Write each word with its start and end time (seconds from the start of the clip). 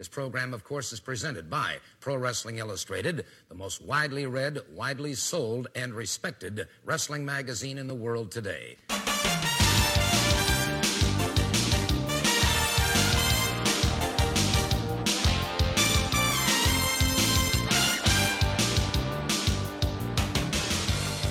This 0.00 0.08
program, 0.08 0.54
of 0.54 0.64
course, 0.64 0.94
is 0.94 0.98
presented 0.98 1.50
by 1.50 1.76
Pro 2.00 2.16
Wrestling 2.16 2.56
Illustrated, 2.56 3.26
the 3.50 3.54
most 3.54 3.82
widely 3.82 4.24
read, 4.24 4.60
widely 4.72 5.12
sold, 5.12 5.68
and 5.74 5.92
respected 5.92 6.66
wrestling 6.86 7.22
magazine 7.22 7.76
in 7.76 7.86
the 7.86 7.94
world 7.94 8.32
today. 8.32 8.78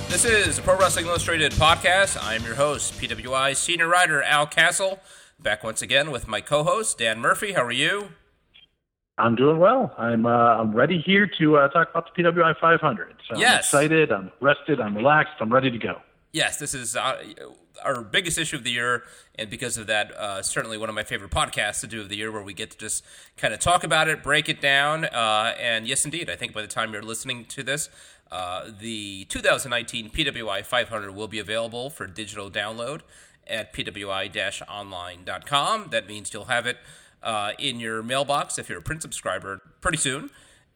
This 0.10 0.26
is 0.26 0.60
a 0.60 0.62
Pro 0.62 0.78
Wrestling 0.78 1.08
Illustrated 1.08 1.54
podcast. 1.54 2.24
I 2.24 2.36
am 2.36 2.44
your 2.44 2.54
host, 2.54 2.94
PWI 3.02 3.56
senior 3.56 3.88
writer 3.88 4.22
Al 4.22 4.46
Castle, 4.46 5.00
back 5.40 5.64
once 5.64 5.82
again 5.82 6.12
with 6.12 6.28
my 6.28 6.40
co-host 6.40 7.00
Dan 7.00 7.20
Murphy. 7.20 7.54
How 7.54 7.64
are 7.64 7.72
you? 7.72 8.10
I'm 9.20 9.36
doing 9.36 9.60
well. 9.60 9.94
I'm 9.98 10.26
uh, 10.26 10.30
I'm 10.30 10.74
ready 10.74 11.00
here 11.00 11.28
to 11.38 11.58
uh, 11.58 11.68
talk 11.70 11.90
about 11.92 12.10
the 12.16 12.24
PWI 12.24 12.56
500. 12.60 13.16
So 13.30 13.38
Yes. 13.38 13.52
I'm 13.52 13.60
excited. 13.60 14.12
I'm 14.12 14.32
rested. 14.40 14.80
I'm 14.80 14.96
relaxed. 14.96 15.34
I'm 15.40 15.52
ready 15.54 15.70
to 15.70 15.78
go. 15.78 16.02
Yes, 16.32 16.58
this 16.58 16.74
is 16.76 16.96
uh, 16.96 17.24
our 17.84 18.04
biggest 18.04 18.38
issue 18.38 18.56
of 18.56 18.64
the 18.64 18.70
year, 18.70 19.02
and 19.36 19.50
because 19.50 19.78
of 19.78 19.88
that, 19.88 20.12
uh, 20.12 20.44
certainly 20.44 20.78
one 20.78 20.88
of 20.88 20.94
my 20.94 21.04
favorite 21.04 21.32
podcasts 21.32 21.82
to 21.82 21.88
do 21.88 22.02
of 22.02 22.10
the 22.10 22.18
year, 22.18 22.32
where 22.32 22.44
we 22.44 22.54
get 22.54 22.70
to 22.72 22.78
just 22.78 23.04
kind 23.36 23.52
of 23.52 23.60
talk 23.60 23.84
about 23.84 24.08
it, 24.08 24.22
break 24.22 24.48
it 24.48 24.62
down, 24.62 25.06
uh, 25.06 25.56
and 25.60 25.88
yes, 25.88 26.06
indeed, 26.06 26.30
I 26.30 26.36
think 26.36 26.54
by 26.54 26.62
the 26.62 26.68
time 26.68 26.94
you're 26.94 27.02
listening 27.02 27.46
to 27.46 27.64
this, 27.64 27.90
uh, 28.32 28.70
the 28.80 29.26
2019 29.26 30.12
PWI 30.12 30.64
500 30.64 31.16
will 31.16 31.28
be 31.28 31.40
available 31.40 31.90
for 31.90 32.06
digital 32.06 32.52
download 32.52 33.02
at 33.48 33.74
pwi-online.com. 33.74 35.88
That 35.90 36.08
means 36.08 36.32
you'll 36.32 36.46
have 36.46 36.68
it 36.68 36.78
uh, 37.24 37.52
in 37.60 37.80
your 37.80 38.02
mailbox 38.04 38.58
if 38.58 38.70
you're 38.70 38.80
a 38.80 38.82
print 38.82 39.02
subscriber 39.02 39.62
pretty 39.82 39.98
soon 39.98 40.30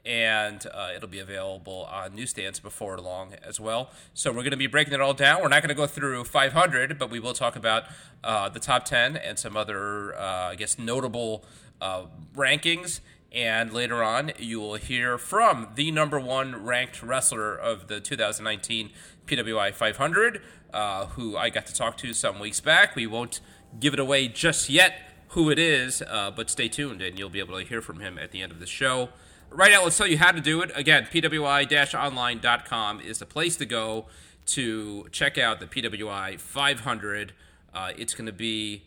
and 0.05 0.67
uh, 0.73 0.89
it'll 0.95 1.07
be 1.07 1.19
available 1.19 1.87
on 1.89 2.13
newsstands 2.13 2.59
before 2.59 2.97
long 2.99 3.33
as 3.41 3.59
well. 3.59 3.89
So 4.13 4.31
we're 4.31 4.41
going 4.41 4.51
to 4.51 4.57
be 4.57 4.67
breaking 4.67 4.93
it 4.93 5.01
all 5.01 5.13
down. 5.13 5.41
We're 5.41 5.47
not 5.47 5.61
going 5.61 5.69
to 5.69 5.75
go 5.75 5.87
through 5.87 6.25
500, 6.25 6.99
but 6.99 7.09
we 7.09 7.19
will 7.19 7.33
talk 7.33 7.55
about 7.55 7.85
uh, 8.23 8.49
the 8.49 8.59
top 8.59 8.85
10 8.85 9.15
and 9.15 9.39
some 9.39 9.55
other, 9.55 10.15
uh, 10.15 10.49
I 10.51 10.55
guess, 10.55 10.77
notable 10.77 11.45
uh, 11.79 12.03
rankings. 12.35 12.99
And 13.31 13.71
later 13.71 14.03
on, 14.03 14.31
you 14.37 14.59
will 14.59 14.75
hear 14.75 15.17
from 15.17 15.69
the 15.75 15.89
number 15.89 16.19
one 16.19 16.63
ranked 16.63 17.01
wrestler 17.01 17.55
of 17.55 17.87
the 17.87 17.99
2019 17.99 18.91
PWI 19.25 19.73
500, 19.73 20.41
uh, 20.73 21.05
who 21.07 21.37
I 21.37 21.49
got 21.49 21.65
to 21.67 21.73
talk 21.73 21.97
to 21.97 22.13
some 22.13 22.39
weeks 22.39 22.59
back. 22.59 22.95
We 22.95 23.07
won't 23.07 23.39
give 23.79 23.93
it 23.93 23.99
away 23.99 24.27
just 24.27 24.69
yet 24.69 25.12
who 25.33 25.49
it 25.49 25.57
is, 25.57 26.01
uh, 26.03 26.31
but 26.31 26.49
stay 26.49 26.67
tuned 26.67 27.01
and 27.01 27.17
you'll 27.17 27.29
be 27.29 27.39
able 27.39 27.57
to 27.57 27.65
hear 27.65 27.81
from 27.81 27.99
him 27.99 28.19
at 28.19 28.31
the 28.31 28.41
end 28.41 28.51
of 28.51 28.59
the 28.59 28.67
show. 28.67 29.09
Right 29.49 29.71
now, 29.71 29.83
let's 29.83 29.97
tell 29.97 30.07
you 30.07 30.17
how 30.17 30.31
to 30.31 30.41
do 30.41 30.61
it. 30.61 30.71
Again, 30.75 31.07
pwi-online.com 31.11 33.01
is 33.01 33.19
the 33.19 33.25
place 33.25 33.55
to 33.57 33.65
go 33.65 34.05
to 34.47 35.07
check 35.11 35.37
out 35.37 35.59
the 35.59 35.65
PWI 35.65 36.39
500. 36.39 37.33
Uh, 37.73 37.91
it's 37.97 38.13
going 38.13 38.27
to 38.27 38.31
be, 38.31 38.83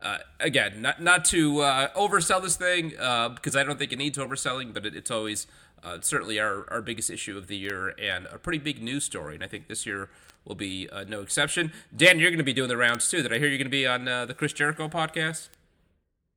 uh, 0.00 0.18
again, 0.38 0.80
not, 0.80 1.02
not 1.02 1.24
to 1.26 1.60
uh, 1.60 1.88
oversell 1.92 2.42
this 2.42 2.56
thing, 2.56 2.92
uh, 2.98 3.28
because 3.30 3.54
I 3.54 3.62
don't 3.62 3.78
think 3.78 3.92
it 3.92 3.98
needs 3.98 4.16
overselling, 4.18 4.72
but 4.72 4.86
it, 4.86 4.96
it's 4.96 5.10
always 5.10 5.46
uh, 5.82 5.98
certainly 6.00 6.40
our, 6.40 6.66
our 6.70 6.80
biggest 6.80 7.10
issue 7.10 7.36
of 7.36 7.46
the 7.46 7.56
year 7.56 7.94
and 7.98 8.26
a 8.26 8.38
pretty 8.38 8.58
big 8.58 8.82
news 8.82 9.04
story. 9.04 9.34
And 9.34 9.44
I 9.44 9.48
think 9.48 9.68
this 9.68 9.84
year 9.84 10.08
will 10.46 10.54
be 10.54 10.88
uh, 10.90 11.04
no 11.06 11.20
exception. 11.20 11.72
Dan, 11.94 12.18
you're 12.18 12.30
going 12.30 12.38
to 12.38 12.44
be 12.44 12.54
doing 12.54 12.68
the 12.68 12.76
rounds 12.76 13.10
too. 13.10 13.22
Did 13.22 13.32
I 13.32 13.38
hear 13.38 13.48
you're 13.48 13.58
going 13.58 13.66
to 13.66 13.70
be 13.70 13.86
on 13.86 14.08
uh, 14.08 14.24
the 14.26 14.34
Chris 14.34 14.54
Jericho 14.54 14.88
podcast? 14.88 15.48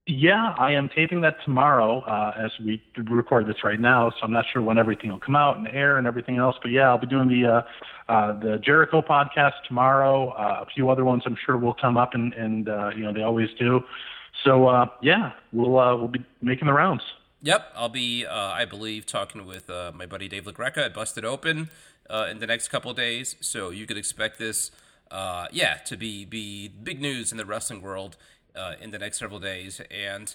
Yeah, 0.06 0.54
I 0.58 0.74
am 0.74 0.90
taping 0.94 1.22
that 1.22 1.38
tomorrow 1.46 2.02
uh, 2.02 2.34
as 2.38 2.52
we 2.66 2.84
record 3.10 3.48
this 3.48 3.64
right 3.64 3.80
now. 3.80 4.10
So 4.10 4.18
I'm 4.24 4.34
not 4.34 4.44
sure 4.52 4.62
when 4.62 4.78
everything 4.78 5.10
will 5.10 5.20
come 5.20 5.38
out 5.38 5.56
and 5.56 5.66
air 5.70 5.98
and 5.98 6.06
everything 6.06 6.38
else. 6.38 6.58
But 6.62 6.72
yeah, 6.72 6.90
I'll 6.90 6.98
be 6.98 7.08
doing 7.08 7.30
the 7.30 7.48
uh, 7.50 8.12
uh, 8.12 8.38
the 8.38 8.58
Jericho 8.58 9.02
podcast 9.02 9.54
tomorrow. 9.66 10.32
Uh, 10.32 10.64
a 10.64 10.66
few 10.76 10.90
other 10.90 11.06
ones 11.06 11.24
I'm 11.26 11.38
sure 11.46 11.58
will 11.58 11.74
come 11.74 11.96
up, 11.96 12.16
and 12.16 12.34
and 12.34 12.68
uh, 12.68 12.90
you 12.90 13.04
know 13.04 13.14
they 13.14 13.22
always 13.22 13.48
do. 13.58 13.80
So 14.44 14.68
uh, 14.68 14.88
yeah, 15.02 15.32
we'll 15.54 15.80
uh, 15.80 15.96
we'll 15.96 16.10
be 16.10 16.26
making 16.42 16.68
the 16.68 16.74
rounds. 16.74 17.04
Yep, 17.42 17.74
I'll 17.76 17.90
be, 17.90 18.26
uh, 18.26 18.34
I 18.34 18.64
believe, 18.64 19.06
talking 19.06 19.46
with 19.46 19.70
uh, 19.70 19.92
my 19.94 20.06
buddy 20.06 20.30
Dave 20.30 20.46
LaGreca 20.46 20.78
at 20.78 20.94
Busted 20.94 21.26
Open 21.26 21.70
uh, 22.10 22.28
in 22.32 22.40
the 22.40 22.48
next 22.48 22.70
couple 22.70 22.94
days. 22.94 23.36
So 23.42 23.70
you 23.70 23.86
could 23.86 23.98
expect 23.98 24.40
this, 24.40 24.72
uh, 25.12 25.48
yeah, 25.52 25.76
to 25.86 25.96
be 25.96 26.26
be 26.26 26.68
big 26.68 27.02
news 27.02 27.32
in 27.32 27.38
the 27.38 27.46
wrestling 27.46 27.82
world 27.82 28.18
uh, 28.56 28.74
in 28.82 28.92
the 28.92 29.00
next 29.00 29.20
several 29.20 29.40
days. 29.40 29.82
And 29.92 30.34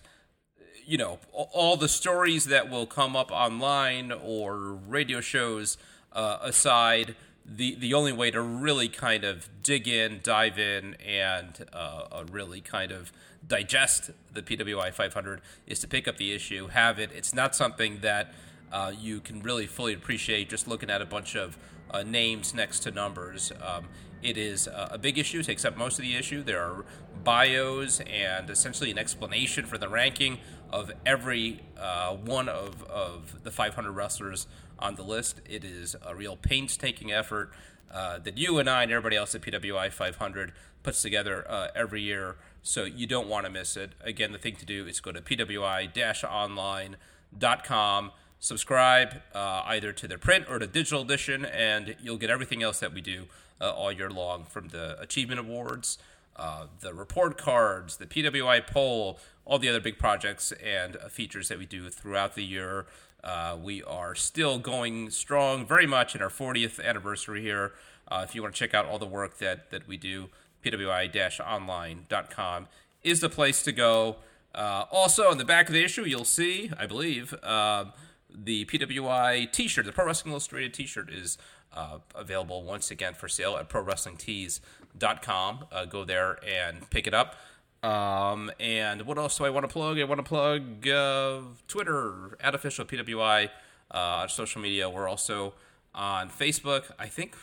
you 0.84 0.96
know, 0.96 1.18
all 1.32 1.76
the 1.76 1.88
stories 1.88 2.46
that 2.46 2.70
will 2.70 2.86
come 2.86 3.14
up 3.14 3.30
online 3.30 4.10
or 4.10 4.56
radio 4.56 5.20
shows 5.20 5.76
uh, 6.12 6.38
aside, 6.40 7.14
the 7.44 7.74
the 7.74 7.92
only 7.92 8.12
way 8.12 8.30
to 8.30 8.40
really 8.40 8.88
kind 8.88 9.24
of 9.24 9.48
dig 9.62 9.86
in, 9.86 10.20
dive 10.22 10.58
in, 10.58 10.94
and 10.94 11.66
uh, 11.74 12.04
uh, 12.10 12.24
really 12.30 12.62
kind 12.62 12.90
of 12.90 13.12
digest 13.46 14.10
the 14.32 14.42
PWI 14.42 14.92
500 14.92 15.40
is 15.66 15.78
to 15.80 15.88
pick 15.88 16.08
up 16.08 16.16
the 16.16 16.32
issue, 16.32 16.68
have 16.68 16.98
it. 16.98 17.10
It's 17.14 17.34
not 17.34 17.54
something 17.54 17.98
that 18.00 18.32
uh, 18.72 18.92
you 18.98 19.20
can 19.20 19.42
really 19.42 19.66
fully 19.66 19.94
appreciate 19.94 20.48
just 20.48 20.66
looking 20.68 20.90
at 20.90 21.00
a 21.02 21.06
bunch 21.06 21.36
of 21.36 21.58
uh, 21.90 22.02
names 22.02 22.54
next 22.54 22.80
to 22.80 22.90
numbers. 22.90 23.52
Um, 23.62 23.84
it 24.22 24.36
is 24.36 24.66
uh, 24.66 24.88
a 24.90 24.98
big 24.98 25.18
issue, 25.18 25.42
takes 25.42 25.64
up 25.64 25.76
most 25.76 25.98
of 25.98 26.02
the 26.02 26.16
issue. 26.16 26.42
There 26.42 26.60
are 26.60 26.84
bios 27.22 28.00
and 28.00 28.50
essentially 28.50 28.90
an 28.90 28.98
explanation 28.98 29.64
for 29.64 29.78
the 29.78 29.88
ranking 29.88 30.38
of 30.70 30.90
every 31.06 31.60
uh, 31.78 32.14
one 32.14 32.48
of, 32.48 32.82
of 32.84 33.44
the 33.44 33.50
500 33.50 33.92
wrestlers 33.92 34.46
on 34.78 34.96
the 34.96 35.02
list. 35.02 35.40
It 35.48 35.64
is 35.64 35.96
a 36.04 36.14
real 36.14 36.36
painstaking 36.36 37.12
effort 37.12 37.52
uh, 37.90 38.18
that 38.18 38.36
you 38.36 38.58
and 38.58 38.68
I 38.68 38.82
and 38.82 38.92
everybody 38.92 39.16
else 39.16 39.34
at 39.34 39.40
PWI 39.42 39.90
500 39.90 40.52
puts 40.82 41.02
together 41.02 41.44
uh, 41.48 41.68
every 41.74 42.02
year. 42.02 42.36
So 42.62 42.84
you 42.84 43.06
don't 43.06 43.28
want 43.28 43.46
to 43.46 43.50
miss 43.50 43.76
it. 43.76 43.92
Again, 44.00 44.32
the 44.32 44.38
thing 44.38 44.56
to 44.56 44.66
do 44.66 44.86
is 44.86 45.00
go 45.00 45.12
to 45.12 45.20
pwi-online.com, 45.20 48.10
subscribe 48.40 49.20
uh, 49.34 49.62
either 49.66 49.92
to 49.92 50.08
the 50.08 50.18
print 50.18 50.46
or 50.48 50.58
the 50.58 50.66
digital 50.66 51.02
edition, 51.02 51.44
and 51.44 51.94
you'll 52.02 52.16
get 52.16 52.30
everything 52.30 52.62
else 52.62 52.80
that 52.80 52.92
we 52.92 53.00
do 53.00 53.26
uh, 53.60 53.70
all 53.70 53.92
year 53.92 54.10
long 54.10 54.44
from 54.44 54.68
the 54.68 55.00
achievement 55.00 55.40
awards, 55.40 55.98
uh, 56.36 56.66
the 56.80 56.94
report 56.94 57.36
cards, 57.36 57.96
the 57.96 58.06
PWI 58.06 58.66
poll, 58.66 59.18
all 59.44 59.58
the 59.58 59.68
other 59.68 59.80
big 59.80 59.98
projects 59.98 60.52
and 60.64 60.96
uh, 60.96 61.08
features 61.08 61.48
that 61.48 61.58
we 61.58 61.66
do 61.66 61.90
throughout 61.90 62.34
the 62.34 62.44
year. 62.44 62.86
Uh, 63.24 63.56
we 63.60 63.82
are 63.82 64.14
still 64.14 64.60
going 64.60 65.10
strong 65.10 65.66
very 65.66 65.86
much 65.86 66.14
in 66.14 66.22
our 66.22 66.28
40th 66.28 66.84
anniversary 66.84 67.42
here. 67.42 67.72
Uh, 68.06 68.24
if 68.26 68.34
you 68.34 68.42
want 68.42 68.54
to 68.54 68.58
check 68.58 68.74
out 68.74 68.86
all 68.86 68.98
the 68.98 69.06
work 69.06 69.38
that, 69.38 69.70
that 69.70 69.88
we 69.88 69.96
do, 69.96 70.28
pwi-online.com 70.64 72.68
is 73.02 73.20
the 73.20 73.28
place 73.28 73.62
to 73.62 73.72
go. 73.72 74.16
Also, 74.54 75.30
on 75.30 75.38
the 75.38 75.44
back 75.44 75.68
of 75.68 75.74
the 75.74 75.84
issue, 75.84 76.04
you'll 76.04 76.24
see, 76.24 76.70
I 76.78 76.86
believe, 76.86 77.34
um 77.42 77.92
the 78.32 78.64
PWI 78.66 79.50
T-shirt, 79.50 79.86
the 79.86 79.92
Pro 79.92 80.06
Wrestling 80.06 80.32
Illustrated 80.32 80.74
T-shirt, 80.74 81.10
is 81.10 81.38
uh, 81.72 81.98
available 82.14 82.62
once 82.62 82.90
again 82.90 83.14
for 83.14 83.28
sale 83.28 83.56
at 83.56 83.68
ProWrestlingTees.com. 83.68 85.64
Uh, 85.70 85.84
go 85.84 86.04
there 86.04 86.38
and 86.46 86.88
pick 86.90 87.06
it 87.06 87.14
up. 87.14 87.36
Um, 87.82 88.50
and 88.58 89.02
what 89.02 89.18
else 89.18 89.38
do 89.38 89.44
I 89.44 89.50
want 89.50 89.64
to 89.64 89.72
plug? 89.72 90.00
I 90.00 90.04
want 90.04 90.18
to 90.18 90.24
plug 90.24 90.88
uh, 90.88 91.40
Twitter 91.68 92.36
at 92.40 92.54
official 92.54 92.84
PWI 92.84 93.50
uh, 93.90 94.26
social 94.26 94.60
media. 94.60 94.90
We're 94.90 95.08
also 95.08 95.54
on 95.94 96.28
Facebook. 96.28 96.90
I 96.98 97.06
think 97.06 97.36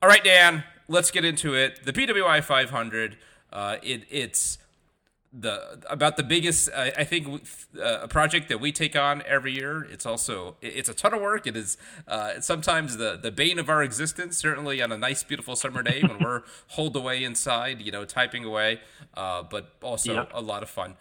All 0.01 0.09
right, 0.09 0.23
Dan, 0.23 0.63
let's 0.87 1.11
get 1.11 1.25
into 1.25 1.53
it. 1.53 1.85
The 1.85 1.93
PWI 1.93 2.43
500. 2.43 3.17
Uh, 3.53 3.77
it, 3.83 4.05
it's 4.09 4.57
the 5.37 5.79
about 5.89 6.15
the 6.17 6.23
biggest 6.23 6.69
uh, 6.73 6.91
I 6.97 7.03
think 7.03 7.43
uh, 7.77 7.99
a 8.03 8.07
project 8.07 8.47
that 8.49 8.59
we 8.61 8.71
take 8.71 8.95
on 8.95 9.21
every 9.27 9.53
year. 9.53 9.83
It's 9.91 10.05
also 10.05 10.55
it's 10.61 10.87
a 10.89 10.93
ton 10.93 11.13
of 11.13 11.21
work. 11.21 11.45
It 11.45 11.57
is 11.57 11.77
uh, 12.07 12.39
sometimes 12.39 12.97
the 12.97 13.17
the 13.21 13.31
bane 13.31 13.59
of 13.59 13.69
our 13.69 13.83
existence. 13.83 14.37
Certainly 14.37 14.81
on 14.81 14.91
a 14.91 14.97
nice 14.97 15.23
beautiful 15.23 15.55
summer 15.55 15.83
day 15.83 16.01
when 16.01 16.19
we're 16.19 16.43
holed 16.69 16.95
away 16.95 17.23
inside, 17.23 17.81
you 17.81 17.91
know, 17.91 18.05
typing 18.05 18.45
away. 18.45 18.79
Uh, 19.13 19.43
but 19.43 19.73
also 19.83 20.13
Yeah. 20.13 20.25
a 20.33 20.41
lot 20.41 20.63
of 20.63 20.69
fun. 20.69 20.95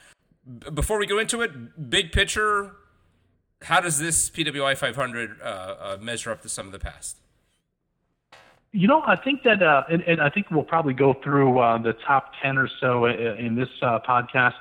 B- 0.47 0.71
before 0.71 0.99
we 0.99 1.07
go 1.07 1.19
into 1.19 1.41
it, 1.43 1.89
big 1.91 2.11
picture. 2.13 2.73
How 3.63 3.81
does 3.81 3.99
this 3.99 4.29
PWI 4.29 4.77
500 4.77 5.41
uh, 5.41 5.45
uh, 5.45 5.97
measure 6.01 6.31
up 6.31 6.43
to 6.43 6.49
some 6.51 6.67
of 6.67 6.73
the 6.73 6.79
past? 6.79 7.17
You 8.77 8.89
know, 8.89 9.03
I 9.07 9.15
think 9.15 9.45
that, 9.45 9.63
uh, 9.63 9.85
and, 9.89 10.03
and 10.03 10.21
I 10.21 10.29
think 10.29 10.51
we'll 10.51 10.65
probably 10.65 10.95
go 10.95 11.15
through 11.23 11.61
uh, 11.61 11.79
the 11.79 11.93
top 11.93 12.33
10 12.43 12.59
or 12.59 12.69
so 12.81 13.05
i- 13.07 13.13
in 13.39 13.55
this 13.55 13.69
uh, 13.81 14.01
podcast. 14.01 14.55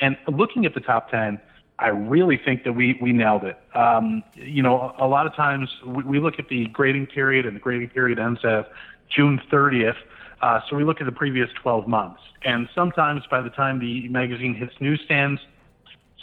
And 0.00 0.18
looking 0.26 0.66
at 0.66 0.74
the 0.74 0.80
top 0.80 1.08
10, 1.12 1.38
I 1.78 1.88
really 1.88 2.36
think 2.36 2.64
that 2.64 2.72
we, 2.72 2.98
we 3.00 3.12
nailed 3.12 3.44
it. 3.44 3.56
Um, 3.76 4.24
you 4.34 4.60
know, 4.60 4.92
a 4.98 5.06
lot 5.06 5.26
of 5.28 5.36
times 5.36 5.68
we, 5.86 6.02
we 6.02 6.18
look 6.18 6.40
at 6.40 6.48
the 6.48 6.66
grading 6.66 7.06
period, 7.06 7.46
and 7.46 7.54
the 7.54 7.60
grading 7.60 7.90
period 7.90 8.18
ends 8.18 8.44
at 8.44 8.72
June 9.08 9.40
30th. 9.52 9.94
Uh, 10.42 10.60
so 10.68 10.74
we 10.74 10.82
look 10.82 11.00
at 11.00 11.04
the 11.04 11.12
previous 11.12 11.48
12 11.62 11.86
months. 11.86 12.20
And 12.44 12.68
sometimes 12.74 13.22
by 13.30 13.40
the 13.40 13.50
time 13.50 13.78
the 13.78 14.08
magazine 14.08 14.52
hits 14.52 14.74
newsstands, 14.80 15.40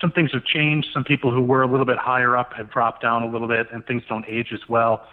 some 0.02 0.12
things 0.12 0.34
have 0.34 0.44
changed. 0.44 0.90
Some 0.94 1.06
people 1.06 1.32
who 1.32 1.42
were 1.42 1.62
a 1.62 1.68
little 1.68 1.86
bit 1.86 1.98
higher 1.98 2.36
up 2.36 2.52
have 2.54 2.70
dropped 2.70 3.02
down 3.02 3.24
a 3.24 3.28
little 3.28 3.48
bit, 3.48 3.68
and 3.72 3.86
things 3.86 4.04
don't 4.10 4.26
age 4.28 4.50
as 4.54 4.68
well. 4.68 5.08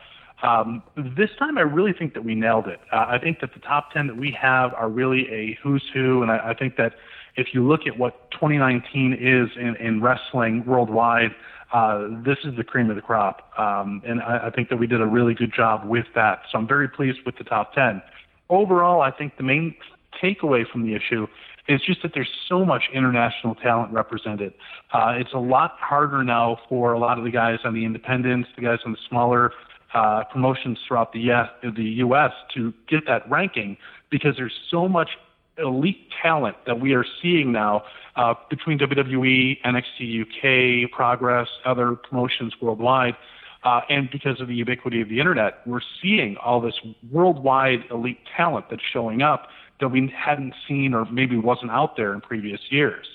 Um, 0.45 0.83
this 0.95 1.31
time, 1.39 1.57
I 1.57 1.63
really 1.63 1.95
think 1.95 2.13
that 2.15 2.25
we 2.25 2.35
nailed 2.35 2.69
it. 2.69 2.79
Uh, 2.93 3.07
I 3.09 3.19
think 3.19 3.41
that 3.41 3.55
the 3.55 3.61
top 3.61 3.93
10 3.93 4.09
that 4.09 4.17
we 4.17 4.37
have 4.41 4.75
are 4.75 4.91
really 4.91 5.27
a 5.33 5.59
who's 5.63 5.83
who, 5.95 6.23
and 6.23 6.31
I, 6.31 6.51
I 6.51 6.55
think 6.55 6.77
that 6.77 6.93
if 7.37 7.49
you 7.55 7.67
look 7.67 7.87
at 7.87 7.99
what 7.99 8.31
2019 8.33 9.15
is 9.15 9.49
in, 9.57 9.75
in 9.77 10.03
wrestling 10.03 10.63
worldwide, 10.67 11.35
uh, 11.73 12.09
this 12.25 12.37
is 12.45 12.57
the 12.57 12.63
cream 12.63 12.91
of 12.91 12.97
the 12.97 13.03
crop. 13.03 13.59
Um, 13.59 14.03
and 14.07 14.21
I, 14.21 14.49
I 14.49 14.51
think 14.51 14.69
that 14.69 14.77
we 14.77 14.87
did 14.87 15.01
a 15.01 15.07
really 15.07 15.35
good 15.35 15.53
job 15.53 15.89
with 15.89 16.07
that. 16.15 16.43
So 16.53 16.59
I'm 16.59 16.69
very 16.69 16.89
pleased 16.89 17.21
with 17.25 17.39
the 17.39 17.45
top 17.45 17.73
10. 17.73 18.03
Overall, 18.51 19.01
I 19.01 19.11
think 19.11 19.39
the 19.39 19.43
main 19.43 19.75
takeaway 20.23 20.71
from 20.71 20.87
the 20.87 20.95
issue 20.95 21.27
is 21.69 21.81
just 21.81 22.03
that 22.03 22.13
there's 22.15 22.29
so 22.49 22.67
much 22.67 22.85
international 22.93 23.55
talent 23.55 23.93
represented. 23.93 24.53
Uh, 24.93 25.15
it's 25.17 25.33
a 25.33 25.39
lot 25.39 25.73
harder 25.79 26.23
now 26.23 26.59
for 26.69 26.93
a 26.93 26.99
lot 26.99 27.17
of 27.17 27.25
the 27.25 27.31
guys 27.31 27.59
on 27.65 27.73
the 27.73 27.87
independents, 27.87 28.51
the 28.55 28.63
guys 28.63 28.81
on 28.85 28.93
the 28.93 28.99
smaller 29.09 29.51
uh, 29.95 30.25
promotions 30.25 30.79
throughout 30.87 31.13
the, 31.13 31.31
US, 31.31 31.49
the 31.63 31.83
U.S. 31.83 32.33
to 32.55 32.75
get 32.89 33.07
that 33.07 33.29
ranking 33.31 33.77
because 34.11 34.37
there's 34.37 34.59
so 34.71 34.89
much 34.89 35.11
elite 35.59 36.09
talent 36.21 36.57
that 36.67 36.81
we 36.81 36.95
are 36.95 37.05
seeing 37.23 37.53
now 37.53 37.85
uh, 38.17 38.35
between 38.51 38.79
WWE, 38.79 39.61
NXT 39.63 40.85
UK, 40.85 40.91
Progress, 40.91 41.49
other 41.65 41.95
promotions 41.95 42.55
worldwide. 42.61 43.17
Uh, 43.63 43.81
and 43.89 44.11
because 44.11 44.41
of 44.41 44.49
the 44.49 44.55
ubiquity 44.55 45.01
of 45.01 45.09
the 45.09 45.19
internet, 45.19 45.61
we're 45.67 45.81
seeing 46.03 46.37
all 46.37 46.61
this 46.61 46.75
worldwide 47.11 47.85
elite 47.91 48.19
talent 48.37 48.67
that's 48.69 48.83
showing 48.93 49.23
up 49.23 49.49
that 49.81 49.89
we 49.89 50.13
hadn't 50.15 50.55
seen 50.69 50.93
or 50.93 51.07
maybe 51.07 51.37
wasn't 51.37 51.71
out 51.71 51.97
there 51.97 52.13
in 52.13 52.21
previous 52.21 52.61
years. 52.69 53.07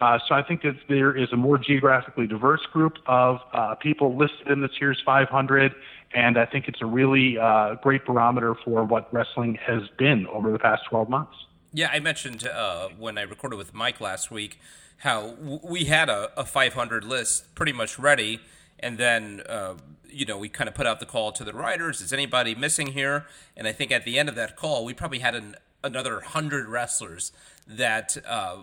Uh, 0.00 0.18
so 0.28 0.34
I 0.34 0.42
think 0.42 0.62
that 0.62 0.76
there 0.88 1.16
is 1.16 1.32
a 1.32 1.36
more 1.36 1.56
geographically 1.56 2.26
diverse 2.26 2.64
group 2.72 2.98
of 3.06 3.40
uh, 3.52 3.74
people 3.76 4.16
listed 4.16 4.48
in 4.48 4.60
this 4.60 4.72
year's 4.80 5.00
500, 5.04 5.74
and 6.14 6.38
I 6.38 6.44
think 6.44 6.68
it's 6.68 6.82
a 6.82 6.86
really 6.86 7.38
uh, 7.38 7.76
great 7.76 8.04
barometer 8.04 8.54
for 8.64 8.84
what 8.84 9.12
wrestling 9.12 9.54
has 9.66 9.82
been 9.98 10.26
over 10.26 10.52
the 10.52 10.58
past 10.58 10.82
12 10.90 11.08
months. 11.08 11.32
Yeah, 11.72 11.90
I 11.92 12.00
mentioned 12.00 12.46
uh, 12.46 12.88
when 12.98 13.18
I 13.18 13.22
recorded 13.22 13.56
with 13.56 13.74
Mike 13.74 14.00
last 14.00 14.30
week 14.30 14.58
how 14.98 15.32
w- 15.32 15.60
we 15.62 15.84
had 15.84 16.08
a, 16.08 16.30
a, 16.38 16.44
500 16.44 17.04
list 17.04 17.54
pretty 17.54 17.72
much 17.72 17.98
ready, 17.98 18.40
and 18.78 18.98
then 18.98 19.42
uh, 19.48 19.74
you 20.08 20.24
know 20.24 20.38
we 20.38 20.48
kind 20.48 20.68
of 20.68 20.74
put 20.74 20.86
out 20.86 21.00
the 21.00 21.06
call 21.06 21.32
to 21.32 21.44
the 21.44 21.52
writers: 21.52 22.00
"Is 22.00 22.12
anybody 22.12 22.54
missing 22.54 22.88
here?" 22.88 23.26
And 23.56 23.66
I 23.66 23.72
think 23.72 23.92
at 23.92 24.04
the 24.04 24.18
end 24.18 24.28
of 24.28 24.34
that 24.36 24.56
call, 24.56 24.84
we 24.84 24.94
probably 24.94 25.18
had 25.18 25.34
an, 25.34 25.56
another 25.84 26.20
hundred 26.20 26.66
wrestlers 26.68 27.32
that 27.66 28.16
uh, 28.26 28.62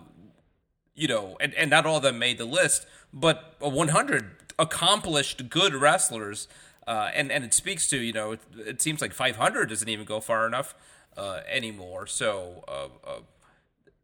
you 0.94 1.08
know, 1.08 1.36
and, 1.40 1.54
and 1.54 1.70
not 1.70 1.86
all 1.86 1.96
of 1.96 2.02
them 2.02 2.18
made 2.18 2.38
the 2.38 2.44
list, 2.44 2.86
but 3.12 3.56
100 3.60 4.30
accomplished 4.58 5.48
good 5.48 5.74
wrestlers. 5.74 6.48
Uh, 6.86 7.10
and 7.14 7.32
and 7.32 7.44
it 7.44 7.54
speaks 7.54 7.88
to 7.88 7.96
you 7.96 8.12
know 8.12 8.32
it, 8.32 8.40
it, 8.58 8.82
seems 8.82 9.00
like 9.00 9.14
500 9.14 9.70
doesn't 9.70 9.88
even 9.88 10.04
go 10.04 10.20
far 10.20 10.46
enough 10.46 10.74
uh, 11.16 11.40
anymore. 11.50 12.06
So 12.06 12.62
uh, 12.68 12.88
uh, 13.08 13.20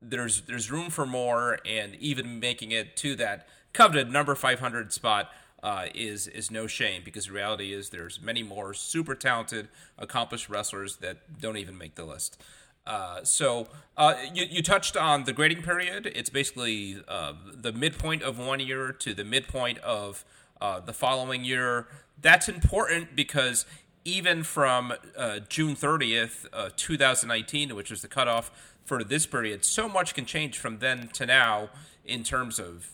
there's 0.01 0.43
there's 0.43 0.71
room 0.71 0.89
for 0.89 1.05
more, 1.05 1.59
and 1.67 1.95
even 1.97 2.41
making 2.41 2.71
it 2.71 2.97
to 2.99 3.15
that 3.17 3.47
coveted 3.73 4.11
number 4.11 4.35
500 4.35 4.93
spot 4.93 5.31
uh, 5.63 5.87
is 5.95 6.27
is 6.27 6.51
no 6.51 6.67
shame 6.67 7.03
because 7.05 7.27
the 7.27 7.33
reality 7.33 7.73
is 7.73 7.91
there's 7.91 8.21
many 8.21 8.43
more 8.43 8.73
super 8.73 9.15
talented, 9.15 9.69
accomplished 9.99 10.49
wrestlers 10.49 10.97
that 10.97 11.39
don't 11.41 11.57
even 11.57 11.77
make 11.77 11.97
the 11.97 12.05
list. 12.05 12.41
Uh, 12.87 13.23
so 13.23 13.69
uh, 13.97 14.15
you, 14.35 14.45
you 14.49 14.63
touched 14.63 14.97
on 14.97 15.25
the 15.25 15.33
grading 15.33 15.63
period. 15.63 16.11
It's 16.15 16.31
basically 16.31 17.03
uh, 17.07 17.35
the 17.55 17.73
midpoint 17.73 18.23
of 18.23 18.39
one 18.39 18.61
year 18.61 18.93
to 18.93 19.15
the 19.15 19.25
midpoint 19.25 19.79
of 19.79 20.25
uh, 20.61 20.81
the 20.81 20.93
following 20.93 21.45
year. 21.45 21.87
That's 22.21 22.49
important 22.49 23.15
because 23.15 23.67
even 24.05 24.43
from 24.43 24.95
uh, 25.17 25.41
June 25.49 25.77
30th, 25.77 26.47
uh, 26.53 26.71
2019, 26.77 27.75
which 27.75 27.91
is 27.91 28.03
the 28.03 28.09
cutoff 28.09 28.51
for 28.85 29.05
this 29.05 29.27
period, 29.27 29.65
so 29.65 29.89
much 29.89 30.15
can 30.15 30.25
change 30.25 30.59
from 30.59 30.79
then 30.79 31.09
to 31.09 31.27
now 31.27 31.69
in 32.05 32.25
terms 32.25 32.59
of 32.59 32.91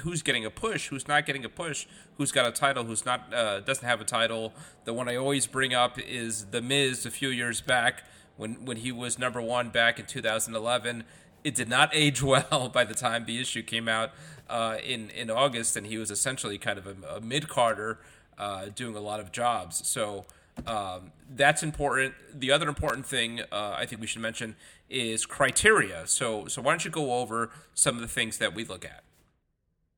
who's 0.00 0.22
getting 0.22 0.46
a 0.46 0.50
push, 0.50 0.88
who's 0.88 1.06
not 1.06 1.26
getting 1.26 1.44
a 1.44 1.48
push, 1.48 1.86
who's 2.16 2.32
got 2.32 2.46
a 2.46 2.50
title, 2.50 2.84
who's 2.84 3.04
not 3.04 3.30
doesn't 3.30 3.86
have 3.86 4.00
a 4.00 4.04
title. 4.04 4.54
The 4.86 4.94
one 4.94 5.08
I 5.10 5.16
always 5.16 5.46
bring 5.46 5.74
up 5.74 5.98
is 6.00 6.46
the 6.46 6.62
Miz 6.62 7.04
a 7.04 7.10
few 7.10 7.28
years 7.28 7.60
back 7.60 8.02
when 8.36 8.64
when 8.64 8.78
he 8.78 8.92
was 8.92 9.18
number 9.18 9.40
one 9.40 9.70
back 9.70 9.98
in 9.98 10.06
2011. 10.06 11.04
It 11.42 11.54
did 11.54 11.68
not 11.68 11.90
age 11.92 12.22
well 12.32 12.70
by 12.72 12.84
the 12.84 12.94
time 12.94 13.26
the 13.26 13.40
issue 13.40 13.62
came 13.62 13.88
out 13.88 14.10
uh, 14.48 14.78
in 14.84 15.10
in 15.10 15.30
August, 15.30 15.76
and 15.76 15.86
he 15.86 15.98
was 15.98 16.10
essentially 16.10 16.58
kind 16.58 16.78
of 16.78 16.86
a, 16.86 17.16
a 17.16 17.20
mid 17.20 17.48
carder 17.48 17.98
uh, 18.38 18.66
doing 18.74 18.96
a 18.96 19.00
lot 19.00 19.20
of 19.20 19.32
jobs. 19.32 19.86
So 19.86 20.26
um, 20.66 21.12
that's 21.28 21.62
important. 21.62 22.14
The 22.32 22.50
other 22.50 22.68
important 22.68 23.06
thing 23.06 23.40
uh, 23.52 23.74
I 23.76 23.86
think 23.86 24.00
we 24.00 24.06
should 24.06 24.22
mention 24.22 24.56
is 24.88 25.26
criteria. 25.26 26.06
So 26.06 26.46
so 26.46 26.62
why 26.62 26.72
don't 26.72 26.84
you 26.84 26.90
go 26.90 27.14
over 27.14 27.50
some 27.74 27.96
of 27.96 28.02
the 28.02 28.08
things 28.08 28.38
that 28.38 28.54
we 28.54 28.64
look 28.64 28.84
at? 28.84 29.02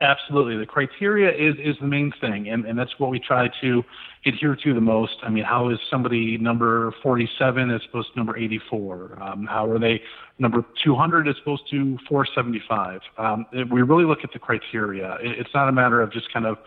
Absolutely. 0.03 0.59
The 0.59 0.67
criteria 0.67 1.31
is, 1.31 1.55
is 1.59 1.75
the 1.81 1.87
main 1.87 2.13
thing, 2.21 2.51
and, 2.51 2.67
and 2.67 2.79
that's 2.79 2.93
what 2.99 3.11
we 3.11 3.19
try 3.19 3.49
to 3.63 3.83
adhere 4.27 4.55
to 4.55 4.75
the 4.75 4.81
most. 4.81 5.17
I 5.23 5.31
mean, 5.31 5.45
how 5.45 5.71
is 5.71 5.79
somebody 5.91 6.37
number 6.37 6.93
47 7.03 7.71
as 7.71 7.81
opposed 7.89 8.13
to 8.13 8.19
number 8.19 8.37
84? 8.37 9.23
Um, 9.23 9.47
how 9.47 9.67
are 9.67 9.79
they 9.79 10.03
number 10.39 10.67
200 10.85 11.29
as 11.29 11.37
opposed 11.41 11.63
to 11.71 11.97
475? 12.09 13.01
Um, 13.17 13.47
we 13.71 13.81
really 13.81 14.05
look 14.05 14.19
at 14.23 14.33
the 14.35 14.39
criteria. 14.39 15.15
It, 15.15 15.39
it's 15.39 15.55
not 15.55 15.69
a 15.69 15.73
matter 15.73 16.03
of 16.03 16.13
just 16.13 16.31
kind 16.31 16.45
of 16.45 16.59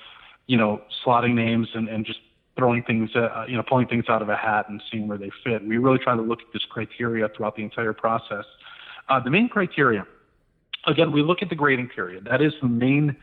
you 0.50 0.58
know, 0.58 0.82
slotting 1.06 1.36
names 1.36 1.68
and, 1.76 1.88
and 1.88 2.04
just 2.04 2.20
throwing 2.58 2.82
things, 2.84 3.12
uh, 3.16 3.46
you 3.48 3.56
know, 3.56 3.62
pulling 3.62 3.88
things 3.88 4.06
out 4.10 4.24
of 4.24 4.30
a 4.30 4.36
hat 4.36 4.66
and 4.68 4.82
seeing 4.92 5.08
where 5.08 5.18
they 5.18 5.30
fit. 5.44 5.64
We 5.64 5.78
really 5.78 6.00
try 6.00 6.16
to 6.16 6.24
look 6.24 6.40
at 6.40 6.52
this 6.52 6.64
criteria 6.72 7.30
throughout 7.38 7.56
the 7.56 7.62
entire 7.62 7.94
process. 7.94 8.46
Uh, 9.10 9.20
the 9.24 9.30
main 9.30 9.48
criteria, 9.48 10.08
again, 10.86 11.12
we 11.12 11.22
look 11.22 11.42
at 11.42 11.50
the 11.50 11.56
grading 11.56 11.90
period. 11.90 12.28
That 12.30 12.42
is 12.42 12.54
the 12.62 12.68
main 12.68 13.16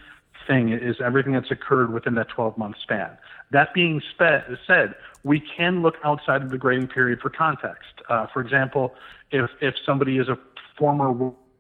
thing 0.47 0.73
is 0.73 0.97
everything 1.05 1.33
that's 1.33 1.51
occurred 1.51 1.93
within 1.93 2.15
that 2.15 2.29
12 2.29 2.57
month 2.57 2.77
span. 2.83 3.17
That 3.51 3.75
being 3.75 4.01
said, 4.19 4.95
we 5.25 5.43
can 5.57 5.83
look 5.83 5.97
outside 6.05 6.43
of 6.43 6.51
the 6.51 6.59
grading 6.59 6.89
period 6.89 7.21
for 7.21 7.31
context. 7.31 7.89
Uh, 8.09 8.27
for 8.33 8.41
example, 8.41 8.95
if, 9.31 9.51
if 9.61 9.75
somebody 9.85 10.19
is 10.19 10.29
a 10.29 10.39
former 10.79 11.11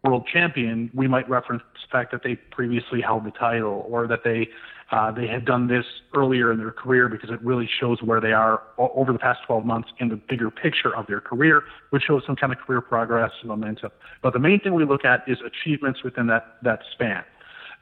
world 0.04 0.28
champion, 0.32 0.90
we 0.94 1.08
might 1.08 1.28
reference 1.28 1.62
the 1.74 1.88
fact 1.90 2.12
that 2.12 2.22
they 2.22 2.36
previously 2.36 3.00
held 3.00 3.24
the 3.24 3.30
title 3.30 3.84
or 3.88 4.06
that 4.06 4.20
they 4.24 4.48
uh, 4.92 5.10
they 5.10 5.26
had 5.26 5.44
done 5.44 5.66
this 5.66 5.84
earlier 6.14 6.52
in 6.52 6.58
their 6.58 6.70
career 6.70 7.08
because 7.08 7.30
it 7.30 7.42
really 7.42 7.68
shows 7.80 8.00
where 8.02 8.20
they 8.20 8.32
are 8.32 8.62
over 8.78 9.12
the 9.12 9.18
past 9.18 9.40
12 9.46 9.64
months 9.64 9.88
in 9.98 10.08
the 10.08 10.16
bigger 10.16 10.48
picture 10.48 10.94
of 10.94 11.06
their 11.08 11.20
career, 11.20 11.64
which 11.90 12.04
shows 12.04 12.22
some 12.24 12.36
kind 12.36 12.52
of 12.52 12.58
career 12.58 12.80
progress 12.80 13.32
and 13.40 13.48
momentum. 13.48 13.90
But 14.22 14.32
the 14.32 14.38
main 14.38 14.60
thing 14.60 14.74
we 14.74 14.84
look 14.84 15.04
at 15.04 15.24
is 15.26 15.38
achievements 15.44 16.04
within 16.04 16.28
that, 16.28 16.58
that 16.62 16.80
span. 16.92 17.24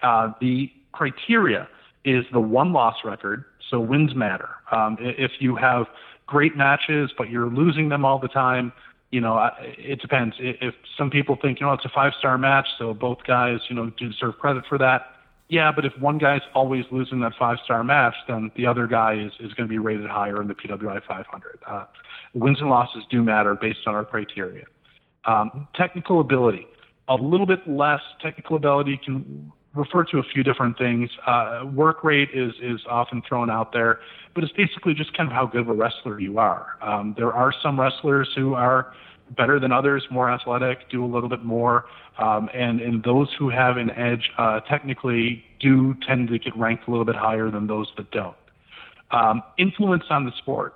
Uh, 0.02 0.32
the 0.40 0.73
criteria 0.92 1.68
is 2.06 2.25
the 2.32 2.40
one 2.40 2.73
loss 2.73 2.96
record, 3.04 3.44
so 3.70 3.80
wins 3.80 4.14
matter. 4.14 4.49
Um, 4.73 4.96
if 5.00 5.32
you 5.40 5.56
have 5.56 5.87
great 6.26 6.56
matches, 6.56 7.11
but 7.18 7.28
you're 7.28 7.50
losing 7.50 7.90
them 7.90 8.06
all 8.06 8.18
the 8.18 8.28
time, 8.28 8.73
you 9.11 9.20
know, 9.20 9.50
it 9.61 10.00
depends. 10.00 10.37
If 10.38 10.75
some 10.96 11.11
people 11.11 11.37
think, 11.40 11.61
you 11.61 11.66
know, 11.66 11.73
it's 11.75 11.84
a 11.84 11.90
five 11.94 12.14
star 12.18 12.38
match, 12.38 12.66
so 12.78 12.94
both 12.94 13.18
guys, 13.26 13.61
you 13.68 13.76
know, 13.76 13.90
do 13.99 14.08
deserve 14.08 14.38
credit 14.38 14.64
for 14.68 14.78
that 14.78 15.13
yeah, 15.48 15.70
but 15.74 15.84
if 15.84 15.92
one 16.00 16.18
guy's 16.18 16.40
always 16.54 16.84
losing 16.90 17.20
that 17.20 17.32
five 17.38 17.58
star 17.64 17.84
match, 17.84 18.14
then 18.28 18.50
the 18.56 18.66
other 18.66 18.86
guy 18.86 19.14
is, 19.14 19.32
is 19.40 19.52
going 19.54 19.68
to 19.68 19.72
be 19.72 19.78
rated 19.78 20.08
higher 20.08 20.40
in 20.40 20.48
the 20.48 20.54
PWI 20.54 21.00
500. 21.06 21.58
Uh, 21.66 21.84
wins 22.32 22.60
and 22.60 22.70
losses 22.70 23.02
do 23.10 23.22
matter 23.22 23.54
based 23.54 23.80
on 23.86 23.94
our 23.94 24.04
criteria. 24.04 24.64
Um, 25.26 25.68
technical 25.74 26.20
ability, 26.20 26.66
a 27.08 27.14
little 27.14 27.46
bit 27.46 27.60
less 27.66 28.00
technical 28.22 28.56
ability 28.56 29.00
can 29.04 29.52
refer 29.74 30.04
to 30.04 30.18
a 30.18 30.22
few 30.32 30.42
different 30.42 30.78
things. 30.78 31.10
Uh, 31.26 31.64
work 31.74 32.04
rate 32.04 32.28
is 32.32 32.52
is 32.62 32.80
often 32.88 33.22
thrown 33.28 33.50
out 33.50 33.72
there, 33.72 34.00
but 34.34 34.44
it's 34.44 34.52
basically 34.52 34.94
just 34.94 35.14
kind 35.16 35.28
of 35.28 35.32
how 35.32 35.46
good 35.46 35.62
of 35.62 35.68
a 35.68 35.72
wrestler 35.72 36.20
you 36.20 36.38
are. 36.38 36.76
Um, 36.80 37.14
there 37.16 37.32
are 37.32 37.52
some 37.62 37.78
wrestlers 37.78 38.28
who 38.34 38.54
are 38.54 38.92
better 39.31 39.59
than 39.59 39.73
others, 39.73 40.04
more 40.11 40.31
athletic, 40.31 40.90
do 40.90 41.04
a 41.04 41.07
little 41.07 41.28
bit 41.28 41.45
more. 41.45 41.87
Um, 42.19 42.49
and, 42.54 42.81
and 42.81 43.02
those 43.02 43.28
who 43.38 43.50
have 43.50 43.76
an 43.76 43.90
edge 43.90 44.31
uh, 44.38 44.61
technically 44.61 45.45
do 45.61 45.95
tend 46.07 46.28
to 46.28 46.38
get 46.38 46.57
ranked 46.57 46.87
a 46.87 46.90
little 46.90 47.04
bit 47.04 47.16
higher 47.16 47.50
than 47.50 47.66
those 47.66 47.90
that 47.97 48.11
don't. 48.11 48.37
Um, 49.11 49.43
influence 49.59 50.04
on 50.11 50.25
the 50.25 50.33
sport. 50.38 50.75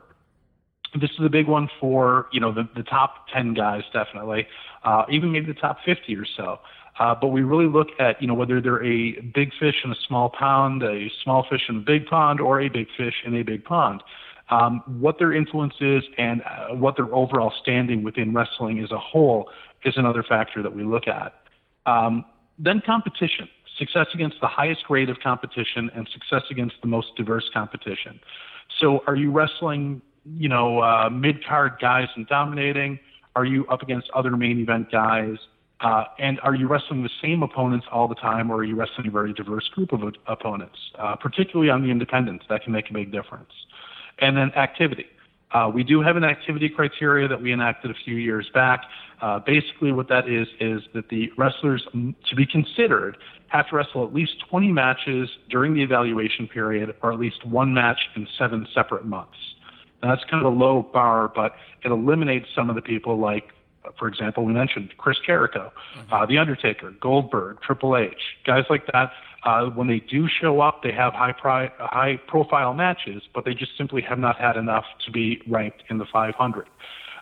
This 0.98 1.10
is 1.10 1.24
a 1.24 1.28
big 1.28 1.46
one 1.46 1.68
for 1.78 2.28
you 2.32 2.40
know 2.40 2.52
the, 2.52 2.66
the 2.74 2.82
top 2.82 3.26
10 3.34 3.52
guys 3.52 3.82
definitely, 3.92 4.46
uh, 4.84 5.04
even 5.10 5.32
maybe 5.32 5.46
the 5.46 5.60
top 5.60 5.78
50 5.84 6.16
or 6.16 6.24
so. 6.36 6.60
Uh, 6.98 7.14
but 7.14 7.28
we 7.28 7.42
really 7.42 7.66
look 7.66 7.88
at, 8.00 8.20
you 8.20 8.26
know, 8.26 8.34
whether 8.34 8.60
they're 8.60 8.82
a 8.82 9.20
big 9.34 9.50
fish 9.60 9.76
in 9.84 9.92
a 9.92 9.96
small 10.06 10.30
pond, 10.30 10.82
a 10.82 11.08
small 11.22 11.46
fish 11.48 11.62
in 11.68 11.76
a 11.76 11.80
big 11.80 12.06
pond, 12.06 12.40
or 12.40 12.60
a 12.60 12.68
big 12.68 12.88
fish 12.96 13.14
in 13.24 13.36
a 13.36 13.42
big 13.42 13.64
pond. 13.64 14.02
Um, 14.50 14.82
what 14.86 15.18
their 15.18 15.32
influence 15.32 15.74
is 15.80 16.02
and 16.16 16.42
uh, 16.42 16.74
what 16.74 16.96
their 16.96 17.12
overall 17.14 17.52
standing 17.60 18.02
within 18.02 18.32
wrestling 18.32 18.78
as 18.82 18.90
a 18.90 18.98
whole 18.98 19.50
is 19.84 19.94
another 19.96 20.22
factor 20.22 20.62
that 20.62 20.74
we 20.74 20.84
look 20.84 21.06
at. 21.06 21.34
Um, 21.84 22.24
then 22.58 22.82
competition, 22.84 23.48
success 23.78 24.06
against 24.14 24.36
the 24.40 24.46
highest 24.48 24.84
grade 24.84 25.10
of 25.10 25.18
competition 25.22 25.90
and 25.94 26.08
success 26.12 26.42
against 26.50 26.76
the 26.82 26.88
most 26.88 27.08
diverse 27.16 27.48
competition. 27.52 28.20
So 28.80 29.02
are 29.06 29.16
you 29.16 29.30
wrestling, 29.30 30.02
you 30.24 30.48
know, 30.48 30.80
uh, 30.80 31.08
mid 31.10 31.44
card 31.46 31.74
guys 31.80 32.08
and 32.16 32.26
dominating? 32.26 32.98
Are 33.36 33.44
you 33.44 33.66
up 33.66 33.82
against 33.82 34.10
other 34.14 34.36
main 34.36 34.58
event 34.58 34.90
guys? 34.90 35.36
Uh, 35.80 36.04
and 36.18 36.40
are 36.40 36.56
you 36.56 36.66
wrestling 36.66 37.04
the 37.04 37.10
same 37.22 37.42
opponents 37.42 37.86
all 37.92 38.08
the 38.08 38.14
time, 38.16 38.50
or 38.50 38.56
are 38.56 38.64
you 38.64 38.74
wrestling 38.74 39.06
a 39.06 39.10
very 39.10 39.32
diverse 39.32 39.68
group 39.68 39.92
of 39.92 40.02
opponents, 40.26 40.76
uh, 40.98 41.14
particularly 41.14 41.70
on 41.70 41.82
the 41.82 41.88
independents? 41.88 42.44
That 42.48 42.64
can 42.64 42.72
make 42.72 42.90
a 42.90 42.92
big 42.92 43.12
difference. 43.12 43.52
And 44.20 44.36
then 44.36 44.52
activity. 44.52 45.06
Uh, 45.52 45.70
we 45.72 45.82
do 45.82 46.02
have 46.02 46.16
an 46.16 46.24
activity 46.24 46.68
criteria 46.68 47.26
that 47.26 47.40
we 47.40 47.52
enacted 47.52 47.90
a 47.90 47.94
few 48.04 48.16
years 48.16 48.50
back. 48.52 48.82
Uh, 49.22 49.38
basically, 49.38 49.92
what 49.92 50.08
that 50.08 50.28
is 50.28 50.46
is 50.60 50.82
that 50.94 51.08
the 51.08 51.30
wrestlers, 51.38 51.86
to 51.92 52.36
be 52.36 52.44
considered, 52.44 53.16
have 53.48 53.68
to 53.68 53.76
wrestle 53.76 54.04
at 54.04 54.12
least 54.12 54.32
20 54.50 54.70
matches 54.72 55.28
during 55.48 55.72
the 55.74 55.82
evaluation 55.82 56.46
period, 56.46 56.94
or 57.02 57.12
at 57.12 57.18
least 57.18 57.46
one 57.46 57.72
match 57.72 57.98
in 58.14 58.28
seven 58.38 58.66
separate 58.74 59.06
months. 59.06 59.38
Now, 60.02 60.14
that's 60.14 60.28
kind 60.30 60.44
of 60.44 60.52
a 60.52 60.56
low 60.56 60.82
bar, 60.92 61.32
but 61.34 61.54
it 61.82 61.90
eliminates 61.90 62.46
some 62.54 62.68
of 62.68 62.76
the 62.76 62.82
people 62.82 63.18
like, 63.18 63.48
for 63.98 64.06
example, 64.06 64.44
we 64.44 64.52
mentioned 64.52 64.92
Chris 64.98 65.16
Jericho, 65.24 65.72
mm-hmm. 65.96 66.12
uh, 66.12 66.26
The 66.26 66.36
Undertaker, 66.36 66.92
Goldberg, 67.00 67.62
Triple 67.62 67.96
H, 67.96 68.12
guys 68.44 68.64
like 68.68 68.86
that 68.92 69.12
uh, 69.44 69.66
when 69.66 69.86
they 69.86 70.00
do 70.00 70.28
show 70.28 70.60
up, 70.60 70.82
they 70.82 70.92
have 70.92 71.12
high, 71.12 71.32
pri- 71.32 71.72
high 71.78 72.16
profile 72.26 72.74
matches, 72.74 73.22
but 73.34 73.44
they 73.44 73.54
just 73.54 73.76
simply 73.76 74.02
have 74.02 74.18
not 74.18 74.38
had 74.38 74.56
enough 74.56 74.84
to 75.04 75.12
be 75.12 75.40
ranked 75.46 75.84
in 75.88 75.98
the 75.98 76.06
500. 76.06 76.66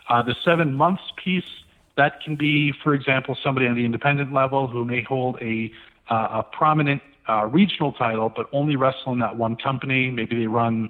Uh, 0.09 0.23
the 0.23 0.35
seven 0.43 0.73
months 0.73 1.03
piece, 1.23 1.63
that 1.95 2.21
can 2.23 2.35
be, 2.35 2.73
for 2.83 2.93
example, 2.93 3.37
somebody 3.43 3.67
on 3.67 3.75
the 3.75 3.85
independent 3.85 4.33
level 4.33 4.67
who 4.67 4.85
may 4.85 5.03
hold 5.03 5.37
a, 5.41 5.71
uh, 6.09 6.41
a 6.41 6.43
prominent 6.43 7.01
uh, 7.29 7.45
regional 7.45 7.91
title, 7.91 8.29
but 8.29 8.47
only 8.51 8.75
wrestle 8.75 9.13
in 9.13 9.19
that 9.19 9.35
one 9.35 9.55
company. 9.55 10.09
Maybe 10.09 10.39
they 10.39 10.47
run 10.47 10.89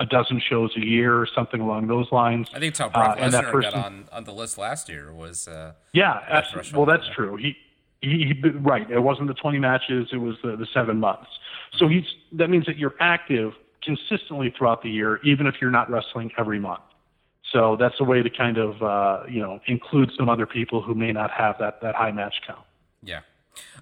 a 0.00 0.06
dozen 0.06 0.40
shows 0.40 0.76
a 0.76 0.84
year 0.84 1.16
or 1.16 1.26
something 1.26 1.60
along 1.60 1.86
those 1.86 2.10
lines. 2.10 2.48
I 2.52 2.58
think 2.58 2.70
it's 2.72 2.78
how 2.78 2.88
Brock 2.88 3.18
uh, 3.18 3.22
Lesnar 3.22 3.52
person, 3.52 3.72
got 3.72 3.84
on, 3.84 4.08
on 4.10 4.24
the 4.24 4.32
list 4.32 4.58
last 4.58 4.88
year. 4.88 5.12
Was 5.12 5.46
uh, 5.46 5.72
yeah, 5.92 6.42
well, 6.74 6.86
that's 6.86 7.08
true. 7.14 7.36
He 7.36 7.56
he, 8.04 8.34
he, 8.42 8.48
right. 8.50 8.88
It 8.90 9.00
wasn't 9.00 9.28
the 9.28 9.34
20 9.34 9.58
matches. 9.58 10.08
It 10.12 10.18
was 10.18 10.36
the, 10.42 10.56
the 10.56 10.66
seven 10.72 11.00
months. 11.00 11.30
So 11.78 11.88
he's, 11.88 12.04
that 12.32 12.50
means 12.50 12.66
that 12.66 12.76
you're 12.76 12.94
active 13.00 13.52
consistently 13.82 14.54
throughout 14.56 14.82
the 14.82 14.90
year, 14.90 15.20
even 15.24 15.46
if 15.46 15.56
you're 15.60 15.70
not 15.70 15.90
wrestling 15.90 16.30
every 16.38 16.58
month. 16.58 16.82
So 17.52 17.76
that's 17.78 17.94
a 18.00 18.04
way 18.04 18.22
to 18.22 18.30
kind 18.30 18.58
of, 18.58 18.82
uh, 18.82 19.24
you 19.28 19.40
know, 19.40 19.60
include 19.66 20.10
some 20.16 20.28
other 20.28 20.46
people 20.46 20.82
who 20.82 20.94
may 20.94 21.12
not 21.12 21.30
have 21.30 21.56
that, 21.60 21.80
that 21.82 21.94
high 21.94 22.10
match 22.10 22.34
count. 22.46 22.64
Yeah. 23.02 23.20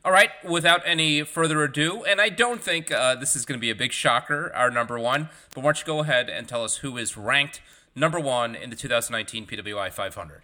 All 0.05 0.13
right. 0.13 0.31
Without 0.45 0.83
any 0.85 1.23
further 1.23 1.63
ado, 1.63 2.05
and 2.05 2.21
I 2.21 2.29
don't 2.29 2.61
think 2.61 2.91
uh, 2.91 3.15
this 3.15 3.35
is 3.35 3.47
going 3.47 3.59
to 3.59 3.61
be 3.61 3.71
a 3.71 3.75
big 3.75 3.93
shocker, 3.93 4.53
our 4.55 4.71
number 4.71 4.99
one, 4.99 5.31
but 5.55 5.63
why 5.63 5.69
don't 5.69 5.81
you 5.81 5.87
go 5.87 6.01
ahead 6.01 6.29
and 6.29 6.49
tell 6.49 6.65
us 6.65 6.79
who 6.79 6.97
is 6.99 7.17
ranked 7.17 7.63
number 7.95 8.21
one 8.21 8.55
in 8.55 8.69
the 8.71 8.77
2019 8.77 9.47
PWI 9.47 9.91
500? 9.93 10.43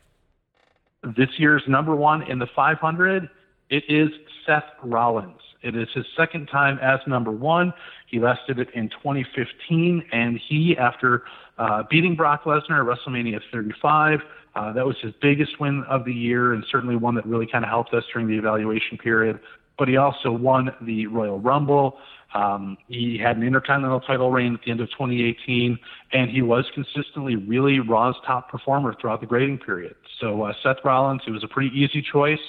This 1.17 1.29
year's 1.39 1.63
number 1.69 1.95
one 1.95 2.23
in 2.23 2.39
the 2.39 2.49
500 2.57 3.29
it 3.71 3.85
is 3.89 4.09
Seth 4.47 4.65
Rollins. 4.83 5.41
It 5.63 5.77
is 5.77 5.89
his 5.95 6.07
second 6.17 6.47
time 6.47 6.79
as 6.81 7.01
number 7.07 7.31
one. 7.31 7.73
He 8.07 8.21
last 8.21 8.41
did 8.47 8.59
it 8.59 8.69
in 8.75 8.89
2015, 8.89 10.05
and 10.13 10.41
he, 10.49 10.77
after 10.79 11.25
uh, 11.59 11.83
beating 11.91 12.15
Brock 12.15 12.45
Lesnar 12.45 12.81
at 12.81 12.99
WrestleMania 12.99 13.41
35, 13.53 14.21
uh, 14.55 14.73
that 14.73 14.87
was 14.87 14.97
his 15.03 15.13
biggest 15.21 15.61
win 15.61 15.85
of 15.89 16.05
the 16.05 16.13
year, 16.13 16.53
and 16.53 16.65
certainly 16.71 16.97
one 16.97 17.15
that 17.17 17.27
really 17.27 17.47
kind 17.47 17.65
of 17.65 17.71
helped 17.71 17.93
us 17.93 18.05
during 18.13 18.29
the 18.29 18.39
evaluation 18.39 18.97
period. 18.97 19.39
But 19.79 19.89
he 19.89 19.97
also 19.97 20.33
won 20.33 20.71
the 20.81 21.07
Royal 21.07 21.39
Rumble. 21.39 21.99
Um, 22.35 22.77
he 22.89 23.19
had 23.19 23.37
an 23.37 23.43
Intercontinental 23.43 24.01
title 24.01 24.31
reign 24.31 24.55
at 24.55 24.61
the 24.65 24.71
end 24.71 24.81
of 24.81 24.91
2018, 24.91 25.79
and 26.13 26.31
he 26.31 26.43
was 26.43 26.65
consistently 26.75 27.37
really 27.37 27.81
Raw's 27.81 28.17
top 28.27 28.51
performer 28.51 28.95
throughout 29.01 29.21
the 29.21 29.27
grading 29.27 29.59
period. 29.59 29.95
So 30.21 30.43
uh, 30.43 30.53
Seth 30.63 30.79
Rollins, 30.85 31.23
it 31.27 31.31
was 31.31 31.45
a 31.45 31.49
pretty 31.49 31.71
easy 31.77 32.03
choice. 32.03 32.41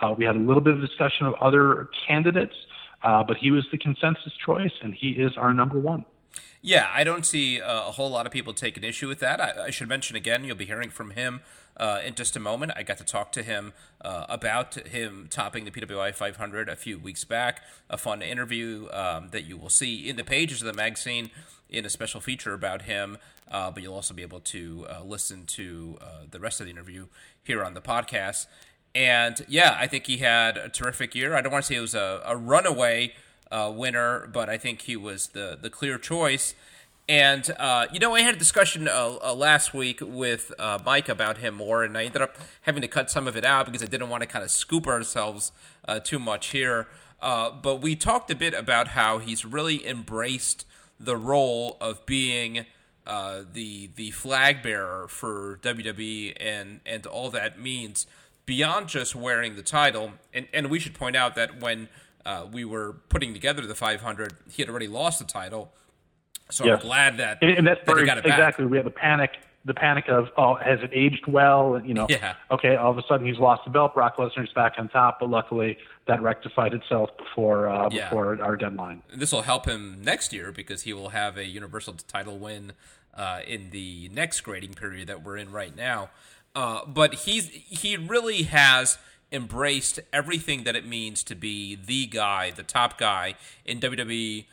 Uh, 0.00 0.14
we 0.16 0.24
had 0.24 0.36
a 0.36 0.38
little 0.38 0.62
bit 0.62 0.74
of 0.74 0.80
discussion 0.80 1.26
of 1.26 1.34
other 1.40 1.88
candidates, 2.06 2.54
uh, 3.02 3.22
but 3.24 3.36
he 3.36 3.50
was 3.50 3.66
the 3.70 3.78
consensus 3.78 4.32
choice, 4.44 4.72
and 4.82 4.94
he 4.94 5.10
is 5.10 5.36
our 5.36 5.52
number 5.52 5.78
one. 5.78 6.04
Yeah, 6.60 6.88
I 6.92 7.04
don't 7.04 7.24
see 7.24 7.60
uh, 7.60 7.88
a 7.88 7.92
whole 7.92 8.10
lot 8.10 8.26
of 8.26 8.32
people 8.32 8.52
taking 8.52 8.82
issue 8.82 9.06
with 9.06 9.20
that. 9.20 9.40
I, 9.40 9.66
I 9.66 9.70
should 9.70 9.88
mention 9.88 10.16
again, 10.16 10.44
you'll 10.44 10.56
be 10.56 10.66
hearing 10.66 10.90
from 10.90 11.10
him 11.10 11.40
uh, 11.76 12.00
in 12.04 12.14
just 12.14 12.34
a 12.36 12.40
moment. 12.40 12.72
I 12.74 12.82
got 12.82 12.98
to 12.98 13.04
talk 13.04 13.30
to 13.32 13.42
him 13.42 13.72
uh, 14.00 14.26
about 14.28 14.74
him 14.74 15.28
topping 15.30 15.64
the 15.64 15.70
PWI 15.70 16.14
500 16.14 16.68
a 16.68 16.76
few 16.76 16.98
weeks 16.98 17.24
back. 17.24 17.62
A 17.88 17.96
fun 17.96 18.22
interview 18.22 18.88
um, 18.92 19.28
that 19.30 19.44
you 19.44 19.56
will 19.56 19.70
see 19.70 20.08
in 20.08 20.16
the 20.16 20.24
pages 20.24 20.60
of 20.60 20.66
the 20.66 20.72
magazine 20.72 21.30
in 21.70 21.84
a 21.84 21.90
special 21.90 22.20
feature 22.20 22.54
about 22.54 22.82
him. 22.82 23.18
Uh, 23.50 23.70
but 23.70 23.82
you'll 23.82 23.94
also 23.94 24.12
be 24.12 24.22
able 24.22 24.40
to 24.40 24.86
uh, 24.90 25.02
listen 25.02 25.46
to 25.46 25.96
uh, 26.00 26.06
the 26.30 26.40
rest 26.40 26.60
of 26.60 26.66
the 26.66 26.72
interview 26.72 27.06
here 27.42 27.64
on 27.64 27.74
the 27.74 27.80
podcast. 27.80 28.46
And 28.94 29.44
yeah, 29.48 29.76
I 29.78 29.86
think 29.86 30.06
he 30.06 30.18
had 30.18 30.56
a 30.56 30.68
terrific 30.68 31.14
year. 31.14 31.34
I 31.34 31.40
don't 31.40 31.52
want 31.52 31.64
to 31.64 31.68
say 31.68 31.76
it 31.76 31.80
was 31.80 31.94
a, 31.94 32.22
a 32.24 32.36
runaway 32.36 33.14
uh, 33.50 33.72
winner, 33.74 34.28
but 34.32 34.48
I 34.48 34.58
think 34.58 34.82
he 34.82 34.96
was 34.96 35.28
the, 35.28 35.58
the 35.60 35.70
clear 35.70 35.98
choice. 35.98 36.54
And, 37.08 37.50
uh, 37.58 37.86
you 37.92 38.00
know, 38.00 38.14
I 38.14 38.20
had 38.20 38.34
a 38.34 38.38
discussion 38.38 38.86
uh, 38.86 39.16
uh 39.22 39.34
last 39.34 39.72
week 39.72 40.00
with 40.02 40.52
uh, 40.58 40.78
Mike 40.84 41.08
about 41.08 41.38
him 41.38 41.54
more, 41.54 41.82
and 41.82 41.96
I 41.96 42.04
ended 42.04 42.20
up 42.20 42.36
having 42.62 42.82
to 42.82 42.88
cut 42.88 43.10
some 43.10 43.26
of 43.26 43.36
it 43.36 43.46
out 43.46 43.64
because 43.64 43.82
I 43.82 43.86
didn't 43.86 44.10
want 44.10 44.22
to 44.22 44.26
kind 44.26 44.44
of 44.44 44.50
scoop 44.50 44.86
ourselves 44.86 45.52
uh, 45.86 46.00
too 46.00 46.18
much 46.18 46.48
here. 46.48 46.86
but 47.20 47.80
we 47.80 47.96
talked 47.96 48.30
a 48.30 48.36
bit 48.36 48.52
about 48.52 48.88
how 48.88 49.18
he's 49.18 49.44
really 49.44 49.86
embraced 49.86 50.66
the 51.00 51.16
role 51.16 51.78
of 51.80 52.04
being 52.04 52.66
the 53.06 53.88
the 53.96 54.10
flag 54.10 54.62
bearer 54.62 55.08
for 55.08 55.58
WWE 55.62 56.36
and, 56.38 56.80
and 56.84 57.06
all 57.06 57.30
that 57.30 57.58
means 57.58 58.06
beyond 58.48 58.88
just 58.88 59.14
wearing 59.14 59.56
the 59.56 59.62
title, 59.62 60.12
and, 60.32 60.48
and 60.54 60.70
we 60.70 60.78
should 60.78 60.94
point 60.94 61.14
out 61.14 61.34
that 61.34 61.60
when 61.60 61.86
uh, 62.24 62.46
we 62.50 62.64
were 62.64 62.94
putting 63.10 63.34
together 63.34 63.66
the 63.66 63.74
500, 63.74 64.36
he 64.50 64.62
had 64.62 64.70
already 64.70 64.88
lost 64.88 65.18
the 65.18 65.26
title. 65.26 65.70
So 66.50 66.64
yes. 66.64 66.80
I'm 66.80 66.86
glad 66.86 67.18
that, 67.18 67.38
and, 67.42 67.50
and 67.50 67.66
that's 67.66 67.80
that 67.84 67.94
very, 67.94 68.08
exactly. 68.08 68.64
We 68.64 68.78
had 68.78 68.86
the 68.86 68.90
panic, 68.90 69.32
the 69.66 69.74
panic 69.74 70.06
of 70.08 70.28
oh, 70.38 70.54
has 70.54 70.78
it 70.82 70.88
aged 70.94 71.26
well? 71.28 71.74
And 71.74 71.86
you 71.86 71.92
know, 71.92 72.06
yeah. 72.10 72.36
okay, 72.50 72.74
all 72.76 72.90
of 72.90 72.96
a 72.96 73.02
sudden 73.06 73.26
he's 73.26 73.36
lost 73.36 73.66
the 73.66 73.70
belt. 73.70 73.92
Brock 73.92 74.16
Lesnar's 74.16 74.50
back 74.54 74.76
on 74.78 74.88
top, 74.88 75.20
but 75.20 75.28
luckily 75.28 75.76
that 76.06 76.22
rectified 76.22 76.72
itself 76.72 77.10
before 77.18 77.68
uh, 77.68 77.90
yeah. 77.92 78.08
before 78.08 78.42
our 78.42 78.56
deadline. 78.56 79.02
This 79.14 79.30
will 79.30 79.42
help 79.42 79.66
him 79.66 80.00
next 80.02 80.32
year 80.32 80.52
because 80.52 80.82
he 80.82 80.94
will 80.94 81.10
have 81.10 81.36
a 81.36 81.44
universal 81.44 81.92
title 81.92 82.38
win 82.38 82.72
uh, 83.14 83.40
in 83.46 83.68
the 83.70 84.08
next 84.10 84.40
grading 84.40 84.72
period 84.72 85.06
that 85.08 85.22
we're 85.22 85.36
in 85.36 85.52
right 85.52 85.76
now. 85.76 86.08
Uh, 86.58 86.84
but 86.88 87.14
he's 87.14 87.50
he 87.50 87.96
really 87.96 88.42
has 88.42 88.98
embraced 89.30 90.00
everything 90.12 90.64
that 90.64 90.74
it 90.74 90.84
means 90.84 91.22
to 91.22 91.36
be 91.36 91.76
the 91.76 92.04
guy, 92.04 92.50
the 92.50 92.64
top 92.64 92.98
guy 92.98 93.36
in 93.64 93.78
WWE. 93.78 94.44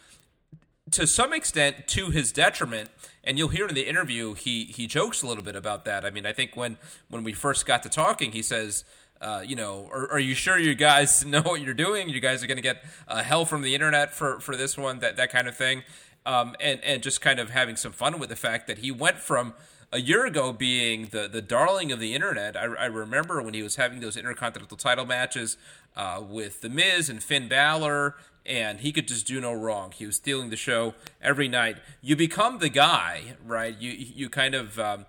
To 0.91 1.07
some 1.07 1.33
extent, 1.33 1.87
to 1.87 2.11
his 2.11 2.31
detriment, 2.31 2.89
and 3.23 3.39
you'll 3.39 3.47
hear 3.47 3.67
in 3.67 3.73
the 3.73 3.89
interview 3.89 4.35
he 4.35 4.65
he 4.65 4.85
jokes 4.85 5.23
a 5.23 5.27
little 5.27 5.43
bit 5.43 5.55
about 5.55 5.83
that. 5.85 6.05
I 6.05 6.11
mean, 6.11 6.27
I 6.27 6.31
think 6.31 6.55
when 6.55 6.77
when 7.09 7.23
we 7.23 7.33
first 7.33 7.65
got 7.65 7.81
to 7.83 7.89
talking, 7.89 8.31
he 8.31 8.43
says. 8.43 8.83
Uh, 9.21 9.41
you 9.43 9.55
know, 9.55 9.89
are, 9.93 10.11
are, 10.11 10.19
you 10.19 10.35
sure 10.35 10.59
you 10.59 10.75
guys 10.75 11.25
know 11.33 11.41
what 11.41 11.61
you're 11.61 11.73
doing? 11.73 12.09
You 12.09 12.19
guys 12.19 12.43
are 12.43 12.47
going 12.47 12.57
to 12.57 12.61
get 12.61 12.83
uh, 13.07 13.23
hell 13.23 13.45
from 13.45 13.61
the 13.61 13.73
internet 13.73 14.13
for, 14.13 14.41
for 14.41 14.57
this 14.57 14.77
one, 14.77 14.99
that 14.99 15.15
that 15.15 15.31
kind 15.31 15.47
of 15.47 15.55
thing, 15.55 15.83
um, 16.25 16.53
and 16.59 16.83
and 16.83 17.01
just 17.01 17.21
kind 17.21 17.39
of 17.39 17.49
having 17.49 17.77
some 17.77 17.93
fun 17.93 18.19
with 18.19 18.27
the 18.27 18.35
fact 18.35 18.67
that 18.67 18.79
he 18.79 18.91
went 18.91 19.17
from 19.17 19.53
a 19.95 20.01
year 20.01 20.25
ago 20.25 20.51
being 20.51 21.07
the 21.11 21.29
the 21.29 21.41
darling 21.41 21.89
of 21.91 21.99
the 22.01 22.13
internet. 22.13 22.57
I, 22.57 22.63
I 22.65 22.85
remember 22.85 23.41
when 23.41 23.53
he 23.53 23.63
was 23.63 23.77
having 23.77 24.01
those 24.01 24.17
intercontinental 24.17 24.75
title 24.75 25.05
matches 25.05 25.55
uh, 25.95 26.21
with 26.27 26.59
The 26.59 26.67
Miz 26.69 27.09
and 27.09 27.23
Finn 27.23 27.47
Balor, 27.47 28.15
and 28.45 28.81
he 28.81 28.91
could 28.91 29.07
just 29.07 29.25
do 29.25 29.39
no 29.39 29.53
wrong. 29.53 29.93
He 29.93 30.05
was 30.05 30.17
stealing 30.17 30.49
the 30.49 30.57
show 30.57 30.95
every 31.21 31.47
night. 31.47 31.77
You 32.01 32.17
become 32.17 32.59
the 32.59 32.67
guy, 32.67 33.35
right? 33.45 33.75
You 33.79 33.91
you 33.91 34.29
kind 34.29 34.53
of 34.53 34.77
um, 34.77 35.05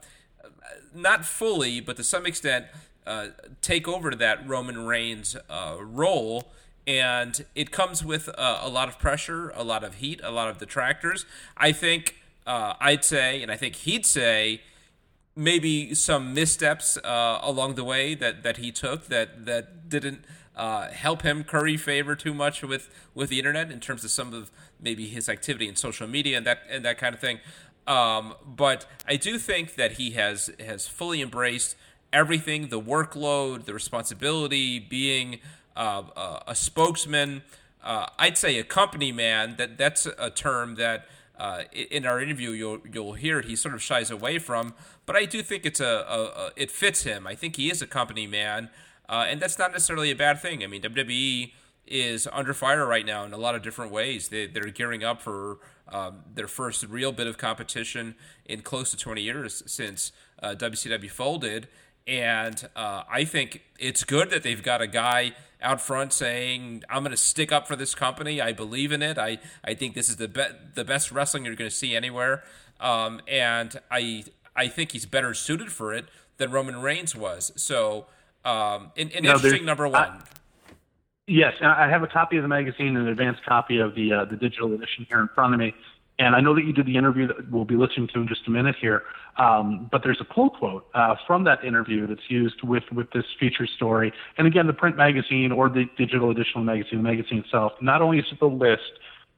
not 0.94 1.24
fully, 1.24 1.80
but 1.80 1.96
to 1.96 2.04
some 2.04 2.24
extent. 2.24 2.66
Uh, 3.06 3.28
take 3.62 3.86
over 3.86 4.10
that 4.16 4.44
Roman 4.48 4.84
Reigns 4.84 5.36
uh, 5.48 5.76
role, 5.80 6.50
and 6.88 7.44
it 7.54 7.70
comes 7.70 8.04
with 8.04 8.28
uh, 8.30 8.58
a 8.60 8.68
lot 8.68 8.88
of 8.88 8.98
pressure, 8.98 9.52
a 9.54 9.62
lot 9.62 9.84
of 9.84 9.94
heat, 9.94 10.20
a 10.24 10.32
lot 10.32 10.48
of 10.50 10.58
detractors. 10.58 11.24
I 11.56 11.70
think 11.70 12.16
uh, 12.48 12.74
I'd 12.80 13.04
say, 13.04 13.42
and 13.42 13.52
I 13.52 13.56
think 13.56 13.76
he'd 13.76 14.04
say, 14.04 14.60
maybe 15.36 15.94
some 15.94 16.32
missteps 16.32 16.96
uh, 16.96 17.38
along 17.42 17.74
the 17.74 17.84
way 17.84 18.14
that, 18.14 18.42
that 18.42 18.56
he 18.56 18.72
took 18.72 19.06
that 19.06 19.44
that 19.44 19.88
didn't 19.88 20.24
uh, 20.56 20.88
help 20.88 21.20
him 21.22 21.44
curry 21.44 21.76
favor 21.76 22.16
too 22.16 22.32
much 22.32 22.62
with 22.62 22.88
with 23.14 23.28
the 23.28 23.38
internet 23.38 23.70
in 23.70 23.78
terms 23.78 24.02
of 24.02 24.10
some 24.10 24.32
of 24.32 24.50
maybe 24.80 25.06
his 25.06 25.28
activity 25.28 25.68
in 25.68 25.76
social 25.76 26.06
media 26.06 26.38
and 26.38 26.46
that 26.46 26.60
and 26.70 26.84
that 26.84 26.96
kind 26.96 27.14
of 27.14 27.20
thing. 27.20 27.38
Um, 27.86 28.34
but 28.44 28.86
I 29.06 29.16
do 29.16 29.38
think 29.38 29.74
that 29.76 29.92
he 29.92 30.12
has 30.12 30.50
has 30.58 30.88
fully 30.88 31.20
embraced 31.20 31.76
everything 32.12 32.68
the 32.68 32.80
workload, 32.80 33.66
the 33.66 33.74
responsibility, 33.74 34.78
being 34.78 35.40
uh, 35.76 36.04
uh, 36.16 36.40
a 36.46 36.54
spokesman. 36.54 37.42
Uh, 37.84 38.06
I'd 38.18 38.38
say 38.38 38.58
a 38.58 38.64
company 38.64 39.12
man. 39.12 39.56
That 39.58 39.76
that's 39.76 40.06
a 40.06 40.30
term 40.30 40.76
that 40.76 41.06
uh, 41.38 41.64
in 41.72 42.06
our 42.06 42.20
interview 42.20 42.50
you'll 42.50 42.78
you'll 42.90 43.12
hear 43.14 43.42
he 43.42 43.56
sort 43.56 43.74
of 43.74 43.82
shies 43.82 44.10
away 44.10 44.38
from. 44.38 44.74
But 45.04 45.16
I 45.16 45.24
do 45.24 45.42
think 45.42 45.66
it's 45.66 45.80
a, 45.80 46.04
a, 46.08 46.22
a 46.24 46.50
it 46.56 46.70
fits 46.70 47.02
him. 47.02 47.26
I 47.26 47.34
think 47.34 47.56
he 47.56 47.70
is 47.70 47.82
a 47.82 47.86
company 47.86 48.26
man, 48.26 48.70
uh, 49.08 49.26
and 49.28 49.40
that's 49.40 49.58
not 49.58 49.72
necessarily 49.72 50.10
a 50.10 50.16
bad 50.16 50.40
thing. 50.40 50.62
I 50.64 50.66
mean 50.66 50.82
WWE 50.82 51.52
is 51.86 52.28
under 52.32 52.52
fire 52.52 52.86
right 52.86 53.06
now 53.06 53.24
in 53.24 53.32
a 53.32 53.36
lot 53.36 53.54
of 53.54 53.62
different 53.62 53.92
ways. 53.92 54.28
They, 54.28 54.46
they're 54.46 54.64
gearing 54.66 55.04
up 55.04 55.22
for 55.22 55.58
um, 55.88 56.22
their 56.34 56.48
first 56.48 56.84
real 56.88 57.12
bit 57.12 57.26
of 57.26 57.38
competition 57.38 58.16
in 58.44 58.62
close 58.62 58.90
to 58.90 58.96
20 58.96 59.22
years 59.22 59.62
since 59.66 60.12
uh, 60.42 60.54
WCW 60.58 61.10
folded. 61.10 61.68
And 62.06 62.68
uh, 62.76 63.02
I 63.10 63.24
think 63.24 63.62
it's 63.78 64.04
good 64.04 64.30
that 64.30 64.42
they've 64.42 64.62
got 64.62 64.80
a 64.80 64.86
guy 64.86 65.32
out 65.62 65.80
front 65.80 66.12
saying, 66.12 66.84
"I'm 66.88 67.02
going 67.02 67.10
to 67.10 67.16
stick 67.16 67.52
up 67.52 67.66
for 67.66 67.76
this 67.76 67.94
company. 67.94 68.40
I 68.40 68.52
believe 68.52 68.92
in 68.92 69.02
it. 69.02 69.18
I, 69.18 69.38
I 69.64 69.74
think 69.74 69.94
this 69.94 70.08
is 70.08 70.16
the 70.16 70.28
be- 70.28 70.42
the 70.74 70.84
best 70.84 71.12
wrestling 71.12 71.44
you're 71.44 71.54
going 71.54 71.70
to 71.70 71.76
see 71.76 71.94
anywhere." 71.94 72.44
Um, 72.80 73.20
and 73.26 73.78
I 73.90 74.24
I 74.54 74.68
think 74.68 74.92
he's 74.92 75.06
better 75.06 75.34
suited 75.34 75.72
for 75.72 75.92
it 75.92 76.06
than 76.38 76.50
Roman 76.50 76.80
Reigns 76.80 77.14
was. 77.14 77.52
So, 77.56 78.06
um, 78.44 78.92
an, 78.96 79.10
an 79.14 79.24
interesting 79.24 79.64
number 79.64 79.88
one. 79.88 80.10
I, 80.10 80.20
yes, 81.26 81.54
I 81.62 81.88
have 81.88 82.02
a 82.02 82.06
copy 82.06 82.36
of 82.36 82.42
the 82.42 82.48
magazine, 82.48 82.96
an 82.96 83.08
advanced 83.08 83.44
copy 83.44 83.78
of 83.78 83.94
the 83.94 84.12
uh, 84.12 84.24
the 84.24 84.36
digital 84.36 84.72
edition 84.72 85.06
here 85.08 85.20
in 85.20 85.28
front 85.34 85.54
of 85.54 85.60
me. 85.60 85.74
And 86.18 86.34
I 86.34 86.40
know 86.40 86.54
that 86.54 86.64
you 86.64 86.72
did 86.72 86.86
the 86.86 86.96
interview 86.96 87.26
that 87.26 87.50
we'll 87.50 87.66
be 87.66 87.76
listening 87.76 88.08
to 88.14 88.20
in 88.20 88.28
just 88.28 88.46
a 88.46 88.50
minute 88.50 88.76
here. 88.80 89.02
Um, 89.38 89.88
but 89.92 90.02
there's 90.02 90.20
a 90.20 90.24
pull 90.24 90.48
quote 90.50 90.86
uh, 90.94 91.14
from 91.26 91.44
that 91.44 91.62
interview 91.62 92.06
that's 92.06 92.28
used 92.28 92.62
with, 92.62 92.84
with 92.90 93.10
this 93.12 93.24
feature 93.38 93.66
story. 93.66 94.12
And 94.38 94.46
again, 94.46 94.66
the 94.66 94.72
print 94.72 94.96
magazine 94.96 95.52
or 95.52 95.68
the 95.68 95.84
digital 95.98 96.30
edition 96.30 96.64
magazine, 96.64 97.02
the 97.02 97.08
magazine 97.08 97.38
itself, 97.38 97.72
not 97.82 98.00
only 98.00 98.18
is 98.18 98.24
it 98.32 98.40
the 98.40 98.46
list, 98.46 98.80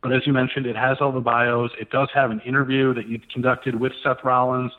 but 0.02 0.12
as 0.12 0.22
you 0.26 0.32
mentioned, 0.32 0.66
it 0.66 0.76
has 0.76 0.98
all 1.00 1.10
the 1.10 1.20
bios. 1.20 1.70
It 1.80 1.90
does 1.90 2.08
have 2.14 2.30
an 2.30 2.40
interview 2.46 2.94
that 2.94 3.08
you 3.08 3.18
conducted 3.32 3.74
with 3.78 3.92
Seth 4.04 4.18
Rollins. 4.22 4.70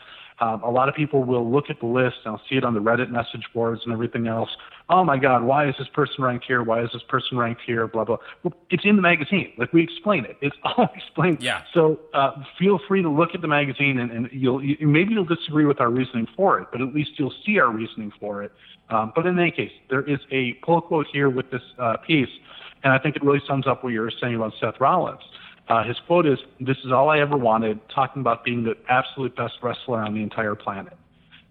Um, 0.41 0.63
a 0.63 0.69
lot 0.69 0.87
of 0.87 0.95
people 0.95 1.23
will 1.23 1.49
look 1.49 1.69
at 1.69 1.79
the 1.79 1.85
list 1.85 2.17
and 2.23 2.33
I'll 2.33 2.41
see 2.49 2.55
it 2.55 2.63
on 2.63 2.73
the 2.73 2.79
Reddit 2.79 3.09
message 3.09 3.45
boards 3.53 3.81
and 3.83 3.91
everything 3.91 4.27
else. 4.27 4.49
Oh 4.89 5.03
my 5.03 5.17
God, 5.17 5.43
why 5.43 5.67
is 5.67 5.75
this 5.77 5.87
person 5.89 6.23
ranked 6.23 6.45
here? 6.45 6.63
Why 6.63 6.81
is 6.81 6.89
this 6.93 7.03
person 7.07 7.37
ranked 7.37 7.61
here? 7.65 7.87
Blah 7.87 8.05
blah. 8.05 8.17
Well, 8.43 8.53
it's 8.69 8.85
in 8.85 8.95
the 8.95 9.01
magazine. 9.01 9.51
Like 9.57 9.73
we 9.73 9.83
explain 9.83 10.25
it. 10.25 10.37
It's 10.41 10.55
all 10.63 10.87
explained. 10.95 11.41
Yeah. 11.41 11.63
So 11.73 11.99
uh, 12.13 12.31
feel 12.57 12.79
free 12.87 13.01
to 13.01 13.09
look 13.09 13.35
at 13.35 13.41
the 13.41 13.47
magazine 13.47 13.99
and, 13.99 14.11
and 14.11 14.29
you'll 14.31 14.63
you, 14.63 14.87
maybe 14.87 15.13
you'll 15.13 15.25
disagree 15.25 15.65
with 15.65 15.81
our 15.81 15.89
reasoning 15.89 16.27
for 16.35 16.59
it, 16.59 16.69
but 16.71 16.81
at 16.81 16.93
least 16.93 17.11
you'll 17.17 17.33
see 17.45 17.59
our 17.59 17.71
reasoning 17.71 18.11
for 18.19 18.43
it. 18.43 18.51
Um, 18.89 19.11
but 19.15 19.25
in 19.25 19.37
any 19.37 19.51
case, 19.51 19.71
there 19.89 20.01
is 20.01 20.19
a 20.31 20.53
pull 20.65 20.81
quote 20.81 21.07
here 21.11 21.29
with 21.29 21.51
this 21.51 21.61
uh, 21.77 21.97
piece, 21.97 22.29
and 22.83 22.93
I 22.93 22.97
think 22.97 23.15
it 23.15 23.23
really 23.23 23.41
sums 23.47 23.67
up 23.67 23.83
what 23.83 23.93
you 23.93 24.01
were 24.01 24.11
saying 24.21 24.35
about 24.35 24.53
Seth 24.59 24.79
Rollins. 24.79 25.21
Uh, 25.69 25.83
his 25.83 25.97
quote 26.07 26.25
is, 26.25 26.39
"This 26.59 26.77
is 26.83 26.91
all 26.91 27.09
I 27.09 27.19
ever 27.19 27.37
wanted," 27.37 27.79
talking 27.89 28.21
about 28.21 28.43
being 28.43 28.63
the 28.63 28.75
absolute 28.89 29.35
best 29.35 29.53
wrestler 29.61 29.99
on 29.99 30.15
the 30.15 30.23
entire 30.23 30.55
planet. 30.55 30.93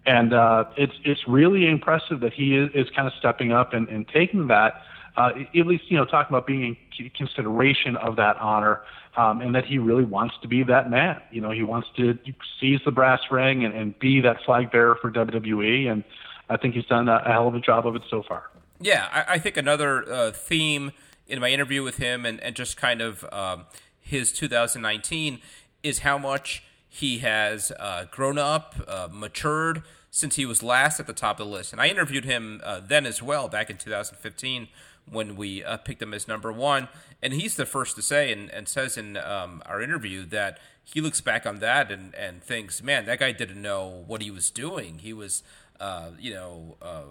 And 0.05 0.33
uh, 0.33 0.65
it's 0.75 0.93
it's 1.05 1.21
really 1.27 1.67
impressive 1.67 2.19
that 2.19 2.33
he 2.33 2.57
is, 2.57 2.69
is 2.73 2.87
kind 2.93 3.07
of 3.07 3.13
stepping 3.17 3.53
up 3.53 3.73
and, 3.73 3.87
and 3.87 4.05
taking 4.09 4.47
that, 4.47 4.81
uh, 5.15 5.31
at 5.57 5.65
least 5.65 5.89
you 5.89 5.97
know 5.97 6.03
talking 6.03 6.35
about 6.35 6.45
being 6.45 6.75
in 6.99 7.09
consideration 7.11 7.95
of 7.95 8.17
that 8.17 8.35
honor, 8.37 8.81
um, 9.15 9.39
and 9.39 9.55
that 9.55 9.65
he 9.65 9.77
really 9.77 10.03
wants 10.03 10.35
to 10.41 10.49
be 10.49 10.63
that 10.63 10.89
man. 10.89 11.21
You 11.31 11.39
know, 11.39 11.51
he 11.51 11.63
wants 11.63 11.87
to 11.95 12.17
seize 12.59 12.81
the 12.83 12.91
brass 12.91 13.21
ring 13.31 13.63
and, 13.63 13.73
and 13.73 13.97
be 13.99 14.19
that 14.19 14.43
flag 14.45 14.69
bearer 14.69 14.97
for 15.01 15.09
WWE, 15.09 15.89
and 15.89 16.03
I 16.49 16.57
think 16.57 16.75
he's 16.75 16.85
done 16.85 17.07
a, 17.07 17.21
a 17.25 17.31
hell 17.31 17.47
of 17.47 17.55
a 17.55 17.61
job 17.61 17.87
of 17.87 17.95
it 17.95 18.01
so 18.09 18.21
far. 18.27 18.49
Yeah, 18.81 19.07
I, 19.11 19.35
I 19.35 19.39
think 19.39 19.55
another 19.55 20.11
uh, 20.11 20.31
theme 20.31 20.91
in 21.27 21.39
my 21.39 21.51
interview 21.51 21.83
with 21.83 21.97
him, 21.97 22.25
and, 22.25 22.41
and 22.41 22.53
just 22.53 22.75
kind 22.75 23.01
of. 23.01 23.23
Um, 23.31 23.65
his 24.09 24.31
2019 24.31 25.39
is 25.83 25.99
how 25.99 26.17
much 26.17 26.63
he 26.87 27.19
has 27.19 27.71
uh, 27.79 28.05
grown 28.09 28.39
up, 28.39 28.75
uh, 28.87 29.07
matured 29.11 29.83
since 30.09 30.35
he 30.35 30.47
was 30.47 30.63
last 30.63 30.99
at 30.99 31.05
the 31.05 31.13
top 31.13 31.39
of 31.39 31.45
the 31.45 31.53
list. 31.53 31.71
And 31.71 31.79
I 31.79 31.87
interviewed 31.87 32.25
him 32.25 32.59
uh, 32.63 32.81
then 32.85 33.05
as 33.05 33.21
well, 33.21 33.47
back 33.47 33.69
in 33.69 33.77
2015, 33.77 34.67
when 35.11 35.35
we 35.35 35.63
uh, 35.63 35.77
picked 35.77 36.01
him 36.01 36.15
as 36.15 36.27
number 36.27 36.51
one. 36.51 36.87
And 37.21 37.33
he's 37.33 37.55
the 37.55 37.67
first 37.67 37.95
to 37.97 38.01
say 38.01 38.31
and, 38.31 38.49
and 38.49 38.67
says 38.67 38.97
in 38.97 39.15
um, 39.17 39.61
our 39.67 39.79
interview 39.79 40.25
that 40.25 40.57
he 40.83 41.01
looks 41.01 41.21
back 41.21 41.45
on 41.45 41.59
that 41.59 41.91
and, 41.91 42.15
and 42.15 42.41
thinks, 42.43 42.81
man, 42.81 43.05
that 43.05 43.19
guy 43.19 43.31
didn't 43.31 43.61
know 43.61 44.03
what 44.07 44.23
he 44.23 44.31
was 44.31 44.49
doing. 44.49 44.99
He 44.99 45.13
was, 45.13 45.43
uh, 45.79 46.09
you 46.19 46.33
know, 46.33 46.77
uh, 46.81 47.03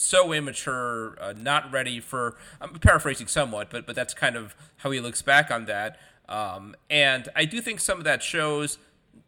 so 0.00 0.32
immature, 0.32 1.16
uh, 1.20 1.34
not 1.36 1.70
ready 1.72 2.00
for. 2.00 2.36
I'm 2.60 2.74
paraphrasing 2.74 3.26
somewhat, 3.26 3.70
but 3.70 3.86
but 3.86 3.94
that's 3.94 4.14
kind 4.14 4.36
of 4.36 4.54
how 4.78 4.90
he 4.90 5.00
looks 5.00 5.22
back 5.22 5.50
on 5.50 5.66
that. 5.66 5.98
Um, 6.28 6.74
and 6.88 7.28
I 7.34 7.44
do 7.44 7.60
think 7.60 7.80
some 7.80 7.98
of 7.98 8.04
that 8.04 8.22
shows 8.22 8.78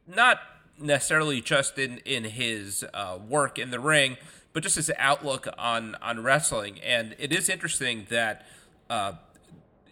not 0.06 0.40
necessarily 0.78 1.40
just 1.40 1.78
in 1.78 1.98
in 1.98 2.24
his 2.24 2.84
uh, 2.94 3.18
work 3.28 3.58
in 3.58 3.70
the 3.70 3.80
ring, 3.80 4.16
but 4.52 4.62
just 4.62 4.76
his 4.76 4.90
outlook 4.98 5.46
on 5.58 5.96
on 6.02 6.22
wrestling. 6.22 6.80
And 6.80 7.14
it 7.18 7.32
is 7.32 7.48
interesting 7.48 8.06
that. 8.08 8.46
Uh, 8.90 9.14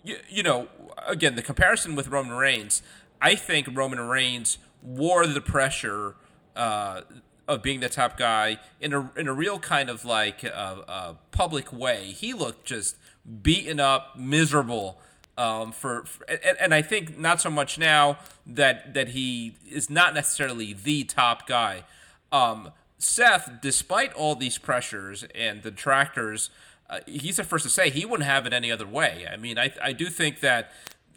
you, 0.02 0.16
you 0.30 0.42
know, 0.42 0.66
again, 1.06 1.36
the 1.36 1.42
comparison 1.42 1.94
with 1.94 2.08
Roman 2.08 2.32
Reigns, 2.32 2.82
I 3.20 3.34
think 3.34 3.68
Roman 3.70 4.00
Reigns 4.00 4.56
wore 4.82 5.26
the 5.26 5.40
pressure 5.40 6.14
uh, 6.56 7.02
of 7.50 7.62
being 7.62 7.80
the 7.80 7.88
top 7.88 8.16
guy 8.16 8.58
in 8.80 8.94
a 8.94 9.10
in 9.16 9.26
a 9.26 9.32
real 9.32 9.58
kind 9.58 9.90
of 9.90 10.04
like 10.04 10.44
uh, 10.44 10.48
uh, 10.88 11.14
public 11.32 11.72
way. 11.72 12.12
He 12.12 12.32
looked 12.32 12.64
just 12.64 12.96
beaten 13.42 13.80
up, 13.80 14.16
miserable. 14.16 14.98
Um, 15.36 15.72
for, 15.72 16.04
for 16.04 16.24
and, 16.28 16.58
and, 16.60 16.74
I 16.74 16.82
think 16.82 17.18
not 17.18 17.40
so 17.40 17.50
much 17.50 17.78
now 17.78 18.18
that 18.46 18.94
that 18.94 19.08
he 19.08 19.56
is 19.68 19.90
not 19.90 20.14
necessarily 20.14 20.72
the 20.72 21.02
top 21.04 21.46
guy. 21.46 21.84
Um, 22.30 22.70
Seth, 22.98 23.50
despite 23.62 24.12
all 24.12 24.34
these 24.34 24.58
pressures 24.58 25.24
and 25.34 25.62
the 25.62 25.70
detractors, 25.70 26.50
uh, 26.90 27.00
he's 27.06 27.38
the 27.38 27.44
first 27.44 27.64
to 27.64 27.70
say 27.70 27.88
he 27.88 28.04
wouldn't 28.04 28.28
have 28.28 28.46
it 28.46 28.52
any 28.52 28.70
other 28.70 28.86
way. 28.86 29.26
I 29.30 29.36
mean, 29.36 29.58
I 29.58 29.72
I 29.82 29.92
do 29.92 30.06
think 30.06 30.40
that 30.40 30.70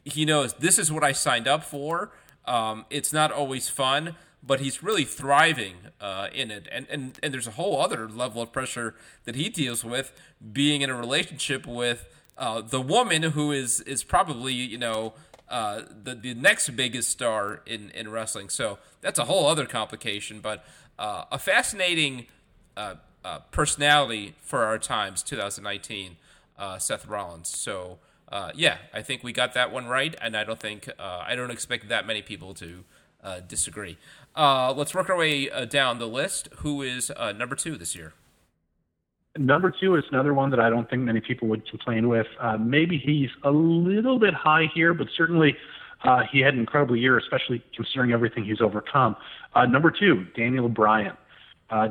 he 0.04 0.26
knows 0.26 0.54
this 0.54 0.80
is 0.80 0.92
what 0.92 1.04
I 1.04 1.12
signed 1.12 1.48
up 1.48 1.64
for. 1.64 2.12
Um, 2.46 2.86
it's 2.90 3.14
not 3.14 3.32
always 3.32 3.70
fun, 3.70 4.16
but 4.46 4.60
he's 4.60 4.84
really 4.84 5.06
thriving 5.06 5.76
uh, 6.02 6.28
in 6.34 6.52
it. 6.52 6.68
And, 6.72 6.86
and 6.90 7.20
and 7.24 7.34
there's 7.34 7.48
a 7.48 7.52
whole 7.52 7.80
other 7.82 8.10
level 8.10 8.42
of 8.42 8.52
pressure 8.52 8.96
that 9.24 9.36
he 9.36 9.50
deals 9.50 9.84
with 9.84 10.12
being 10.52 10.82
in 10.82 10.90
a 10.90 10.96
relationship 10.96 11.66
with 11.66 12.08
uh, 12.38 12.62
the 12.62 12.82
woman 12.82 13.24
who 13.24 13.52
is 13.52 13.80
is 13.82 14.04
probably 14.04 14.54
you 14.54 14.78
know 14.78 15.14
uh, 15.50 15.82
the 16.04 16.16
the 16.16 16.34
next 16.34 16.70
biggest 16.72 17.10
star 17.10 17.62
in 17.66 17.92
in 17.92 18.10
wrestling. 18.10 18.50
So 18.50 18.80
that's 19.02 19.20
a 19.20 19.26
whole 19.26 19.48
other 19.48 19.66
complication, 19.66 20.40
but 20.40 20.66
uh, 20.98 21.26
a 21.32 21.40
fascinating 21.40 22.28
uh, 22.76 22.96
uh, 23.24 23.40
personality 23.52 24.36
for 24.42 24.64
our 24.64 24.78
times, 24.78 25.24
2019, 25.24 26.18
Seth 26.80 27.08
Rollins. 27.08 27.50
So. 27.50 28.00
yeah, 28.56 28.78
I 28.92 29.04
think 29.04 29.24
we 29.24 29.32
got 29.32 29.54
that 29.54 29.72
one 29.72 29.86
right, 29.86 30.16
and 30.20 30.36
I 30.36 30.44
don't 30.44 30.60
think 30.60 30.90
I 31.00 31.36
don't 31.36 31.52
expect 31.52 31.88
that 31.90 32.08
many 32.08 32.24
people 32.24 32.56
to 32.56 32.84
disagree. 33.48 33.98
Uh, 34.36 34.74
let's 34.76 34.96
work 34.96 35.10
our 35.10 35.18
way 35.18 35.50
uh, 35.50 35.66
down 35.66 36.00
the 36.00 36.08
list. 36.08 36.50
Who 36.58 36.82
is 36.82 37.12
uh, 37.16 37.34
number 37.34 37.56
two 37.56 37.78
this 37.78 37.96
year? 37.96 38.14
Number 39.38 39.72
two 39.72 39.96
is 39.96 40.04
another 40.12 40.34
one 40.34 40.50
that 40.52 40.60
I 40.60 40.70
don't 40.70 40.90
think 40.90 41.04
many 41.04 41.22
people 41.22 41.48
would 41.50 41.68
complain 41.70 42.08
with. 42.08 42.28
Uh, 42.40 42.58
maybe 42.58 43.02
he's 43.04 43.30
a 43.44 43.52
little 43.52 44.20
bit 44.20 44.34
high 44.34 44.66
here, 44.74 44.94
but 44.94 45.08
certainly 45.16 45.56
uh, 46.04 46.22
he 46.32 46.40
had 46.40 46.54
an 46.54 46.60
incredible 46.60 46.96
year, 46.96 47.18
especially 47.18 47.64
considering 47.76 48.12
everything 48.12 48.44
he's 48.44 48.62
overcome. 48.62 49.16
Uh, 49.56 49.66
number 49.66 49.92
two, 49.92 50.26
Daniel 50.36 50.70
Bryan. 50.70 51.18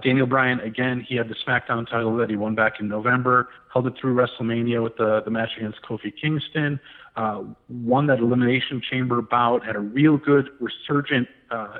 Daniel 0.05 0.28
Bryan, 0.28 0.61
again, 0.61 1.05
he 1.09 1.16
had 1.16 1.28
the 1.28 1.35
SmackDown 1.44 1.90
title 1.90 2.16
that 2.16 2.31
he 2.31 2.37
won 2.37 2.55
back 2.55 2.74
in 2.78 2.87
November, 2.87 3.48
held 3.72 3.85
it 3.88 3.94
through 4.00 4.14
WrestleMania 4.14 4.81
with 4.81 4.96
the, 4.96 5.22
the 5.24 5.31
match 5.33 5.48
against 5.57 5.83
Kofi 5.83 6.12
Kingston, 6.22 6.78
won 7.68 8.07
that 8.07 8.20
Elimination 8.20 8.81
Chamber 8.88 9.20
bout, 9.22 9.66
had 9.66 9.74
a 9.74 9.81
real 9.81 10.18
good 10.18 10.50
resurgent 10.61 11.26
uh, 11.53 11.79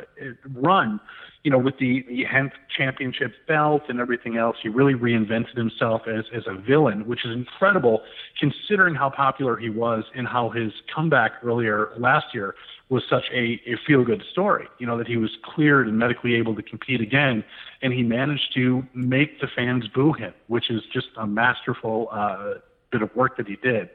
run, 0.55 1.01
you 1.43 1.51
know, 1.51 1.59
with 1.59 1.79
the, 1.79 2.05
the 2.09 2.25
Hemp 2.25 2.53
Championship 2.77 3.33
belt 3.49 3.83
and 3.89 3.99
everything 4.01 4.37
else. 4.37 4.57
He 4.63 4.69
really 4.69 4.95
reinvented 4.95 5.57
himself 5.57 6.03
as, 6.07 6.25
as 6.35 6.45
a 6.47 6.55
villain, 6.55 7.07
which 7.07 7.25
is 7.25 7.33
incredible 7.33 8.03
considering 8.39 8.95
how 8.95 9.11
popular 9.11 9.57
he 9.57 9.71
was 9.71 10.05
and 10.15 10.29
how 10.29 10.51
his 10.51 10.73
comeback 10.95 11.33
earlier 11.43 11.91
last 11.97 12.27
year 12.35 12.55
was 12.89 13.03
such 13.09 13.25
a, 13.33 13.61
a 13.67 13.77
feel 13.87 14.05
good 14.05 14.23
story. 14.31 14.69
You 14.79 14.87
know, 14.87 14.99
that 14.99 15.09
he 15.09 15.17
was 15.17 15.31
cleared 15.43 15.89
and 15.89 15.99
medically 15.99 16.35
able 16.35 16.55
to 16.55 16.63
compete 16.63 17.01
again, 17.01 17.43
and 17.81 17.93
he 17.93 18.03
managed 18.03 18.53
to 18.55 18.87
make 18.95 19.41
the 19.41 19.49
fans 19.49 19.89
boo 19.89 20.13
him, 20.13 20.35
which 20.49 20.71
is 20.71 20.83
just 20.93 21.09
a 21.17 21.27
masterful 21.27 22.09
uh, 22.13 22.55
bit 22.91 23.03
of 23.03 23.15
work 23.17 23.39
that 23.39 23.49
he 23.49 23.57
did. 23.57 23.89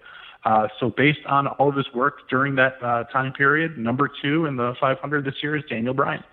Uh, 0.46 0.68
so 0.80 0.90
based 0.90 1.26
on 1.26 1.48
all 1.48 1.70
of 1.70 1.76
his 1.76 1.92
work 1.94 2.30
during 2.30 2.56
that 2.56 2.82
uh, 2.82 3.04
time 3.06 3.34
period, 3.34 3.78
number 3.78 4.10
two 4.22 4.46
in 4.46 4.56
the 4.56 4.76
500 4.80 5.26
this 5.26 5.36
year 5.42 5.58
is 5.58 5.64
Daniel 5.70 5.94
Bryan. 5.94 6.24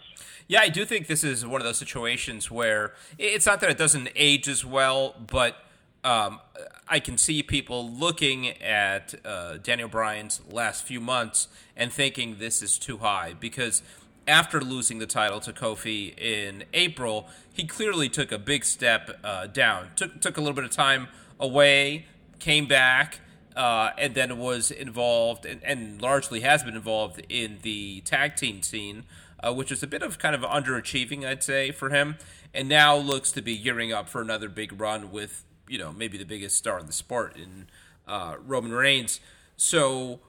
Yeah, 0.46 0.60
I 0.60 0.68
do 0.68 0.84
think 0.84 1.06
this 1.06 1.24
is 1.24 1.44
one 1.46 1.60
of 1.60 1.64
those 1.64 1.78
situations 1.78 2.50
where 2.50 2.92
it's 3.18 3.46
not 3.46 3.60
that 3.60 3.70
it 3.70 3.78
doesn't 3.78 4.10
age 4.14 4.46
as 4.46 4.64
well, 4.64 5.14
but 5.26 5.56
um, 6.04 6.40
I 6.86 7.00
can 7.00 7.16
see 7.16 7.42
people 7.42 7.90
looking 7.90 8.50
at 8.62 9.14
uh, 9.24 9.56
Daniel 9.56 9.88
Bryan's 9.88 10.42
last 10.50 10.84
few 10.84 11.00
months 11.00 11.48
and 11.76 11.90
thinking 11.90 12.36
this 12.38 12.62
is 12.62 12.78
too 12.78 12.98
high 12.98 13.34
because 13.40 13.82
after 14.28 14.60
losing 14.60 14.98
the 14.98 15.06
title 15.06 15.40
to 15.40 15.52
Kofi 15.52 16.16
in 16.18 16.64
April, 16.74 17.26
he 17.52 17.66
clearly 17.66 18.08
took 18.08 18.30
a 18.30 18.38
big 18.38 18.64
step 18.64 19.18
uh, 19.24 19.46
down. 19.46 19.88
Took 19.96 20.20
took 20.20 20.36
a 20.36 20.40
little 20.40 20.54
bit 20.54 20.64
of 20.64 20.70
time 20.70 21.08
away, 21.40 22.06
came 22.38 22.66
back, 22.66 23.20
uh, 23.56 23.90
and 23.96 24.14
then 24.14 24.38
was 24.38 24.70
involved 24.70 25.46
and, 25.46 25.62
and, 25.64 26.02
largely 26.02 26.40
has 26.40 26.62
been 26.64 26.74
involved 26.74 27.24
in 27.28 27.58
the 27.62 28.00
tag 28.00 28.34
team 28.36 28.62
scene, 28.62 29.04
uh, 29.40 29.52
which 29.52 29.70
is 29.70 29.82
a 29.82 29.86
bit 29.86 30.02
of 30.02 30.18
kind 30.18 30.34
of 30.34 30.42
underachieving, 30.42 31.24
I'd 31.24 31.42
say, 31.42 31.70
for 31.70 31.90
him. 31.90 32.16
And 32.52 32.68
now 32.68 32.96
looks 32.96 33.30
to 33.32 33.42
be 33.42 33.56
gearing 33.56 33.92
up 33.92 34.08
for 34.08 34.20
another 34.20 34.48
big 34.48 34.80
run 34.80 35.10
with 35.10 35.44
you 35.68 35.78
know 35.78 35.92
maybe 35.92 36.18
the 36.18 36.24
biggest 36.24 36.56
star 36.56 36.78
in 36.78 36.86
the 36.86 36.92
sport 36.92 37.36
in 37.36 37.66
uh, 38.06 38.36
Roman 38.44 38.72
Reigns. 38.72 39.20
So, 39.56 40.20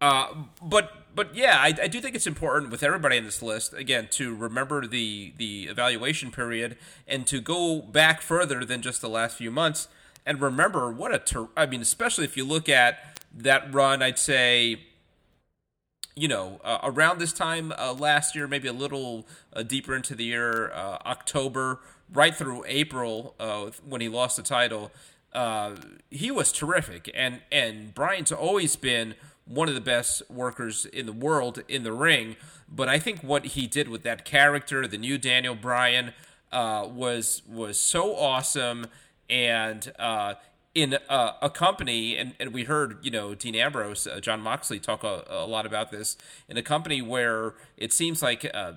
uh, 0.00 0.28
but 0.62 1.14
but 1.14 1.34
yeah, 1.34 1.58
I, 1.58 1.74
I, 1.82 1.88
do 1.88 2.00
think 2.00 2.14
it's 2.14 2.26
important 2.26 2.70
with 2.70 2.82
everybody 2.82 3.16
in 3.16 3.24
this 3.24 3.40
list 3.42 3.72
again 3.72 4.08
to 4.12 4.34
remember 4.34 4.86
the 4.86 5.32
the 5.36 5.64
evaluation 5.64 6.30
period 6.30 6.76
and 7.06 7.26
to 7.26 7.40
go 7.40 7.80
back 7.80 8.20
further 8.20 8.64
than 8.64 8.82
just 8.82 9.00
the 9.00 9.08
last 9.08 9.36
few 9.36 9.50
months 9.50 9.88
and 10.26 10.40
remember 10.40 10.90
what 10.90 11.14
a 11.14 11.18
ter- 11.18 11.48
I 11.56 11.66
mean, 11.66 11.82
especially 11.82 12.24
if 12.24 12.36
you 12.36 12.44
look 12.44 12.68
at 12.68 13.20
that 13.36 13.72
run, 13.74 14.02
I'd 14.02 14.18
say. 14.18 14.80
You 16.16 16.28
know, 16.28 16.60
uh, 16.62 16.78
around 16.84 17.18
this 17.18 17.32
time 17.32 17.72
uh, 17.76 17.92
last 17.92 18.36
year, 18.36 18.46
maybe 18.46 18.68
a 18.68 18.72
little 18.72 19.26
uh, 19.52 19.64
deeper 19.64 19.96
into 19.96 20.14
the 20.14 20.22
year, 20.22 20.70
uh, 20.72 20.98
October, 21.04 21.80
right 22.12 22.32
through 22.32 22.62
April 22.68 23.34
uh, 23.40 23.72
when 23.84 24.00
he 24.00 24.08
lost 24.08 24.36
the 24.36 24.44
title, 24.44 24.92
uh, 25.32 25.74
he 26.12 26.30
was 26.30 26.52
terrific. 26.52 27.10
And 27.16 27.40
and 27.50 27.92
Bryan's 27.92 28.30
always 28.30 28.76
been 28.76 29.16
one 29.44 29.68
of 29.68 29.74
the 29.74 29.80
best 29.80 30.22
workers 30.30 30.86
in 30.86 31.06
the 31.06 31.12
world 31.12 31.64
in 31.66 31.82
the 31.82 31.92
ring. 31.92 32.36
But 32.68 32.88
I 32.88 33.00
think 33.00 33.22
what 33.24 33.44
he 33.46 33.66
did 33.66 33.88
with 33.88 34.04
that 34.04 34.24
character, 34.24 34.86
the 34.86 34.98
new 34.98 35.18
Daniel 35.18 35.56
Bryan, 35.56 36.12
was 36.52 37.42
was 37.48 37.76
so 37.76 38.14
awesome. 38.14 38.86
And 39.28 39.92
uh, 39.98 40.34
in 40.74 40.98
a, 41.08 41.34
a, 41.42 41.50
company, 41.50 42.16
and, 42.16 42.34
and 42.40 42.52
we 42.52 42.64
heard, 42.64 42.98
you 43.02 43.10
know, 43.10 43.34
Dean 43.34 43.54
Ambrose, 43.54 44.06
uh, 44.06 44.20
Jon 44.20 44.40
Moxley 44.40 44.80
talk 44.80 45.04
a, 45.04 45.24
a, 45.28 45.46
lot 45.46 45.66
about 45.66 45.90
this, 45.90 46.16
in 46.48 46.56
a 46.56 46.62
company 46.62 47.00
where 47.00 47.54
it 47.76 47.92
seems 47.92 48.22
like 48.22 48.50
uh, 48.52 48.72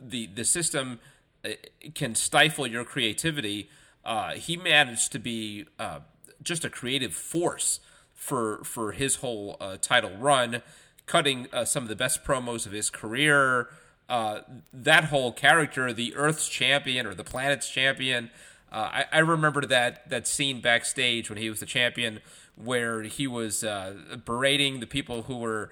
the 0.00 0.26
the 0.26 0.44
system 0.44 1.00
uh, 1.44 1.50
can 1.94 2.14
stifle 2.14 2.66
your 2.66 2.84
creativity. 2.84 3.68
Uh, 4.04 4.32
he 4.32 4.56
managed 4.56 5.12
to 5.12 5.18
be 5.18 5.66
uh, 5.78 6.00
just 6.42 6.64
a 6.64 6.70
creative 6.70 7.14
force 7.14 7.80
for 8.14 8.62
for 8.64 8.92
his 8.92 9.16
whole 9.16 9.56
uh, 9.60 9.76
title 9.80 10.16
run, 10.18 10.62
cutting 11.06 11.48
uh, 11.52 11.64
some 11.64 11.82
of 11.82 11.88
the 11.88 11.96
best 11.96 12.24
promos 12.24 12.66
of 12.66 12.72
his 12.72 12.90
career. 12.90 13.68
Uh, 14.08 14.40
that 14.72 15.04
whole 15.04 15.32
character, 15.32 15.92
the 15.92 16.14
Earth's 16.14 16.48
champion 16.48 17.06
or 17.06 17.14
the 17.14 17.24
planet's 17.24 17.68
champion. 17.68 18.30
I, 18.72 19.04
I, 19.12 19.18
remember 19.18 19.66
that 19.66 20.08
that 20.08 20.26
scene 20.26 20.60
backstage 20.62 21.28
when 21.28 21.38
he 21.38 21.50
was 21.50 21.60
the 21.60 21.66
champion, 21.66 22.20
where 22.56 23.02
he 23.02 23.26
was 23.26 23.64
berating 24.24 24.80
the 24.80 24.86
people 24.86 25.22
who 25.22 25.36
were 25.36 25.70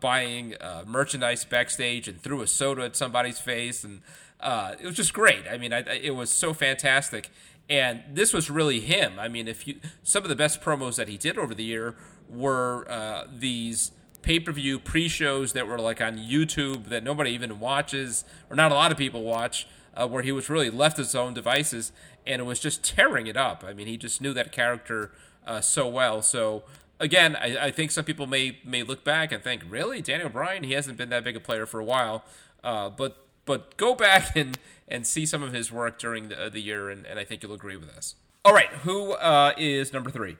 buying 0.00 0.54
merchandise 0.86 1.44
backstage 1.44 2.08
and 2.08 2.20
threw 2.20 2.40
a 2.40 2.46
soda 2.46 2.84
at 2.84 2.96
somebody's 2.96 3.38
face 3.38 3.84
and 3.84 4.00
uh, 4.40 4.74
it 4.80 4.86
was 4.86 4.94
just 4.94 5.12
great. 5.12 5.44
I 5.50 5.58
mean, 5.58 5.72
I, 5.72 5.80
it 5.80 6.14
was 6.14 6.30
so 6.30 6.54
fantastic, 6.54 7.30
and 7.68 8.02
this 8.12 8.32
was 8.32 8.50
really 8.50 8.80
him. 8.80 9.18
I 9.18 9.28
mean, 9.28 9.48
if 9.48 9.66
you 9.66 9.80
some 10.02 10.22
of 10.22 10.28
the 10.28 10.36
best 10.36 10.60
promos 10.60 10.96
that 10.96 11.08
he 11.08 11.16
did 11.16 11.38
over 11.38 11.54
the 11.54 11.64
year 11.64 11.96
were 12.28 12.86
uh, 12.88 13.24
these 13.36 13.92
pay 14.22 14.38
per 14.38 14.52
view 14.52 14.78
pre 14.78 15.08
shows 15.08 15.52
that 15.54 15.66
were 15.66 15.78
like 15.78 16.00
on 16.00 16.18
YouTube 16.18 16.86
that 16.86 17.02
nobody 17.02 17.30
even 17.30 17.58
watches, 17.58 18.24
or 18.48 18.56
not 18.56 18.70
a 18.70 18.74
lot 18.74 18.92
of 18.92 18.98
people 18.98 19.24
watch, 19.24 19.66
uh, 19.94 20.06
where 20.06 20.22
he 20.22 20.30
was 20.30 20.48
really 20.48 20.70
left 20.70 20.96
his 20.98 21.14
own 21.14 21.34
devices, 21.34 21.90
and 22.28 22.40
it 22.40 22.44
was 22.44 22.60
just 22.60 22.84
tearing 22.84 23.26
it 23.26 23.36
up. 23.36 23.64
I 23.66 23.72
mean, 23.72 23.86
he 23.86 23.96
just 23.96 24.20
knew 24.20 24.32
that 24.34 24.52
character 24.52 25.10
uh, 25.46 25.60
so 25.60 25.88
well. 25.88 26.22
So 26.22 26.62
again, 27.00 27.36
I, 27.36 27.66
I, 27.66 27.70
think 27.70 27.90
some 27.90 28.04
people 28.04 28.26
may 28.26 28.58
may 28.64 28.82
look 28.82 29.02
back 29.02 29.32
and 29.32 29.42
think, 29.42 29.62
really, 29.68 30.02
Daniel 30.02 30.28
Bryan, 30.28 30.62
he 30.62 30.72
hasn't 30.72 30.98
been 30.98 31.08
that 31.08 31.24
big 31.24 31.36
a 31.36 31.40
player 31.40 31.66
for 31.66 31.80
a 31.80 31.84
while. 31.84 32.24
Uh, 32.62 32.90
but 32.90 33.26
but 33.44 33.76
go 33.76 33.94
back 33.94 34.36
and 34.36 34.58
and 34.86 35.06
see 35.06 35.26
some 35.26 35.42
of 35.42 35.52
his 35.52 35.72
work 35.72 35.98
during 35.98 36.28
the, 36.28 36.50
the 36.50 36.60
year, 36.60 36.90
and, 36.90 37.06
and 37.06 37.18
I 37.18 37.24
think 37.24 37.42
you'll 37.42 37.54
agree 37.54 37.76
with 37.76 37.90
us. 37.90 38.14
All 38.44 38.54
right, 38.54 38.68
who 38.68 39.12
uh, 39.12 39.52
is 39.58 39.92
number 39.92 40.10
three? 40.10 40.36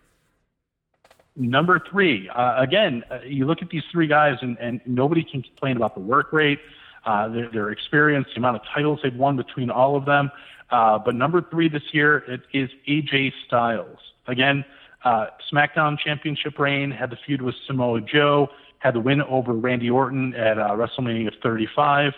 Number 1.37 1.81
three, 1.91 2.29
uh, 2.31 2.61
again, 2.61 3.05
uh, 3.11 3.21
you 3.25 3.45
look 3.45 3.63
at 3.63 3.69
these 3.71 3.85
three 3.93 4.07
guys, 4.07 4.39
and, 4.41 4.59
and 4.59 4.81
nobody 4.87 5.23
can 5.23 5.43
complain 5.43 5.77
about 5.77 5.95
the 5.95 6.01
work 6.01 6.33
rate, 6.33 6.59
uh, 7.05 7.29
their, 7.29 7.49
their 7.51 7.71
experience, 7.71 8.27
the 8.35 8.39
amount 8.39 8.57
of 8.57 8.63
titles 8.75 8.99
they've 9.03 9.15
won 9.15 9.37
between 9.37 9.71
all 9.71 9.95
of 9.95 10.05
them. 10.05 10.31
Uh, 10.71 10.99
but 10.99 11.15
number 11.15 11.43
three 11.51 11.69
this 11.69 11.83
year 11.93 12.19
it 12.29 12.43
is 12.53 12.71
AJ 12.89 13.33
Styles. 13.47 13.99
Again, 14.27 14.65
SmackDown 15.05 15.99
Championship 15.99 16.59
reign, 16.59 16.91
had 16.91 17.11
the 17.11 17.17
feud 17.25 17.41
with 17.41 17.55
Samoa 17.67 18.01
Joe, 18.01 18.49
had 18.79 18.95
the 18.95 19.01
win 19.01 19.23
over 19.23 19.53
Randy 19.55 19.89
Orton 19.89 20.35
at 20.35 20.57
WrestleMania 20.57 21.31
35 21.43 22.13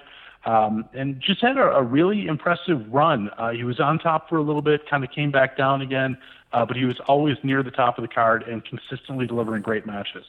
um, 0.44 0.88
and 0.94 1.20
just 1.20 1.40
had 1.40 1.56
a, 1.56 1.76
a 1.76 1.82
really 1.82 2.26
impressive 2.26 2.80
run. 2.90 3.30
Uh, 3.36 3.50
he 3.50 3.64
was 3.64 3.78
on 3.78 3.98
top 3.98 4.28
for 4.28 4.36
a 4.36 4.42
little 4.42 4.62
bit, 4.62 4.88
kind 4.88 5.04
of 5.04 5.10
came 5.10 5.30
back 5.30 5.56
down 5.56 5.82
again, 5.82 6.16
uh, 6.52 6.64
but 6.64 6.76
he 6.76 6.84
was 6.84 6.98
always 7.06 7.36
near 7.42 7.62
the 7.62 7.70
top 7.70 7.98
of 7.98 8.02
the 8.02 8.08
card 8.08 8.42
and 8.44 8.64
consistently 8.64 9.26
delivering 9.26 9.62
great 9.62 9.86
matches. 9.86 10.24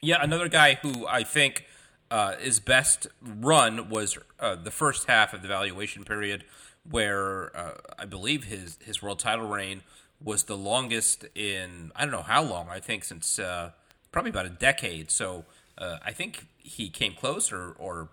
Yeah, 0.00 0.18
another 0.20 0.48
guy 0.48 0.78
who 0.82 1.06
I 1.06 1.22
think 1.22 1.66
uh, 2.10 2.36
his 2.36 2.58
best 2.58 3.06
run 3.22 3.88
was 3.88 4.18
uh, 4.40 4.56
the 4.56 4.70
first 4.70 5.06
half 5.06 5.34
of 5.34 5.42
the 5.42 5.48
valuation 5.48 6.04
period, 6.04 6.44
where 6.88 7.56
uh, 7.56 7.74
I 7.98 8.04
believe 8.04 8.44
his 8.44 8.78
his 8.84 9.02
world 9.02 9.18
title 9.18 9.48
reign 9.48 9.82
was 10.22 10.44
the 10.44 10.56
longest 10.56 11.24
in 11.34 11.92
I 11.96 12.04
don't 12.04 12.12
know 12.12 12.22
how 12.22 12.42
long. 12.42 12.68
I 12.68 12.80
think 12.80 13.04
since 13.04 13.38
uh, 13.38 13.70
probably 14.10 14.30
about 14.30 14.46
a 14.46 14.50
decade. 14.50 15.10
So 15.10 15.44
I 15.78 16.12
think 16.12 16.46
he 16.58 16.88
came 16.90 17.14
close 17.14 17.50
or, 17.50 17.74
or 17.78 18.08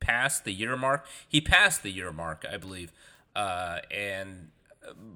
passed 0.00 0.44
the 0.44 0.52
year 0.52 0.76
mark. 0.76 1.06
He 1.28 1.40
passed 1.40 1.82
the 1.82 1.90
year 1.90 2.12
mark, 2.12 2.44
I 2.50 2.56
believe. 2.56 2.92
Uh, 3.34 3.78
and 3.90 4.50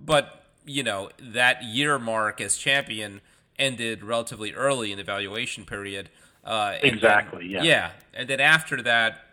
but 0.05 0.45
you 0.65 0.83
know 0.83 1.11
that 1.21 1.63
year 1.65 1.99
mark 1.99 2.41
as 2.41 2.57
champion 2.57 3.21
ended 3.59 4.03
relatively 4.03 4.53
early 4.53 4.93
in 4.93 4.97
the 4.97 5.03
evaluation 5.03 5.65
period. 5.65 6.09
Uh, 6.45 6.77
exactly. 6.83 7.53
Then, 7.53 7.65
yeah. 7.65 7.71
Yeah, 7.73 7.91
and 8.15 8.29
then 8.29 8.41
after 8.41 8.83
that, 8.83 9.25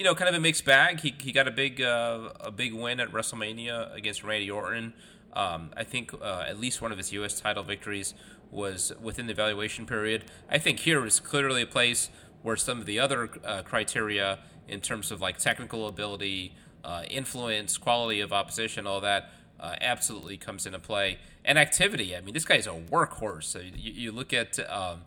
you 0.00 0.04
know, 0.04 0.14
kind 0.14 0.30
of 0.30 0.34
a 0.34 0.40
mixed 0.40 0.64
bag. 0.64 1.00
He 1.00 1.14
he 1.20 1.30
got 1.30 1.46
a 1.46 1.50
big 1.50 1.82
uh, 1.82 2.30
a 2.40 2.50
big 2.50 2.72
win 2.72 3.00
at 3.00 3.12
WrestleMania 3.12 3.94
against 3.94 4.24
Randy 4.24 4.50
Orton. 4.50 4.94
Um, 5.34 5.72
I 5.76 5.84
think 5.84 6.14
uh, 6.14 6.46
at 6.48 6.58
least 6.58 6.80
one 6.80 6.90
of 6.90 6.96
his 6.96 7.12
U.S. 7.12 7.38
title 7.38 7.62
victories 7.62 8.14
was 8.50 8.94
within 8.98 9.26
the 9.26 9.32
evaluation 9.32 9.84
period. 9.84 10.24
I 10.48 10.56
think 10.56 10.78
here 10.78 11.04
is 11.04 11.20
clearly 11.20 11.60
a 11.60 11.66
place 11.66 12.08
where 12.40 12.56
some 12.56 12.80
of 12.80 12.86
the 12.86 12.98
other 12.98 13.28
uh, 13.44 13.60
criteria 13.60 14.38
in 14.66 14.80
terms 14.80 15.10
of 15.12 15.20
like 15.20 15.36
technical 15.36 15.86
ability, 15.86 16.54
uh, 16.82 17.02
influence, 17.10 17.76
quality 17.76 18.20
of 18.20 18.32
opposition, 18.32 18.86
all 18.86 19.02
that 19.02 19.28
uh, 19.60 19.74
absolutely 19.82 20.38
comes 20.38 20.64
into 20.64 20.78
play. 20.78 21.18
And 21.44 21.58
activity. 21.58 22.16
I 22.16 22.22
mean, 22.22 22.32
this 22.32 22.46
guy's 22.46 22.66
a 22.66 22.70
workhorse. 22.70 23.44
So 23.44 23.58
you, 23.58 23.92
you 23.92 24.12
look 24.12 24.32
at 24.32 24.58
um, 24.70 25.02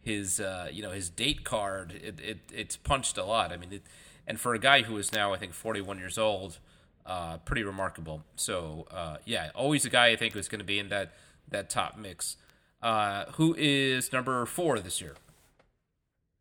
his 0.00 0.40
uh, 0.40 0.68
you 0.72 0.82
know 0.82 0.90
his 0.90 1.10
date 1.10 1.44
card. 1.44 1.92
It, 1.92 2.18
it, 2.20 2.38
it's 2.52 2.76
punched 2.76 3.16
a 3.18 3.24
lot. 3.24 3.52
I 3.52 3.56
mean, 3.56 3.74
it, 3.74 3.82
and 4.26 4.40
for 4.40 4.54
a 4.54 4.58
guy 4.58 4.82
who 4.82 4.96
is 4.98 5.12
now 5.12 5.32
I 5.32 5.38
think 5.38 5.52
41 5.52 5.98
years 5.98 6.18
old, 6.18 6.58
uh, 7.06 7.38
pretty 7.38 7.64
remarkable. 7.64 8.24
So 8.36 8.86
uh, 8.90 9.16
yeah, 9.24 9.50
always 9.54 9.84
a 9.84 9.90
guy 9.90 10.08
I 10.08 10.16
think 10.16 10.34
who's 10.34 10.48
going 10.48 10.60
to 10.60 10.64
be 10.64 10.78
in 10.78 10.88
that 10.88 11.12
that 11.48 11.70
top 11.70 11.98
mix. 11.98 12.36
who 13.34 13.54
is 13.58 14.12
number 14.12 14.46
four 14.46 14.78
this 14.78 15.00
year? 15.00 15.14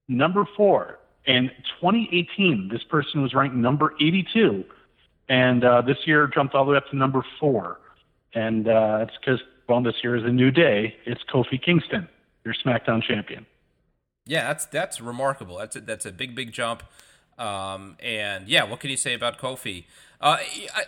Number 0.07 0.45
four, 0.57 0.99
in 1.25 1.49
2018, 1.79 2.69
this 2.71 2.83
person 2.83 3.21
was 3.21 3.33
ranked 3.33 3.55
number 3.55 3.93
82, 4.01 4.65
and 5.29 5.63
uh, 5.63 5.81
this 5.81 5.97
year 6.05 6.27
jumped 6.27 6.55
all 6.55 6.65
the 6.65 6.71
way 6.71 6.77
up 6.77 6.89
to 6.89 6.97
number 6.97 7.23
four. 7.39 7.79
And 8.33 8.67
uh, 8.67 9.05
it's 9.07 9.17
because, 9.17 9.39
well, 9.69 9.81
this 9.81 9.95
year 10.03 10.15
is 10.15 10.23
a 10.23 10.31
new 10.31 10.51
day. 10.51 10.95
It's 11.05 11.21
Kofi 11.33 11.61
Kingston, 11.61 12.07
your 12.43 12.53
SmackDown 12.65 13.03
champion. 13.03 13.45
Yeah, 14.25 14.47
that's 14.47 14.65
that's 14.65 15.01
remarkable. 15.01 15.57
That's 15.57 15.75
a, 15.75 15.81
that's 15.81 16.05
a 16.05 16.11
big, 16.11 16.35
big 16.35 16.51
jump. 16.51 16.83
Um, 17.41 17.97
and 17.99 18.47
yeah, 18.47 18.63
what 18.63 18.79
can 18.79 18.91
you 18.91 18.97
say 18.97 19.13
about 19.13 19.39
Kofi? 19.39 19.85
Uh, 20.19 20.37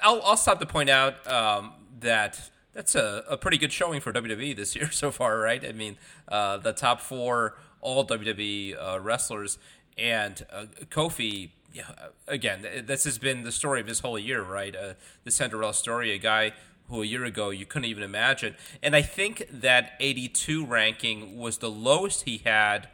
I, 0.04 0.12
will 0.12 0.22
I'll 0.24 0.38
stop 0.38 0.60
to 0.60 0.68
point 0.68 0.90
out 0.90 1.26
um, 1.28 1.74
that 2.00 2.40
That's 2.74 2.94
a, 2.96 3.24
a 3.28 3.38
pretty 3.38 3.58
good 3.58 3.72
showing 3.72 4.02
for 4.02 4.14
WWE 4.14 4.56
this 4.56 4.76
year 4.76 4.92
so 5.04 5.10
far, 5.12 5.40
right? 5.40 5.64
I 5.66 5.72
mean, 5.72 5.98
uh, 6.28 6.58
the 6.58 6.74
top 6.74 7.02
four 7.02 7.58
all 7.82 8.06
WWE 8.06 8.76
uh, 8.80 9.00
wrestlers 9.00 9.58
and 9.98 10.46
uh, 10.52 10.66
Kofi. 10.90 11.50
Yeah, 11.74 11.90
again, 12.28 12.84
this 12.86 13.04
has 13.06 13.18
been 13.18 13.44
the 13.44 13.52
story 13.52 13.82
of 13.82 13.88
his 13.88 14.00
whole 14.02 14.20
year, 14.20 14.44
right? 14.44 14.76
Uh, 14.76 14.94
the 15.24 15.32
Cinderella 15.32 15.74
story, 15.74 16.12
a 16.12 16.20
guy 16.20 16.54
who 16.88 17.02
a 17.02 17.06
year 17.06 17.26
ago 17.26 17.50
you 17.50 17.66
couldn't 17.66 17.90
even 17.90 18.04
imagine. 18.04 18.56
And 18.84 18.96
I 18.96 19.02
think 19.02 19.48
that 19.52 19.94
82 20.00 20.68
ranking 20.68 21.36
was 21.36 21.58
the 21.58 21.72
lowest 21.72 22.26
he 22.26 22.42
had 22.46 22.90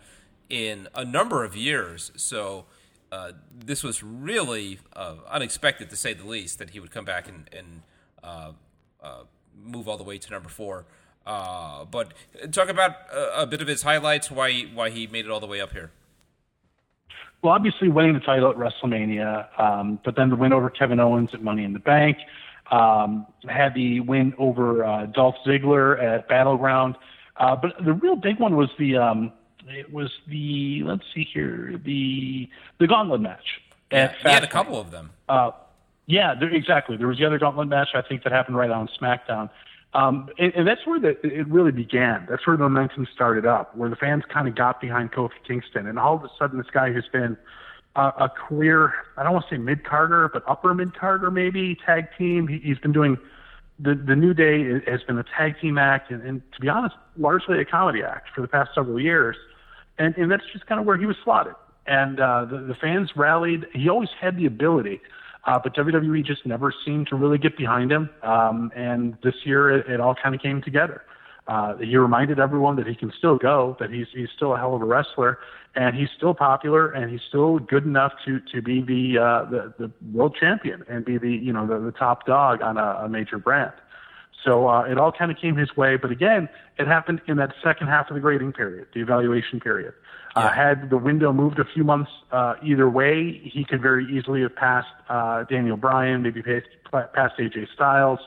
in 0.49 0.87
a 0.95 1.03
number 1.03 1.43
of 1.43 1.57
years. 1.57 2.13
So 2.15 2.65
uh, 3.11 3.31
this 3.53 3.83
was 3.83 4.03
really 4.03 4.79
uh, 4.93 5.15
unexpected, 5.29 5.89
to 5.89 5.95
say 5.95 6.13
the 6.13 6.25
least, 6.25 6.59
that 6.59 6.71
he 6.71 6.79
would 6.79 6.91
come 6.91 7.05
back 7.05 7.27
and, 7.27 7.49
and 7.51 7.81
uh, 8.23 8.51
uh 9.01 9.23
move 9.61 9.87
all 9.87 9.97
the 9.97 10.03
way 10.03 10.17
to 10.17 10.31
number 10.31 10.49
four. 10.49 10.85
Uh, 11.25 11.85
but 11.85 12.13
talk 12.51 12.69
about 12.69 12.91
a, 13.11 13.41
a, 13.41 13.47
bit 13.47 13.61
of 13.61 13.67
his 13.67 13.81
highlights, 13.81 14.31
why 14.31 14.61
why 14.73 14.89
he 14.89 15.05
made 15.07 15.25
it 15.25 15.31
all 15.31 15.39
the 15.39 15.47
way 15.47 15.59
up 15.59 15.71
here. 15.71 15.91
Well, 17.41 17.53
obviously 17.53 17.89
winning 17.89 18.13
the 18.13 18.19
title 18.19 18.49
at 18.49 18.57
WrestleMania, 18.57 19.59
um, 19.59 19.99
but 20.03 20.15
then 20.15 20.29
the 20.29 20.35
win 20.35 20.53
over 20.53 20.69
Kevin 20.69 20.99
Owens 20.99 21.29
at 21.33 21.41
Money 21.41 21.63
in 21.63 21.73
the 21.73 21.79
Bank, 21.79 22.17
um, 22.71 23.25
had 23.47 23.73
the 23.73 24.01
win 24.01 24.33
over 24.37 25.07
Dolph 25.13 25.35
Ziggler 25.45 26.01
at 26.01 26.27
Battleground. 26.27 26.95
But 27.37 27.73
the 27.83 27.93
real 27.93 28.15
big 28.15 28.39
one 28.39 28.55
was 28.55 28.69
the 28.77 28.97
um, 28.97 29.31
it 29.71 29.91
was 29.91 30.11
the 30.27 30.83
let's 30.83 31.03
see 31.13 31.27
here 31.31 31.79
the 31.83 32.49
the 32.79 32.87
Gauntlet 32.87 33.21
match. 33.21 33.61
Yeah, 33.91 34.13
he 34.21 34.29
had 34.29 34.43
a 34.43 34.47
couple 34.47 34.79
of 34.79 34.91
them. 34.91 35.11
Uh, 35.27 35.51
yeah, 36.05 36.33
there, 36.33 36.53
exactly. 36.53 36.97
There 36.97 37.07
was 37.07 37.17
the 37.17 37.25
other 37.25 37.39
gauntlet 37.39 37.67
match 37.67 37.89
I 37.93 38.01
think 38.01 38.23
that 38.23 38.31
happened 38.31 38.57
right 38.57 38.69
on 38.69 38.89
SmackDown. 38.99 39.49
Um, 39.93 40.29
and, 40.37 40.53
and 40.55 40.67
that's 40.67 40.85
where 40.85 40.99
the, 40.99 41.09
it 41.25 41.47
really 41.47 41.71
began. 41.71 42.27
That's 42.29 42.45
where 42.45 42.57
the 42.57 42.63
momentum 42.63 43.07
started 43.13 43.45
up, 43.45 43.75
where 43.75 43.89
the 43.89 43.95
fans 43.95 44.23
kind 44.31 44.47
of 44.47 44.55
got 44.55 44.79
behind 44.81 45.11
Kofi 45.11 45.31
Kingston. 45.47 45.87
And 45.87 45.97
all 45.97 46.15
of 46.15 46.23
a 46.23 46.29
sudden, 46.37 46.57
this 46.57 46.69
guy 46.71 46.91
who's 46.91 47.07
been 47.11 47.37
uh, 47.95 48.11
a 48.19 48.29
clear, 48.29 48.93
I 49.17 49.23
don't 49.23 49.33
want 49.33 49.45
to 49.49 49.55
say 49.55 49.57
mid 49.57 49.83
carder, 49.83 50.29
but 50.31 50.43
upper 50.47 50.73
mid 50.73 50.95
carder 50.95 51.31
maybe, 51.31 51.77
tag 51.85 52.07
team. 52.17 52.47
He, 52.47 52.59
he's 52.59 52.77
been 52.79 52.91
doing 52.91 53.17
the, 53.79 53.95
the 53.95 54.15
New 54.15 54.33
Day 54.33 54.81
has 54.87 55.01
been 55.03 55.17
a 55.17 55.25
tag 55.37 55.59
team 55.59 55.77
act, 55.77 56.11
and, 56.11 56.21
and 56.21 56.41
to 56.53 56.59
be 56.59 56.69
honest, 56.69 56.95
largely 57.17 57.59
a 57.59 57.65
comedy 57.65 58.03
act 58.03 58.29
for 58.35 58.41
the 58.41 58.47
past 58.47 58.71
several 58.75 58.99
years. 58.99 59.35
And, 59.99 60.15
and 60.17 60.31
that's 60.31 60.43
just 60.51 60.65
kind 60.65 60.79
of 60.79 60.87
where 60.87 60.97
he 60.97 61.05
was 61.05 61.17
slotted. 61.23 61.53
And 61.85 62.19
uh, 62.19 62.45
the, 62.45 62.57
the 62.59 62.75
fans 62.75 63.11
rallied. 63.15 63.65
He 63.73 63.89
always 63.89 64.09
had 64.19 64.37
the 64.37 64.45
ability 64.45 65.01
uh, 65.45 65.59
but 65.61 65.73
WWE 65.75 66.25
just 66.25 66.45
never 66.45 66.73
seemed 66.85 67.07
to 67.07 67.15
really 67.15 67.37
get 67.37 67.57
behind 67.57 67.91
him. 67.91 68.09
Um, 68.23 68.71
and 68.75 69.17
this 69.23 69.35
year, 69.45 69.69
it, 69.69 69.87
it 69.87 69.99
all 69.99 70.15
kind 70.21 70.35
of 70.35 70.41
came 70.41 70.61
together. 70.61 71.03
Uh, 71.47 71.75
he 71.77 71.97
reminded 71.97 72.39
everyone 72.39 72.75
that 72.75 72.85
he 72.85 72.93
can 72.93 73.11
still 73.17 73.37
go, 73.37 73.75
that 73.79 73.89
he's 73.89 74.05
he's 74.13 74.27
still 74.35 74.53
a 74.53 74.57
hell 74.57 74.75
of 74.75 74.83
a 74.83 74.85
wrestler, 74.85 75.39
and 75.73 75.95
he's 75.95 76.09
still 76.15 76.35
popular, 76.35 76.91
and 76.91 77.11
he's 77.11 77.21
still 77.27 77.57
good 77.57 77.85
enough 77.85 78.11
to 78.23 78.39
to 78.53 78.61
be 78.61 78.81
the 78.81 79.17
uh, 79.17 79.49
the, 79.49 79.73
the 79.79 79.91
world 80.13 80.37
champion 80.39 80.83
and 80.87 81.05
be 81.05 81.17
the 81.17 81.31
you 81.31 81.51
know 81.51 81.65
the, 81.65 81.79
the 81.79 81.91
top 81.91 82.27
dog 82.27 82.61
on 82.61 82.77
a, 82.77 83.01
a 83.05 83.09
major 83.09 83.39
brand. 83.39 83.73
So 84.43 84.69
uh, 84.69 84.83
it 84.83 84.97
all 84.97 85.11
kind 85.11 85.31
of 85.31 85.37
came 85.37 85.55
his 85.57 85.75
way, 85.75 85.97
but 85.97 86.11
again, 86.11 86.47
it 86.77 86.87
happened 86.87 87.21
in 87.27 87.37
that 87.37 87.53
second 87.63 87.87
half 87.87 88.09
of 88.09 88.15
the 88.15 88.21
grading 88.21 88.53
period, 88.53 88.87
the 88.93 89.01
evaluation 89.01 89.59
period. 89.59 89.93
Uh, 90.35 90.49
had 90.49 90.89
the 90.89 90.97
window 90.97 91.33
moved 91.33 91.59
a 91.59 91.65
few 91.65 91.83
months 91.83 92.11
uh, 92.31 92.53
either 92.63 92.89
way, 92.89 93.41
he 93.43 93.65
could 93.65 93.81
very 93.81 94.05
easily 94.15 94.41
have 94.41 94.55
passed 94.55 94.87
uh, 95.09 95.43
Daniel 95.45 95.75
Bryan, 95.75 96.21
maybe 96.21 96.41
passed, 96.41 96.67
passed 97.13 97.37
AJ 97.39 97.67
Styles, 97.73 98.19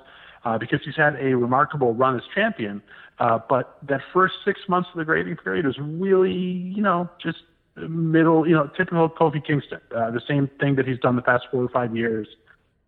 uh, 0.44 0.59
because 0.59 0.81
he's 0.85 0.96
had 0.96 1.14
a 1.14 1.37
remarkable 1.37 1.94
run 1.94 2.16
as 2.16 2.22
champion. 2.35 2.83
Uh, 3.18 3.38
but 3.48 3.79
that 3.87 4.01
first 4.12 4.35
six 4.44 4.61
months 4.68 4.88
of 4.92 4.98
the 4.98 5.05
grading 5.05 5.37
period 5.37 5.64
was 5.64 5.79
really, 5.79 6.33
you 6.33 6.83
know, 6.83 7.09
just 7.22 7.38
middle, 7.77 8.46
you 8.46 8.55
know, 8.55 8.68
typical 8.77 9.09
Kofi 9.09 9.44
Kingston. 9.44 9.81
Uh, 9.94 10.11
the 10.11 10.20
same 10.27 10.51
thing 10.61 10.75
that 10.77 10.87
he's 10.87 10.98
done 10.98 11.16
the 11.16 11.22
past 11.22 11.44
four 11.51 11.62
or 11.62 11.68
five 11.68 11.96
years. 11.96 12.27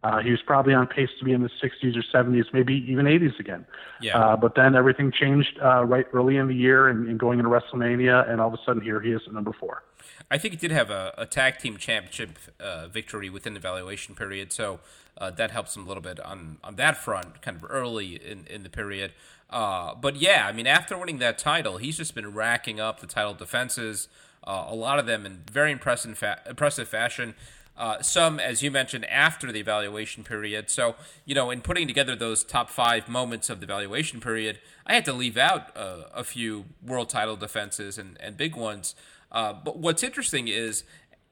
Uh, 0.04 0.20
he 0.20 0.30
was 0.30 0.40
probably 0.42 0.74
on 0.74 0.86
pace 0.86 1.08
to 1.18 1.24
be 1.24 1.32
in 1.32 1.42
the 1.42 1.48
60s 1.62 1.96
or 1.96 2.02
70s, 2.12 2.44
maybe 2.52 2.74
even 2.86 3.06
80s 3.06 3.40
again. 3.40 3.64
Yeah. 4.02 4.18
Uh, 4.18 4.36
but 4.36 4.54
then 4.54 4.74
everything 4.74 5.10
changed 5.10 5.58
uh, 5.64 5.82
right 5.82 6.06
early 6.12 6.36
in 6.36 6.46
the 6.46 6.54
year 6.54 6.88
and, 6.88 7.08
and, 7.08 7.18
going 7.18 7.38
into 7.38 7.50
WrestleMania, 7.50 8.28
and 8.28 8.38
all 8.38 8.48
of 8.48 8.54
a 8.54 8.58
sudden 8.66 8.82
here 8.82 9.00
he 9.00 9.12
is 9.12 9.22
at 9.26 9.32
number 9.32 9.52
four. 9.58 9.82
I 10.30 10.36
think 10.36 10.52
he 10.52 10.58
did 10.58 10.72
have 10.72 10.90
a, 10.90 11.14
a 11.16 11.24
tag 11.24 11.58
team 11.58 11.78
championship 11.78 12.38
uh, 12.60 12.86
victory 12.88 13.30
within 13.30 13.54
the 13.54 13.60
evaluation 13.60 14.14
period, 14.14 14.52
so 14.52 14.80
uh, 15.16 15.30
that 15.30 15.52
helps 15.52 15.74
him 15.74 15.84
a 15.84 15.88
little 15.88 16.02
bit 16.02 16.20
on, 16.20 16.58
on 16.62 16.76
that 16.76 16.98
front, 16.98 17.40
kind 17.40 17.56
of 17.56 17.64
early 17.70 18.16
in, 18.16 18.46
in 18.48 18.62
the 18.62 18.68
period. 18.68 19.14
Uh, 19.48 19.94
but 19.94 20.16
yeah, 20.16 20.46
I 20.46 20.52
mean, 20.52 20.66
after 20.66 20.98
winning 20.98 21.18
that 21.20 21.38
title, 21.38 21.78
he's 21.78 21.96
just 21.96 22.14
been 22.14 22.34
racking 22.34 22.78
up 22.78 23.00
the 23.00 23.06
title 23.06 23.32
defenses, 23.32 24.08
a 24.46 24.74
lot 24.74 24.98
of 24.98 25.06
them 25.06 25.24
in 25.24 25.44
very 25.50 25.72
impressive, 25.72 26.18
fa- 26.18 26.42
impressive 26.46 26.86
fashion. 26.88 27.34
Uh, 27.76 28.00
some, 28.00 28.38
as 28.38 28.62
you 28.62 28.70
mentioned, 28.70 29.04
after 29.06 29.50
the 29.50 29.58
evaluation 29.58 30.22
period. 30.22 30.70
So, 30.70 30.94
you 31.24 31.34
know, 31.34 31.50
in 31.50 31.60
putting 31.60 31.88
together 31.88 32.14
those 32.14 32.44
top 32.44 32.70
five 32.70 33.08
moments 33.08 33.50
of 33.50 33.58
the 33.58 33.64
evaluation 33.64 34.20
period, 34.20 34.60
I 34.86 34.94
had 34.94 35.04
to 35.06 35.12
leave 35.12 35.36
out 35.36 35.76
uh, 35.76 36.04
a 36.14 36.22
few 36.22 36.66
world 36.84 37.08
title 37.08 37.34
defenses 37.34 37.98
and, 37.98 38.16
and 38.20 38.36
big 38.36 38.54
ones. 38.54 38.94
Uh, 39.32 39.52
but 39.52 39.76
what's 39.76 40.04
interesting 40.04 40.46
is, 40.46 40.84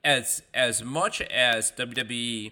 as 0.05 0.43
as 0.53 0.83
much 0.83 1.21
as 1.23 1.71
WWE, 1.73 2.51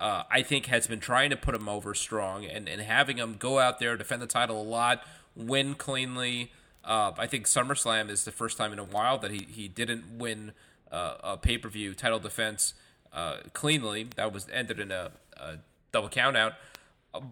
uh, 0.00 0.24
I 0.28 0.42
think, 0.42 0.66
has 0.66 0.88
been 0.88 0.98
trying 0.98 1.30
to 1.30 1.36
put 1.36 1.54
him 1.54 1.68
over 1.68 1.94
strong 1.94 2.44
and, 2.44 2.68
and 2.68 2.82
having 2.82 3.18
him 3.18 3.36
go 3.38 3.60
out 3.60 3.78
there, 3.78 3.96
defend 3.96 4.20
the 4.20 4.26
title 4.26 4.60
a 4.60 4.64
lot, 4.64 5.04
win 5.36 5.74
cleanly. 5.74 6.50
Uh, 6.84 7.12
I 7.16 7.28
think 7.28 7.46
SummerSlam 7.46 8.10
is 8.10 8.24
the 8.24 8.32
first 8.32 8.56
time 8.56 8.72
in 8.72 8.80
a 8.80 8.84
while 8.84 9.18
that 9.18 9.30
he, 9.30 9.46
he 9.48 9.68
didn't 9.68 10.18
win 10.18 10.52
uh, 10.90 11.14
a 11.22 11.36
pay 11.36 11.56
per 11.56 11.68
view 11.68 11.94
title 11.94 12.18
defense 12.18 12.74
uh, 13.12 13.38
cleanly. 13.52 14.08
That 14.16 14.32
was 14.32 14.46
ended 14.52 14.80
in 14.80 14.90
a, 14.90 15.12
a 15.36 15.56
double 15.92 16.08
countout. 16.08 16.54
Um, 17.14 17.30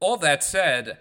all 0.00 0.16
that 0.18 0.44
said, 0.44 0.98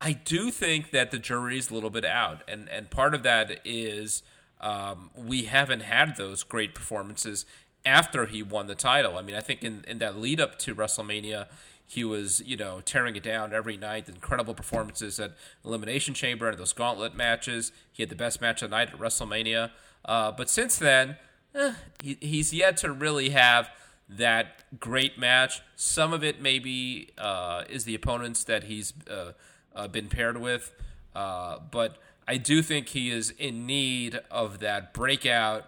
I 0.00 0.12
do 0.12 0.50
think 0.50 0.90
that 0.90 1.10
the 1.10 1.18
jury 1.18 1.58
is 1.58 1.70
a 1.70 1.74
little 1.74 1.90
bit 1.90 2.04
out, 2.04 2.42
and 2.48 2.68
and 2.68 2.90
part 2.90 3.14
of 3.14 3.22
that 3.24 3.60
is 3.64 4.22
um, 4.60 5.10
we 5.16 5.44
haven't 5.44 5.80
had 5.80 6.16
those 6.16 6.42
great 6.42 6.74
performances 6.74 7.46
after 7.84 8.26
he 8.26 8.42
won 8.42 8.66
the 8.66 8.74
title. 8.74 9.16
I 9.16 9.22
mean, 9.22 9.34
I 9.34 9.40
think 9.40 9.62
in 9.62 9.84
in 9.88 9.98
that 9.98 10.18
lead 10.18 10.40
up 10.40 10.58
to 10.60 10.74
WrestleMania. 10.74 11.46
He 11.90 12.04
was, 12.04 12.42
you 12.44 12.54
know, 12.54 12.82
tearing 12.82 13.16
it 13.16 13.22
down 13.22 13.54
every 13.54 13.78
night. 13.78 14.10
Incredible 14.10 14.52
performances 14.52 15.18
at 15.18 15.32
Elimination 15.64 16.12
Chamber 16.12 16.50
and 16.50 16.58
those 16.58 16.74
gauntlet 16.74 17.14
matches. 17.14 17.72
He 17.90 18.02
had 18.02 18.10
the 18.10 18.14
best 18.14 18.42
match 18.42 18.60
of 18.60 18.68
the 18.68 18.76
night 18.76 18.92
at 18.92 18.98
WrestleMania. 18.98 19.70
Uh, 20.04 20.30
but 20.30 20.50
since 20.50 20.76
then, 20.76 21.16
eh, 21.54 21.72
he, 22.02 22.16
he's 22.20 22.52
yet 22.52 22.76
to 22.78 22.92
really 22.92 23.30
have 23.30 23.70
that 24.08 24.64
great 24.80 25.18
match. 25.18 25.60
Some 25.76 26.12
of 26.12 26.24
it 26.24 26.40
maybe 26.40 27.10
uh, 27.18 27.64
is 27.68 27.84
the 27.84 27.94
opponents 27.94 28.44
that 28.44 28.64
he's 28.64 28.92
uh, 29.10 29.32
uh, 29.74 29.88
been 29.88 30.08
paired 30.08 30.38
with, 30.38 30.72
uh, 31.14 31.58
but 31.70 31.96
I 32.26 32.36
do 32.36 32.62
think 32.62 32.88
he 32.88 33.10
is 33.10 33.30
in 33.38 33.66
need 33.66 34.20
of 34.30 34.60
that 34.60 34.92
breakout, 34.92 35.66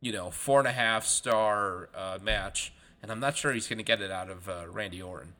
you 0.00 0.12
know, 0.12 0.30
four 0.30 0.58
and 0.58 0.68
a 0.68 0.72
half 0.72 1.04
star 1.06 1.88
uh, 1.94 2.18
match, 2.22 2.72
and 3.02 3.10
I'm 3.12 3.20
not 3.20 3.36
sure 3.36 3.52
he's 3.52 3.68
going 3.68 3.78
to 3.78 3.84
get 3.84 4.00
it 4.00 4.10
out 4.10 4.30
of 4.30 4.48
uh, 4.48 4.64
Randy 4.68 5.00
Orton. 5.00 5.34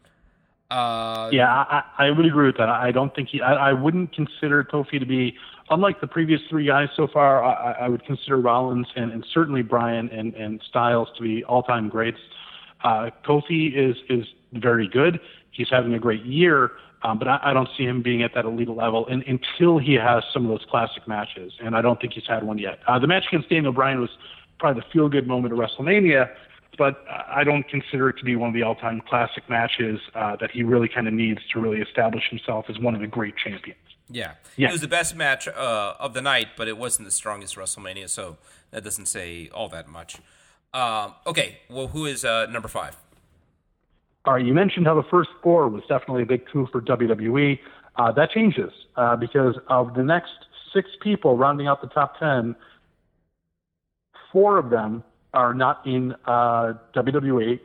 yeah, 1.33 1.49
I, 1.49 1.83
I 1.99 2.11
would 2.11 2.27
agree 2.27 2.47
with 2.47 2.59
that. 2.59 2.69
I 2.69 2.93
don't 2.93 3.14
think 3.14 3.31
he. 3.31 3.41
I, 3.41 3.71
I 3.71 3.73
wouldn't 3.73 4.12
consider 4.12 4.62
Kofi 4.64 5.01
to 5.01 5.07
be 5.07 5.37
unlike 5.70 6.00
the 6.00 6.07
previous 6.07 6.40
three 6.48 6.66
guys 6.66 6.88
so 6.96 7.07
far, 7.12 7.44
I, 7.44 7.72
I 7.85 7.88
would 7.88 8.04
consider 8.04 8.38
Rollins 8.38 8.87
and, 8.96 9.12
and 9.12 9.24
certainly 9.33 9.62
Bryan 9.62 10.09
and, 10.11 10.35
and 10.35 10.61
Styles 10.68 11.09
to 11.16 11.22
be 11.22 11.44
all-time 11.44 11.88
greats. 11.88 12.18
Uh, 12.85 13.11
Kofi 13.26 13.72
is 13.74 13.96
is 14.09 14.26
very 14.52 14.88
good. 14.88 15.20
He's 15.50 15.68
having 15.70 15.94
a 15.94 15.98
great 15.98 16.24
year, 16.24 16.72
um, 17.02 17.18
but 17.18 17.26
I, 17.26 17.40
I 17.42 17.52
don't 17.52 17.68
see 17.76 17.85
him 17.85 18.02
being 18.02 18.22
at 18.22 18.33
that 18.35 18.44
elite 18.44 18.68
level 18.68 19.07
in, 19.07 19.24
until 19.26 19.78
he 19.78 19.94
has 19.94 20.22
some 20.33 20.44
of 20.44 20.50
those 20.50 20.66
classic 20.70 21.07
matches, 21.09 21.52
and 21.62 21.76
I 21.76 21.83
don't 21.83 22.00
think 22.00 22.12
he's 22.12 22.26
had 22.28 22.44
one 22.44 22.59
yet. 22.59 22.78
Uh, 22.87 22.98
the 22.98 23.09
match 23.09 23.24
against 23.28 23.48
Daniel 23.48 23.72
Bryan 23.72 24.00
was 24.00 24.11
probably 24.61 24.83
the 24.83 24.87
feel-good 24.92 25.26
moment 25.26 25.52
of 25.52 25.59
WrestleMania, 25.59 26.31
but 26.76 27.04
I 27.09 27.42
don't 27.42 27.68
consider 27.68 28.09
it 28.11 28.18
to 28.18 28.24
be 28.24 28.37
one 28.37 28.48
of 28.48 28.54
the 28.54 28.62
all-time 28.62 29.02
classic 29.09 29.42
matches 29.48 29.98
uh, 30.14 30.37
that 30.40 30.50
he 30.52 30.62
really 30.62 30.88
kind 30.88 31.09
of 31.09 31.14
needs 31.14 31.40
to 31.52 31.61
really 31.61 31.81
establish 31.81 32.22
himself 32.31 32.66
as 32.68 32.78
one 32.78 32.94
of 32.94 33.00
the 33.00 33.09
great 33.09 33.35
champions. 33.37 33.81
Yeah. 34.11 34.33
yeah. 34.57 34.68
It 34.68 34.73
was 34.73 34.81
the 34.81 34.88
best 34.88 35.14
match 35.14 35.49
uh, 35.49 35.94
of 35.99 36.14
the 36.14 36.23
night, 36.23 36.49
but 36.57 36.68
it 36.68 36.79
wasn't 36.79 37.07
the 37.07 37.12
strongest 37.12 37.57
WrestleMania, 37.57 38.09
so 38.09 38.38
that 38.71 38.85
doesn't 38.85 39.07
say 39.07 39.51
all 39.53 39.68
that 39.68 39.88
much. 39.88 40.16
Um, 40.73 41.14
okay, 41.27 41.59
well, 41.71 41.88
who 41.88 42.07
is 42.07 42.25
uh, 42.25 42.47
number 42.47 42.68
five? 42.68 42.97
All 44.25 44.35
right, 44.35 44.44
you 44.44 44.53
mentioned 44.53 44.87
how 44.87 44.94
the 44.94 45.09
first 45.11 45.31
four 45.42 45.68
was 45.68 45.83
definitely 45.88 46.23
a 46.23 46.27
big 46.27 46.47
coup 46.47 46.68
for 46.71 46.83
WWE. 46.83 47.59
Uh, 47.97 48.12
that 48.12 48.31
changes 48.31 48.73
uh, 48.97 49.16
because 49.16 49.57
of 49.68 49.94
the 49.94 50.03
next 50.03 50.33
six 50.73 50.90
people 51.03 51.37
rounding 51.37 51.66
out 51.66 51.81
the 51.81 51.88
top 51.88 52.18
10, 52.18 52.55
four 54.33 54.59
of 54.59 54.71
them 54.71 55.03
are 55.35 55.55
not 55.55 55.87
in 55.87 56.14
uh, 56.27 56.75
WWE, 56.94 57.59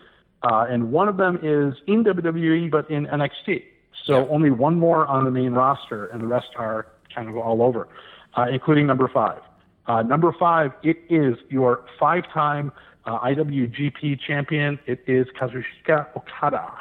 uh, 0.43 0.65
and 0.69 0.91
one 0.91 1.08
of 1.08 1.17
them 1.17 1.36
is 1.38 1.75
in 1.88 2.03
WWE 2.03 2.71
but 2.71 2.89
in 2.89 3.06
NXT. 3.08 3.63
So 4.05 4.27
only 4.29 4.51
one 4.51 4.77
more 4.77 5.07
on 5.07 5.23
the 5.25 5.31
main 5.31 5.53
roster, 5.53 6.07
and 6.07 6.21
the 6.21 6.27
rest 6.27 6.49
are 6.57 6.87
kind 7.13 7.29
of 7.29 7.37
all 7.37 7.61
over, 7.61 7.87
uh, 8.35 8.47
including 8.51 8.85
number 8.85 9.07
five. 9.07 9.39
Uh, 9.87 10.01
number 10.01 10.33
five, 10.37 10.71
it 10.83 10.97
is 11.09 11.35
your 11.49 11.85
five-time 11.99 12.71
uh, 13.05 13.19
IWGP 13.19 14.19
champion. 14.19 14.79
It 14.85 15.03
is 15.07 15.27
Kazuchika 15.39 16.07
Okada. 16.15 16.71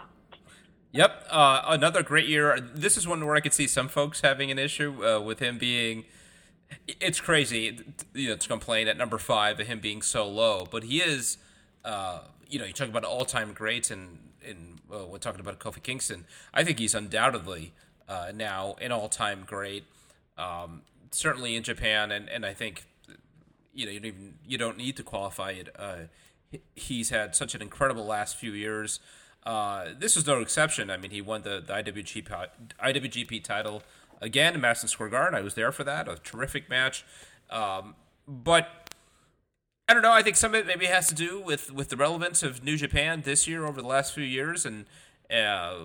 Yep, 0.93 1.27
uh, 1.31 1.63
another 1.67 2.03
great 2.03 2.29
year. 2.29 2.59
This 2.61 2.97
is 2.97 3.09
one 3.09 3.25
where 3.25 3.35
I 3.35 3.41
could 3.41 3.55
see 3.55 3.67
some 3.67 3.89
folks 3.89 4.21
having 4.21 4.51
an 4.51 4.59
issue 4.59 5.05
uh, 5.05 5.21
with 5.21 5.39
him 5.39 5.59
being. 5.59 6.05
It's 6.87 7.21
crazy, 7.21 7.81
you 8.15 8.31
know, 8.31 8.37
to 8.37 8.49
complain 8.49 8.89
at 8.89 8.97
number 8.97 9.19
five 9.19 9.61
of 9.61 9.67
him 9.67 9.81
being 9.81 10.03
so 10.03 10.29
low, 10.29 10.67
but 10.71 10.85
he 10.85 10.99
is. 10.99 11.39
Uh, 11.85 12.21
you 12.49 12.59
know, 12.59 12.67
you 12.67 12.73
talk 12.73 12.89
about 12.89 13.05
all-time 13.05 13.55
greats, 13.55 13.91
and 13.91 14.19
and 14.47 14.81
uh, 14.93 15.07
we're 15.07 15.19
talking 15.19 15.41
about 15.41 15.59
Kofi 15.59 15.83
Kingston. 15.83 16.25
I 16.53 16.65
think 16.65 16.79
he's 16.79 16.95
undoubtedly 16.95 17.73
uh, 18.09 18.33
now 18.35 18.77
an 18.81 18.93
all-time 18.93 19.45
great. 19.47 19.85
Um, 20.37 20.83
certainly 21.11 21.57
in 21.57 21.63
Japan, 21.63 22.11
and, 22.11 22.29
and 22.29 22.45
I 22.45 22.55
think 22.55 22.85
you 23.75 23.87
know 23.87 23.93
you 23.93 24.01
don't 24.01 24.07
even 24.07 24.35
you 24.47 24.59
don't 24.59 24.77
need 24.77 24.97
to 24.97 25.03
qualify 25.03 25.51
it. 25.53 25.69
Uh, 25.79 25.97
he's 26.75 27.11
had 27.11 27.35
such 27.35 27.55
an 27.55 27.63
incredible 27.63 28.05
last 28.05 28.37
few 28.37 28.53
years. 28.53 29.01
Uh, 29.45 29.87
this 29.99 30.15
was 30.15 30.27
no 30.27 30.41
exception. 30.41 30.91
I 30.91 30.97
mean, 30.97 31.11
he 31.11 31.21
won 31.21 31.43
the, 31.43 31.63
the 31.65 31.73
IWGP 31.73 32.47
IWGP 32.83 33.43
title 33.43 33.83
again 34.21 34.55
in 34.55 34.61
Madison 34.61 34.89
Square 34.89 35.11
Garden. 35.11 35.35
I 35.39 35.43
was 35.43 35.55
there 35.55 35.73
for 35.73 35.85
that. 35.85 36.09
A 36.09 36.17
terrific 36.17 36.69
match. 36.71 37.05
Um, 37.51 37.97
but 38.27 38.82
I 39.93 39.95
don't 39.95 40.05
know. 40.05 40.13
I 40.13 40.23
think 40.23 40.37
some 40.37 40.55
of 40.55 40.61
it 40.61 40.67
maybe 40.67 40.87
has 40.87 41.07
to 41.09 41.15
do 41.15 41.39
with 41.39 41.71
with 41.71 41.91
the 41.91 41.99
relevance 41.99 42.43
of 42.43 42.65
New 42.65 42.79
Japan 42.79 43.21
this 43.27 43.47
year 43.47 43.67
over 43.67 43.83
the 43.83 43.87
last 43.87 44.15
few 44.15 44.25
years, 44.25 44.65
and 44.65 44.87
uh, 45.31 45.81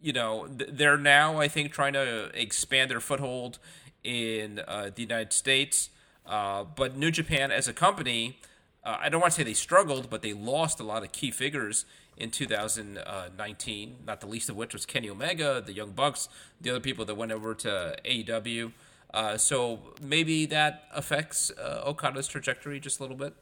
you 0.00 0.12
know 0.12 0.46
they're 0.46 0.96
now 0.96 1.40
I 1.40 1.48
think 1.48 1.72
trying 1.72 1.94
to 1.94 2.30
expand 2.32 2.92
their 2.92 3.00
foothold 3.00 3.58
in 4.04 4.60
uh, 4.68 4.90
the 4.94 5.02
United 5.02 5.32
States. 5.32 5.90
Uh, 6.24 6.62
but 6.62 6.96
New 6.96 7.10
Japan 7.10 7.50
as 7.50 7.66
a 7.66 7.72
company, 7.72 8.38
uh, 8.84 8.98
I 9.00 9.08
don't 9.08 9.20
want 9.20 9.32
to 9.32 9.36
say 9.36 9.42
they 9.42 9.52
struggled, 9.52 10.08
but 10.08 10.22
they 10.22 10.32
lost 10.32 10.78
a 10.78 10.84
lot 10.84 11.02
of 11.02 11.10
key 11.10 11.32
figures 11.32 11.86
in 12.16 12.30
2019. 12.30 13.96
Not 14.06 14.20
the 14.20 14.28
least 14.28 14.48
of 14.48 14.54
which 14.54 14.72
was 14.72 14.86
Kenny 14.86 15.10
Omega, 15.10 15.60
the 15.60 15.72
Young 15.72 15.90
Bucks, 15.90 16.28
the 16.60 16.70
other 16.70 16.78
people 16.78 17.04
that 17.04 17.16
went 17.16 17.32
over 17.32 17.52
to 17.56 17.96
AEW. 18.04 18.70
Uh, 19.12 19.36
so 19.36 19.80
maybe 20.02 20.46
that 20.46 20.84
affects 20.92 21.50
uh, 21.52 21.82
Okada's 21.84 22.28
trajectory 22.28 22.78
just 22.78 23.00
a 23.00 23.02
little 23.02 23.16
bit. 23.16 23.34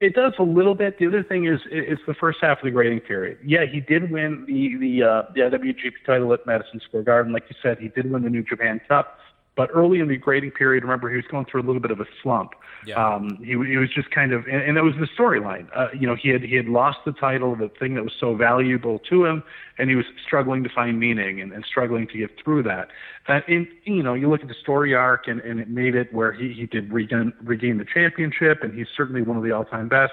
It 0.00 0.14
does 0.14 0.34
a 0.38 0.42
little 0.42 0.74
bit. 0.74 0.98
The 0.98 1.06
other 1.06 1.22
thing 1.22 1.46
is, 1.46 1.58
it's 1.70 2.02
the 2.06 2.14
first 2.14 2.38
half 2.42 2.58
of 2.58 2.64
the 2.64 2.70
grading 2.70 3.00
period. 3.00 3.38
Yeah, 3.42 3.64
he 3.64 3.80
did 3.80 4.10
win 4.10 4.44
the 4.46 4.76
the 4.78 5.02
uh, 5.02 5.22
the 5.34 5.40
IWGP 5.40 6.04
title 6.04 6.32
at 6.34 6.46
Madison 6.46 6.80
Square 6.86 7.04
Garden, 7.04 7.32
like 7.32 7.44
you 7.48 7.56
said. 7.62 7.78
He 7.78 7.88
did 7.88 8.10
win 8.10 8.22
the 8.22 8.28
New 8.28 8.42
Japan 8.42 8.78
Cup, 8.88 9.18
but 9.56 9.70
early 9.74 10.00
in 10.00 10.08
the 10.08 10.16
grading 10.16 10.50
period, 10.50 10.84
remember 10.84 11.08
he 11.08 11.16
was 11.16 11.24
going 11.30 11.46
through 11.46 11.62
a 11.62 11.66
little 11.66 11.80
bit 11.80 11.90
of 11.90 11.98
a 11.98 12.04
slump. 12.22 12.52
Yeah. 12.86 13.02
Um, 13.02 13.38
he 13.40 13.52
he 13.52 13.78
was 13.78 13.88
just 13.92 14.10
kind 14.10 14.32
of, 14.32 14.44
and, 14.46 14.62
and 14.62 14.76
that 14.76 14.84
was 14.84 14.94
the 15.00 15.08
storyline. 15.18 15.68
Uh, 15.74 15.88
you 15.98 16.06
know, 16.06 16.14
he 16.14 16.28
had 16.28 16.42
he 16.42 16.54
had 16.54 16.66
lost 16.66 16.98
the 17.06 17.12
title, 17.12 17.56
the 17.56 17.70
thing 17.78 17.94
that 17.94 18.04
was 18.04 18.12
so 18.20 18.36
valuable 18.36 18.98
to 19.10 19.24
him, 19.24 19.42
and 19.78 19.88
he 19.88 19.96
was 19.96 20.04
struggling 20.24 20.62
to 20.62 20.68
find 20.68 21.00
meaning 21.00 21.40
and, 21.40 21.52
and 21.52 21.64
struggling 21.64 22.06
to 22.08 22.18
get 22.18 22.30
through 22.42 22.62
that. 22.64 22.88
And 23.28 23.42
in, 23.48 23.66
you 23.84 24.02
know, 24.02 24.12
you 24.12 24.28
look 24.28 24.42
at 24.42 24.48
the 24.48 24.54
story 24.60 24.94
arc, 24.94 25.26
and, 25.26 25.40
and 25.40 25.58
it 25.58 25.70
made 25.70 25.94
it 25.94 26.12
where 26.12 26.32
he 26.32 26.52
he 26.52 26.66
did 26.66 26.92
regain 26.92 27.32
regain 27.42 27.78
the 27.78 27.86
championship, 27.86 28.62
and 28.62 28.74
he's 28.74 28.88
certainly 28.94 29.22
one 29.22 29.38
of 29.38 29.42
the 29.42 29.52
all 29.52 29.64
time 29.64 29.88
best. 29.88 30.12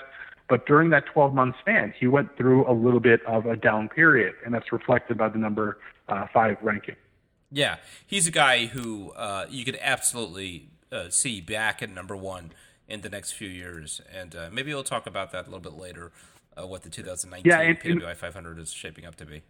But 0.49 0.65
during 0.65 0.89
that 0.91 1.05
12 1.05 1.33
month 1.33 1.55
span, 1.59 1.93
he 1.97 2.07
went 2.07 2.35
through 2.37 2.69
a 2.69 2.73
little 2.73 2.99
bit 2.99 3.25
of 3.25 3.45
a 3.45 3.55
down 3.55 3.89
period, 3.89 4.35
and 4.45 4.53
that's 4.53 4.71
reflected 4.71 5.17
by 5.17 5.29
the 5.29 5.37
number 5.37 5.79
uh, 6.07 6.27
five 6.33 6.57
ranking. 6.61 6.95
Yeah, 7.53 7.77
he's 8.07 8.27
a 8.27 8.31
guy 8.31 8.65
who 8.65 9.11
uh, 9.11 9.45
you 9.49 9.63
could 9.63 9.77
absolutely 9.81 10.69
uh, 10.91 11.09
see 11.09 11.39
back 11.39 11.81
at 11.83 11.89
number 11.89 12.15
one 12.15 12.51
in 12.87 13.01
the 13.01 13.09
next 13.09 13.33
few 13.33 13.47
years, 13.47 14.01
and 14.13 14.35
uh, 14.35 14.49
maybe 14.51 14.73
we'll 14.73 14.83
talk 14.83 15.05
about 15.07 15.31
that 15.31 15.43
a 15.43 15.49
little 15.49 15.59
bit 15.59 15.73
later. 15.73 16.11
Uh, 16.59 16.67
what 16.67 16.83
the 16.83 16.89
2019 16.89 17.49
Yeah, 17.49 17.61
and- 17.61 17.79
PWI 17.79 18.15
500 18.15 18.59
is 18.59 18.71
shaping 18.71 19.05
up 19.05 19.15
to 19.15 19.25
be. 19.25 19.41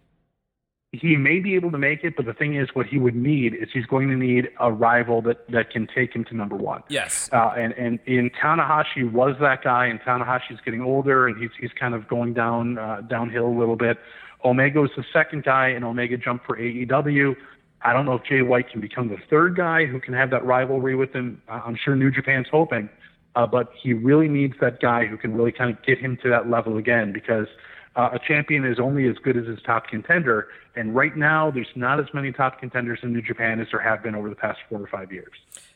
he 0.93 1.15
may 1.17 1.39
be 1.39 1.55
able 1.55 1.71
to 1.71 1.77
make 1.77 2.03
it, 2.03 2.15
but 2.15 2.25
the 2.25 2.33
thing 2.33 2.55
is, 2.55 2.69
what 2.73 2.85
he 2.85 2.97
would 2.99 3.15
need 3.15 3.53
is 3.55 3.67
he's 3.73 3.85
going 3.87 4.07
to 4.09 4.15
need 4.15 4.49
a 4.59 4.71
rival 4.71 5.21
that, 5.23 5.49
that 5.49 5.69
can 5.71 5.87
take 5.93 6.13
him 6.15 6.23
to 6.25 6.35
number 6.35 6.55
one. 6.55 6.83
Yes, 6.89 7.29
Uh, 7.33 7.51
and 7.57 7.73
and 7.73 7.99
in 8.05 8.29
Tanahashi 8.31 9.11
was 9.11 9.35
that 9.39 9.63
guy, 9.63 9.87
and 9.87 9.99
Tanahashi's 10.01 10.61
getting 10.63 10.81
older, 10.81 11.27
and 11.27 11.41
he's 11.41 11.49
he's 11.59 11.71
kind 11.77 11.93
of 11.95 12.07
going 12.07 12.33
down 12.33 12.77
uh, 12.77 13.01
downhill 13.01 13.47
a 13.47 13.57
little 13.57 13.75
bit. 13.75 13.97
Omega 14.45 14.79
was 14.81 14.91
the 14.95 15.05
second 15.11 15.43
guy, 15.45 15.69
and 15.69 15.83
Omega 15.83 16.15
jumped 16.17 16.45
for 16.45 16.57
AEW. 16.57 17.35
I 17.83 17.93
don't 17.93 18.05
know 18.05 18.13
if 18.13 18.23
Jay 18.23 18.41
White 18.41 18.69
can 18.69 18.81
become 18.81 19.09
the 19.09 19.17
third 19.29 19.55
guy 19.55 19.85
who 19.85 19.99
can 19.99 20.13
have 20.13 20.29
that 20.29 20.45
rivalry 20.45 20.95
with 20.95 21.13
him. 21.13 21.41
I'm 21.49 21.75
sure 21.75 21.95
New 21.95 22.11
Japan's 22.11 22.47
hoping, 22.49 22.89
uh, 23.35 23.45
but 23.45 23.71
he 23.81 23.93
really 23.93 24.29
needs 24.29 24.53
that 24.61 24.79
guy 24.79 25.05
who 25.05 25.17
can 25.17 25.35
really 25.35 25.51
kind 25.51 25.69
of 25.69 25.83
get 25.83 25.97
him 25.99 26.17
to 26.23 26.29
that 26.29 26.49
level 26.49 26.77
again 26.77 27.11
because 27.11 27.47
uh, 27.95 28.09
a 28.13 28.19
champion 28.19 28.65
is 28.65 28.79
only 28.79 29.07
as 29.07 29.17
good 29.17 29.37
as 29.37 29.45
his 29.45 29.59
top 29.65 29.87
contender. 29.87 30.47
And 30.75 30.95
right 30.95 31.15
now, 31.15 31.51
there's 31.51 31.67
not 31.75 31.99
as 31.99 32.07
many 32.13 32.31
top 32.31 32.59
contenders 32.59 32.99
in 33.03 33.13
New 33.13 33.21
Japan 33.21 33.59
as 33.59 33.67
there 33.71 33.81
have 33.81 34.01
been 34.01 34.15
over 34.15 34.29
the 34.29 34.35
past 34.35 34.59
four 34.69 34.81
or 34.81 34.87
five 34.87 35.11
years. 35.11 35.33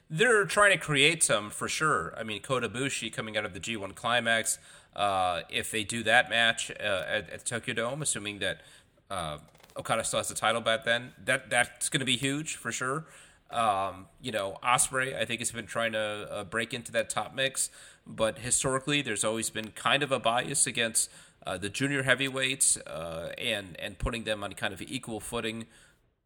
they're 0.09 0.45
trying 0.45 0.71
to 0.71 0.77
create 0.77 1.21
some 1.21 1.49
for 1.49 1.67
sure. 1.67 2.13
I 2.17 2.23
mean, 2.23 2.41
Kota 2.41 2.69
Ibushi 2.69 3.11
coming 3.11 3.35
out 3.37 3.43
of 3.45 3.53
the 3.53 3.59
G1 3.59 3.93
Climax. 3.95 4.57
Uh, 4.95 5.41
if 5.49 5.69
they 5.69 5.83
do 5.83 6.01
that 6.03 6.29
match 6.29 6.71
uh, 6.71 7.03
at, 7.07 7.29
at 7.29 7.45
Tokyo 7.45 7.73
Dome, 7.75 8.01
assuming 8.01 8.39
that 8.39 8.61
uh, 9.11 9.37
Okada 9.77 10.03
still 10.03 10.19
has 10.19 10.27
the 10.27 10.35
title 10.35 10.61
back 10.61 10.83
then, 10.83 11.11
that 11.25 11.49
that's 11.49 11.89
going 11.89 11.99
to 11.99 12.05
be 12.05 12.17
huge 12.17 12.55
for 12.55 12.71
sure. 12.71 13.05
Um, 13.49 14.07
you 14.21 14.31
know, 14.31 14.57
Ospreay, 14.63 15.15
I 15.15 15.23
think 15.25 15.39
has 15.39 15.51
been 15.51 15.67
trying 15.67 15.93
to 15.93 16.27
uh, 16.29 16.43
break 16.43 16.73
into 16.73 16.91
that 16.91 17.09
top 17.09 17.33
mix, 17.33 17.69
but 18.05 18.39
historically, 18.39 19.01
there's 19.01 19.23
always 19.23 19.49
been 19.49 19.71
kind 19.71 20.03
of 20.03 20.11
a 20.11 20.19
bias 20.19 20.67
against 20.67 21.09
uh, 21.45 21.57
the 21.57 21.69
junior 21.69 22.03
heavyweights 22.03 22.77
uh, 22.77 23.31
and 23.37 23.79
and 23.79 23.97
putting 23.99 24.25
them 24.25 24.43
on 24.43 24.53
kind 24.53 24.73
of 24.73 24.81
equal 24.81 25.19
footing 25.19 25.65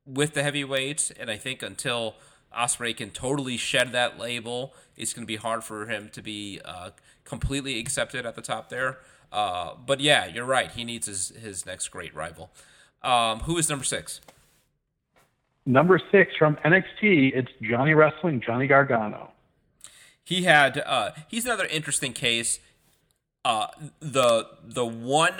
with 0.05 0.33
the 0.33 0.41
heavyweights, 0.41 1.11
and 1.11 1.29
I 1.29 1.37
think 1.37 1.61
until 1.61 2.15
Ospreay 2.57 2.95
can 2.95 3.11
totally 3.11 3.57
shed 3.57 3.91
that 3.91 4.19
label, 4.19 4.73
it's 4.97 5.13
going 5.13 5.23
to 5.23 5.27
be 5.27 5.35
hard 5.37 5.63
for 5.63 5.85
him 5.85 6.09
to 6.13 6.21
be 6.21 6.59
uh, 6.65 6.89
completely 7.23 7.79
accepted 7.79 8.25
at 8.25 8.35
the 8.35 8.41
top 8.41 8.69
there. 8.69 8.97
Uh, 9.31 9.75
but 9.85 9.99
yeah, 9.99 10.25
you're 10.25 10.45
right. 10.45 10.71
He 10.71 10.83
needs 10.83 11.07
his, 11.07 11.29
his 11.41 11.65
next 11.65 11.87
great 11.89 12.13
rival. 12.13 12.51
Um, 13.03 13.39
who 13.41 13.57
is 13.57 13.69
number 13.69 13.85
six? 13.85 14.21
Number 15.65 15.99
six 16.11 16.35
from 16.37 16.55
NXT, 16.57 17.35
it's 17.35 17.51
Johnny 17.61 17.93
Wrestling, 17.93 18.41
Johnny 18.41 18.67
Gargano. 18.67 19.31
He 20.23 20.43
had. 20.43 20.81
Uh, 20.85 21.11
he's 21.27 21.45
another 21.45 21.65
interesting 21.65 22.13
case. 22.13 22.59
Uh, 23.43 23.67
the 23.99 24.47
the 24.63 24.85
one 24.85 25.39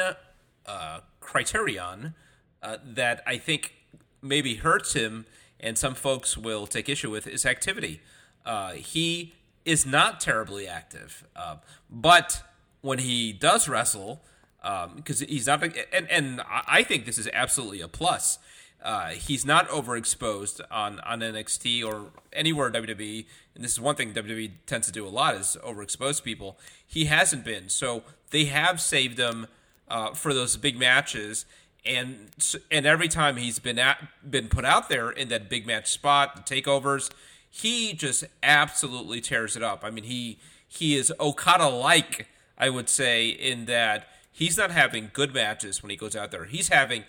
uh, 0.65 0.99
criterion 1.19 2.13
uh, 2.61 2.77
that 2.83 3.23
I 3.25 3.37
think 3.37 3.73
maybe 4.21 4.55
hurts 4.55 4.93
him, 4.93 5.25
and 5.59 5.77
some 5.77 5.95
folks 5.95 6.37
will 6.37 6.67
take 6.67 6.89
issue 6.89 7.09
with, 7.09 7.27
is 7.27 7.45
activity. 7.45 8.01
Uh, 8.45 8.73
he 8.73 9.33
is 9.65 9.85
not 9.85 10.19
terribly 10.19 10.67
active, 10.67 11.25
uh, 11.35 11.57
but 11.89 12.43
when 12.81 12.99
he 12.99 13.31
does 13.31 13.69
wrestle, 13.69 14.21
because 14.61 15.21
he's 15.21 15.47
not, 15.47 15.63
and 15.63 16.09
and 16.09 16.41
I 16.47 16.83
think 16.83 17.05
this 17.05 17.17
is 17.17 17.29
absolutely 17.33 17.81
a 17.81 17.87
plus. 17.87 18.39
Uh, 18.83 19.09
he's 19.09 19.45
not 19.45 19.69
overexposed 19.69 20.59
on, 20.71 20.99
on 21.01 21.19
NXT 21.19 21.85
or 21.85 22.07
anywhere 22.33 22.71
WWE, 22.71 23.25
and 23.53 23.63
this 23.63 23.73
is 23.73 23.79
one 23.79 23.95
thing 23.95 24.11
WWE 24.11 24.51
tends 24.65 24.87
to 24.87 24.93
do 24.93 25.05
a 25.05 25.09
lot 25.09 25.35
is 25.35 25.55
overexpose 25.63 26.23
people. 26.23 26.57
He 26.85 27.05
hasn't 27.05 27.45
been, 27.45 27.69
so 27.69 28.03
they 28.31 28.45
have 28.45 28.81
saved 28.81 29.19
him 29.19 29.45
uh, 29.87 30.13
for 30.13 30.33
those 30.33 30.57
big 30.57 30.79
matches, 30.79 31.45
and 31.85 32.29
and 32.71 32.85
every 32.87 33.07
time 33.07 33.37
he's 33.37 33.59
been 33.59 33.77
at, 33.77 34.01
been 34.29 34.47
put 34.47 34.65
out 34.65 34.89
there 34.89 35.11
in 35.11 35.27
that 35.27 35.47
big 35.47 35.67
match 35.67 35.91
spot, 35.91 36.47
the 36.47 36.55
takeovers, 36.55 37.11
he 37.51 37.93
just 37.93 38.23
absolutely 38.41 39.21
tears 39.21 39.55
it 39.55 39.61
up. 39.61 39.83
I 39.83 39.91
mean, 39.91 40.05
he 40.05 40.39
he 40.67 40.95
is 40.95 41.13
Okada 41.19 41.67
like, 41.67 42.27
I 42.57 42.69
would 42.69 42.89
say, 42.89 43.27
in 43.27 43.65
that 43.65 44.07
he's 44.31 44.57
not 44.57 44.71
having 44.71 45.11
good 45.13 45.33
matches 45.33 45.83
when 45.83 45.89
he 45.89 45.95
goes 45.97 46.15
out 46.15 46.31
there. 46.31 46.45
He's 46.45 46.69
having 46.69 47.03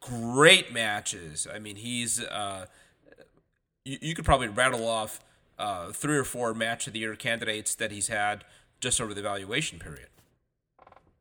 great 0.00 0.72
matches. 0.72 1.46
I 1.52 1.58
mean, 1.58 1.76
he's 1.76 2.22
uh, 2.22 2.66
you, 3.84 3.98
you 4.00 4.14
could 4.14 4.24
probably 4.24 4.48
rattle 4.48 4.86
off 4.86 5.20
uh, 5.58 5.92
three 5.92 6.16
or 6.16 6.24
four 6.24 6.52
match 6.54 6.86
of 6.86 6.92
the 6.92 6.98
year 6.98 7.14
candidates 7.14 7.74
that 7.76 7.90
he's 7.90 8.08
had 8.08 8.44
just 8.80 9.00
over 9.00 9.14
the 9.14 9.20
evaluation 9.20 9.78
period. 9.78 10.08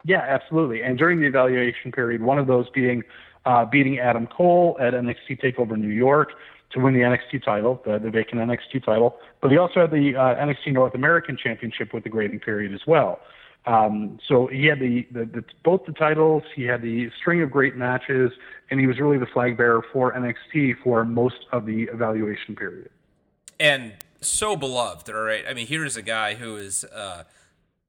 Yeah, 0.06 0.20
absolutely. 0.20 0.82
And 0.82 0.98
during 0.98 1.22
the 1.22 1.28
evaluation 1.28 1.92
period, 1.92 2.22
one 2.22 2.38
of 2.38 2.48
those 2.48 2.70
being 2.72 3.04
uh, 3.46 3.66
beating 3.66 4.00
Adam 4.00 4.28
Cole 4.28 4.78
at 4.80 4.94
NXT 4.94 5.42
Takeover 5.42 5.78
New 5.78 5.88
York 5.88 6.32
to 6.72 6.80
win 6.80 6.94
the 6.94 7.02
NXT 7.02 7.44
title, 7.46 7.82
the, 7.86 8.00
the 8.00 8.10
vacant 8.10 8.42
NXT 8.42 8.84
title. 8.84 9.18
But 9.42 9.52
he 9.52 9.58
also 9.58 9.82
had 9.82 9.92
the 9.92 10.16
uh, 10.16 10.36
NXT 10.36 10.74
North 10.74 10.96
American 10.96 11.38
Championship 11.42 11.94
with 11.94 12.04
the 12.04 12.10
grading 12.10 12.40
period 12.40 12.74
as 12.74 12.82
well. 12.88 13.20
Um, 13.66 14.20
so 14.28 14.48
he 14.48 14.66
had 14.66 14.80
the, 14.80 15.08
the, 15.12 15.26
the 15.26 15.44
both 15.64 15.86
the 15.86 15.94
titles, 15.94 16.44
he 16.56 16.64
had 16.64 16.82
the 16.82 17.10
string 17.22 17.42
of 17.42 17.50
great 17.50 17.76
matches, 17.76 18.32
and 18.70 18.80
he 18.80 18.88
was 18.88 19.00
really 19.00 19.18
the 19.18 19.26
flag 19.28 19.56
bearer 19.56 19.86
for 19.94 20.14
NXT 20.14 20.76
for 20.84 21.06
most 21.06 21.46
of 21.52 21.66
the 21.66 21.84
evaluation 21.84 22.56
period. 22.56 22.90
And 23.60 23.94
so 24.20 24.56
beloved, 24.56 25.10
all 25.10 25.22
right. 25.22 25.46
I 25.48 25.54
mean, 25.54 25.68
here's 25.68 25.96
a 25.96 26.02
guy 26.02 26.36
who 26.36 26.58
is 26.58 26.84
uh, 26.86 27.24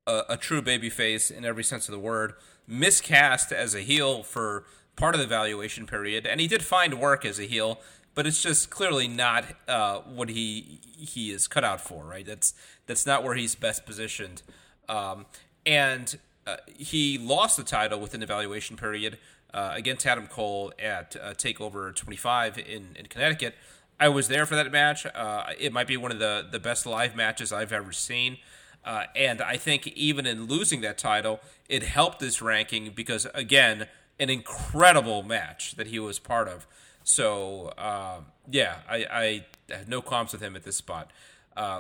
a, 0.07 0.23
a 0.31 0.37
true 0.37 0.63
babyface 0.63 1.31
in 1.31 1.45
every 1.45 1.65
sense 1.65 1.89
of 1.89 1.93
the 1.93 1.99
word, 1.99 2.35
miscast 2.67 3.53
as 3.53 3.75
a 3.75 3.81
heel 3.81 4.23
for 4.23 4.65
part 4.97 5.15
of 5.15 5.19
the 5.19 5.25
evaluation 5.27 5.87
period, 5.87 6.27
and 6.27 6.41
he 6.41 6.47
did 6.47 6.63
find 6.63 7.01
work 7.01 7.25
as 7.25 7.39
a 7.39 7.45
heel, 7.45 7.81
but 8.15 8.27
it's 8.27 8.43
just 8.43 8.71
clearly 8.71 9.09
not 9.09 9.45
uh, 9.67 9.99
what 10.01 10.29
he 10.29 10.81
he 10.97 11.31
is 11.31 11.49
cut 11.49 11.65
out 11.65 11.81
for, 11.81 12.05
right? 12.05 12.25
That's 12.25 12.55
that's 12.87 13.07
not 13.07 13.25
where 13.25 13.35
he's 13.35 13.55
best 13.55 13.85
positioned. 13.87 14.43
Um, 14.89 15.27
and 15.67 16.19
uh, 16.47 16.57
he 16.77 17.19
lost 17.19 17.57
the 17.57 17.63
title 17.63 17.99
within 18.01 18.21
the 18.21 18.25
evaluation 18.25 18.77
period 18.77 19.19
uh, 19.53 19.73
against 19.75 20.05
Adam 20.07 20.27
Cole 20.27 20.73
at 20.79 21.17
uh, 21.17 21.33
Takeover 21.35 21.95
25 21.95 22.59
in, 22.59 22.89
in 22.97 23.07
Connecticut. 23.07 23.55
I 23.99 24.09
was 24.09 24.29
there 24.29 24.45
for 24.47 24.57
that 24.57 24.71
match. 24.73 25.07
Uh, 25.07 25.45
it 25.59 25.73
might 25.73 25.87
be 25.87 25.97
one 25.97 26.11
of 26.11 26.19
the, 26.19 26.47
the 26.51 26.59
best 26.59 26.85
live 26.85 27.15
matches 27.15 27.53
I've 27.53 27.73
ever 27.73 27.93
seen. 27.93 28.39
Uh, 28.85 29.05
and 29.17 29.41
I 29.41 29.57
think 29.57 29.87
even 29.87 30.27
in 30.27 30.47
losing 30.47 30.83
that 30.83 30.99
title, 30.99 31.41
it 31.69 31.83
helped 31.83 32.19
this 32.19 32.43
ranking 32.43 32.91
because, 32.95 33.27
again, 33.33 33.87
an 34.19 34.29
incredible 34.29 35.23
match 35.23 35.77
that 35.77 35.87
he 35.87 35.99
was 35.99 36.19
part 36.19 36.49
of. 36.49 36.67
So, 37.05 37.73
uh, 37.79 38.21
yeah, 38.51 38.79
I, 38.89 39.07
I, 39.11 39.47
have 39.71 39.89
no 39.89 40.03
qualms 40.03 40.33
with 40.33 40.43
him 40.43 40.57
at 40.57 40.65
this 40.65 40.77
spot. 40.77 41.11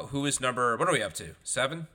who 0.08 0.24
is 0.24 0.40
number, 0.40 0.76
what 0.76 0.88
are 0.88 0.92
we 0.92 1.02
up 1.02 1.12
to? 1.14 1.34
Seven? 1.42 1.88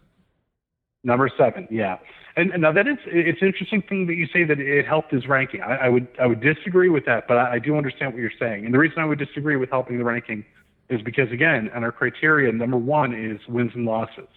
Number 1.04 1.30
seven, 1.38 1.68
yeah. 1.72 1.98
And, 2.36 2.52
and 2.52 2.62
now 2.62 2.72
that 2.72 2.88
is 2.88 2.98
it's 3.06 3.40
interesting 3.42 3.82
thing 3.82 4.08
that 4.08 4.16
you 4.16 4.28
say 4.32 4.44
that 4.44 4.60
it 4.60 4.86
helped 4.86 5.12
his 5.12 5.28
ranking. 5.28 5.62
I, 5.62 5.76
I 5.76 5.90
would 5.90 6.08
I 6.22 6.28
would 6.28 6.42
disagree 6.42 6.90
with 6.90 7.06
that, 7.06 7.28
but 7.28 7.38
I, 7.38 7.54
I 7.54 7.60
do 7.60 7.76
understand 7.78 8.14
what 8.14 8.22
you're 8.22 8.32
saying. 8.40 8.66
And 8.66 8.74
the 8.74 8.80
reason 8.80 9.00
I 9.00 9.06
would 9.06 9.20
disagree 9.20 9.56
with 9.56 9.70
helping 9.70 9.98
the 9.98 10.04
ranking 10.04 10.46
is 10.90 11.02
because 11.02 11.32
again, 11.32 11.70
on 11.74 11.84
our 11.84 11.92
criteria, 11.92 12.52
number 12.52 12.78
one 12.78 13.14
is 13.14 13.40
wins 13.48 13.72
and 13.76 13.86
losses. 13.86 14.28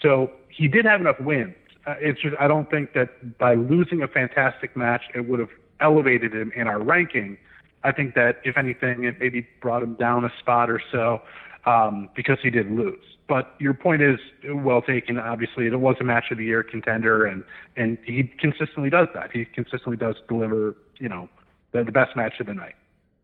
So 0.00 0.30
he 0.48 0.68
did 0.68 0.84
have 0.84 1.00
enough 1.00 1.20
wins. 1.20 1.54
Uh, 1.86 1.94
it's 1.98 2.20
just 2.20 2.36
I 2.38 2.46
don't 2.46 2.70
think 2.70 2.92
that 2.92 3.38
by 3.38 3.54
losing 3.54 4.02
a 4.02 4.08
fantastic 4.08 4.76
match, 4.76 5.02
it 5.14 5.28
would 5.28 5.40
have 5.40 5.50
elevated 5.80 6.34
him 6.34 6.52
in 6.54 6.66
our 6.68 6.80
ranking. 6.80 7.38
I 7.84 7.92
think 7.92 8.14
that 8.14 8.40
if 8.44 8.56
anything, 8.56 9.04
it 9.04 9.16
maybe 9.18 9.46
brought 9.60 9.82
him 9.82 9.94
down 9.94 10.24
a 10.24 10.30
spot 10.38 10.70
or 10.70 10.80
so 10.92 11.22
um, 11.66 12.08
because 12.14 12.38
he 12.42 12.50
did 12.50 12.70
lose. 12.70 13.11
But 13.28 13.54
your 13.58 13.72
point 13.72 14.02
is 14.02 14.18
well 14.44 14.82
taken. 14.82 15.18
Obviously, 15.18 15.66
it 15.66 15.78
was 15.78 15.96
a 16.00 16.04
match 16.04 16.30
of 16.30 16.38
the 16.38 16.44
year 16.44 16.62
contender, 16.62 17.24
and 17.24 17.44
and 17.76 17.98
he 18.04 18.24
consistently 18.24 18.90
does 18.90 19.08
that. 19.14 19.30
He 19.32 19.44
consistently 19.44 19.96
does 19.96 20.16
deliver, 20.28 20.76
you 20.98 21.08
know, 21.08 21.28
the, 21.72 21.84
the 21.84 21.92
best 21.92 22.16
match 22.16 22.40
of 22.40 22.46
the 22.46 22.54
night. 22.54 22.74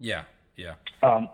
Yeah, 0.01 0.23
yeah. 0.57 0.75
Um, 1.03 1.29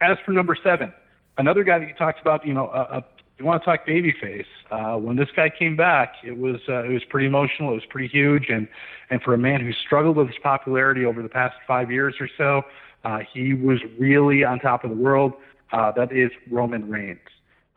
as 0.00 0.16
for 0.24 0.32
number 0.32 0.56
seven, 0.62 0.92
another 1.38 1.62
guy 1.62 1.78
that 1.78 1.88
you 1.88 1.94
talked 1.94 2.20
about, 2.20 2.46
you 2.46 2.54
know, 2.54 2.68
uh, 2.68 2.86
uh, 2.90 3.00
you 3.38 3.46
want 3.46 3.62
to 3.62 3.64
talk 3.64 3.86
babyface. 3.86 4.44
Uh, 4.70 4.98
when 4.98 5.16
this 5.16 5.28
guy 5.34 5.48
came 5.48 5.76
back, 5.76 6.14
it 6.22 6.36
was 6.36 6.60
uh, 6.68 6.84
it 6.84 6.92
was 6.92 7.04
pretty 7.04 7.26
emotional. 7.26 7.70
It 7.72 7.74
was 7.74 7.86
pretty 7.86 8.08
huge, 8.08 8.48
and 8.48 8.68
and 9.08 9.22
for 9.22 9.34
a 9.34 9.38
man 9.38 9.60
who 9.60 9.72
struggled 9.72 10.16
with 10.16 10.28
his 10.28 10.36
popularity 10.42 11.04
over 11.04 11.22
the 11.22 11.28
past 11.28 11.56
five 11.66 11.90
years 11.90 12.16
or 12.20 12.28
so, 12.36 12.62
uh, 13.04 13.20
he 13.32 13.54
was 13.54 13.80
really 13.98 14.44
on 14.44 14.58
top 14.58 14.84
of 14.84 14.90
the 14.90 14.96
world. 14.96 15.32
Uh, 15.72 15.90
that 15.92 16.12
is 16.12 16.30
Roman 16.50 16.88
Reigns. 16.90 17.18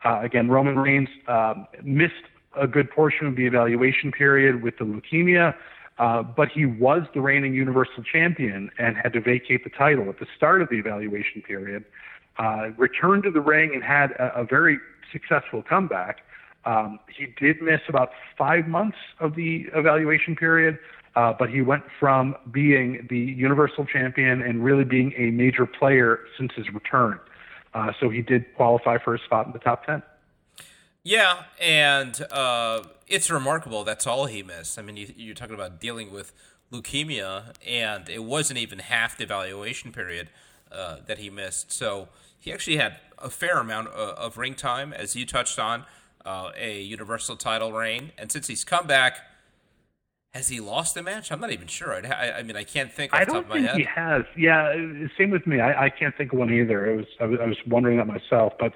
Uh, 0.04 0.20
again, 0.22 0.48
Roman 0.48 0.78
Reigns 0.78 1.08
um, 1.28 1.66
missed 1.82 2.14
a 2.56 2.66
good 2.66 2.90
portion 2.90 3.26
of 3.26 3.36
the 3.36 3.46
evaluation 3.46 4.12
period 4.12 4.62
with 4.62 4.76
the 4.78 4.84
leukemia, 4.84 5.54
uh, 5.98 6.22
but 6.22 6.48
he 6.48 6.66
was 6.66 7.02
the 7.14 7.20
reigning 7.20 7.54
Universal 7.54 8.04
Champion 8.04 8.70
and 8.78 8.96
had 8.96 9.12
to 9.12 9.20
vacate 9.20 9.64
the 9.64 9.70
title 9.70 10.08
at 10.08 10.18
the 10.18 10.26
start 10.36 10.60
of 10.60 10.68
the 10.68 10.76
evaluation 10.76 11.42
period. 11.42 11.84
Uh, 12.36 12.70
returned 12.76 13.22
to 13.22 13.30
the 13.30 13.40
ring 13.40 13.70
and 13.74 13.82
had 13.82 14.10
a, 14.12 14.40
a 14.40 14.44
very 14.44 14.78
successful 15.12 15.62
comeback. 15.62 16.22
Um, 16.64 16.98
he 17.16 17.26
did 17.38 17.62
miss 17.62 17.80
about 17.88 18.10
five 18.36 18.66
months 18.66 18.96
of 19.20 19.36
the 19.36 19.66
evaluation 19.74 20.34
period, 20.34 20.78
uh, 21.14 21.32
but 21.38 21.48
he 21.48 21.62
went 21.62 21.84
from 22.00 22.34
being 22.50 23.06
the 23.08 23.18
Universal 23.18 23.86
Champion 23.86 24.42
and 24.42 24.64
really 24.64 24.84
being 24.84 25.12
a 25.16 25.30
major 25.30 25.66
player 25.66 26.20
since 26.36 26.52
his 26.56 26.66
return. 26.72 27.20
Uh, 27.74 27.92
so 28.00 28.08
he 28.08 28.22
did 28.22 28.54
qualify 28.54 28.98
for 28.98 29.14
a 29.14 29.18
spot 29.18 29.46
in 29.46 29.52
the 29.52 29.58
top 29.58 29.84
10. 29.84 30.02
Yeah, 31.02 31.42
and 31.60 32.18
uh, 32.30 32.84
it's 33.06 33.30
remarkable. 33.30 33.84
That's 33.84 34.06
all 34.06 34.26
he 34.26 34.42
missed. 34.42 34.78
I 34.78 34.82
mean, 34.82 34.96
you, 35.16 35.32
are 35.32 35.34
talking 35.34 35.54
about 35.54 35.80
dealing 35.80 36.10
with 36.10 36.32
leukemia, 36.72 37.52
and 37.66 38.08
it 38.08 38.24
wasn't 38.24 38.58
even 38.58 38.78
half 38.78 39.18
the 39.18 39.24
evaluation 39.24 39.92
period 39.92 40.30
uh, 40.72 40.98
that 41.06 41.18
he 41.18 41.28
missed. 41.28 41.72
So 41.72 42.08
he 42.38 42.52
actually 42.52 42.76
had 42.76 42.96
a 43.18 43.28
fair 43.28 43.58
amount 43.58 43.88
of, 43.88 44.18
uh, 44.18 44.20
of 44.20 44.38
ring 44.38 44.54
time, 44.54 44.92
as 44.92 45.14
you 45.14 45.26
touched 45.26 45.58
on, 45.58 45.84
uh, 46.24 46.52
a 46.56 46.80
Universal 46.80 47.36
title 47.36 47.72
reign. 47.72 48.12
And 48.16 48.32
since 48.32 48.46
he's 48.46 48.64
come 48.64 48.86
back– 48.86 49.18
has 50.34 50.48
he 50.48 50.58
lost 50.58 50.96
a 50.96 51.02
match? 51.02 51.30
I'm 51.30 51.40
not 51.40 51.52
even 51.52 51.68
sure. 51.68 51.94
I, 51.94 52.38
I 52.38 52.42
mean, 52.42 52.56
I 52.56 52.64
can't 52.64 52.92
think. 52.92 53.12
Off 53.12 53.20
I 53.20 53.24
don't 53.24 53.48
think 53.48 53.70
he 53.70 53.84
has. 53.84 54.24
Yeah, 54.36 54.74
same 55.16 55.30
with 55.30 55.46
me. 55.46 55.60
I, 55.60 55.84
I 55.84 55.90
can't 55.90 56.14
think 56.16 56.32
of 56.32 56.40
one 56.40 56.52
either. 56.52 56.90
It 56.90 56.96
was 56.96 57.06
I, 57.20 57.26
was 57.26 57.38
I 57.40 57.46
was 57.46 57.56
wondering 57.68 57.98
that 57.98 58.08
myself, 58.08 58.52
but 58.58 58.72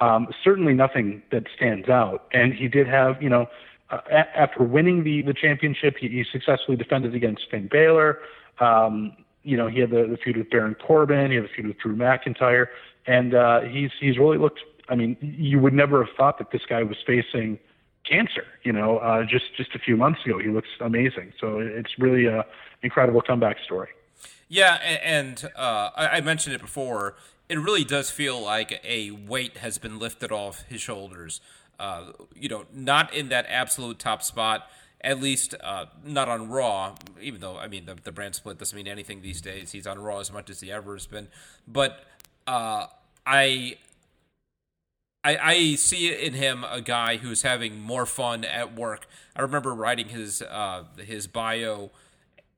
um, 0.00 0.28
certainly 0.44 0.72
nothing 0.72 1.20
that 1.32 1.44
stands 1.56 1.88
out. 1.88 2.28
And 2.32 2.54
he 2.54 2.68
did 2.68 2.86
have, 2.86 3.20
you 3.20 3.28
know, 3.28 3.46
uh, 3.90 3.98
a- 4.08 4.38
after 4.38 4.62
winning 4.62 5.02
the 5.02 5.22
the 5.22 5.34
championship, 5.34 5.96
he, 6.00 6.06
he 6.06 6.24
successfully 6.30 6.76
defended 6.76 7.12
against 7.16 7.42
Finn 7.50 7.66
Balor. 7.66 8.20
Um, 8.60 9.16
you 9.42 9.56
know, 9.56 9.66
he 9.66 9.80
had 9.80 9.90
the, 9.90 10.06
the 10.08 10.16
feud 10.16 10.36
with 10.36 10.48
Baron 10.48 10.76
Corbin. 10.76 11.32
He 11.32 11.36
had 11.36 11.44
the 11.44 11.48
feud 11.48 11.66
with 11.66 11.78
Drew 11.78 11.96
McIntyre, 11.96 12.66
and 13.08 13.34
uh, 13.34 13.62
he's 13.62 13.90
he's 13.98 14.16
really 14.16 14.38
looked. 14.38 14.60
I 14.88 14.94
mean, 14.94 15.16
you 15.20 15.58
would 15.58 15.74
never 15.74 16.04
have 16.04 16.14
thought 16.16 16.38
that 16.38 16.52
this 16.52 16.62
guy 16.68 16.84
was 16.84 16.98
facing 17.04 17.58
cancer. 18.08 18.44
You 18.62 18.72
know, 18.72 18.98
uh, 18.98 19.24
just 19.24 19.56
just 19.56 19.74
a 19.74 19.78
few 19.78 19.96
months 19.96 20.20
ago, 20.24 20.38
he 20.38 20.48
looks 20.48 20.68
amazing. 20.80 21.32
So 21.40 21.58
it's 21.58 21.98
really 21.98 22.26
a 22.26 22.44
incredible 22.82 23.22
comeback 23.22 23.58
story. 23.64 23.88
Yeah, 24.48 24.74
and 25.04 25.48
uh, 25.54 25.90
I 25.96 26.20
mentioned 26.20 26.56
it 26.56 26.60
before. 26.60 27.14
It 27.48 27.58
really 27.58 27.84
does 27.84 28.10
feel 28.10 28.40
like 28.40 28.80
a 28.84 29.12
weight 29.12 29.58
has 29.58 29.78
been 29.78 29.98
lifted 29.98 30.32
off 30.32 30.64
his 30.68 30.80
shoulders. 30.80 31.40
Uh, 31.78 32.12
you 32.34 32.48
know, 32.48 32.66
not 32.72 33.14
in 33.14 33.28
that 33.28 33.46
absolute 33.48 33.98
top 33.98 34.22
spot, 34.22 34.68
at 35.02 35.20
least 35.20 35.54
uh, 35.62 35.86
not 36.04 36.28
on 36.28 36.48
Raw. 36.48 36.96
Even 37.20 37.40
though 37.40 37.58
I 37.58 37.68
mean 37.68 37.86
the, 37.86 37.96
the 38.02 38.12
brand 38.12 38.34
split 38.34 38.58
doesn't 38.58 38.76
mean 38.76 38.88
anything 38.88 39.22
these 39.22 39.40
days. 39.40 39.72
He's 39.72 39.86
on 39.86 39.98
Raw 40.00 40.18
as 40.18 40.32
much 40.32 40.50
as 40.50 40.60
he 40.60 40.72
ever 40.72 40.94
has 40.94 41.06
been. 41.06 41.28
But 41.66 42.04
uh, 42.46 42.86
I 43.24 43.76
I, 45.22 45.36
I 45.36 45.74
see 45.74 46.12
in 46.14 46.32
him 46.32 46.64
a 46.64 46.80
guy 46.80 47.18
who's 47.18 47.42
having 47.42 47.80
more 47.80 48.06
fun 48.06 48.44
at 48.44 48.74
work. 48.74 49.06
I 49.36 49.42
remember 49.42 49.74
writing 49.74 50.08
his 50.08 50.40
uh, 50.42 50.84
his 50.98 51.26
bio 51.26 51.90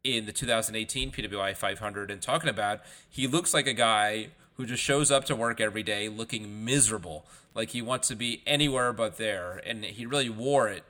in 0.05 0.27
the 0.27 0.33
2018 0.33 1.11
PWI 1.13 1.57
500 1.57 2.11
and 2.11 2.21
talking 2.21 2.51
about 2.51 2.81
he 3.09 3.27
looks 3.27 3.53
like 3.53 3.67
a 3.67 3.73
guy 3.73 4.29
who 4.55 4.67
just 4.67 4.83
shows 4.83 5.11
up 5.11 5.25
to 5.25 5.35
work 5.35 5.61
every 5.61 5.83
day 5.83 6.09
looking 6.09 6.65
miserable, 6.65 7.27
like 7.55 7.71
he 7.71 7.83
wants 7.83 8.09
to 8.09 8.15
be 8.15 8.43
anywhere 8.47 8.93
but 8.93 9.17
there, 9.17 9.61
and 9.67 9.85
he 9.85 10.07
really 10.07 10.31
wore 10.31 10.69
it. 10.69 10.85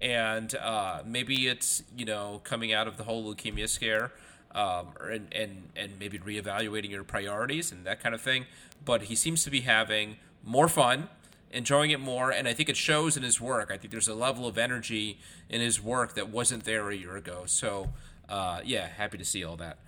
And 0.00 0.54
uh, 0.54 1.02
maybe 1.04 1.46
it's 1.46 1.82
you 1.94 2.06
know 2.06 2.40
coming 2.44 2.72
out 2.72 2.88
of 2.88 2.96
the 2.96 3.04
whole 3.04 3.22
leukemia 3.22 3.68
scare, 3.68 4.12
um, 4.54 4.88
and 5.02 5.34
and 5.34 5.68
and 5.76 5.98
maybe 5.98 6.18
reevaluating 6.18 6.88
your 6.88 7.04
priorities 7.04 7.70
and 7.70 7.84
that 7.84 8.00
kind 8.00 8.14
of 8.14 8.22
thing. 8.22 8.46
But 8.82 9.02
he 9.02 9.14
seems 9.14 9.44
to 9.44 9.50
be 9.50 9.62
having 9.62 10.16
more 10.42 10.68
fun 10.68 11.08
enjoying 11.50 11.90
it 11.90 12.00
more, 12.00 12.30
and 12.30 12.46
I 12.46 12.52
think 12.52 12.68
it 12.68 12.76
shows 12.76 13.16
in 13.16 13.22
his 13.22 13.40
work. 13.40 13.70
I 13.72 13.76
think 13.76 13.90
there's 13.90 14.08
a 14.08 14.14
level 14.14 14.46
of 14.46 14.58
energy 14.58 15.18
in 15.48 15.60
his 15.60 15.82
work 15.82 16.14
that 16.14 16.28
wasn't 16.28 16.64
there 16.64 16.90
a 16.90 16.96
year 16.96 17.16
ago. 17.16 17.44
So, 17.46 17.90
uh, 18.28 18.60
yeah, 18.64 18.86
happy 18.86 19.18
to 19.18 19.24
see 19.24 19.44
all 19.44 19.56
that. 19.56 19.78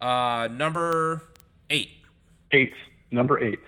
Uh, 0.00 0.48
number 0.48 1.22
eight. 1.70 1.90
Eight. 2.52 2.72
Number 3.10 3.42
eight. 3.42 3.58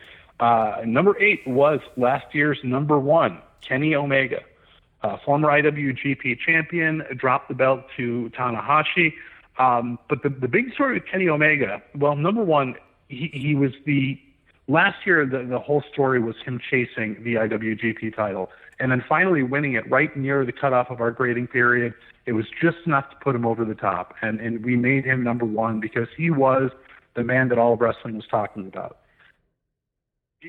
Uh, 0.41 0.83
number 0.85 1.19
eight 1.21 1.47
was 1.47 1.81
last 1.97 2.35
year's 2.35 2.59
number 2.63 2.99
one, 2.99 3.41
Kenny 3.63 3.95
Omega. 3.95 4.43
Uh, 5.03 5.17
former 5.25 5.49
IWGP 5.49 6.39
champion, 6.39 7.03
dropped 7.17 7.49
the 7.49 7.55
belt 7.55 7.85
to 7.97 8.31
Tanahashi. 8.37 9.13
Um, 9.59 9.99
but 10.09 10.23
the, 10.23 10.31
the 10.31 10.49
big 10.49 10.73
story 10.75 10.95
with 10.95 11.07
Kenny 11.07 11.29
Omega, 11.29 11.83
well, 11.95 12.17
number 12.17 12.43
one, 12.43 12.75
he, 13.09 13.31
he 13.33 13.55
was 13.55 13.73
the 13.85 14.21
last 14.69 15.07
year 15.07 15.27
the, 15.27 15.45
the 15.45 15.59
whole 15.59 15.83
story 15.93 16.21
was 16.21 16.37
him 16.45 16.61
chasing 16.71 17.23
the 17.23 17.35
IWGP 17.35 18.15
title 18.15 18.51
and 18.79 18.93
then 18.93 19.03
finally 19.09 19.43
winning 19.43 19.75
it 19.75 19.89
right 19.91 20.15
near 20.17 20.45
the 20.45 20.53
cutoff 20.53 20.91
of 20.91 21.01
our 21.01 21.11
grading 21.11 21.47
period. 21.49 21.95
It 22.27 22.33
was 22.33 22.47
just 22.61 22.79
enough 22.87 23.09
to 23.11 23.17
put 23.17 23.35
him 23.35 23.47
over 23.47 23.65
the 23.65 23.75
top, 23.75 24.15
and 24.21 24.41
and 24.41 24.65
we 24.65 24.77
made 24.77 25.05
him 25.05 25.23
number 25.23 25.45
one 25.45 25.81
because 25.81 26.09
he 26.17 26.31
was 26.31 26.71
the 27.15 27.25
man 27.25 27.49
that 27.49 27.59
all 27.59 27.75
of 27.75 27.81
wrestling 27.81 28.17
was 28.17 28.27
talking 28.31 28.67
about. 28.67 28.99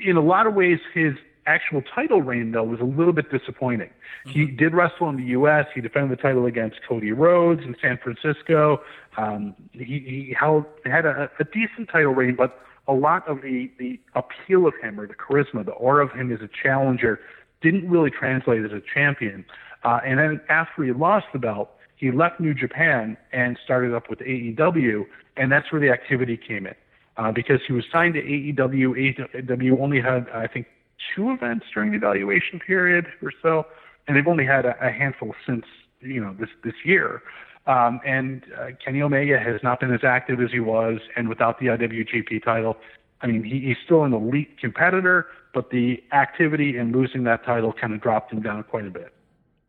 In 0.05 0.17
a 0.17 0.21
lot 0.21 0.47
of 0.47 0.53
ways, 0.53 0.79
his 0.93 1.13
actual 1.45 1.81
title 1.95 2.21
reign, 2.21 2.51
though, 2.51 2.63
was 2.63 2.79
a 2.81 2.83
little 2.83 3.13
bit 3.13 3.31
disappointing. 3.31 3.89
Mm-hmm. 4.25 4.31
He 4.31 4.45
did 4.47 4.73
wrestle 4.73 5.07
in 5.09 5.15
the 5.15 5.23
U.S. 5.23 5.65
He 5.73 5.79
defended 5.79 6.17
the 6.17 6.21
title 6.21 6.45
against 6.45 6.77
Cody 6.87 7.11
Rhodes 7.13 7.61
in 7.61 7.75
San 7.81 7.97
Francisco. 8.03 8.81
Um, 9.15 9.55
he, 9.71 9.83
he 9.83 10.35
held 10.37 10.65
had 10.85 11.05
a, 11.05 11.29
a 11.39 11.43
decent 11.45 11.89
title 11.89 12.13
reign, 12.13 12.35
but 12.35 12.59
a 12.87 12.93
lot 12.93 13.27
of 13.27 13.41
the 13.41 13.71
the 13.77 13.99
appeal 14.15 14.67
of 14.67 14.73
him 14.81 14.99
or 14.99 15.07
the 15.07 15.13
charisma, 15.13 15.65
the 15.65 15.71
aura 15.71 16.05
of 16.05 16.11
him 16.11 16.31
as 16.31 16.41
a 16.41 16.49
challenger, 16.63 17.19
didn't 17.61 17.89
really 17.89 18.11
translate 18.11 18.63
as 18.63 18.71
a 18.71 18.81
champion. 18.93 19.45
Uh, 19.83 19.99
and 20.05 20.19
then 20.19 20.41
after 20.49 20.83
he 20.83 20.91
lost 20.91 21.27
the 21.33 21.39
belt, 21.39 21.71
he 21.95 22.11
left 22.11 22.39
New 22.39 22.53
Japan 22.53 23.17
and 23.31 23.57
started 23.63 23.93
up 23.93 24.09
with 24.09 24.19
AEW, 24.19 25.05
and 25.35 25.51
that's 25.51 25.71
where 25.71 25.81
the 25.81 25.89
activity 25.89 26.37
came 26.37 26.67
in. 26.67 26.75
Uh, 27.17 27.31
because 27.31 27.59
he 27.65 27.73
was 27.73 27.83
signed 27.91 28.13
to 28.13 28.21
AEW, 28.21 29.15
AEW 29.33 29.81
only 29.81 29.99
had, 29.99 30.29
I 30.29 30.45
think, 30.45 30.67
two 31.15 31.31
events 31.31 31.65
during 31.73 31.91
the 31.91 31.97
evaluation 31.97 32.59
period 32.59 33.07
or 33.23 33.31
so, 33.41 33.65
and 34.07 34.15
they've 34.15 34.27
only 34.27 34.45
had 34.45 34.65
a, 34.65 34.75
a 34.79 34.91
handful 34.91 35.33
since 35.45 35.65
you 36.01 36.21
know 36.21 36.35
this 36.39 36.49
this 36.63 36.75
year. 36.85 37.21
Um, 37.67 37.99
and 38.05 38.43
uh, 38.57 38.67
Kenny 38.83 39.01
Omega 39.01 39.37
has 39.37 39.61
not 39.61 39.81
been 39.81 39.93
as 39.93 40.03
active 40.03 40.39
as 40.39 40.51
he 40.51 40.61
was, 40.61 40.99
and 41.17 41.27
without 41.27 41.59
the 41.59 41.67
IWGP 41.67 42.43
title, 42.43 42.77
I 43.21 43.27
mean, 43.27 43.43
he, 43.43 43.59
he's 43.59 43.77
still 43.83 44.03
an 44.03 44.13
elite 44.13 44.57
competitor, 44.57 45.27
but 45.53 45.69
the 45.69 46.01
activity 46.13 46.77
in 46.77 46.93
losing 46.93 47.23
that 47.25 47.43
title 47.43 47.73
kind 47.73 47.93
of 47.93 48.01
dropped 48.01 48.31
him 48.31 48.41
down 48.41 48.63
quite 48.63 48.87
a 48.87 48.89
bit. 48.89 49.13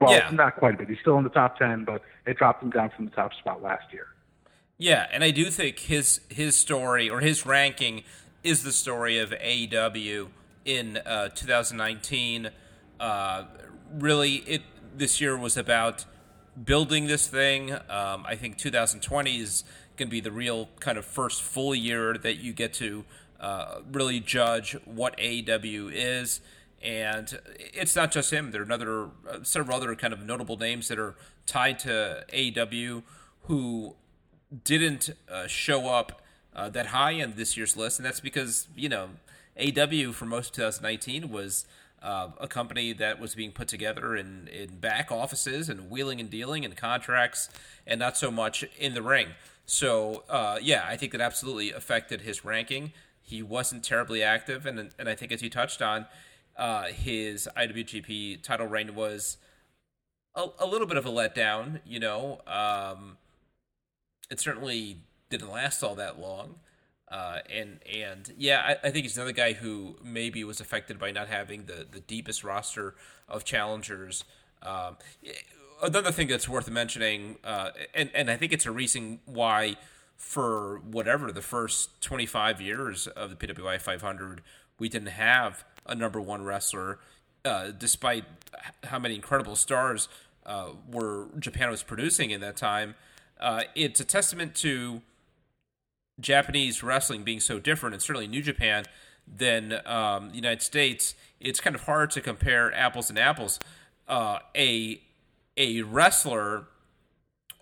Well, 0.00 0.12
yeah. 0.12 0.30
not 0.30 0.56
quite 0.56 0.74
a 0.74 0.78
bit. 0.78 0.88
He's 0.88 1.00
still 1.00 1.18
in 1.18 1.24
the 1.24 1.30
top 1.30 1.58
ten, 1.58 1.84
but 1.84 2.02
it 2.24 2.38
dropped 2.38 2.62
him 2.62 2.70
down 2.70 2.90
from 2.94 3.06
the 3.06 3.10
top 3.10 3.34
spot 3.34 3.62
last 3.62 3.92
year. 3.92 4.06
Yeah, 4.76 5.08
and 5.12 5.24
I 5.24 5.32
do 5.32 5.46
think 5.46 5.80
his 5.80 6.20
his 6.28 6.54
story 6.54 7.10
or 7.10 7.20
his 7.20 7.44
ranking 7.44 8.04
is 8.44 8.62
the 8.62 8.70
story 8.70 9.18
of 9.18 9.30
AEW 9.30 10.28
in 10.64 10.98
uh, 10.98 11.30
2019. 11.30 12.50
Uh, 13.00 13.44
really, 13.92 14.36
it 14.36 14.62
this 14.96 15.20
year 15.20 15.36
was 15.36 15.56
about 15.56 16.04
building 16.64 17.06
this 17.06 17.26
thing. 17.26 17.72
Um, 17.72 18.24
I 18.26 18.36
think 18.36 18.58
2020 18.58 19.38
is 19.38 19.64
going 19.96 20.08
to 20.08 20.10
be 20.10 20.20
the 20.20 20.32
real 20.32 20.68
kind 20.80 20.98
of 20.98 21.04
first 21.04 21.42
full 21.42 21.74
year 21.74 22.16
that 22.18 22.36
you 22.36 22.52
get 22.52 22.72
to 22.74 23.04
uh, 23.40 23.80
really 23.90 24.20
judge 24.20 24.76
what 24.84 25.16
AEW 25.18 25.90
is. 25.92 26.40
And 26.82 27.38
it's 27.58 27.96
not 27.96 28.12
just 28.12 28.32
him. 28.32 28.52
There 28.52 28.60
are 28.60 28.64
another 28.64 29.08
uh, 29.28 29.42
several 29.42 29.76
other 29.76 29.94
kind 29.96 30.12
of 30.12 30.22
notable 30.24 30.56
names 30.56 30.88
that 30.88 30.98
are 30.98 31.16
tied 31.46 31.78
to 31.80 32.24
AEW 32.32 33.02
who 33.42 33.96
didn't 34.64 35.10
uh, 35.30 35.46
show 35.46 35.88
up 35.88 36.22
uh, 36.54 36.68
that 36.70 36.86
high 36.86 37.12
in 37.12 37.34
this 37.36 37.56
year's 37.56 37.76
list, 37.76 37.98
and 37.98 38.06
that's 38.06 38.20
because 38.20 38.68
you 38.76 38.88
know 38.88 39.10
AEW 39.58 40.14
for 40.14 40.24
most 40.26 40.50
of 40.50 40.54
2019 40.54 41.30
was 41.30 41.66
uh, 42.02 42.28
a 42.40 42.48
company 42.48 42.92
that 42.92 43.20
was 43.20 43.34
being 43.34 43.52
put 43.52 43.68
together 43.68 44.16
in, 44.16 44.48
in 44.48 44.78
back 44.78 45.10
offices 45.10 45.68
and 45.68 45.90
wheeling 45.90 46.20
and 46.20 46.30
dealing 46.30 46.64
and 46.64 46.76
contracts 46.76 47.48
and 47.86 47.98
not 47.98 48.16
so 48.16 48.30
much 48.30 48.64
in 48.78 48.94
the 48.94 49.02
ring. 49.02 49.28
So, 49.66 50.24
uh, 50.30 50.58
yeah, 50.62 50.84
I 50.88 50.96
think 50.96 51.12
that 51.12 51.20
absolutely 51.20 51.72
affected 51.72 52.22
his 52.22 52.44
ranking. 52.44 52.92
He 53.20 53.42
wasn't 53.42 53.84
terribly 53.84 54.22
active, 54.22 54.64
and, 54.64 54.94
and 54.98 55.08
I 55.08 55.14
think 55.14 55.32
as 55.32 55.42
you 55.42 55.50
touched 55.50 55.82
on, 55.82 56.06
uh, 56.56 56.86
his 56.86 57.48
IWGP 57.56 58.42
title 58.42 58.66
reign 58.66 58.94
was 58.94 59.36
a, 60.34 60.46
a, 60.58 60.66
little 60.66 60.86
bit 60.86 60.96
of 60.96 61.04
a 61.04 61.10
letdown. 61.10 61.80
You 61.86 62.00
know, 62.00 62.40
um, 62.46 63.18
it 64.30 64.40
certainly 64.40 64.98
didn't 65.28 65.50
last 65.50 65.82
all 65.82 65.94
that 65.96 66.18
long. 66.18 66.56
Uh, 67.10 67.38
and 67.50 67.78
and 67.90 68.32
yeah, 68.36 68.76
I, 68.82 68.88
I, 68.88 68.90
think 68.90 69.04
he's 69.04 69.16
another 69.16 69.32
guy 69.32 69.54
who 69.54 69.96
maybe 70.04 70.44
was 70.44 70.60
affected 70.60 70.98
by 70.98 71.10
not 71.10 71.28
having 71.28 71.64
the, 71.64 71.86
the 71.90 72.00
deepest 72.00 72.44
roster 72.44 72.94
of 73.28 73.44
challengers. 73.44 74.24
Um, 74.62 74.98
another 75.82 76.12
thing 76.12 76.28
that's 76.28 76.48
worth 76.48 76.70
mentioning, 76.70 77.36
uh, 77.44 77.70
and 77.94 78.10
and 78.14 78.30
I 78.30 78.36
think 78.36 78.52
it's 78.52 78.66
a 78.66 78.70
reason 78.70 79.20
why 79.24 79.76
for 80.16 80.80
whatever 80.80 81.32
the 81.32 81.40
first 81.40 82.00
25 82.02 82.60
years 82.60 83.06
of 83.06 83.30
the 83.30 83.36
PWI 83.36 83.80
500, 83.80 84.42
we 84.78 84.88
didn't 84.88 85.08
have 85.08 85.64
a 85.86 85.94
number 85.94 86.20
one 86.20 86.44
wrestler, 86.44 86.98
uh, 87.44 87.68
despite 87.70 88.24
how 88.84 88.98
many 88.98 89.14
incredible 89.14 89.56
stars 89.56 90.08
uh, 90.44 90.70
were 90.90 91.28
Japan 91.38 91.70
was 91.70 91.82
producing 91.82 92.30
in 92.30 92.40
that 92.40 92.56
time. 92.56 92.96
Uh, 93.40 93.62
it's 93.74 94.00
a 94.00 94.04
testament 94.04 94.54
to 94.56 95.00
Japanese 96.20 96.82
wrestling 96.82 97.22
being 97.22 97.40
so 97.40 97.58
different, 97.58 97.94
and 97.94 98.02
certainly 98.02 98.26
New 98.26 98.42
Japan, 98.42 98.84
than 99.26 99.80
um, 99.86 100.30
the 100.30 100.36
United 100.36 100.62
States, 100.62 101.14
it's 101.40 101.60
kind 101.60 101.76
of 101.76 101.82
hard 101.82 102.10
to 102.12 102.20
compare 102.20 102.72
apples 102.74 103.10
and 103.10 103.18
apples. 103.18 103.60
Uh, 104.08 104.38
a 104.56 105.00
a 105.56 105.82
wrestler 105.82 106.66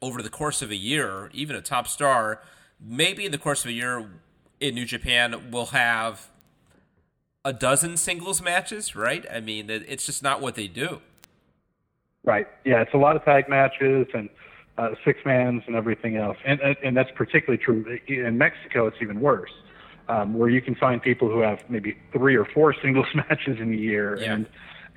over 0.03 0.23
the 0.23 0.31
course 0.31 0.63
of 0.63 0.71
a 0.71 0.77
year, 0.77 1.31
even 1.33 1.57
a 1.57 1.63
top 1.63 1.89
star, 1.89 2.41
maybe 2.81 3.25
in 3.25 3.33
the 3.33 3.39
course 3.39 3.65
of 3.65 3.71
a 3.71 3.73
year 3.73 4.09
in 4.61 4.75
New 4.75 4.85
Japan 4.85 5.51
will 5.51 5.67
have 5.67 6.29
a 7.45 7.53
dozen 7.53 7.97
singles 7.97 8.43
matches, 8.43 8.95
right? 8.95 9.25
I 9.33 9.41
mean, 9.41 9.71
it's 9.71 10.05
just 10.07 10.23
not 10.23 10.41
what 10.41 10.55
they 10.55 10.69
do. 10.69 11.01
Right. 12.25 12.47
Yeah, 12.65 12.83
it's 12.83 12.93
a 12.93 12.99
lot 12.99 13.17
of 13.17 13.25
tag 13.25 13.49
matches 13.49 14.09
and 14.13 14.29
uh, 14.79 14.91
six 15.05 15.21
mans 15.25 15.63
and 15.67 15.75
everything 15.75 16.17
else. 16.17 16.37
And, 16.45 16.61
and 16.61 16.97
that's 16.97 17.11
particularly 17.15 17.63
true 17.63 17.99
in 18.09 18.39
Mexico. 18.39 18.87
It's 18.87 18.99
even 19.01 19.21
worse, 19.21 19.51
um, 20.09 20.35
where 20.35 20.49
you 20.49 20.61
can 20.61 20.75
find 20.75 21.01
people 21.01 21.31
who 21.31 21.41
have 21.41 21.59
maybe 21.69 21.97
three 22.13 22.37
or 22.37 22.45
four 22.45 22.75
singles 22.83 23.07
matches 23.15 23.59
in 23.61 23.73
a 23.73 23.77
year. 23.77 24.19
Yeah. 24.21 24.35
And, 24.35 24.47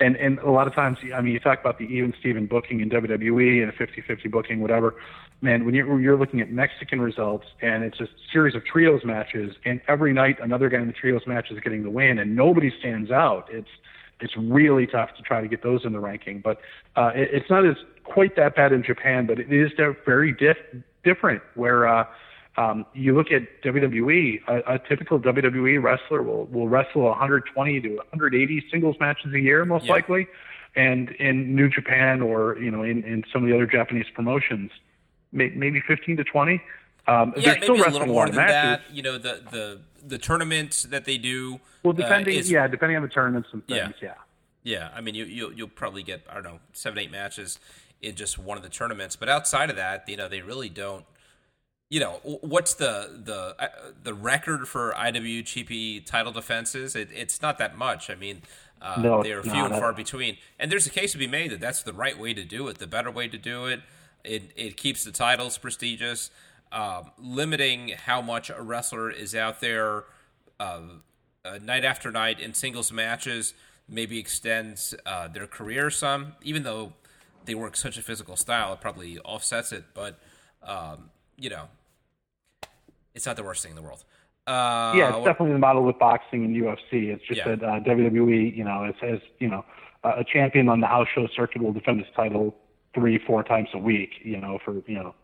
and, 0.01 0.15
and 0.15 0.39
a 0.39 0.49
lot 0.49 0.67
of 0.67 0.73
times, 0.73 0.97
I 1.13 1.21
mean, 1.21 1.33
you 1.33 1.39
talk 1.39 1.59
about 1.59 1.77
the 1.77 1.85
even 1.85 2.13
Steven 2.19 2.45
booking 2.45 2.79
in 2.79 2.89
WWE 2.89 3.61
and 3.61 3.69
a 3.69 3.73
50-50 3.73 4.31
booking, 4.31 4.61
whatever. 4.61 4.95
Man, 5.41 5.65
when 5.65 5.73
you're, 5.73 5.91
when 5.91 6.01
you're 6.01 6.17
looking 6.17 6.41
at 6.41 6.51
Mexican 6.51 7.01
results 7.01 7.45
and 7.61 7.83
it's 7.83 7.99
a 7.99 8.07
series 8.31 8.55
of 8.55 8.65
trios 8.65 9.03
matches 9.05 9.55
and 9.65 9.81
every 9.87 10.13
night 10.13 10.37
another 10.41 10.69
guy 10.69 10.79
in 10.79 10.87
the 10.87 10.93
trios 10.93 11.21
match 11.27 11.47
is 11.51 11.59
getting 11.61 11.83
the 11.83 11.89
win 11.89 12.19
and 12.19 12.35
nobody 12.35 12.71
stands 12.79 13.11
out. 13.11 13.47
It's, 13.51 13.69
it's 14.19 14.35
really 14.37 14.85
tough 14.87 15.15
to 15.17 15.23
try 15.23 15.41
to 15.41 15.47
get 15.47 15.63
those 15.63 15.85
in 15.85 15.93
the 15.93 15.99
ranking. 15.99 16.41
But 16.41 16.59
uh, 16.95 17.11
it, 17.15 17.29
it's 17.31 17.49
not 17.49 17.65
as 17.65 17.75
quite 18.03 18.35
that 18.35 18.55
bad 18.55 18.71
in 18.71 18.83
Japan, 18.83 19.25
but 19.25 19.39
it 19.39 19.51
is 19.51 19.71
very 20.05 20.33
diff- 20.33 20.83
different. 21.03 21.41
Where 21.55 21.87
uh, 21.87 22.05
um, 22.57 22.85
you 22.93 23.15
look 23.15 23.27
at 23.31 23.43
WWE, 23.63 24.41
a, 24.47 24.75
a 24.75 24.79
typical 24.79 25.19
WWE 25.19 25.81
wrestler 25.81 26.21
will 26.23 26.45
will 26.45 26.67
wrestle 26.67 27.03
120 27.03 27.81
to 27.81 27.89
180 27.95 28.65
singles 28.71 28.95
matches 28.99 29.33
a 29.33 29.39
year, 29.39 29.65
most 29.65 29.85
yeah. 29.85 29.93
likely. 29.93 30.27
And 30.75 31.09
in 31.11 31.55
New 31.55 31.69
Japan 31.69 32.21
or 32.21 32.57
you 32.59 32.71
know 32.71 32.83
in, 32.83 33.03
in 33.03 33.23
some 33.31 33.43
of 33.43 33.49
the 33.49 33.55
other 33.55 33.65
Japanese 33.65 34.05
promotions, 34.13 34.71
may, 35.31 35.49
maybe 35.49 35.81
15 35.87 36.17
to 36.17 36.23
20. 36.23 36.61
Um, 37.09 37.33
yeah, 37.35 37.53
maybe 37.53 37.63
still 37.63 37.75
a 37.75 37.89
little 37.89 38.07
more 38.07 38.27
than 38.27 38.35
matches. 38.35 38.85
that. 38.87 38.95
You 38.95 39.03
know, 39.03 39.17
the 39.17 39.41
the 39.51 39.81
the 40.05 40.17
tournaments 40.17 40.83
that 40.83 41.05
they 41.05 41.17
do. 41.17 41.59
Well, 41.83 41.93
depending, 41.93 42.35
uh, 42.35 42.39
is, 42.39 42.51
yeah, 42.51 42.67
depending 42.67 42.97
on 42.97 43.03
the 43.03 43.09
tournaments 43.09 43.49
and 43.51 43.65
things, 43.65 43.93
yeah. 44.01 44.07
yeah. 44.07 44.13
Yeah, 44.61 44.89
I 44.93 45.01
mean, 45.01 45.15
you, 45.15 45.25
you 45.25 45.53
you'll 45.55 45.67
probably 45.69 46.03
get 46.03 46.25
I 46.29 46.35
don't 46.35 46.43
know 46.43 46.59
seven 46.73 46.99
eight 46.99 47.11
matches 47.11 47.59
in 48.01 48.15
just 48.15 48.37
one 48.37 48.57
of 48.57 48.63
the 48.63 48.69
tournaments, 48.69 49.15
but 49.15 49.29
outside 49.29 49.69
of 49.69 49.75
that, 49.77 50.07
you 50.07 50.17
know, 50.17 50.27
they 50.27 50.41
really 50.41 50.69
don't. 50.69 51.05
You 51.89 52.01
know, 52.01 52.19
what's 52.23 52.75
the 52.75 53.21
the 53.23 53.55
uh, 53.57 53.67
the 54.03 54.13
record 54.13 54.67
for 54.67 54.93
IWGP 54.95 56.05
title 56.05 56.31
defenses? 56.31 56.95
It, 56.95 57.09
it's 57.11 57.41
not 57.41 57.57
that 57.57 57.77
much. 57.77 58.09
I 58.09 58.15
mean, 58.15 58.43
uh, 58.81 59.01
no, 59.01 59.23
they 59.23 59.31
are 59.31 59.41
few 59.41 59.65
and 59.65 59.73
far 59.73 59.93
between. 59.93 60.37
And 60.59 60.71
there's 60.71 60.85
a 60.85 60.91
case 60.91 61.13
to 61.13 61.17
be 61.17 61.27
made 61.27 61.51
that 61.51 61.59
that's 61.59 61.81
the 61.81 61.93
right 61.93 62.17
way 62.19 62.33
to 62.33 62.43
do 62.43 62.67
it, 62.67 62.77
the 62.77 62.87
better 62.87 63.09
way 63.09 63.27
to 63.27 63.37
do 63.37 63.65
it. 63.65 63.81
It 64.23 64.51
it 64.55 64.77
keeps 64.77 65.03
the 65.03 65.11
titles 65.11 65.57
prestigious. 65.57 66.29
Um, 66.71 67.11
limiting 67.17 67.89
how 68.05 68.21
much 68.21 68.51
a 68.51 68.61
wrestler 68.61 69.09
is 69.09 69.33
out 69.33 69.59
there 69.59 70.03
uh, 70.59 70.81
uh, 71.43 71.59
night 71.63 71.83
after 71.83 72.11
night 72.11 72.39
in 72.39 72.53
singles 72.53 72.91
matches 72.91 73.55
maybe 73.89 74.19
extends 74.19 74.93
uh, 75.05 75.27
their 75.27 75.47
career 75.47 75.89
some, 75.89 76.33
even 76.43 76.63
though 76.63 76.93
they 77.45 77.55
work 77.55 77.75
such 77.75 77.97
a 77.97 78.01
physical 78.01 78.35
style, 78.35 78.73
it 78.73 78.81
probably 78.81 79.17
offsets 79.19 79.71
it. 79.71 79.85
But 79.93 80.19
um, 80.63 81.09
you 81.37 81.49
know, 81.49 81.69
it's 83.15 83.25
not 83.25 83.35
the 83.35 83.43
worst 83.43 83.63
thing 83.63 83.71
in 83.71 83.75
the 83.75 83.81
world. 83.81 84.03
Uh, 84.47 84.93
yeah, 84.95 85.15
it's 85.15 85.25
definitely 85.25 85.53
the 85.53 85.59
model 85.59 85.83
with 85.83 85.99
boxing 85.99 86.45
and 86.45 86.55
UFC. 86.55 87.13
It's 87.13 87.23
just 87.25 87.39
yeah. 87.39 87.55
that 87.55 87.63
uh, 87.63 87.79
WWE, 87.81 88.55
you 88.55 88.63
know, 88.63 88.83
it 88.83 88.95
says 89.01 89.19
you 89.39 89.47
know 89.47 89.65
a 90.03 90.23
champion 90.23 90.69
on 90.69 90.79
the 90.79 90.87
house 90.87 91.07
show 91.13 91.27
circuit 91.35 91.61
will 91.61 91.73
defend 91.73 91.99
his 91.99 92.07
title 92.15 92.55
three, 92.93 93.19
four 93.25 93.43
times 93.43 93.69
a 93.73 93.77
week. 93.77 94.11
You 94.23 94.39
know, 94.39 94.59
for 94.63 94.81
you 94.87 94.95
know 94.95 95.15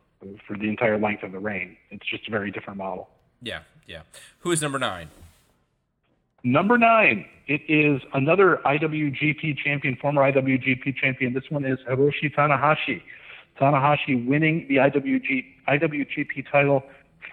for 0.47 0.57
the 0.57 0.69
entire 0.69 0.97
length 0.97 1.23
of 1.23 1.32
the 1.32 1.39
reign. 1.39 1.78
It's 1.91 2.05
just 2.05 2.28
a 2.28 2.32
very 2.32 2.51
different 2.51 2.78
model. 2.78 3.09
Yeah, 3.41 3.59
yeah. 3.88 4.01
Who 4.39 4.51
is 4.51 4.61
number 4.61 4.80
nine? 4.80 5.09
Number 6.43 6.78
nine, 6.78 7.26
it 7.47 7.61
is 7.67 8.01
another 8.13 8.61
IWGP 8.65 9.57
champion, 9.57 9.95
former 9.95 10.21
IWGP 10.32 10.95
champion. 10.95 11.34
This 11.34 11.49
one 11.49 11.65
is 11.65 11.80
Hiroshi 11.89 12.34
Tanahashi. 12.36 13.01
Tanahashi 13.59 14.28
winning 14.28 14.67
the 14.67 14.76
IWG, 14.76 15.45
IWGP 15.67 16.51
title 16.51 16.84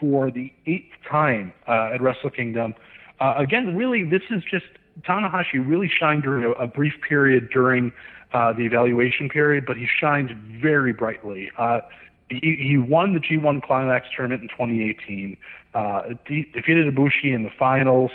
for 0.01 0.31
the 0.31 0.53
eighth 0.67 0.93
time 1.09 1.53
uh, 1.69 1.91
at 1.93 2.01
Wrestle 2.01 2.31
Kingdom. 2.31 2.75
Uh, 3.21 3.35
again, 3.37 3.77
really, 3.77 4.05
this 4.05 4.23
is 4.31 4.43
just 4.51 4.67
Tanahashi 5.03 5.63
really 5.65 5.91
shined 5.91 6.23
during 6.23 6.45
a, 6.45 6.51
a 6.53 6.67
brief 6.67 6.95
period 7.07 7.51
during 7.51 7.93
uh, 8.33 8.53
the 8.53 8.63
evaluation 8.63 9.29
period, 9.29 9.65
but 9.67 9.77
he 9.77 9.87
shined 10.01 10.31
very 10.61 10.93
brightly. 10.93 11.51
He, 12.41 12.57
he 12.57 12.79
won 12.79 13.15
the 13.15 13.21
G1 13.21 13.63
Climax 13.63 14.07
tournament 14.15 14.43
in 14.43 14.49
2018, 14.49 15.37
uh, 15.75 16.03
de- 16.27 16.49
defeated 16.53 16.93
Ibushi 16.95 17.35
in 17.35 17.43
the 17.43 17.51
finals, 17.59 18.11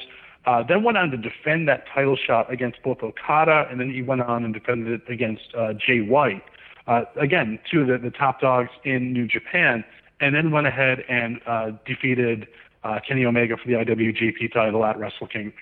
uh, 0.46 0.64
then 0.64 0.84
went 0.84 0.98
on 0.98 1.12
to 1.12 1.18
defend 1.18 1.68
that 1.68 1.86
title 1.94 2.16
shot 2.16 2.52
against 2.52 2.82
both 2.82 3.04
Okada, 3.04 3.68
and 3.70 3.80
then 3.80 3.90
he 3.92 4.02
went 4.02 4.22
on 4.22 4.46
and 4.46 4.54
defended 4.54 5.02
it 5.02 5.12
against 5.12 5.54
uh, 5.58 5.74
Jay 5.74 6.00
White. 6.00 6.44
Uh, 6.88 7.04
again, 7.20 7.60
two 7.70 7.82
of 7.82 7.88
the, 7.88 7.98
the 7.98 8.12
top 8.12 8.40
dogs 8.40 8.70
in 8.86 9.12
New 9.12 9.28
Japan, 9.28 9.84
and 10.22 10.34
then 10.34 10.52
went 10.52 10.66
ahead 10.66 11.04
and 11.10 11.42
uh, 11.46 11.72
defeated 11.86 12.48
uh, 12.84 13.00
Kenny 13.06 13.26
Omega 13.26 13.58
for 13.58 13.68
the 13.68 13.74
IWGP 13.74 14.54
title 14.54 14.86
at 14.86 14.98
Wrestle 14.98 15.28
Kingdom. 15.28 15.54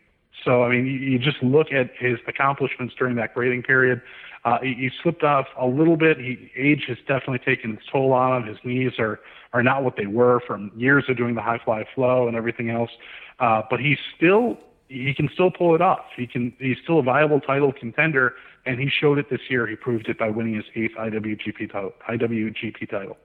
So, 0.45 0.63
I 0.63 0.69
mean, 0.69 0.85
you, 0.85 1.17
just 1.17 1.41
look 1.41 1.73
at 1.73 1.89
his 1.97 2.19
accomplishments 2.27 2.93
during 2.97 3.15
that 3.15 3.33
grading 3.33 3.63
period. 3.63 4.01
Uh, 4.45 4.59
he, 4.61 4.75
he 4.75 4.89
slipped 5.01 5.23
off 5.23 5.47
a 5.59 5.65
little 5.65 5.97
bit. 5.97 6.17
He, 6.19 6.51
age 6.55 6.83
has 6.87 6.97
definitely 7.07 7.39
taken 7.39 7.73
its 7.73 7.83
toll 7.91 8.13
on 8.13 8.43
him. 8.43 8.47
His 8.47 8.57
knees 8.63 8.93
are 8.99 9.19
are 9.53 9.63
not 9.63 9.83
what 9.83 9.95
they 9.95 10.05
were 10.05 10.41
from 10.45 10.69
years 10.75 11.05
of 11.07 11.17
doing 11.17 11.33
the 11.33 11.41
high 11.41 11.59
fly 11.63 11.85
flow 11.95 12.27
and 12.27 12.35
everything 12.35 12.69
else. 12.69 12.91
Uh, 13.39 13.61
but 13.69 13.79
he's 13.79 13.97
still 14.15 14.57
he 14.87 15.13
can 15.15 15.29
still 15.33 15.49
pull 15.49 15.73
it 15.73 15.81
off. 15.81 16.05
He 16.15 16.27
can 16.27 16.53
he's 16.59 16.77
still 16.83 16.99
a 16.99 17.03
viable 17.03 17.39
title 17.39 17.73
contender, 17.73 18.33
and 18.65 18.79
he 18.79 18.87
showed 18.89 19.17
it 19.17 19.29
this 19.31 19.41
year. 19.49 19.65
He 19.65 19.75
proved 19.75 20.07
it 20.09 20.19
by 20.19 20.29
winning 20.29 20.55
his 20.55 20.65
eighth 20.75 20.95
IWGP 20.95 21.71
title. 21.71 21.93
IWGP 22.07 22.89
title. 22.89 23.17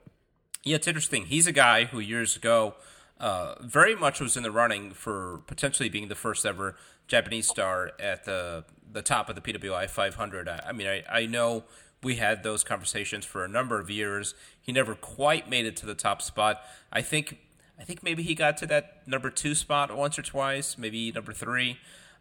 Yeah, 0.63 0.77
it's 0.77 0.87
interesting. 0.87 1.27
He's 1.27 1.47
a 1.47 1.53
guy 1.53 1.85
who 1.85 2.01
years 2.01 2.37
ago 2.37 2.75
uh, 3.21 3.55
very 3.61 3.95
much 3.95 4.19
was 4.19 4.37
in 4.37 4.43
the 4.43 4.51
running 4.51 4.93
for 4.93 5.43
potentially 5.47 5.89
being 5.89 6.09
the 6.09 6.15
first 6.15 6.47
ever 6.47 6.75
Japanese 7.07 7.47
star 7.47 7.93
at 8.01 8.25
the 8.25 8.65
the 8.93 9.03
top 9.03 9.29
of 9.29 9.37
the 9.37 9.41
PWI 9.41 9.89
500. 9.89 10.49
I, 10.49 10.61
I 10.67 10.73
mean, 10.73 10.89
I, 10.89 11.05
I 11.09 11.27
know 11.27 11.63
we 12.03 12.17
had 12.17 12.43
those 12.43 12.65
conversations 12.65 13.25
for 13.25 13.45
a 13.45 13.49
number 13.49 13.79
of 13.79 13.89
years. 13.89 14.35
He 14.61 14.73
never 14.73 14.95
quite 14.95 15.49
made 15.49 15.65
it 15.67 15.77
to 15.77 15.87
the 15.87 15.95
top 15.95 16.23
spot. 16.23 16.63
I 16.93 17.03
think 17.03 17.39
I 17.79 17.85
think 17.85 18.03
maybe 18.03 18.23
he 18.23 18.35
got 18.35 18.57
to 18.59 18.67
that 18.67 19.07
number 19.07 19.31
two 19.31 19.55
spot 19.55 19.95
once 19.95 20.19
or 20.19 20.23
twice, 20.23 20.79
maybe 20.79 21.13
number 21.13 21.33
three, 21.33 21.79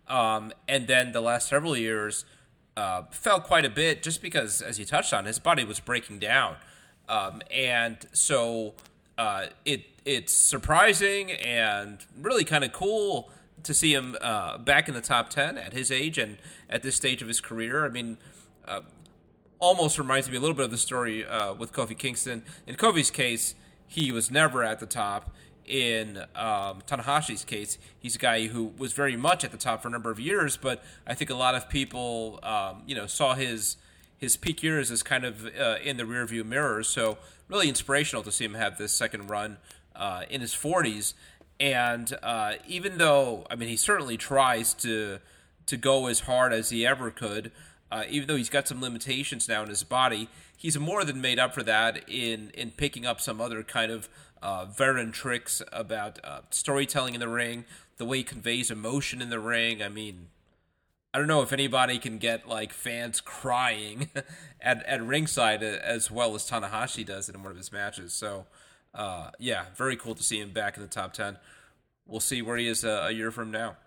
um, 0.07 0.51
and 0.67 0.87
then 0.87 1.11
the 1.11 1.21
last 1.21 1.47
several 1.47 1.77
years 1.77 2.25
uh, 2.77 3.03
fell 3.11 3.41
quite 3.41 3.65
a 3.65 3.69
bit 3.69 4.03
just 4.03 4.21
because, 4.21 4.61
as 4.61 4.79
you 4.79 4.85
touched 4.85 5.13
on, 5.13 5.25
his 5.25 5.39
body 5.39 5.63
was 5.63 5.79
breaking 5.79 6.19
down, 6.19 6.55
um, 7.07 7.41
and 7.51 8.07
so 8.13 8.73
uh, 9.17 9.47
it 9.65 9.83
it's 10.09 10.33
surprising 10.33 11.31
and 11.31 11.99
really 12.19 12.43
kind 12.43 12.63
of 12.63 12.73
cool 12.73 13.29
to 13.61 13.75
see 13.75 13.93
him 13.93 14.17
uh, 14.21 14.57
back 14.57 14.87
in 14.87 14.95
the 14.95 15.01
top 15.01 15.29
10 15.29 15.55
at 15.55 15.71
his 15.71 15.91
age 15.91 16.17
and 16.17 16.37
at 16.67 16.81
this 16.81 16.95
stage 16.95 17.21
of 17.21 17.27
his 17.27 17.39
career. 17.39 17.85
I 17.85 17.89
mean, 17.89 18.17
uh, 18.67 18.81
almost 19.59 19.99
reminds 19.99 20.27
me 20.27 20.37
a 20.37 20.39
little 20.39 20.55
bit 20.55 20.65
of 20.65 20.71
the 20.71 20.79
story 20.79 21.23
uh, 21.27 21.53
with 21.53 21.71
Kofi 21.73 21.95
Kingston. 21.95 22.41
In 22.65 22.75
Kofi's 22.75 23.11
case, 23.11 23.53
he 23.85 24.11
was 24.11 24.31
never 24.31 24.63
at 24.63 24.79
the 24.79 24.87
top. 24.87 25.35
In 25.63 26.17
um, 26.35 26.81
Tanahashi's 26.87 27.45
case, 27.45 27.77
he's 27.99 28.15
a 28.15 28.19
guy 28.19 28.47
who 28.47 28.73
was 28.79 28.93
very 28.93 29.15
much 29.15 29.43
at 29.43 29.51
the 29.51 29.57
top 29.57 29.83
for 29.83 29.89
a 29.89 29.91
number 29.91 30.09
of 30.09 30.19
years, 30.19 30.57
but 30.57 30.83
I 31.05 31.13
think 31.13 31.29
a 31.29 31.35
lot 31.35 31.53
of 31.53 31.69
people, 31.69 32.39
um, 32.41 32.81
you 32.87 32.95
know, 32.95 33.05
saw 33.05 33.35
his 33.35 33.77
his 34.17 34.35
peak 34.35 34.61
years 34.63 34.91
as 34.91 35.01
kind 35.01 35.23
of 35.23 35.45
uh, 35.45 35.77
in 35.83 35.97
the 35.97 36.03
rearview 36.03 36.43
mirror. 36.43 36.83
So 36.83 37.19
really 37.49 37.67
inspirational 37.67 38.23
to 38.23 38.31
see 38.31 38.45
him 38.45 38.53
have 38.53 38.77
this 38.77 38.93
second 38.93 39.27
run 39.27 39.57
uh, 39.99 40.23
in 40.29 40.41
his 40.41 40.53
40s. 40.53 41.13
And 41.59 42.17
uh, 42.23 42.53
even 42.67 42.97
though, 42.97 43.45
I 43.51 43.55
mean, 43.55 43.69
he 43.69 43.77
certainly 43.77 44.17
tries 44.17 44.73
to 44.75 45.19
to 45.65 45.77
go 45.77 46.07
as 46.07 46.21
hard 46.21 46.51
as 46.51 46.71
he 46.71 46.83
ever 46.87 47.11
could, 47.11 47.51
uh, 47.91 48.03
even 48.09 48.27
though 48.27 48.35
he's 48.35 48.49
got 48.49 48.67
some 48.67 48.81
limitations 48.81 49.47
now 49.47 49.61
in 49.61 49.69
his 49.69 49.83
body, 49.83 50.27
he's 50.57 50.79
more 50.79 51.03
than 51.03 51.21
made 51.21 51.37
up 51.37 51.53
for 51.53 51.61
that 51.63 52.09
in 52.09 52.51
in 52.55 52.71
picking 52.71 53.05
up 53.05 53.19
some 53.21 53.39
other 53.41 53.61
kind 53.61 53.91
of 53.91 54.09
uh, 54.41 54.65
veteran 54.65 55.11
tricks 55.11 55.61
about 55.71 56.17
uh, 56.23 56.41
storytelling 56.49 57.13
in 57.13 57.19
the 57.19 57.27
ring, 57.27 57.65
the 57.97 58.05
way 58.05 58.17
he 58.17 58.23
conveys 58.23 58.71
emotion 58.71 59.21
in 59.21 59.29
the 59.29 59.39
ring. 59.39 59.83
I 59.83 59.89
mean, 59.89 60.27
I 61.13 61.17
don't 61.17 61.27
know 61.27 61.41
if 61.41 61.51
anybody 61.51 61.99
can 61.99 62.19
get 62.19 62.47
like 62.47 62.71
fans 62.71 63.19
crying 63.19 64.09
at 64.61 64.83
at 64.85 65.03
ringside 65.03 65.61
as 65.61 66.09
well 66.09 66.35
as 66.35 66.49
Tanahashi 66.49 67.05
does 67.05 67.27
in 67.27 67.43
one 67.43 67.51
of 67.51 67.57
his 67.57 67.71
matches. 67.71 68.13
So 68.13 68.45
uh, 68.93 69.31
yeah, 69.39 69.65
very 69.75 69.95
cool 69.95 70.15
to 70.15 70.23
see 70.23 70.39
him 70.39 70.51
back 70.51 70.77
in 70.77 70.83
the 70.83 70.89
top 70.89 71.13
10. 71.13 71.37
We'll 72.05 72.19
see 72.19 72.41
where 72.41 72.57
he 72.57 72.67
is 72.67 72.83
a, 72.83 73.07
a 73.07 73.11
year 73.11 73.31
from 73.31 73.51
now. 73.51 73.77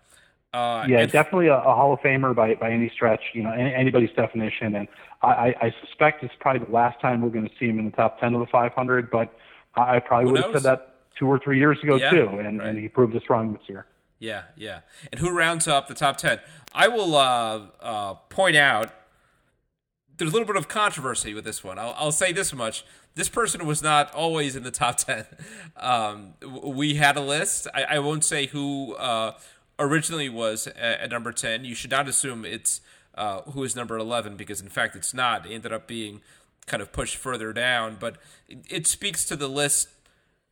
Uh, 0.53 0.85
yeah, 0.87 1.05
definitely 1.05 1.47
a, 1.47 1.57
a, 1.57 1.75
Hall 1.75 1.93
of 1.93 1.99
Famer 2.01 2.35
by, 2.35 2.53
by 2.53 2.71
any 2.71 2.89
stretch, 2.93 3.21
you 3.33 3.41
know, 3.41 3.51
any, 3.51 3.73
anybody's 3.73 4.11
definition. 4.15 4.75
And 4.75 4.87
I, 5.23 5.55
I 5.59 5.73
suspect 5.81 6.23
it's 6.23 6.33
probably 6.39 6.63
the 6.65 6.71
last 6.71 7.01
time 7.01 7.21
we're 7.21 7.29
going 7.29 7.47
to 7.47 7.55
see 7.59 7.65
him 7.65 7.79
in 7.79 7.85
the 7.85 7.91
top 7.91 8.19
10 8.19 8.35
of 8.35 8.39
the 8.39 8.45
500, 8.45 9.09
but 9.09 9.35
I 9.75 9.99
probably 9.99 10.31
would 10.31 10.43
have 10.43 10.53
said 10.53 10.63
that 10.63 10.95
two 11.17 11.25
or 11.25 11.39
three 11.39 11.57
years 11.57 11.79
ago, 11.81 11.95
yeah, 11.95 12.11
too. 12.11 12.27
And, 12.27 12.59
right. 12.59 12.69
and 12.69 12.77
he 12.77 12.87
proved 12.87 13.15
us 13.15 13.23
wrong 13.29 13.53
this 13.53 13.63
year. 13.67 13.87
Yeah, 14.19 14.43
yeah. 14.55 14.81
And 15.11 15.19
who 15.19 15.35
rounds 15.35 15.67
up 15.67 15.87
the 15.87 15.95
top 15.95 16.17
10? 16.17 16.39
I 16.73 16.87
will 16.87 17.15
uh, 17.15 17.61
uh, 17.81 18.13
point 18.29 18.55
out 18.55 18.91
there's 20.17 20.29
a 20.29 20.33
little 20.33 20.47
bit 20.47 20.55
of 20.55 20.67
controversy 20.67 21.33
with 21.33 21.43
this 21.43 21.63
one. 21.63 21.79
I'll, 21.79 21.95
I'll, 21.97 22.11
say 22.11 22.31
this 22.31 22.53
much: 22.53 22.85
this 23.15 23.29
person 23.29 23.65
was 23.65 23.83
not 23.83 24.13
always 24.13 24.55
in 24.55 24.63
the 24.63 24.71
top 24.71 24.97
ten. 24.97 25.25
Um, 25.77 26.33
we 26.63 26.95
had 26.95 27.17
a 27.17 27.21
list. 27.21 27.67
I, 27.73 27.83
I 27.83 27.99
won't 27.99 28.23
say 28.23 28.47
who 28.47 28.95
uh, 28.95 29.33
originally 29.79 30.29
was 30.29 30.67
at, 30.67 30.77
at, 30.77 31.11
number 31.11 31.31
ten. 31.31 31.65
You 31.65 31.75
should 31.75 31.91
not 31.91 32.07
assume 32.07 32.45
it's 32.45 32.81
uh, 33.15 33.41
who 33.41 33.63
is 33.63 33.75
number 33.75 33.97
eleven 33.97 34.35
because, 34.35 34.61
in 34.61 34.69
fact, 34.69 34.95
it's 34.95 35.13
not. 35.13 35.45
It 35.45 35.53
ended 35.53 35.73
up 35.73 35.87
being 35.87 36.21
kind 36.65 36.81
of 36.81 36.91
pushed 36.91 37.17
further 37.17 37.53
down, 37.53 37.97
but 37.99 38.17
it, 38.47 38.65
it 38.69 38.87
speaks 38.87 39.25
to 39.25 39.35
the 39.35 39.47
list 39.47 39.89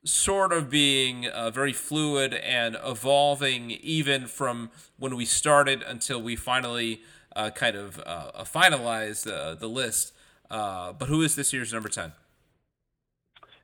sort 0.03 0.51
of 0.51 0.69
being 0.69 1.27
uh, 1.27 1.51
very 1.51 1.73
fluid 1.73 2.33
and 2.33 2.75
evolving, 2.83 3.71
even 3.71 4.25
from 4.25 4.71
when 4.97 5.15
we 5.15 5.25
started 5.25 5.83
until 5.83 6.21
we 6.21 6.35
finally 6.35 7.01
uh, 7.35 7.49
kind 7.51 7.75
of 7.75 7.99
uh, 8.05 8.43
finalize 8.43 9.31
uh, 9.31 9.55
the 9.55 9.69
list. 9.69 10.13
But 10.49 11.05
who 11.07 11.21
is 11.21 11.35
this 11.35 11.53
year's 11.53 11.71
number 11.71 11.89
10? 11.89 12.11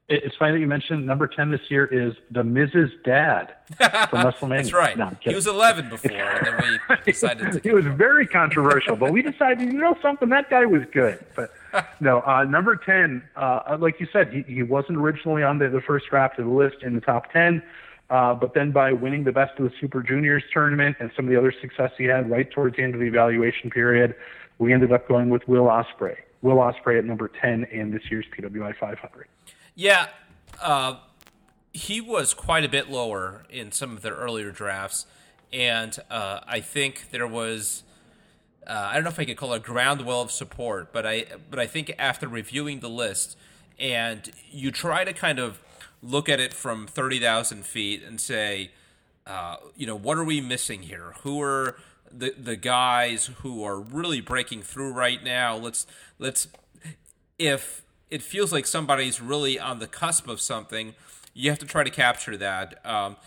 It's 0.10 0.38
funny 0.38 0.54
that 0.54 0.60
you 0.60 0.68
mentioned 0.68 1.06
number 1.06 1.28
10 1.28 1.52
this 1.52 1.70
year 1.70 1.86
is 1.86 2.14
the 2.32 2.42
Mrs. 2.42 2.92
Dad 3.04 3.54
from 3.76 3.88
WrestleMania. 4.24 4.58
That's 4.58 4.74
right. 4.74 4.98
No, 4.98 5.12
he 5.20 5.36
was 5.36 5.48
11 5.48 5.90
before, 5.90 6.12
and 6.12 6.48
then 6.48 6.80
we 6.90 6.96
decided 7.06 7.52
to. 7.52 7.70
it 7.70 7.74
was 7.74 7.84
very 7.84 8.26
controversial, 8.26 8.96
but 8.96 9.12
we 9.12 9.22
decided, 9.22 9.68
you 9.68 9.74
know 9.74 9.98
something, 10.02 10.30
that 10.30 10.50
guy 10.50 10.66
was 10.66 10.84
good. 10.94 11.26
But 11.36 11.52
no, 12.00 12.22
uh, 12.22 12.46
number 12.46 12.78
10, 12.78 13.22
uh, 13.36 13.78
like 13.82 14.00
you 14.00 14.08
said, 14.14 14.32
he, 14.32 14.44
he 14.44 14.64
wasn't 14.64 14.98
originally 14.98 15.44
on 15.44 15.60
the, 15.60 15.68
the 15.68 15.82
first 15.82 16.06
draft 16.10 16.40
of 16.40 16.46
the 16.46 16.54
list 16.54 16.78
in 16.84 16.96
the 16.96 17.02
top 17.02 17.30
10. 17.34 17.62
Uh, 18.10 18.34
but 18.34 18.54
then 18.54 18.72
by 18.72 18.94
winning 18.94 19.26
the 19.26 19.34
best 19.34 19.60
of 19.60 19.66
the 19.66 19.72
Super 19.82 20.02
Juniors 20.02 20.44
tournament 20.54 20.96
and 21.02 21.12
some 21.18 21.26
of 21.26 21.32
the 21.32 21.38
other 21.38 21.54
success 21.60 21.92
he 21.98 22.06
had 22.06 22.30
right 22.30 22.50
towards 22.50 22.78
the 22.78 22.84
end 22.84 22.94
of 22.94 23.02
the 23.02 23.08
evaluation 23.08 23.70
period, 23.70 24.16
we 24.58 24.72
ended 24.72 24.94
up 24.94 25.06
going 25.10 25.30
with 25.30 25.46
Will 25.50 25.66
Ospreay. 25.66 26.16
Will 26.42 26.56
Ospreay 26.56 26.98
at 26.98 27.04
number 27.04 27.28
10 27.28 27.66
in 27.66 27.92
this 27.92 28.04
year's 28.10 28.26
PWI 28.34 28.74
500. 28.78 29.28
Yeah, 29.80 30.08
uh, 30.60 30.96
he 31.72 32.02
was 32.02 32.34
quite 32.34 32.66
a 32.66 32.68
bit 32.68 32.90
lower 32.90 33.44
in 33.48 33.72
some 33.72 33.92
of 33.96 34.02
their 34.02 34.16
earlier 34.16 34.50
drafts, 34.50 35.06
and 35.54 35.96
uh, 36.10 36.40
I 36.48 36.62
think 36.62 37.12
there 37.12 37.28
was. 37.28 37.84
Uh, 38.66 38.88
I 38.90 38.96
don't 38.96 39.04
know 39.04 39.12
if 39.12 39.20
I 39.20 39.26
could 39.26 39.38
call 39.38 39.54
it 39.54 39.58
a 39.58 39.60
groundwell 39.60 40.24
of 40.24 40.32
support, 40.32 40.92
but 40.92 41.06
I 41.06 41.26
but 41.52 41.60
I 41.60 41.68
think 41.68 41.94
after 42.00 42.28
reviewing 42.28 42.80
the 42.80 42.90
list, 42.90 43.38
and 43.78 44.32
you 44.50 44.72
try 44.72 45.04
to 45.04 45.14
kind 45.14 45.38
of 45.38 45.62
look 46.02 46.28
at 46.28 46.40
it 46.40 46.56
from 46.56 46.88
30,000 46.88 47.64
feet 47.64 48.02
and 48.04 48.20
say, 48.20 48.72
uh, 49.28 49.58
you 49.76 49.86
know, 49.86 49.96
what 49.96 50.18
are 50.18 50.24
we 50.24 50.42
missing 50.42 50.82
here? 50.82 51.14
Who 51.22 51.40
are 51.40 51.78
the 52.12 52.34
the 52.36 52.56
guys 52.56 53.28
who 53.42 53.64
are 53.64 53.80
really 53.80 54.22
breaking 54.22 54.64
through 54.64 54.94
right 54.94 55.24
now? 55.24 55.56
Let's 55.56 55.86
let's 56.18 56.48
if 57.38 57.84
it 58.10 58.22
feels 58.22 58.52
like 58.52 58.66
somebody's 58.66 59.22
really 59.22 59.60
on 59.60 59.80
the 59.80 59.88
cusp 59.88 60.28
of 60.28 60.40
something, 60.40 60.96
you 61.34 61.50
have 61.50 61.60
to 61.60 61.66
try 61.66 61.84
to 61.84 61.90
capture 61.90 62.38
that. 62.38 62.86
Um, 62.86 63.18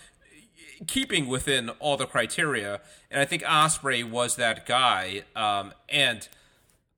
keeping 0.87 1.28
within 1.28 1.70
all 1.78 1.97
the 1.97 2.07
criteria, 2.07 2.81
and 3.11 3.20
I 3.20 3.24
think 3.24 3.43
Ospreay 3.43 4.09
was 4.09 4.37
that 4.37 4.66
guy. 4.66 5.22
Um, 5.37 5.72
and 5.89 6.28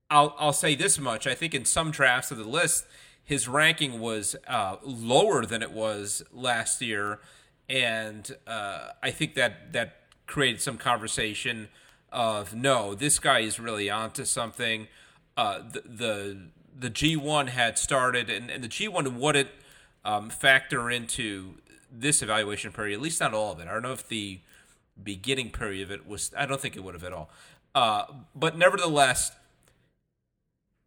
I'll 0.09 0.35
I'll 0.39 0.53
say 0.53 0.75
this 0.75 0.99
much: 0.99 1.27
I 1.27 1.35
think 1.35 1.53
in 1.53 1.65
some 1.65 1.91
drafts 1.91 2.31
of 2.31 2.37
the 2.37 2.45
list, 2.45 2.85
his 3.23 3.47
ranking 3.47 3.99
was 3.99 4.35
uh, 4.47 4.77
lower 4.83 5.45
than 5.45 5.61
it 5.61 5.71
was 5.71 6.23
last 6.31 6.81
year, 6.81 7.19
and 7.69 8.35
uh, 8.47 8.89
I 9.01 9.11
think 9.11 9.35
that 9.35 9.73
that 9.73 9.97
created 10.27 10.61
some 10.61 10.77
conversation 10.77 11.67
of 12.11 12.53
no, 12.53 12.95
this 12.95 13.19
guy 13.19 13.39
is 13.39 13.59
really 13.59 13.89
onto 13.89 14.25
something. 14.25 14.87
Uh, 15.35 15.59
the, 15.59 15.81
the 15.81 16.37
the 16.77 16.89
G1 16.89 17.49
had 17.49 17.77
started, 17.77 18.29
and, 18.29 18.49
and 18.49 18.63
the 18.63 18.67
G1 18.67 19.13
wouldn't 19.13 19.49
um, 20.05 20.29
factor 20.29 20.89
into 20.89 21.55
this 21.91 22.21
evaluation 22.21 22.71
period, 22.71 22.95
at 22.95 23.01
least 23.01 23.19
not 23.19 23.33
all 23.33 23.51
of 23.51 23.59
it. 23.59 23.67
I 23.67 23.73
don't 23.73 23.83
know 23.83 23.93
if 23.93 24.07
the 24.07 24.39
beginning 25.01 25.51
period 25.51 25.83
of 25.83 25.91
it 25.91 26.07
was. 26.07 26.31
I 26.37 26.45
don't 26.45 26.59
think 26.59 26.75
it 26.75 26.83
would 26.83 26.93
have 26.93 27.03
at 27.03 27.13
all. 27.13 27.29
Uh, 27.75 28.05
but 28.35 28.57
nevertheless, 28.57 29.31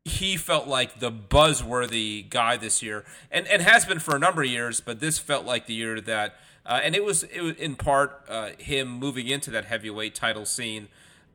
he 0.04 0.36
felt 0.36 0.68
like 0.68 1.00
the 1.00 1.10
buzzworthy 1.10 2.28
guy 2.28 2.56
this 2.56 2.82
year, 2.82 3.04
and 3.30 3.46
and 3.48 3.62
has 3.62 3.84
been 3.84 3.98
for 3.98 4.14
a 4.14 4.18
number 4.18 4.42
of 4.42 4.48
years. 4.48 4.80
But 4.80 5.00
this 5.00 5.18
felt 5.18 5.44
like 5.44 5.66
the 5.66 5.74
year 5.74 6.00
that, 6.00 6.36
uh, 6.64 6.80
and 6.82 6.94
it 6.94 7.04
was 7.04 7.24
it 7.24 7.40
was 7.40 7.56
in 7.56 7.76
part 7.76 8.22
uh, 8.28 8.50
him 8.58 8.88
moving 8.88 9.26
into 9.28 9.50
that 9.50 9.64
heavyweight 9.64 10.14
title 10.14 10.46
scene, 10.46 10.88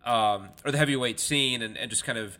um, 0.05 0.49
or 0.63 0.71
the 0.71 0.77
heavyweight 0.77 1.19
scene, 1.19 1.61
and, 1.61 1.77
and 1.77 1.89
just 1.89 2.03
kind 2.03 2.17
of. 2.17 2.37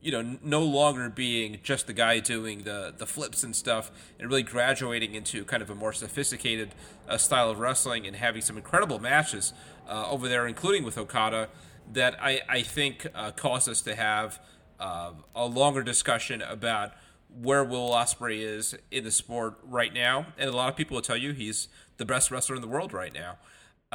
You 0.00 0.10
know, 0.12 0.38
no 0.42 0.62
longer 0.62 1.08
being 1.08 1.58
just 1.62 1.86
the 1.86 1.92
guy 1.92 2.18
doing 2.18 2.62
the 2.64 2.92
the 2.96 3.06
flips 3.06 3.44
and 3.44 3.54
stuff, 3.54 3.90
and 4.18 4.28
really 4.28 4.42
graduating 4.42 5.14
into 5.14 5.44
kind 5.44 5.62
of 5.62 5.70
a 5.70 5.74
more 5.74 5.92
sophisticated 5.92 6.74
uh, 7.08 7.18
style 7.18 7.50
of 7.50 7.58
wrestling, 7.58 8.06
and 8.06 8.16
having 8.16 8.42
some 8.42 8.56
incredible 8.56 8.98
matches 8.98 9.52
uh, 9.88 10.10
over 10.10 10.28
there, 10.28 10.46
including 10.46 10.84
with 10.84 10.98
Okada, 10.98 11.48
that 11.92 12.16
I 12.20 12.40
I 12.48 12.62
think 12.62 13.06
uh, 13.14 13.30
caused 13.30 13.68
us 13.68 13.80
to 13.82 13.94
have 13.94 14.40
uh, 14.80 15.12
a 15.36 15.46
longer 15.46 15.82
discussion 15.82 16.42
about 16.42 16.92
where 17.40 17.64
Will 17.64 17.90
Ospreay 17.90 18.40
is 18.40 18.74
in 18.90 19.04
the 19.04 19.10
sport 19.10 19.58
right 19.62 19.94
now, 19.94 20.26
and 20.36 20.50
a 20.50 20.56
lot 20.56 20.68
of 20.68 20.76
people 20.76 20.96
will 20.96 21.02
tell 21.02 21.16
you 21.16 21.32
he's 21.32 21.68
the 21.96 22.04
best 22.04 22.30
wrestler 22.30 22.56
in 22.56 22.62
the 22.62 22.68
world 22.68 22.92
right 22.92 23.14
now, 23.14 23.38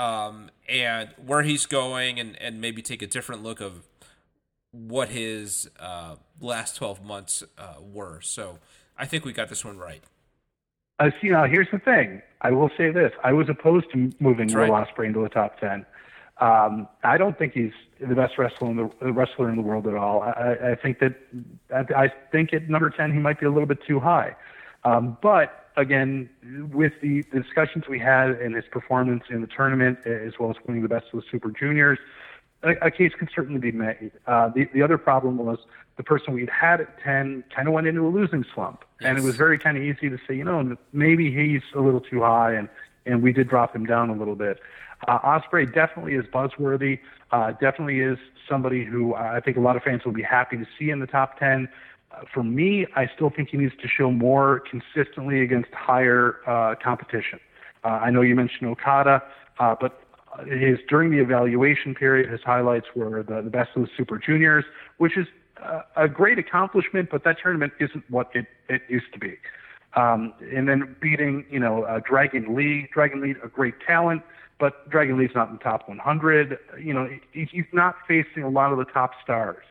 um, 0.02 0.50
and 0.70 1.10
where 1.24 1.44
he's 1.44 1.66
going, 1.66 2.20
and 2.20 2.42
and 2.42 2.62
maybe 2.62 2.82
take 2.82 3.02
a 3.02 3.08
different 3.08 3.44
look 3.44 3.60
of 3.60 3.84
what 4.88 5.10
his 5.10 5.70
uh, 5.80 6.16
last 6.40 6.76
twelve 6.76 7.04
months 7.04 7.44
uh, 7.58 7.76
were. 7.82 8.22
So 8.22 8.60
I 8.98 9.06
think 9.06 9.26
we 9.26 9.34
got 9.34 9.50
this 9.50 9.66
one 9.66 9.78
right. 9.78 10.04
I 11.00 11.12
see. 11.22 11.30
Now 11.30 11.46
here's 11.46 11.70
the 11.72 11.80
thing. 11.80 12.22
I 12.42 12.52
will 12.52 12.70
say 12.78 12.92
this: 12.92 13.12
I 13.24 13.34
was 13.34 13.50
opposed 13.50 13.92
to 13.94 14.12
moving 14.20 14.48
That's 14.48 14.56
Will 14.56 14.72
right. 14.72 14.88
Ospreay 14.88 15.08
into 15.08 15.22
the 15.22 15.30
top 15.30 15.60
ten. 15.60 15.86
Um, 16.40 16.88
I 17.04 17.18
don't 17.18 17.38
think 17.38 17.54
he's 17.54 17.72
the 18.00 18.14
best 18.14 18.38
wrestler 18.38 18.70
in 18.70 18.78
the 18.78 19.12
wrestler 19.12 19.50
in 19.50 19.56
the 19.56 19.62
world 19.64 19.88
at 19.88 19.96
all. 19.96 20.22
I, 20.22 20.72
I 20.72 20.76
think 20.76 21.00
that 21.00 21.16
I, 21.74 22.06
I 22.06 22.14
think 22.32 22.54
at 22.54 22.70
number 22.70 22.90
ten 22.92 23.12
he 23.12 23.18
might 23.20 23.40
be 23.40 23.48
a 23.48 23.50
little 23.50 23.66
bit 23.66 23.80
too 23.88 24.00
high. 24.00 24.36
Um, 24.84 25.18
but 25.22 25.72
again, 25.76 26.30
with 26.72 26.94
the, 27.02 27.24
the 27.34 27.40
discussions 27.40 27.86
we 27.90 28.00
had 28.00 28.30
and 28.30 28.56
his 28.56 28.66
performance 28.72 29.24
in 29.30 29.42
the 29.42 29.48
tournament, 29.48 30.00
as 30.06 30.34
well 30.40 30.50
as 30.50 30.56
winning 30.66 30.84
the 30.84 30.90
best 30.90 31.06
of 31.14 31.22
the 31.22 31.26
Super 31.32 31.52
Juniors, 31.52 32.00
a, 32.64 32.88
a 32.88 32.92
case 32.92 33.12
can 33.18 33.30
certainly 33.34 33.60
be 33.60 33.72
made. 33.72 34.12
Uh, 34.26 34.50
the 34.50 34.68
the 34.74 34.82
other 34.82 34.98
problem 34.98 35.38
was 35.38 35.60
the 35.98 36.04
person 36.04 36.34
we'd 36.34 36.50
had 36.50 36.82
at 36.82 37.00
ten 37.02 37.44
kind 37.56 37.68
of 37.68 37.74
went 37.74 37.88
into 37.88 38.06
a 38.06 38.10
losing 38.10 38.46
slump, 38.54 38.84
and 39.02 39.18
it 39.18 39.24
was 39.24 39.36
very 39.36 39.58
kind 39.58 39.78
of 39.78 39.84
easy 39.84 40.10
to 40.10 40.18
say, 40.28 40.36
you 40.36 40.44
know, 40.44 40.78
maybe 40.94 41.34
he's 41.34 41.62
a 41.76 41.82
little 41.82 42.02
too 42.02 42.22
high, 42.22 42.54
and 42.54 42.70
and 43.06 43.24
we 43.24 43.32
did 43.32 43.48
drop 43.48 43.76
him 43.76 43.86
down 43.86 44.10
a 44.10 44.14
little 44.14 44.36
bit. 44.36 44.60
Uh, 45.08 45.20
Ospreay 45.20 45.72
definitely 45.72 46.16
is 46.16 46.26
buzzworthy. 46.26 47.00
Uh, 47.32 47.52
definitely 47.52 48.00
is 48.00 48.18
somebody 48.50 48.84
who 48.84 49.14
I 49.16 49.40
think 49.40 49.58
a 49.58 49.60
lot 49.60 49.76
of 49.76 49.84
fans 49.84 50.04
will 50.06 50.14
be 50.14 50.24
happy 50.24 50.58
to 50.58 50.66
see 50.78 50.90
in 50.90 51.00
the 51.00 51.08
top 51.08 51.38
ten. 51.40 51.70
Uh, 52.12 52.22
for 52.34 52.44
me, 52.44 52.88
I 52.96 53.10
still 53.14 53.30
think 53.30 53.50
he 53.50 53.58
needs 53.58 53.76
to 53.82 53.88
show 53.88 54.12
more 54.12 54.62
consistently 54.62 55.42
against 55.42 55.72
higher 55.74 56.38
uh, 56.48 56.76
competition. 56.82 57.40
Uh, 57.84 57.90
I 57.90 58.10
know 58.10 58.22
you 58.22 58.36
mentioned 58.36 58.70
Okada, 58.70 59.22
uh, 59.60 59.76
but 59.80 60.02
his 60.46 60.80
during 60.90 61.12
the 61.12 61.20
evaluation 61.20 61.96
period, 61.96 62.30
his 62.30 62.42
highlights 62.44 62.88
were 62.96 63.24
the, 63.24 63.42
the 63.42 63.50
best 63.50 63.70
of 63.76 63.84
the 63.84 63.90
Super 63.98 64.18
Juniors, 64.18 64.66
which 64.98 65.18
is 65.18 65.28
uh, 65.64 65.82
a 65.96 66.08
great 66.08 66.38
accomplishment, 66.38 67.10
but 67.12 67.24
that 67.24 67.38
tournament 67.42 67.74
isn't 67.80 68.04
what 68.10 68.30
it, 68.34 68.46
it 68.70 68.82
used 68.90 69.12
to 69.14 69.20
be. 69.20 69.38
Um, 69.96 70.34
and 70.54 70.68
then 70.68 70.96
beating, 71.02 71.46
you 71.50 71.60
know, 71.60 71.84
uh, 71.84 72.00
Dragon 72.08 72.56
Lee. 72.56 72.88
Dragon 72.94 73.22
Lee, 73.22 73.36
a 73.44 73.48
great 73.48 73.76
talent, 73.86 74.22
but 74.60 74.88
Dragon 74.90 75.18
Lee's 75.18 75.32
not 75.34 75.50
in 75.50 75.56
the 75.56 75.64
top 75.64 75.88
100. 75.88 76.60
You 76.80 76.94
know, 76.94 77.10
he, 77.32 77.48
he's 77.52 77.66
not 77.74 77.96
facing 78.08 78.44
a 78.44 78.50
lot 78.50 78.72
of 78.72 78.78
the 78.78 78.86
top 78.86 79.12
stars. 79.24 79.64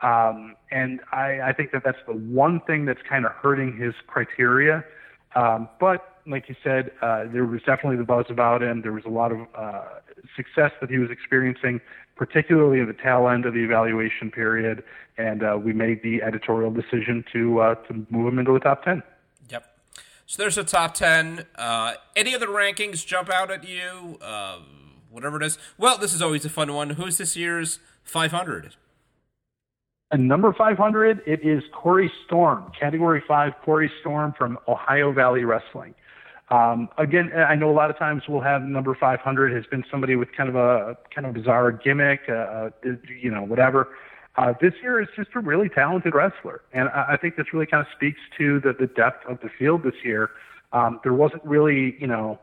Um, 0.00 0.54
and 0.70 1.00
I, 1.12 1.40
I 1.40 1.52
think 1.52 1.72
that 1.72 1.82
that's 1.84 1.98
the 2.06 2.12
one 2.12 2.60
thing 2.60 2.84
that's 2.84 3.00
kind 3.08 3.24
of 3.24 3.32
hurting 3.32 3.76
his 3.76 3.94
criteria. 4.06 4.84
Um, 5.34 5.68
but 5.80 6.13
like 6.26 6.48
you 6.48 6.56
said, 6.62 6.90
uh, 7.02 7.24
there 7.32 7.44
was 7.44 7.60
definitely 7.62 7.96
the 7.96 8.04
buzz 8.04 8.26
about 8.28 8.62
him. 8.62 8.82
There 8.82 8.92
was 8.92 9.04
a 9.04 9.10
lot 9.10 9.32
of 9.32 9.40
uh, 9.54 9.84
success 10.36 10.72
that 10.80 10.90
he 10.90 10.98
was 10.98 11.10
experiencing, 11.10 11.80
particularly 12.16 12.80
at 12.80 12.86
the 12.86 12.94
tail 12.94 13.28
end 13.28 13.44
of 13.44 13.54
the 13.54 13.60
evaluation 13.60 14.30
period. 14.30 14.82
And 15.18 15.42
uh, 15.42 15.58
we 15.62 15.72
made 15.72 16.02
the 16.02 16.22
editorial 16.22 16.70
decision 16.70 17.24
to 17.32 17.60
uh, 17.60 17.74
to 17.74 18.06
move 18.10 18.32
him 18.32 18.38
into 18.38 18.52
the 18.52 18.60
top 18.60 18.84
ten. 18.84 19.02
Yep. 19.50 19.66
So 20.26 20.42
there's 20.42 20.56
a 20.56 20.64
top 20.64 20.94
10. 20.94 21.44
Uh, 21.54 21.94
any 22.16 22.34
other 22.34 22.46
rankings 22.46 23.06
jump 23.06 23.28
out 23.30 23.50
at 23.50 23.68
you? 23.68 24.18
Uh, 24.22 24.60
whatever 25.10 25.36
it 25.36 25.42
is. 25.44 25.58
Well, 25.76 25.98
this 25.98 26.14
is 26.14 26.22
always 26.22 26.44
a 26.44 26.48
fun 26.48 26.72
one. 26.72 26.90
Who's 26.90 27.18
this 27.18 27.36
year's 27.36 27.78
500? 28.02 28.74
And 30.10 30.28
number 30.28 30.52
500, 30.52 31.22
it 31.26 31.40
is 31.44 31.62
Corey 31.72 32.10
Storm, 32.24 32.70
Category 32.78 33.22
5 33.26 33.52
Corey 33.64 33.90
Storm 34.00 34.32
from 34.36 34.58
Ohio 34.68 35.12
Valley 35.12 35.44
Wrestling. 35.44 35.94
Um, 36.50 36.88
again, 36.98 37.32
I 37.32 37.54
know 37.54 37.70
a 37.70 37.72
lot 37.72 37.90
of 37.90 37.98
times 37.98 38.24
we'll 38.28 38.42
have 38.42 38.62
number 38.62 38.94
500 38.94 39.52
has 39.54 39.64
been 39.66 39.84
somebody 39.90 40.14
with 40.14 40.28
kind 40.36 40.48
of 40.48 40.56
a 40.56 40.96
kind 41.14 41.26
of 41.26 41.34
bizarre 41.34 41.72
gimmick, 41.72 42.20
uh, 42.28 42.32
uh, 42.32 42.70
you 43.20 43.30
know, 43.30 43.42
whatever. 43.42 43.88
Uh, 44.36 44.52
this 44.60 44.74
year 44.82 45.00
is 45.00 45.08
just 45.16 45.30
a 45.34 45.40
really 45.40 45.68
talented 45.68 46.14
wrestler, 46.14 46.60
and 46.72 46.88
I, 46.88 47.12
I 47.12 47.16
think 47.16 47.36
this 47.36 47.46
really 47.52 47.66
kind 47.66 47.80
of 47.80 47.92
speaks 47.94 48.18
to 48.36 48.60
the, 48.60 48.72
the 48.72 48.86
depth 48.86 49.24
of 49.26 49.40
the 49.40 49.48
field 49.58 49.84
this 49.84 49.94
year. 50.04 50.30
Um, 50.72 51.00
there 51.02 51.14
wasn't 51.14 51.44
really, 51.44 51.96
you 52.00 52.08
know, 52.08 52.38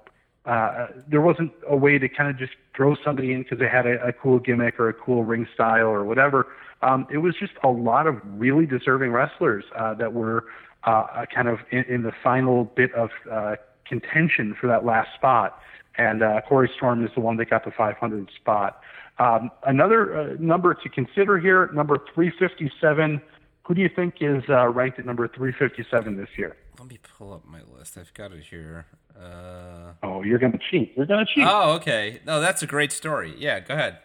uh, 0.45 0.87
there 1.07 1.21
wasn't 1.21 1.51
a 1.69 1.75
way 1.75 1.99
to 1.99 2.09
kind 2.09 2.29
of 2.29 2.37
just 2.37 2.53
throw 2.75 2.95
somebody 3.03 3.33
in 3.33 3.43
because 3.43 3.59
they 3.59 3.67
had 3.67 3.85
a, 3.85 4.03
a 4.03 4.13
cool 4.13 4.39
gimmick 4.39 4.79
or 4.79 4.89
a 4.89 4.93
cool 4.93 5.23
ring 5.23 5.47
style 5.53 5.87
or 5.87 6.03
whatever. 6.03 6.47
Um, 6.81 7.05
it 7.11 7.19
was 7.19 7.35
just 7.39 7.53
a 7.63 7.67
lot 7.67 8.07
of 8.07 8.15
really 8.25 8.65
deserving 8.65 9.11
wrestlers 9.11 9.65
uh, 9.77 9.93
that 9.95 10.13
were 10.13 10.45
uh, 10.85 11.25
kind 11.33 11.47
of 11.47 11.59
in, 11.69 11.83
in 11.83 12.01
the 12.01 12.11
final 12.23 12.63
bit 12.63 12.91
of 12.93 13.09
uh, 13.31 13.55
contention 13.95 14.55
for 14.59 14.67
that 14.67 14.85
last 14.85 15.09
spot. 15.15 15.59
And 15.97 16.23
uh, 16.23 16.39
Corey 16.47 16.71
Storm 16.77 17.03
is 17.05 17.11
the 17.13 17.19
one 17.21 17.35
that 17.37 17.49
got 17.49 17.65
the 17.65 17.71
500 17.71 18.29
spot. 18.35 18.81
Um, 19.19 19.51
another 19.67 20.17
uh, 20.17 20.35
number 20.39 20.73
to 20.73 20.89
consider 20.89 21.37
here, 21.37 21.69
number 21.73 21.97
357. 22.15 23.21
Who 23.67 23.73
do 23.75 23.81
you 23.81 23.89
think 23.93 24.15
is 24.21 24.43
uh, 24.49 24.67
ranked 24.69 24.97
at 24.99 25.05
number 25.05 25.27
357 25.27 26.15
this 26.17 26.29
year? 26.37 26.55
Let 26.79 26.87
me 26.89 26.97
pull 27.17 27.33
up 27.33 27.45
my 27.45 27.59
list. 27.77 27.97
I've 27.97 28.13
got 28.13 28.31
it 28.31 28.43
here. 28.43 28.85
Uh, 29.15 29.91
Oh, 30.01 30.23
you're 30.23 30.39
going 30.39 30.53
to 30.53 30.59
cheat. 30.71 30.93
You're 30.95 31.05
going 31.05 31.25
to 31.25 31.31
cheat. 31.31 31.45
oh, 31.47 31.73
okay. 31.73 32.21
No, 32.25 32.39
that's 32.41 32.63
a 32.63 32.67
great 32.67 32.91
story. 32.93 33.35
Yeah, 33.37 33.59
go 33.59 33.73
ahead. 33.75 33.99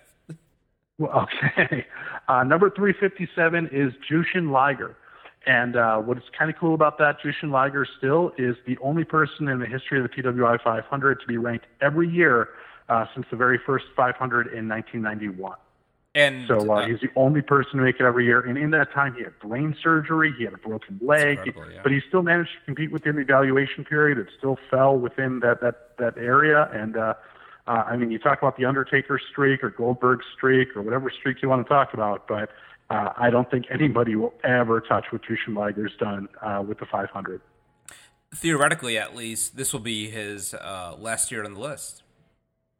Well, 0.98 1.26
okay. 1.58 1.86
Uh, 2.28 2.42
number 2.42 2.68
357 2.70 3.68
is 3.72 3.92
Jushin 4.10 4.50
Liger. 4.50 4.96
And 5.46 5.76
uh, 5.76 5.98
what's 5.98 6.22
kind 6.36 6.50
of 6.50 6.58
cool 6.58 6.74
about 6.74 6.98
that, 6.98 7.18
Jushin 7.20 7.50
Liger 7.50 7.86
still 7.98 8.32
is 8.36 8.56
the 8.66 8.76
only 8.78 9.04
person 9.04 9.48
in 9.48 9.60
the 9.60 9.66
history 9.66 9.98
of 9.98 10.02
the 10.02 10.08
PWI 10.08 10.60
500 10.62 11.20
to 11.20 11.26
be 11.26 11.38
ranked 11.38 11.66
every 11.80 12.08
year 12.08 12.48
uh, 12.88 13.06
since 13.14 13.26
the 13.30 13.36
very 13.36 13.58
first 13.64 13.84
500 13.96 14.48
in 14.48 14.68
1991. 14.68 15.54
And 16.16 16.48
So 16.48 16.72
uh, 16.72 16.76
uh, 16.76 16.86
he's 16.86 16.98
the 17.00 17.10
only 17.14 17.42
person 17.42 17.76
to 17.76 17.84
make 17.84 17.96
it 17.96 18.02
every 18.02 18.24
year. 18.24 18.40
And 18.40 18.56
in 18.56 18.70
that 18.70 18.90
time, 18.92 19.14
he 19.14 19.22
had 19.22 19.38
brain 19.38 19.76
surgery, 19.82 20.34
he 20.36 20.44
had 20.44 20.54
a 20.54 20.58
broken 20.58 20.98
leg, 21.00 21.38
yeah. 21.44 21.80
but 21.82 21.92
he 21.92 22.00
still 22.08 22.22
managed 22.22 22.50
to 22.58 22.64
compete 22.64 22.90
within 22.90 23.16
the 23.16 23.22
evaluation 23.22 23.84
period. 23.84 24.18
It 24.18 24.28
still 24.36 24.58
fell 24.70 24.96
within 24.96 25.40
that 25.40 25.60
that 25.60 25.96
that 25.98 26.16
area. 26.16 26.70
And 26.72 26.96
uh, 26.96 27.14
uh, 27.66 27.70
I 27.86 27.96
mean, 27.96 28.10
you 28.10 28.18
talk 28.18 28.38
about 28.38 28.56
the 28.56 28.64
Undertaker 28.64 29.20
streak 29.30 29.62
or 29.62 29.68
Goldberg 29.68 30.20
streak 30.34 30.74
or 30.74 30.82
whatever 30.82 31.10
streak 31.10 31.42
you 31.42 31.50
want 31.50 31.66
to 31.66 31.68
talk 31.68 31.92
about, 31.92 32.26
but 32.26 32.50
uh, 32.90 33.10
I 33.16 33.30
don't 33.30 33.50
think 33.50 33.66
anybody 33.70 34.14
will 34.16 34.34
ever 34.44 34.80
touch 34.80 35.06
what 35.10 35.22
Jushin 35.22 35.56
Liger's 35.56 35.92
done 35.98 36.28
uh, 36.42 36.62
with 36.66 36.78
the 36.78 36.86
500. 36.86 37.40
theoretically, 38.34 38.98
at 38.98 39.16
least, 39.16 39.56
this 39.56 39.72
will 39.72 39.80
be 39.80 40.10
his 40.10 40.54
uh, 40.54 40.94
last 40.98 41.30
year 41.30 41.44
on 41.44 41.54
the 41.54 41.60
list. 41.60 42.02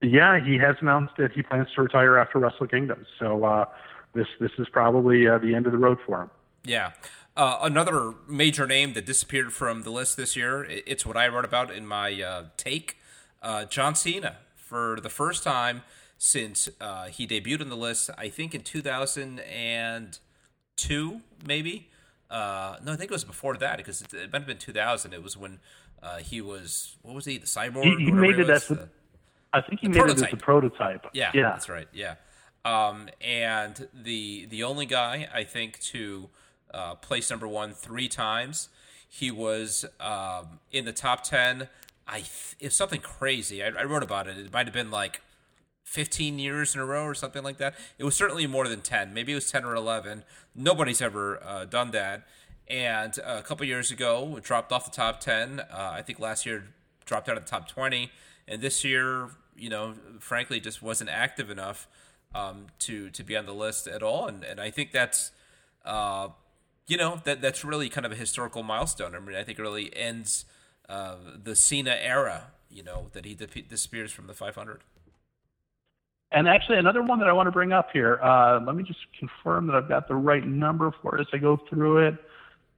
Yeah, 0.03 0.39
he 0.45 0.59
has 0.59 0.77
announced 0.81 1.15
that 1.19 1.33
he 1.33 1.43
plans 1.43 1.69
to 1.75 1.83
retire 1.83 2.19
after 2.19 2.39
Wrestle 2.39 2.67
Kingdom. 2.67 3.07
So 3.19 3.45
uh, 3.45 3.65
this 4.15 4.27
this 4.39 4.51
is 4.59 4.69
probably 4.71 5.27
uh, 5.27 5.39
the 5.39 5.55
end 5.55 5.67
of 5.67 5.73
the 5.73 5.79
road 5.79 5.99
for 6.05 6.23
him. 6.23 6.31
Yeah. 6.65 6.93
Uh, 7.37 7.59
another 7.63 8.15
major 8.29 8.67
name 8.67 8.95
that 8.95 9.05
disappeared 9.05 9.53
from 9.53 9.83
the 9.83 9.91
list 9.91 10.17
this 10.17 10.37
year, 10.37 10.65
it's 10.65 11.05
what 11.05 11.17
I 11.17 11.29
wrote 11.29 11.45
about 11.45 11.71
in 11.71 11.87
my 11.87 12.23
uh, 12.23 12.45
take 12.57 12.97
uh, 13.43 13.65
John 13.67 13.95
Cena. 13.95 14.39
For 14.57 14.99
the 15.01 15.11
first 15.11 15.45
time 15.45 15.83
since 16.19 16.69
uh, 16.81 17.07
he 17.07 17.27
debuted 17.27 17.61
on 17.61 17.69
the 17.69 17.77
list, 17.77 18.11
I 18.17 18.29
think 18.29 18.55
in 18.55 18.63
2002, 18.63 21.21
maybe. 21.47 21.89
Uh, 22.31 22.77
no, 22.85 22.93
I 22.93 22.97
think 22.97 23.11
it 23.11 23.15
was 23.15 23.25
before 23.25 23.57
that 23.57 23.77
because 23.79 24.03
it, 24.03 24.13
it 24.15 24.33
might 24.33 24.39
have 24.41 24.47
been 24.47 24.59
2000. 24.59 25.13
It 25.15 25.23
was 25.23 25.37
when 25.37 25.59
uh, 26.03 26.19
he 26.19 26.41
was, 26.41 26.97
what 27.03 27.15
was 27.15 27.25
he, 27.25 27.39
the 27.39 27.47
cyborg? 27.47 27.85
He- 27.99 28.07
he 28.07 28.13
made 28.13 28.39
it 28.39 28.51
as 28.51 28.69
the- 28.69 28.89
I 29.53 29.61
think 29.61 29.81
he 29.81 29.89
made 29.89 29.97
it 29.99 30.05
as 30.11 30.15
prototype. 30.15 30.31
the 30.31 30.37
prototype. 30.37 31.07
yeah, 31.15 31.31
yeah. 31.33 31.43
that's 31.45 31.69
right. 31.69 31.87
Yeah, 31.93 32.17
um, 32.67 33.09
and 33.23 33.89
the 33.95 34.45
the 34.47 34.65
only 34.65 34.85
guy 34.87 35.29
I 35.33 35.45
think 35.45 35.79
to 35.93 36.29
uh, 36.75 36.97
place 36.97 37.31
number 37.31 37.47
one 37.49 37.73
three 37.73 38.09
times. 38.09 38.69
He 39.09 39.31
was 39.31 39.87
um, 40.01 40.59
in 40.73 40.85
the 40.85 40.93
top 40.93 41.23
ten. 41.23 41.69
I 42.07 42.17
th- 42.19 42.57
it's 42.61 42.77
something 42.77 43.01
crazy. 43.01 43.63
I, 43.63 43.69
I 43.69 43.85
wrote 43.85 44.03
about 44.03 44.27
it. 44.27 44.37
It 44.37 44.53
might 44.53 44.67
have 44.67 44.75
been 44.75 44.91
like 44.91 45.23
15 45.87 46.39
years 46.39 46.75
in 46.75 46.81
a 46.81 46.85
row 46.85 47.05
or 47.05 47.15
something 47.15 47.43
like 47.43 47.59
that. 47.59 47.75
It 47.97 48.05
was 48.05 48.15
certainly 48.17 48.47
more 48.47 48.69
than 48.69 48.81
10. 48.81 49.15
Maybe 49.15 49.33
it 49.33 49.37
was 49.37 49.51
10 49.51 49.65
or 49.65 49.75
11. 49.75 50.25
Nobody's 50.55 51.01
ever 51.01 51.43
uh, 51.43 51.65
done 51.65 51.93
that. 51.93 52.27
And 52.69 53.17
uh, 53.21 53.37
a 53.39 53.43
couple 53.43 53.65
years 53.65 53.93
ago, 53.93 54.35
it 54.37 54.43
dropped 54.43 54.73
off 54.73 54.85
the 54.85 54.91
top 54.91 55.21
10. 55.21 55.61
Uh, 55.61 55.65
I 55.71 56.03
think 56.03 56.19
last 56.19 56.45
year 56.45 56.65
dropped 57.05 57.29
out 57.29 57.37
of 57.37 57.45
the 57.45 57.51
top 57.51 57.69
20. 57.69 58.11
And 58.49 58.61
this 58.61 58.85
year, 58.85 59.29
you 59.57 59.71
know, 59.71 59.95
frankly, 60.19 60.59
just 60.59 60.83
wasn't 60.83 61.09
active 61.09 61.51
enough 61.51 61.87
um, 62.35 62.67
to 62.81 63.09
to 63.11 63.23
be 63.23 63.37
on 63.37 63.47
the 63.47 63.55
list 63.55 63.87
at 63.87 64.03
all. 64.03 64.27
And, 64.27 64.43
and 64.43 64.61
I 64.61 64.71
think 64.71 64.91
that's, 64.91 65.31
uh, 65.85 66.29
you 66.89 66.97
know, 66.97 67.21
that 67.25 67.41
that's 67.41 67.65
really 67.65 67.89
kind 67.89 68.05
of 68.05 68.11
a 68.11 68.17
historical 68.17 68.65
milestone. 68.65 69.15
I 69.15 69.21
mean, 69.21 69.37
I 69.37 69.45
think 69.45 69.61
it 69.61 69.63
really 69.63 69.97
ends 69.97 70.45
uh, 70.89 71.15
the 71.41 71.55
Cena 71.55 71.97
era, 71.99 72.49
you 72.69 72.83
know, 72.83 73.07
that 73.13 73.25
he 73.25 73.35
disappears 73.35 74.11
from 74.11 74.27
the 74.27 74.35
500. 74.35 74.83
And 76.37 76.47
actually, 76.47 76.77
another 76.77 77.03
one 77.03 77.19
that 77.21 77.29
I 77.29 77.33
want 77.33 77.47
to 77.47 77.51
bring 77.51 77.73
up 77.73 77.89
here. 77.95 78.21
Uh, 78.23 78.61
let 78.61 78.77
me 78.77 78.83
just 78.83 78.99
confirm 79.19 79.69
that 79.69 79.75
I've 79.75 79.89
got 79.89 80.07
the 80.07 80.17
right 80.17 80.47
number 80.47 80.93
for 81.01 81.17
it 81.17 81.23
as 81.23 81.27
I 81.33 81.39
go 81.39 81.57
through 81.57 82.09
it. 82.09 82.15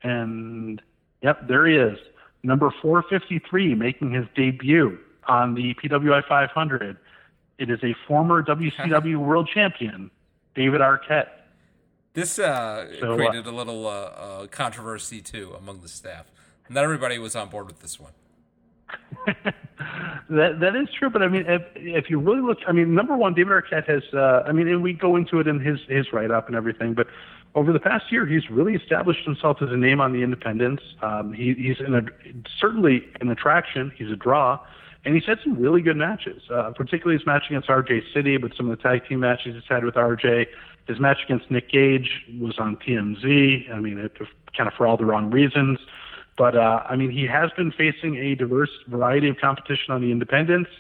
And 0.05 0.81
yep, 1.23 1.49
there 1.49 1.67
he 1.67 1.75
is, 1.75 1.99
number 2.45 2.73
453, 2.81 3.75
making 3.75 4.13
his 4.13 4.27
debut 4.37 4.97
on 5.27 5.55
the 5.55 5.75
PWI 5.75 6.25
500. 6.29 6.99
It 7.59 7.69
is 7.69 7.81
a 7.83 7.97
former 8.07 8.45
WCW 8.45 9.17
World 9.17 9.51
Champion, 9.53 10.13
David 10.55 10.81
Arquette. 10.81 11.27
This 12.15 12.39
uh, 12.39 12.87
so, 13.01 13.15
uh, 13.15 13.17
created 13.17 13.47
a 13.47 13.51
little 13.51 13.89
uh, 13.89 13.91
uh, 13.91 14.47
controversy 14.47 15.21
too 15.21 15.57
among 15.59 15.81
the 15.81 15.89
staff. 15.89 16.31
Not 16.69 16.85
everybody 16.85 17.19
was 17.19 17.35
on 17.35 17.49
board 17.49 17.67
with 17.67 17.81
this 17.81 17.99
one. 17.99 18.13
that 20.31 20.61
that 20.61 20.77
is 20.77 20.89
true, 20.99 21.11
but 21.11 21.23
I 21.23 21.29
mean, 21.29 21.45
if 21.47 21.63
if 21.75 22.11
you 22.11 22.19
really 22.19 22.41
look, 22.41 22.59
I 22.67 22.73
mean, 22.73 22.95
number 22.95 23.17
one, 23.17 23.35
David 23.35 23.53
Arquette 23.53 23.89
has, 23.89 24.03
uh, 24.15 24.43
I 24.47 24.53
mean, 24.53 24.69
and 24.69 24.83
we 24.83 24.93
go 24.93 25.17
into 25.17 25.41
it 25.41 25.47
in 25.47 25.61
his 25.61 25.79
his 25.89 26.13
write 26.13 26.31
up 26.31 26.47
and 26.47 26.57
everything, 26.57 26.95
but 26.95 27.07
over 27.55 27.73
the 27.73 27.81
past 27.81 28.13
year, 28.13 28.27
he's 28.27 28.49
really 28.51 28.75
established 28.75 29.25
himself 29.25 29.59
as 29.63 29.71
a 29.71 29.77
name 29.77 30.01
on 30.01 30.13
the 30.13 30.23
independents. 30.23 30.83
Um, 31.03 31.33
he, 31.33 31.55
he's 31.55 31.81
in 31.85 31.95
a, 31.95 32.03
certainly 32.61 33.09
an 33.21 33.31
attraction. 33.31 33.91
He's 33.97 34.11
a 34.11 34.17
draw, 34.17 34.61
and 35.05 35.15
he's 35.15 35.25
had 35.25 35.39
some 35.43 35.59
really 35.59 35.81
good 35.81 35.97
matches, 35.97 36.43
uh, 36.55 36.71
particularly 36.77 37.19
his 37.19 37.27
match 37.27 37.45
against 37.49 37.69
RJ 37.69 38.13
City, 38.15 38.37
but 38.37 38.53
some 38.57 38.71
of 38.71 38.77
the 38.77 38.83
tag 38.83 39.07
team 39.09 39.21
matches 39.21 39.55
he's 39.55 39.65
had 39.69 39.85
with 39.85 39.95
RJ. 39.95 40.47
His 40.87 41.01
match 41.01 41.19
against 41.25 41.51
Nick 41.51 41.71
Gage 41.71 42.11
was 42.39 42.59
on 42.59 42.77
TMZ. 42.77 43.71
I 43.73 43.79
mean, 43.81 43.99
it, 43.99 44.17
kind 44.57 44.69
of 44.69 44.75
for 44.75 44.87
all 44.87 44.97
the 44.97 45.05
wrong 45.05 45.31
reasons. 45.31 45.79
But 46.39 46.57
uh, 46.57 46.85
I 46.89 46.95
mean, 46.95 47.11
he 47.11 47.27
has 47.27 47.51
been 47.57 47.73
facing 47.73 48.17
a 48.17 48.37
diverse 48.37 48.71
variety 48.87 49.29
of 49.29 49.37
competition 49.39 49.93
on 49.93 50.01
the 50.01 50.13
independents, 50.13 50.71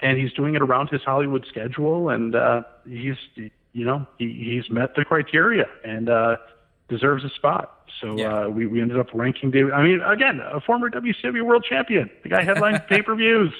and 0.00 0.18
he's 0.18 0.32
doing 0.32 0.56
it 0.56 0.60
around 0.60 0.90
his 0.90 1.02
Hollywood 1.02 1.46
schedule. 1.48 2.10
And 2.10 2.34
uh, 2.34 2.62
he's, 2.84 3.16
you 3.36 3.84
know, 3.84 4.06
he, 4.18 4.32
he's 4.32 4.68
met 4.70 4.96
the 4.96 5.04
criteria 5.04 5.66
and 5.84 6.08
uh, 6.08 6.36
deserves 6.88 7.24
a 7.24 7.30
spot. 7.30 7.88
So 8.00 8.18
yeah. 8.18 8.46
uh, 8.46 8.48
we, 8.48 8.66
we 8.66 8.82
ended 8.82 8.98
up 8.98 9.06
ranking 9.14 9.52
David. 9.52 9.72
I 9.72 9.84
mean, 9.84 10.00
again, 10.00 10.40
a 10.40 10.60
former 10.60 10.90
WCW 10.90 11.42
World 11.42 11.64
Champion. 11.68 12.10
The 12.24 12.28
guy 12.28 12.42
headlines 12.42 12.80
pay 12.88 13.00
per 13.00 13.14
views, 13.14 13.52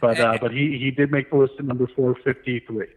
but 0.00 0.18
uh, 0.18 0.38
but 0.40 0.50
he 0.50 0.76
he 0.76 0.90
did 0.90 1.12
make 1.12 1.30
the 1.30 1.36
list 1.36 1.54
at 1.60 1.64
number 1.64 1.86
four 1.94 2.16
fifty 2.24 2.58
three. 2.66 2.88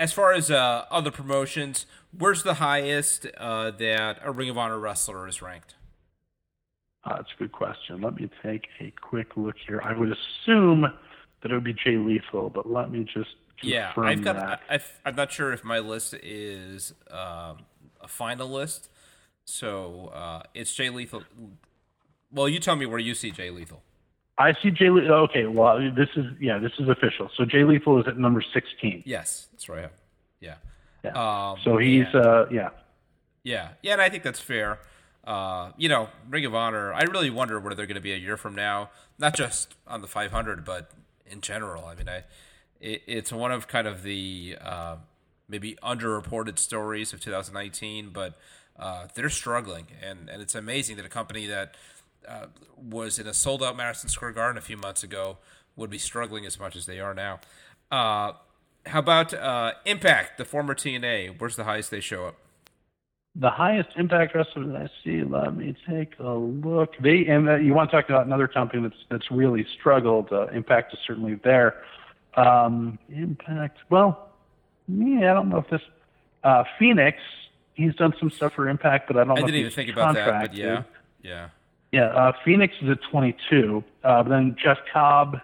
As 0.00 0.12
far 0.12 0.32
as 0.32 0.50
uh, 0.50 0.84
other 0.90 1.12
promotions, 1.12 1.86
where's 2.16 2.42
the 2.42 2.54
highest 2.54 3.28
uh, 3.38 3.70
that 3.70 4.18
a 4.24 4.32
Ring 4.32 4.50
of 4.50 4.58
Honor 4.58 4.80
wrestler 4.80 5.28
is 5.28 5.40
ranked? 5.40 5.76
Uh, 7.04 7.16
that's 7.16 7.28
a 7.34 7.38
good 7.38 7.52
question. 7.52 8.00
Let 8.00 8.14
me 8.14 8.30
take 8.42 8.68
a 8.80 8.92
quick 9.00 9.36
look 9.36 9.56
here. 9.66 9.80
I 9.84 9.92
would 9.96 10.12
assume 10.12 10.82
that 11.42 11.50
it 11.50 11.54
would 11.54 11.64
be 11.64 11.72
Jay 11.72 11.96
Lethal, 11.96 12.48
but 12.48 12.70
let 12.70 12.90
me 12.90 13.04
just 13.04 13.30
yeah. 13.62 13.92
I've 13.96 14.22
got. 14.22 14.36
That. 14.36 14.60
I, 15.04 15.08
am 15.08 15.16
not 15.16 15.32
sure 15.32 15.52
if 15.52 15.64
my 15.64 15.78
list 15.78 16.14
is 16.22 16.94
uh, 17.10 17.54
a 18.00 18.08
final 18.08 18.48
list, 18.48 18.88
so 19.44 20.10
uh, 20.14 20.42
it's 20.54 20.74
Jay 20.74 20.90
Lethal. 20.90 21.24
Well, 22.30 22.48
you 22.48 22.58
tell 22.58 22.76
me 22.76 22.86
where 22.86 22.98
you 22.98 23.14
see 23.14 23.30
Jay 23.30 23.50
Lethal. 23.50 23.82
I 24.38 24.54
see 24.62 24.70
Jay. 24.70 24.90
Lethal. 24.90 25.12
Okay, 25.12 25.46
well, 25.46 25.78
this 25.94 26.08
is 26.16 26.26
yeah, 26.40 26.58
this 26.58 26.72
is 26.78 26.88
official. 26.88 27.30
So 27.36 27.44
Jay 27.44 27.64
Lethal 27.64 28.00
is 28.00 28.06
at 28.06 28.18
number 28.18 28.42
16. 28.42 29.02
Yes, 29.06 29.48
that's 29.52 29.68
right. 29.68 29.90
Yeah. 30.40 30.56
Yeah. 31.04 31.10
Um, 31.50 31.58
so 31.64 31.78
he's 31.78 32.06
uh, 32.14 32.46
yeah. 32.50 32.70
Yeah, 33.44 33.70
yeah, 33.82 33.94
and 33.94 34.00
I 34.00 34.08
think 34.08 34.22
that's 34.22 34.38
fair 34.38 34.78
uh, 35.24 35.70
you 35.76 35.88
know, 35.88 36.08
Ring 36.28 36.44
of 36.44 36.54
Honor. 36.54 36.92
I 36.92 37.02
really 37.02 37.30
wonder 37.30 37.60
where 37.60 37.74
they're 37.74 37.86
going 37.86 37.94
to 37.94 38.00
be 38.00 38.12
a 38.12 38.16
year 38.16 38.36
from 38.36 38.54
now. 38.54 38.90
Not 39.18 39.34
just 39.34 39.74
on 39.86 40.00
the 40.00 40.08
500, 40.08 40.64
but 40.64 40.90
in 41.26 41.40
general. 41.40 41.84
I 41.84 41.94
mean, 41.94 42.08
I 42.08 42.24
it, 42.80 43.02
it's 43.06 43.32
one 43.32 43.52
of 43.52 43.68
kind 43.68 43.86
of 43.86 44.02
the 44.02 44.56
uh, 44.60 44.96
maybe 45.48 45.76
underreported 45.82 46.58
stories 46.58 47.12
of 47.12 47.20
2019, 47.20 48.10
but 48.12 48.38
uh, 48.78 49.06
they're 49.14 49.30
struggling, 49.30 49.86
and 50.02 50.28
and 50.28 50.42
it's 50.42 50.54
amazing 50.54 50.96
that 50.96 51.06
a 51.06 51.10
company 51.10 51.46
that 51.46 51.76
uh, 52.28 52.46
was 52.76 53.18
in 53.18 53.26
a 53.26 53.34
sold 53.34 53.62
out 53.62 53.76
Madison 53.76 54.08
Square 54.08 54.32
Garden 54.32 54.58
a 54.58 54.62
few 54.62 54.76
months 54.76 55.04
ago 55.04 55.38
would 55.76 55.90
be 55.90 55.98
struggling 55.98 56.44
as 56.44 56.58
much 56.58 56.74
as 56.74 56.86
they 56.86 56.98
are 56.98 57.14
now. 57.14 57.40
Uh, 57.90 58.32
how 58.86 58.98
about 58.98 59.32
Impact, 59.86 60.36
the 60.38 60.44
former 60.44 60.74
TNA? 60.74 61.38
Where's 61.38 61.54
the 61.54 61.64
highest 61.64 61.92
they 61.92 62.00
show 62.00 62.26
up? 62.26 62.41
The 63.34 63.48
highest 63.48 63.88
impact 63.96 64.34
wrestler 64.34 64.76
I 64.76 64.90
see. 65.02 65.22
Let 65.24 65.56
me 65.56 65.74
take 65.88 66.18
a 66.18 66.32
look. 66.34 66.94
They 66.98 67.24
and 67.26 67.48
uh, 67.48 67.54
you 67.56 67.72
want 67.72 67.90
to 67.90 67.96
talk 67.96 68.10
about 68.10 68.26
another 68.26 68.46
company 68.46 68.82
that's 68.82 69.02
that's 69.10 69.30
really 69.30 69.66
struggled. 69.78 70.30
Uh, 70.30 70.48
impact 70.48 70.92
is 70.92 70.98
certainly 71.06 71.40
there. 71.42 71.82
Um, 72.34 72.98
impact. 73.08 73.78
Well, 73.88 74.28
yeah, 74.86 75.30
I 75.30 75.34
don't 75.34 75.48
know 75.48 75.58
if 75.58 75.70
this 75.70 75.80
uh, 76.44 76.64
Fénix. 76.80 77.14
He's 77.74 77.94
done 77.94 78.12
some 78.20 78.30
stuff 78.30 78.52
for 78.52 78.68
Impact, 78.68 79.06
but 79.06 79.16
I 79.16 79.24
don't. 79.24 79.38
I 79.38 79.40
know 79.40 79.46
didn't 79.46 79.60
even 79.60 79.72
think 79.72 79.90
about 79.90 80.14
that. 80.14 80.48
But 80.50 80.54
yeah, 80.54 80.82
yeah, 81.22 81.48
yeah. 81.90 82.06
Uh, 82.08 82.32
Fénix 82.44 82.70
is 82.82 82.90
at 82.90 82.98
22. 83.10 83.82
Uh, 84.04 84.22
then 84.24 84.56
Jeff 84.62 84.78
Cobb, 84.92 85.38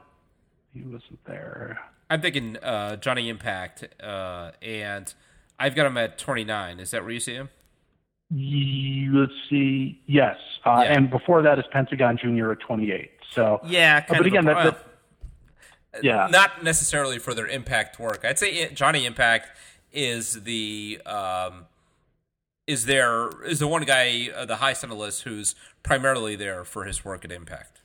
he 0.74 0.82
wasn't 0.82 1.24
there. 1.26 1.78
I'm 2.10 2.20
thinking 2.20 2.58
uh, 2.58 2.96
Johnny 2.96 3.30
Impact, 3.30 3.88
uh, 4.02 4.52
and 4.60 5.12
I've 5.58 5.74
got 5.74 5.86
him 5.86 5.96
at 5.96 6.18
29. 6.18 6.80
Is 6.80 6.90
that 6.90 7.02
where 7.02 7.12
you 7.12 7.20
see 7.20 7.34
him? 7.34 7.48
Let's 8.30 9.32
see. 9.48 10.00
Yes, 10.06 10.36
uh, 10.64 10.82
yeah. 10.84 10.92
and 10.94 11.10
before 11.10 11.42
that 11.42 11.58
is 11.58 11.64
Pentagon 11.70 12.18
Junior 12.18 12.52
at 12.52 12.60
28. 12.60 13.10
So 13.30 13.60
yeah, 13.64 14.04
but 14.08 14.24
again, 14.24 14.44
that, 14.46 14.64
that, 14.64 16.02
yeah, 16.02 16.28
not 16.30 16.62
necessarily 16.62 17.18
for 17.18 17.34
their 17.34 17.46
impact 17.46 17.98
work. 17.98 18.24
I'd 18.24 18.38
say 18.38 18.72
Johnny 18.74 19.06
Impact 19.06 19.56
is 19.92 20.42
the 20.42 21.00
um, 21.06 21.66
is 22.66 22.84
there 22.84 23.30
is 23.46 23.58
the 23.58 23.66
one 23.66 23.82
guy, 23.82 24.28
uh, 24.34 24.44
the 24.44 24.56
highest 24.56 24.84
on 24.84 24.90
the 24.90 24.96
list, 24.96 25.22
who's 25.22 25.54
primarily 25.82 26.36
there 26.36 26.64
for 26.64 26.84
his 26.84 27.04
work 27.04 27.24
at 27.24 27.32
Impact. 27.32 27.80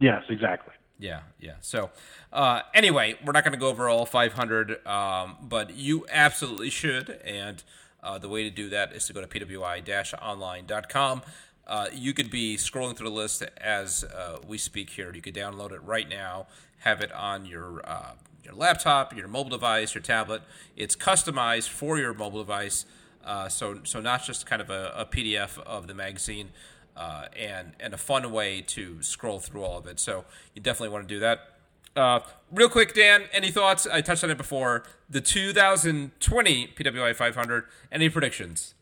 Yes, 0.00 0.22
exactly. 0.28 0.72
Yeah, 0.98 1.20
yeah. 1.38 1.54
So, 1.60 1.90
uh, 2.32 2.62
anyway, 2.72 3.16
we're 3.24 3.32
not 3.32 3.44
going 3.44 3.52
to 3.52 3.58
go 3.58 3.68
over 3.68 3.88
all 3.88 4.06
500, 4.06 4.86
um, 4.86 5.36
but 5.42 5.74
you 5.76 6.06
absolutely 6.10 6.70
should. 6.70 7.10
And 7.24 7.62
uh, 8.06 8.18
the 8.18 8.28
way 8.28 8.44
to 8.44 8.50
do 8.50 8.68
that 8.68 8.92
is 8.92 9.04
to 9.06 9.12
go 9.12 9.20
to 9.20 9.26
pwi-online.com. 9.26 11.22
Uh, 11.66 11.88
you 11.92 12.14
could 12.14 12.30
be 12.30 12.56
scrolling 12.56 12.96
through 12.96 13.08
the 13.08 13.14
list 13.14 13.42
as 13.60 14.04
uh, 14.04 14.38
we 14.46 14.56
speak 14.56 14.90
here. 14.90 15.12
You 15.12 15.20
could 15.20 15.34
download 15.34 15.72
it 15.72 15.82
right 15.82 16.08
now, 16.08 16.46
have 16.78 17.00
it 17.00 17.10
on 17.12 17.44
your 17.44 17.82
uh, 17.84 18.12
your 18.44 18.54
laptop, 18.54 19.16
your 19.16 19.26
mobile 19.26 19.50
device, 19.50 19.92
your 19.92 20.02
tablet. 20.02 20.42
It's 20.76 20.94
customized 20.94 21.68
for 21.68 21.98
your 21.98 22.14
mobile 22.14 22.38
device, 22.38 22.86
uh, 23.24 23.48
so 23.48 23.80
so 23.82 24.00
not 24.00 24.22
just 24.22 24.46
kind 24.46 24.62
of 24.62 24.70
a, 24.70 24.92
a 24.96 25.04
PDF 25.04 25.58
of 25.58 25.88
the 25.88 25.94
magazine, 25.94 26.50
uh, 26.96 27.26
and 27.36 27.72
and 27.80 27.92
a 27.92 27.98
fun 27.98 28.30
way 28.30 28.60
to 28.68 29.02
scroll 29.02 29.40
through 29.40 29.64
all 29.64 29.78
of 29.78 29.88
it. 29.88 29.98
So 29.98 30.24
you 30.54 30.62
definitely 30.62 30.90
want 30.90 31.08
to 31.08 31.12
do 31.12 31.18
that. 31.18 31.55
Uh, 31.96 32.20
real 32.52 32.68
quick, 32.68 32.94
Dan, 32.94 33.24
any 33.32 33.50
thoughts? 33.50 33.86
I 33.86 34.00
touched 34.00 34.22
on 34.22 34.30
it 34.30 34.36
before. 34.36 34.84
The 35.08 35.20
2020 35.20 36.68
PWI 36.68 37.14
500. 37.14 37.64
Any 37.90 38.08
predictions? 38.08 38.74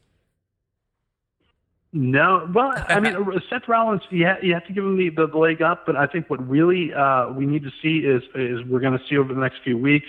No. 1.93 2.51
Well, 2.53 2.73
I 2.89 2.99
mean, 2.99 3.15
Seth 3.51 3.69
Rollins, 3.69 4.03
you, 4.11 4.27
ha- 4.27 4.39
you 4.43 4.53
have 4.53 4.67
to 4.67 4.73
give 4.73 4.85
him 4.85 4.97
the, 4.97 5.11
the, 5.11 5.29
the, 5.29 5.39
leg 5.39 5.63
up, 5.63 5.87
but 5.87 5.95
I 5.95 6.07
think 6.07 6.29
what 6.29 6.47
really 6.49 6.93
uh, 6.93 7.31
we 7.31 7.47
need 7.47 7.63
to 7.63 7.71
see 7.81 7.99
is 7.99 8.23
is 8.35 8.67
we're 8.67 8.81
going 8.81 8.99
to 8.99 9.05
see 9.09 9.17
over 9.17 9.33
the 9.33 9.41
next 9.41 9.59
few 9.63 9.79
weeks 9.79 10.09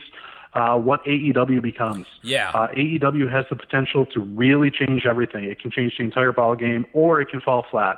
uh, 0.55 0.75
what 0.77 1.03
AEW 1.05 1.61
becomes. 1.61 2.07
Yeah. 2.23 2.49
Uh, 2.55 2.69
AEW 2.69 3.31
has 3.31 3.45
the 3.51 3.55
potential 3.55 4.07
to 4.07 4.19
really 4.19 4.71
change 4.71 5.05
everything. 5.05 5.43
It 5.43 5.59
can 5.59 5.69
change 5.69 5.97
the 5.97 6.03
entire 6.05 6.31
ball 6.31 6.55
game, 6.55 6.87
or 6.93 7.21
it 7.21 7.29
can 7.29 7.39
fall 7.39 7.65
flat. 7.69 7.97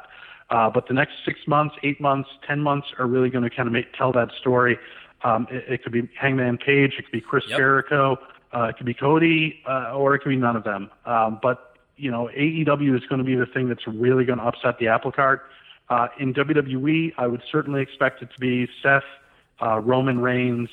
Uh, 0.49 0.69
but 0.69 0.87
the 0.87 0.93
next 0.93 1.13
six 1.25 1.39
months, 1.47 1.75
eight 1.83 1.99
months, 1.99 2.29
ten 2.47 2.61
months 2.61 2.87
are 2.99 3.07
really 3.07 3.29
going 3.29 3.43
to 3.43 3.49
kind 3.49 3.67
of 3.67 3.73
make, 3.73 3.91
tell 3.93 4.11
that 4.13 4.29
story. 4.39 4.77
Um, 5.23 5.47
it, 5.49 5.65
it, 5.67 5.83
could 5.83 5.91
be 5.91 6.07
Hangman 6.17 6.57
Page, 6.57 6.93
it 6.97 7.03
could 7.03 7.11
be 7.11 7.21
Chris 7.21 7.43
yep. 7.49 7.57
Jericho, 7.57 8.17
uh, 8.53 8.63
it 8.65 8.77
could 8.77 8.85
be 8.85 8.93
Cody, 8.93 9.61
uh, 9.67 9.93
or 9.93 10.15
it 10.15 10.19
could 10.19 10.29
be 10.29 10.35
none 10.37 10.55
of 10.55 10.63
them. 10.63 10.89
Um, 11.05 11.39
but 11.41 11.77
you 11.97 12.11
know, 12.11 12.29
AEW 12.37 12.95
is 12.95 13.03
going 13.09 13.19
to 13.19 13.25
be 13.25 13.35
the 13.35 13.47
thing 13.47 13.67
that's 13.67 13.85
really 13.87 14.23
going 14.23 14.39
to 14.39 14.45
upset 14.45 14.77
the 14.79 14.87
apple 14.87 15.11
cart. 15.11 15.43
Uh, 15.89 16.07
in 16.19 16.33
WWE, 16.33 17.13
I 17.17 17.27
would 17.27 17.41
certainly 17.51 17.81
expect 17.81 18.21
it 18.21 18.29
to 18.31 18.39
be 18.39 18.69
Seth, 18.83 19.03
uh, 19.61 19.79
Roman 19.79 20.19
Reigns, 20.19 20.69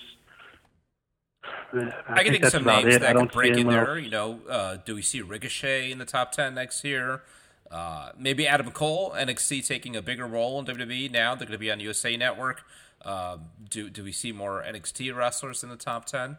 I, 1.72 2.22
can 2.22 2.32
think, 2.32 2.44
of 2.44 2.50
some 2.50 2.64
names 2.64 2.96
it. 2.96 3.00
that 3.00 3.16
can 3.16 3.26
break 3.26 3.56
in 3.56 3.68
there. 3.68 3.96
Else. 3.96 4.04
You 4.04 4.10
know, 4.10 4.40
uh, 4.48 4.76
do 4.84 4.94
we 4.94 5.02
see 5.02 5.22
Ricochet 5.22 5.90
in 5.90 5.98
the 5.98 6.04
top 6.04 6.32
ten 6.32 6.54
next 6.54 6.84
year? 6.84 7.22
Uh, 7.70 8.10
maybe 8.18 8.46
Adam 8.46 8.70
Cole, 8.70 9.12
NXT 9.16 9.66
taking 9.66 9.96
a 9.96 10.02
bigger 10.02 10.26
role 10.26 10.58
in 10.58 10.66
WWE 10.66 11.10
now. 11.10 11.34
They're 11.34 11.46
going 11.46 11.52
to 11.52 11.58
be 11.58 11.70
on 11.70 11.80
USA 11.80 12.16
Network. 12.16 12.62
Uh, 13.04 13.38
do 13.68 13.90
do 13.90 14.04
we 14.04 14.12
see 14.12 14.32
more 14.32 14.64
NXT 14.66 15.14
wrestlers 15.14 15.62
in 15.62 15.68
the 15.68 15.76
top 15.76 16.06
ten? 16.06 16.38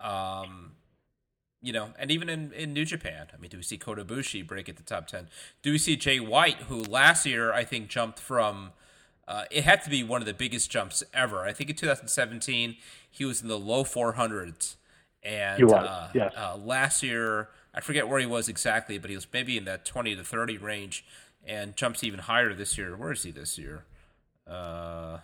Um, 0.00 0.72
you 1.62 1.72
know, 1.72 1.90
and 1.98 2.10
even 2.10 2.28
in, 2.28 2.52
in 2.52 2.72
New 2.72 2.84
Japan, 2.84 3.28
I 3.32 3.40
mean, 3.40 3.50
do 3.50 3.56
we 3.56 3.62
see 3.62 3.78
Kota 3.78 4.04
Ibushi 4.04 4.46
break 4.46 4.68
at 4.68 4.76
the 4.76 4.82
top 4.82 5.06
ten? 5.06 5.28
Do 5.62 5.70
we 5.70 5.78
see 5.78 5.96
Jay 5.96 6.20
White, 6.20 6.56
who 6.68 6.82
last 6.82 7.24
year 7.24 7.52
I 7.52 7.64
think 7.64 7.88
jumped 7.88 8.18
from 8.18 8.72
uh, 9.28 9.44
it 9.50 9.64
had 9.64 9.82
to 9.84 9.90
be 9.90 10.02
one 10.02 10.20
of 10.20 10.26
the 10.26 10.34
biggest 10.34 10.70
jumps 10.70 11.02
ever. 11.14 11.44
I 11.44 11.52
think 11.52 11.70
in 11.70 11.76
2017 11.76 12.76
he 13.10 13.24
was 13.24 13.40
in 13.40 13.48
the 13.48 13.58
low 13.58 13.84
400s, 13.84 14.76
and 15.22 15.58
he 15.58 15.64
was, 15.64 15.72
uh, 15.72 16.10
yes. 16.12 16.32
uh, 16.36 16.56
last 16.56 17.02
year 17.02 17.48
I 17.74 17.80
forget 17.80 18.08
where 18.08 18.20
he 18.20 18.26
was 18.26 18.48
exactly, 18.48 18.98
but 18.98 19.10
he 19.10 19.16
was 19.16 19.26
maybe 19.32 19.56
in 19.56 19.64
that 19.64 19.84
20 19.84 20.16
to 20.16 20.24
30 20.24 20.58
range, 20.58 21.04
and 21.44 21.74
jumps 21.76 22.04
even 22.04 22.20
higher 22.20 22.54
this 22.54 22.76
year. 22.76 22.96
Where 22.96 23.12
is 23.12 23.22
he 23.22 23.30
this 23.30 23.58
year? 23.58 23.84
Uh, 24.46 25.18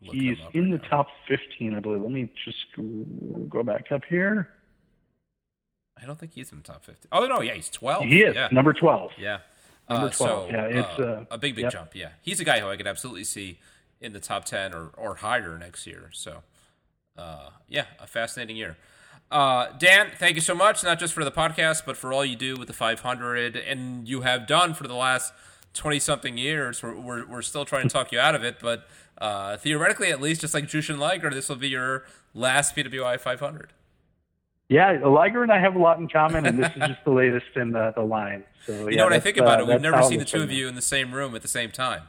He's 0.00 0.38
in 0.54 0.70
right 0.72 0.80
the 0.80 0.88
now. 0.88 1.02
top 1.02 1.08
15, 1.28 1.74
I 1.74 1.80
believe. 1.80 2.00
Let 2.00 2.10
me 2.10 2.32
just 2.44 2.56
go 3.50 3.62
back 3.62 3.92
up 3.92 4.02
here. 4.08 4.48
I 6.00 6.06
don't 6.06 6.18
think 6.18 6.32
he's 6.32 6.50
in 6.52 6.58
the 6.58 6.64
top 6.64 6.84
50. 6.84 7.08
Oh 7.12 7.26
no, 7.26 7.42
yeah, 7.42 7.54
he's 7.54 7.68
12. 7.68 8.04
He 8.04 8.22
is 8.22 8.34
yeah. 8.34 8.48
number 8.50 8.72
12. 8.72 9.10
Yeah. 9.18 9.38
Number 9.88 10.06
uh, 10.06 10.10
12. 10.10 10.16
So, 10.16 10.48
yeah, 10.50 10.64
it's 10.64 10.98
uh, 10.98 11.24
a 11.30 11.36
big, 11.36 11.54
big 11.54 11.64
yep. 11.64 11.72
jump. 11.72 11.94
Yeah, 11.94 12.10
he's 12.22 12.40
a 12.40 12.44
guy 12.44 12.60
who 12.60 12.68
I 12.68 12.76
could 12.76 12.86
absolutely 12.86 13.24
see 13.24 13.58
in 14.00 14.14
the 14.14 14.20
top 14.20 14.46
10 14.46 14.72
or, 14.72 14.90
or 14.96 15.16
higher 15.16 15.58
next 15.58 15.86
year. 15.86 16.08
So, 16.12 16.42
uh, 17.18 17.50
yeah, 17.68 17.86
a 17.98 18.06
fascinating 18.06 18.56
year. 18.56 18.78
Uh, 19.30 19.68
Dan, 19.78 20.10
thank 20.16 20.34
you 20.34 20.40
so 20.40 20.54
much, 20.54 20.82
not 20.82 20.98
just 20.98 21.14
for 21.14 21.24
the 21.24 21.30
podcast, 21.30 21.82
but 21.86 21.96
for 21.96 22.12
all 22.12 22.24
you 22.24 22.34
do 22.34 22.56
with 22.56 22.66
the 22.66 22.74
500 22.74 23.56
and 23.56 24.08
you 24.08 24.22
have 24.22 24.46
done 24.46 24.74
for 24.74 24.88
the 24.88 24.94
last 24.94 25.32
20 25.74 26.00
something 26.00 26.36
years. 26.36 26.82
We're, 26.82 26.96
we're, 26.98 27.26
we're, 27.26 27.42
still 27.42 27.64
trying 27.64 27.84
to 27.84 27.88
talk 27.88 28.10
you 28.10 28.18
out 28.18 28.34
of 28.34 28.42
it, 28.42 28.56
but 28.60 28.88
uh, 29.18 29.56
theoretically, 29.56 30.10
at 30.10 30.20
least, 30.20 30.40
just 30.40 30.52
like 30.52 30.64
Jushin 30.64 30.98
Liger, 30.98 31.30
this 31.30 31.48
will 31.48 31.56
be 31.56 31.68
your 31.68 32.04
last 32.34 32.74
PWI 32.74 33.20
500. 33.20 33.72
Yeah, 34.68 34.98
Liger 35.04 35.42
and 35.42 35.52
I 35.52 35.60
have 35.60 35.74
a 35.74 35.78
lot 35.78 35.98
in 35.98 36.08
common, 36.08 36.46
and 36.46 36.58
this 36.58 36.70
is 36.76 36.88
just 36.88 37.04
the 37.04 37.10
latest 37.10 37.56
in 37.56 37.72
the, 37.72 37.92
the 37.94 38.02
line. 38.02 38.44
So, 38.66 38.72
you 38.72 38.90
yeah, 38.90 38.96
know, 38.98 39.04
when 39.06 39.12
I 39.14 39.20
think 39.20 39.36
about 39.36 39.60
uh, 39.60 39.64
it, 39.64 39.68
we've 39.68 39.80
never 39.80 40.02
seen 40.02 40.18
the 40.18 40.24
two 40.24 40.42
of 40.42 40.50
you 40.50 40.68
in 40.68 40.74
the 40.74 40.82
same 40.82 41.12
room 41.12 41.34
at 41.34 41.42
the 41.42 41.48
same 41.48 41.70
time. 41.70 42.02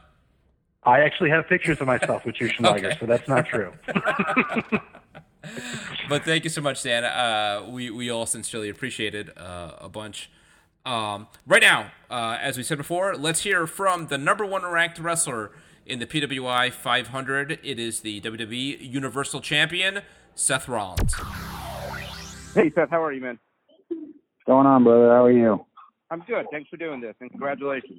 I 0.84 1.00
actually 1.00 1.30
have 1.30 1.48
pictures 1.48 1.80
of 1.80 1.86
myself 1.86 2.24
with 2.24 2.36
Jushin 2.36 2.60
Liger, 2.70 2.96
so 2.98 3.06
that's 3.06 3.28
not 3.28 3.46
true. 3.46 3.72
but 6.08 6.24
thank 6.24 6.44
you 6.44 6.50
so 6.50 6.60
much, 6.60 6.82
Dan. 6.82 7.04
Uh, 7.04 7.66
we 7.68 7.90
we 7.90 8.10
all 8.10 8.26
sincerely 8.26 8.68
appreciate 8.68 9.14
it 9.14 9.36
uh, 9.36 9.72
a 9.80 9.88
bunch. 9.88 10.30
Um, 10.84 11.28
right 11.46 11.62
now, 11.62 11.92
uh, 12.10 12.38
as 12.40 12.56
we 12.56 12.62
said 12.62 12.78
before, 12.78 13.14
let's 13.14 13.42
hear 13.42 13.66
from 13.66 14.08
the 14.08 14.18
number 14.18 14.44
one 14.44 14.64
ranked 14.64 14.98
wrestler 14.98 15.52
in 15.86 15.98
the 15.98 16.06
PWI 16.06 16.72
500. 16.72 17.58
It 17.62 17.78
is 17.78 18.00
the 18.00 18.20
WWE 18.20 18.78
Universal 18.80 19.40
Champion, 19.40 20.00
Seth 20.34 20.68
Rollins. 20.68 21.14
Hey, 22.54 22.70
Seth, 22.74 22.90
how 22.90 23.02
are 23.02 23.12
you, 23.12 23.20
man? 23.20 23.38
What's 23.88 24.46
going 24.46 24.66
on, 24.66 24.84
brother? 24.84 25.08
How 25.08 25.24
are 25.24 25.32
you? 25.32 25.64
I'm 26.10 26.20
good. 26.26 26.46
Thanks 26.50 26.68
for 26.68 26.76
doing 26.76 27.00
this, 27.00 27.14
and 27.20 27.30
congratulations. 27.30 27.98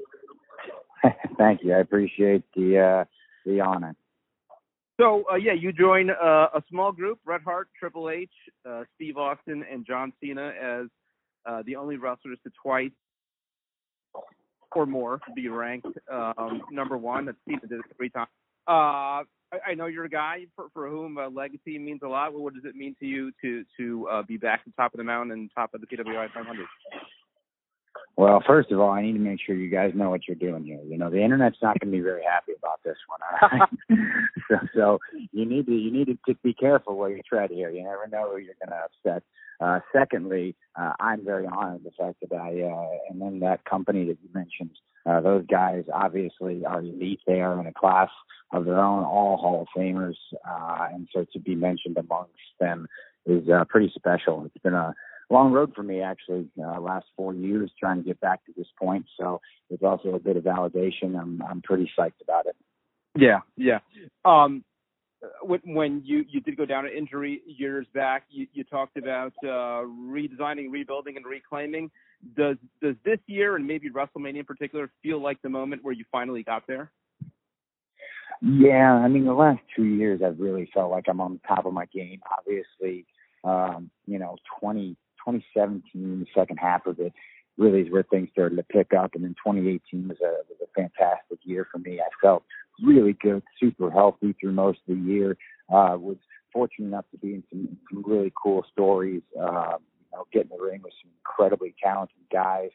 Thank 1.37 1.63
you. 1.63 1.73
I 1.73 1.79
appreciate 1.79 2.43
the 2.55 2.79
uh, 2.79 3.05
the 3.45 3.61
honor. 3.61 3.95
So, 5.03 5.25
uh, 5.29 5.35
yeah, 5.35 5.51
you 5.51 5.73
join 5.73 6.11
uh, 6.11 6.47
a 6.55 6.63
small 6.69 6.93
group: 6.93 7.19
Bret 7.25 7.41
Hart, 7.41 7.67
Triple 7.77 8.09
H, 8.09 8.31
uh, 8.65 8.83
Steve 8.95 9.17
Austin, 9.17 9.65
and 9.69 9.85
John 9.85 10.13
Cena 10.21 10.53
as 10.57 10.85
uh, 11.45 11.61
the 11.65 11.75
only 11.75 11.97
wrestlers 11.97 12.37
to 12.45 12.51
twice 12.63 12.91
or 14.73 14.85
more 14.85 15.19
be 15.35 15.49
ranked 15.49 15.87
um, 16.09 16.61
number 16.71 16.97
one. 16.97 17.25
That 17.25 17.35
Cena 17.45 17.59
did 17.67 17.79
it 17.79 17.85
three 17.97 18.11
times. 18.11 18.29
Uh, 18.65 18.71
I, 18.71 19.71
I 19.71 19.73
know 19.73 19.87
you're 19.87 20.05
a 20.05 20.09
guy 20.09 20.45
for, 20.55 20.67
for 20.73 20.89
whom 20.89 21.17
uh, 21.17 21.29
legacy 21.29 21.77
means 21.77 21.99
a 22.01 22.07
lot. 22.07 22.33
What 22.33 22.53
does 22.53 22.63
it 22.63 22.73
mean 22.73 22.95
to 23.01 23.05
you 23.05 23.33
to 23.41 23.65
to 23.77 24.23
be 24.25 24.37
back 24.37 24.61
at 24.65 24.67
the 24.67 24.81
top 24.81 24.93
of 24.93 24.99
the 24.99 25.03
mountain 25.03 25.33
and 25.33 25.51
top 25.53 25.73
of 25.73 25.81
the 25.81 25.87
PWI 25.87 26.31
500? 26.33 26.65
Well, 28.15 28.43
first 28.45 28.71
of 28.71 28.79
all, 28.79 28.91
I 28.91 29.01
need 29.01 29.13
to 29.13 29.19
make 29.19 29.39
sure 29.43 29.55
you 29.55 29.71
guys 29.71 29.93
know 29.95 30.11
what 30.11 30.27
you're 30.27 30.35
doing 30.35 30.63
here. 30.63 30.79
You 30.85 30.99
know, 30.99 31.09
the 31.09 31.23
internet's 31.23 31.57
not 31.63 31.79
going 31.79 31.91
to 31.91 31.97
be 31.97 32.03
very 32.03 32.23
happy 32.23 32.51
about 32.57 32.79
this 32.83 32.97
one. 33.07 33.19
All 33.41 33.59
right? 33.59 33.69
so, 34.49 34.67
so 34.75 34.99
you 35.31 35.45
need 35.45 35.65
to 35.65 35.73
you 35.73 35.91
need 35.91 36.05
to 36.05 36.35
be 36.43 36.53
careful 36.53 36.95
what 36.95 37.11
you 37.11 37.21
tread 37.27 37.49
here. 37.49 37.71
You 37.71 37.83
never 37.83 38.07
know 38.11 38.31
who 38.31 38.37
you're 38.37 38.53
going 38.63 38.69
to 38.69 38.85
upset. 38.85 39.23
Uh, 39.59 39.79
secondly, 39.91 40.55
uh, 40.75 40.93
I'm 40.99 41.25
very 41.25 41.47
honored 41.47 41.83
the 41.83 41.91
fact 41.91 42.17
that 42.21 42.35
I 42.35 42.61
uh, 42.61 43.13
am 43.13 43.21
in 43.21 43.39
that 43.39 43.65
company 43.65 44.05
that 44.05 44.17
you 44.21 44.29
mentioned. 44.33 44.77
Uh, 45.05 45.21
those 45.21 45.45
guys 45.47 45.85
obviously 45.93 46.65
are 46.65 46.79
elite. 46.79 47.21
They 47.25 47.41
are 47.41 47.59
in 47.59 47.67
a 47.67 47.73
class 47.73 48.09
of 48.51 48.65
their 48.65 48.79
own, 48.79 49.03
all 49.03 49.37
Hall 49.37 49.61
of 49.61 49.67
Famers, 49.75 50.15
uh, 50.47 50.87
and 50.93 51.07
so 51.13 51.25
to 51.33 51.39
be 51.39 51.55
mentioned 51.55 51.97
amongst 51.97 52.31
them 52.59 52.87
is 53.25 53.47
uh, 53.49 53.63
pretty 53.65 53.91
special. 53.95 54.45
It's 54.45 54.63
been 54.63 54.73
a 54.73 54.93
long 55.33 55.51
road 55.51 55.73
for 55.75 55.83
me 55.83 56.01
actually 56.01 56.47
uh, 56.63 56.79
last 56.79 57.07
four 57.17 57.33
years 57.33 57.71
trying 57.79 57.97
to 57.97 58.03
get 58.03 58.19
back 58.21 58.45
to 58.45 58.53
this 58.55 58.67
point. 58.79 59.05
So 59.19 59.41
it's 59.69 59.83
also 59.83 60.09
a 60.09 60.19
bit 60.19 60.37
of 60.37 60.43
validation. 60.43 61.19
I'm 61.19 61.41
i'm 61.41 61.61
pretty 61.61 61.91
psyched 61.97 62.21
about 62.21 62.45
it. 62.45 62.55
Yeah 63.17 63.39
yeah. 63.57 63.79
Um 64.23 64.63
when, 65.41 65.61
when 65.65 66.01
you 66.05 66.23
you 66.29 66.39
did 66.41 66.55
go 66.55 66.65
down 66.65 66.85
an 66.85 66.91
injury 66.95 67.41
years 67.45 67.87
back 67.93 68.23
you, 68.29 68.47
you 68.53 68.63
talked 68.63 68.97
about 68.97 69.33
uh 69.43 69.83
redesigning 69.83 70.71
rebuilding 70.71 71.17
and 71.17 71.25
reclaiming. 71.25 71.89
Does 72.37 72.57
does 72.81 72.95
this 73.03 73.19
year 73.25 73.55
and 73.55 73.65
maybe 73.65 73.89
wrestlemania 73.89 74.39
in 74.39 74.45
particular 74.45 74.91
feel 75.01 75.21
like 75.21 75.41
the 75.41 75.49
moment 75.49 75.83
where 75.83 75.93
you 75.93 76.05
finally 76.11 76.43
got 76.43 76.63
there? 76.67 76.91
Yeah 78.41 78.93
i 78.93 79.07
mean 79.07 79.25
the 79.25 79.33
last 79.33 79.61
two 79.75 79.85
years 79.85 80.21
i've 80.25 80.39
really 80.39 80.69
felt 80.73 80.91
like 80.91 81.05
i'm 81.07 81.21
on 81.21 81.39
top 81.47 81.65
of 81.65 81.73
my 81.73 81.85
game. 81.87 82.21
Obviously 82.37 83.05
um 83.43 83.89
you 84.05 84.19
know 84.19 84.37
20 84.59 84.95
2017, 85.25 86.19
the 86.19 86.25
second 86.39 86.57
half 86.57 86.85
of 86.85 86.99
it, 86.99 87.13
really 87.57 87.81
is 87.81 87.91
where 87.91 88.03
things 88.03 88.29
started 88.31 88.55
to 88.55 88.63
pick 88.63 88.93
up. 88.93 89.15
And 89.15 89.23
then 89.23 89.35
2018 89.45 90.07
was 90.07 90.17
a 90.21 90.41
was 90.49 90.57
a 90.61 90.67
fantastic 90.75 91.39
year 91.43 91.67
for 91.71 91.77
me. 91.77 91.99
I 91.99 92.09
felt 92.21 92.43
really 92.83 93.13
good, 93.13 93.43
super 93.59 93.91
healthy 93.91 94.35
through 94.39 94.53
most 94.53 94.79
of 94.87 94.95
the 94.95 95.01
year. 95.01 95.37
Uh, 95.69 95.97
was 95.97 96.17
fortunate 96.51 96.87
enough 96.87 97.05
to 97.11 97.17
be 97.17 97.35
in 97.35 97.43
some, 97.49 97.77
some 97.91 98.03
really 98.05 98.31
cool 98.41 98.65
stories. 98.71 99.21
Uh, 99.39 99.77
you 99.77 100.17
know, 100.17 100.25
get 100.31 100.43
in 100.43 100.49
the 100.49 100.63
ring 100.63 100.81
with 100.83 100.93
some 101.01 101.11
incredibly 101.19 101.73
talented 101.81 102.15
guys 102.31 102.69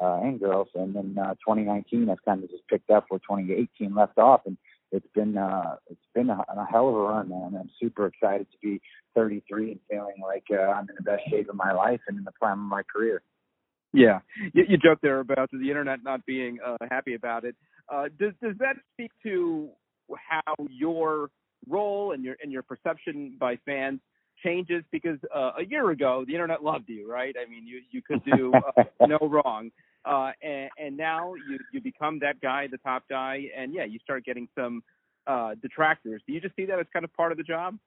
uh, 0.00 0.20
and 0.22 0.40
girls. 0.40 0.68
And 0.74 0.94
then 0.94 1.16
uh, 1.18 1.34
2019, 1.46 2.08
I've 2.10 2.24
kind 2.24 2.42
of 2.42 2.50
just 2.50 2.66
picked 2.68 2.90
up 2.90 3.06
where 3.08 3.20
2018 3.20 3.94
left 3.94 4.18
off, 4.18 4.42
and 4.46 4.56
it's 4.92 5.06
been 5.14 5.36
uh, 5.36 5.76
it's 5.90 6.06
been 6.14 6.30
a, 6.30 6.44
a 6.56 6.66
hell 6.70 6.88
of 6.88 6.94
a 6.94 6.98
run, 6.98 7.30
man. 7.30 7.56
I'm 7.58 7.70
super 7.80 8.06
excited 8.06 8.46
to 8.52 8.58
be 8.62 8.80
33 9.14 9.72
and 9.72 9.80
feeling 9.90 10.14
like 10.22 10.44
uh, 10.52 10.70
I'm 10.70 10.88
in 10.88 10.94
the 10.96 11.02
best 11.02 11.22
shape 11.30 11.48
of 11.48 11.56
my 11.56 11.72
life 11.72 12.00
and 12.08 12.18
in 12.18 12.24
the 12.24 12.32
prime 12.32 12.60
of 12.60 12.66
my 12.66 12.82
career. 12.82 13.22
Yeah, 13.94 14.20
you, 14.52 14.64
you 14.68 14.78
joked 14.78 15.02
there 15.02 15.20
about 15.20 15.50
the 15.50 15.68
internet 15.68 16.00
not 16.04 16.24
being 16.26 16.58
uh, 16.64 16.76
happy 16.90 17.14
about 17.14 17.44
it. 17.44 17.56
Uh, 17.92 18.04
does 18.18 18.32
does 18.42 18.54
that 18.58 18.76
speak 18.92 19.10
to 19.22 19.70
how 20.16 20.54
your 20.70 21.30
role 21.68 22.12
and 22.12 22.22
your 22.22 22.36
and 22.42 22.52
your 22.52 22.62
perception 22.62 23.36
by 23.40 23.56
fans 23.64 24.00
changes? 24.44 24.84
Because 24.92 25.18
uh, 25.34 25.52
a 25.58 25.64
year 25.64 25.90
ago, 25.90 26.24
the 26.26 26.34
internet 26.34 26.62
loved 26.62 26.88
you, 26.88 27.10
right? 27.10 27.34
I 27.40 27.48
mean, 27.48 27.66
you 27.66 27.80
you 27.90 28.02
could 28.02 28.22
do 28.24 28.52
uh, 28.54 28.84
no 29.06 29.18
wrong, 29.22 29.70
uh, 30.04 30.32
and, 30.42 30.70
and 30.78 30.96
now 30.96 31.34
you 31.34 31.58
you 31.72 31.80
become 31.80 32.18
that 32.20 32.40
guy, 32.40 32.66
the 32.70 32.78
top 32.78 33.04
guy, 33.08 33.44
and 33.56 33.74
yeah, 33.74 33.84
you 33.84 33.98
start 34.02 34.24
getting 34.24 34.48
some 34.58 34.82
uh, 35.26 35.54
detractors. 35.60 36.22
Do 36.26 36.32
you 36.32 36.40
just 36.40 36.56
see 36.56 36.66
that 36.66 36.78
as 36.78 36.86
kind 36.92 37.04
of 37.04 37.12
part 37.14 37.32
of 37.32 37.38
the 37.38 37.44
job? 37.44 37.78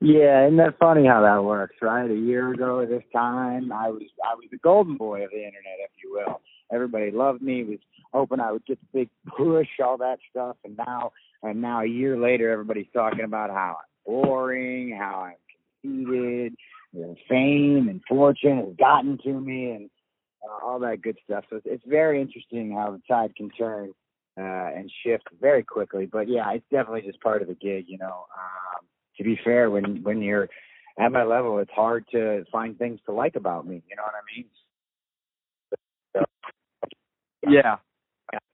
Yeah, 0.00 0.46
isn't 0.46 0.58
that 0.58 0.78
funny 0.78 1.06
how 1.06 1.22
that 1.22 1.44
works, 1.44 1.76
right? 1.80 2.10
A 2.10 2.14
year 2.14 2.52
ago 2.52 2.80
at 2.80 2.90
this 2.90 3.04
time, 3.12 3.72
I 3.72 3.88
was 3.88 4.02
I 4.24 4.34
was 4.34 4.44
the 4.50 4.58
golden 4.58 4.96
boy 4.96 5.24
of 5.24 5.30
the 5.30 5.38
internet, 5.38 5.78
if 5.80 5.90
you 6.02 6.12
will. 6.12 6.40
Everybody 6.72 7.10
loved 7.10 7.42
me, 7.42 7.64
was 7.64 7.78
hoping 8.12 8.40
I 8.40 8.52
would 8.52 8.66
get 8.66 8.78
the 8.80 9.00
big 9.00 9.10
push, 9.26 9.68
all 9.82 9.96
that 9.98 10.18
stuff, 10.30 10.56
and 10.64 10.76
now 10.76 11.12
and 11.42 11.60
now 11.60 11.80
a 11.80 11.86
year 11.86 12.18
later, 12.18 12.50
everybody's 12.50 12.86
talking 12.92 13.24
about 13.24 13.50
how 13.50 13.78
I'm 13.80 14.12
boring, 14.22 14.96
how 14.98 15.32
I'm 15.32 15.36
conceited, 15.82 16.54
the 16.92 17.16
fame 17.28 17.88
and 17.88 18.02
fortune 18.08 18.58
has 18.58 18.76
gotten 18.78 19.18
to 19.24 19.40
me, 19.40 19.70
and 19.70 19.90
uh, 20.44 20.64
all 20.64 20.78
that 20.80 21.02
good 21.02 21.18
stuff. 21.24 21.44
So 21.50 21.56
it's, 21.56 21.66
it's 21.68 21.84
very 21.86 22.20
interesting 22.20 22.72
how 22.72 22.92
the 22.92 23.00
tide 23.08 23.34
can 23.36 23.50
turn 23.50 23.92
uh, 24.38 24.42
and 24.42 24.90
shift 25.04 25.24
very 25.40 25.62
quickly. 25.62 26.06
But 26.06 26.28
yeah, 26.28 26.50
it's 26.52 26.64
definitely 26.70 27.02
just 27.02 27.20
part 27.20 27.42
of 27.42 27.48
the 27.48 27.54
gig, 27.54 27.86
you 27.88 27.98
know. 27.98 28.26
Um, 28.36 28.86
to 29.18 29.24
be 29.24 29.38
fair, 29.44 29.70
when 29.70 30.02
when 30.02 30.22
you're 30.22 30.48
at 30.98 31.12
my 31.12 31.24
level, 31.24 31.58
it's 31.58 31.70
hard 31.72 32.04
to 32.12 32.44
find 32.50 32.78
things 32.78 33.00
to 33.06 33.12
like 33.12 33.36
about 33.36 33.66
me. 33.66 33.82
You 33.88 33.96
know 33.96 34.02
what 34.02 34.14
I 34.14 34.36
mean? 34.36 34.46
So, 36.14 36.24
yeah. 37.48 37.76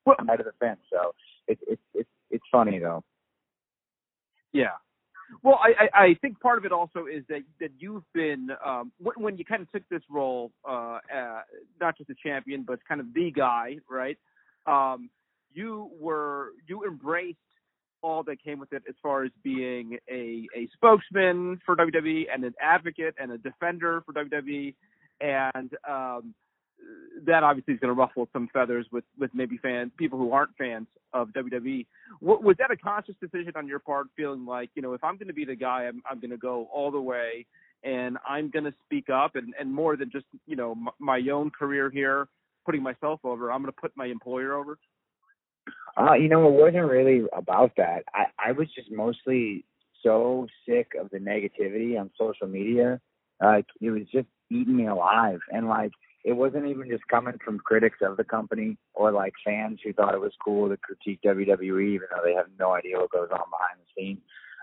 Well, 0.04 0.16
out 0.28 0.40
of 0.40 0.46
the 0.46 0.52
fence, 0.58 0.80
so 0.90 1.12
it's 1.46 1.60
it's 1.66 1.82
it's 1.94 2.10
it's 2.30 2.44
funny 2.50 2.78
though. 2.78 3.04
Yeah. 4.52 4.76
Well, 5.42 5.60
I, 5.62 5.88
I 5.94 6.14
think 6.20 6.40
part 6.40 6.58
of 6.58 6.64
it 6.64 6.72
also 6.72 7.06
is 7.06 7.22
that 7.28 7.42
that 7.60 7.70
you've 7.78 8.04
been 8.14 8.48
um, 8.64 8.92
when 8.98 9.36
you 9.36 9.44
kind 9.44 9.62
of 9.62 9.70
took 9.70 9.86
this 9.88 10.02
role, 10.10 10.52
uh, 10.68 10.98
uh, 11.14 11.40
not 11.80 11.96
just 11.98 12.10
a 12.10 12.14
champion, 12.22 12.64
but 12.66 12.80
kind 12.86 13.00
of 13.00 13.12
the 13.14 13.30
guy, 13.30 13.76
right? 13.90 14.18
Um, 14.66 15.10
you 15.52 15.90
were 16.00 16.52
you 16.66 16.84
embraced 16.84 17.38
all 18.02 18.22
that 18.22 18.42
came 18.42 18.58
with 18.58 18.72
it 18.72 18.82
as 18.88 18.94
far 19.02 19.24
as 19.24 19.30
being 19.42 19.98
a 20.10 20.46
a 20.56 20.68
spokesman 20.74 21.60
for 21.64 21.76
WWE 21.76 22.24
and 22.32 22.44
an 22.44 22.54
advocate 22.60 23.14
and 23.18 23.32
a 23.32 23.38
defender 23.38 24.02
for 24.06 24.14
WWE, 24.14 24.74
and 25.20 25.70
um, 25.88 26.34
that 27.26 27.42
obviously 27.42 27.74
is 27.74 27.80
going 27.80 27.94
to 27.94 27.98
ruffle 27.98 28.28
some 28.32 28.48
feathers 28.52 28.86
with 28.92 29.04
with 29.18 29.30
maybe 29.34 29.58
fans, 29.58 29.90
people 29.96 30.18
who 30.18 30.32
aren't 30.32 30.56
fans 30.56 30.86
of 31.12 31.28
WWE. 31.28 31.86
W- 32.20 32.40
was 32.40 32.56
that 32.58 32.70
a 32.70 32.76
conscious 32.76 33.14
decision 33.20 33.52
on 33.56 33.66
your 33.66 33.78
part, 33.78 34.06
feeling 34.16 34.46
like 34.46 34.70
you 34.74 34.82
know 34.82 34.92
if 34.94 35.02
I'm 35.02 35.16
going 35.16 35.28
to 35.28 35.34
be 35.34 35.44
the 35.44 35.56
guy, 35.56 35.84
I'm 35.84 36.02
I'm 36.08 36.20
going 36.20 36.30
to 36.30 36.36
go 36.36 36.68
all 36.72 36.90
the 36.90 37.00
way, 37.00 37.46
and 37.82 38.18
I'm 38.28 38.50
going 38.50 38.64
to 38.64 38.74
speak 38.84 39.10
up, 39.10 39.36
and 39.36 39.54
and 39.58 39.72
more 39.72 39.96
than 39.96 40.10
just 40.10 40.26
you 40.46 40.56
know 40.56 40.72
m- 40.72 40.88
my 40.98 41.20
own 41.32 41.50
career 41.50 41.90
here, 41.90 42.28
putting 42.64 42.82
myself 42.82 43.20
over, 43.24 43.50
I'm 43.50 43.62
going 43.62 43.72
to 43.72 43.80
put 43.80 43.92
my 43.96 44.06
employer 44.06 44.54
over. 44.54 44.78
Uh, 45.96 46.14
you 46.14 46.28
know, 46.28 46.46
it 46.46 46.52
wasn't 46.52 46.88
really 46.88 47.24
about 47.32 47.72
that. 47.76 48.04
I 48.14 48.26
I 48.38 48.52
was 48.52 48.68
just 48.74 48.90
mostly 48.90 49.64
so 50.02 50.46
sick 50.66 50.92
of 50.98 51.10
the 51.10 51.18
negativity 51.18 51.98
on 51.98 52.10
social 52.18 52.46
media. 52.46 53.00
Like 53.40 53.66
it 53.80 53.90
was 53.90 54.02
just 54.12 54.28
eating 54.50 54.76
me 54.76 54.86
alive, 54.86 55.40
and 55.50 55.68
like 55.68 55.92
it 56.28 56.36
wasn't 56.36 56.66
even 56.66 56.90
just 56.90 57.08
coming 57.08 57.38
from 57.42 57.58
critics 57.58 58.00
of 58.02 58.18
the 58.18 58.24
company 58.24 58.76
or 58.92 59.10
like 59.10 59.32
fans 59.42 59.80
who 59.82 59.94
thought 59.94 60.14
it 60.14 60.20
was 60.20 60.32
cool 60.44 60.68
to 60.68 60.76
critique 60.76 61.20
WWE, 61.24 61.94
even 61.94 62.06
though 62.10 62.22
they 62.22 62.34
have 62.34 62.44
no 62.58 62.74
idea 62.74 62.98
what 62.98 63.10
goes 63.10 63.30
on 63.32 63.38
behind 63.38 63.78
the 63.78 63.86
scenes. 63.96 64.20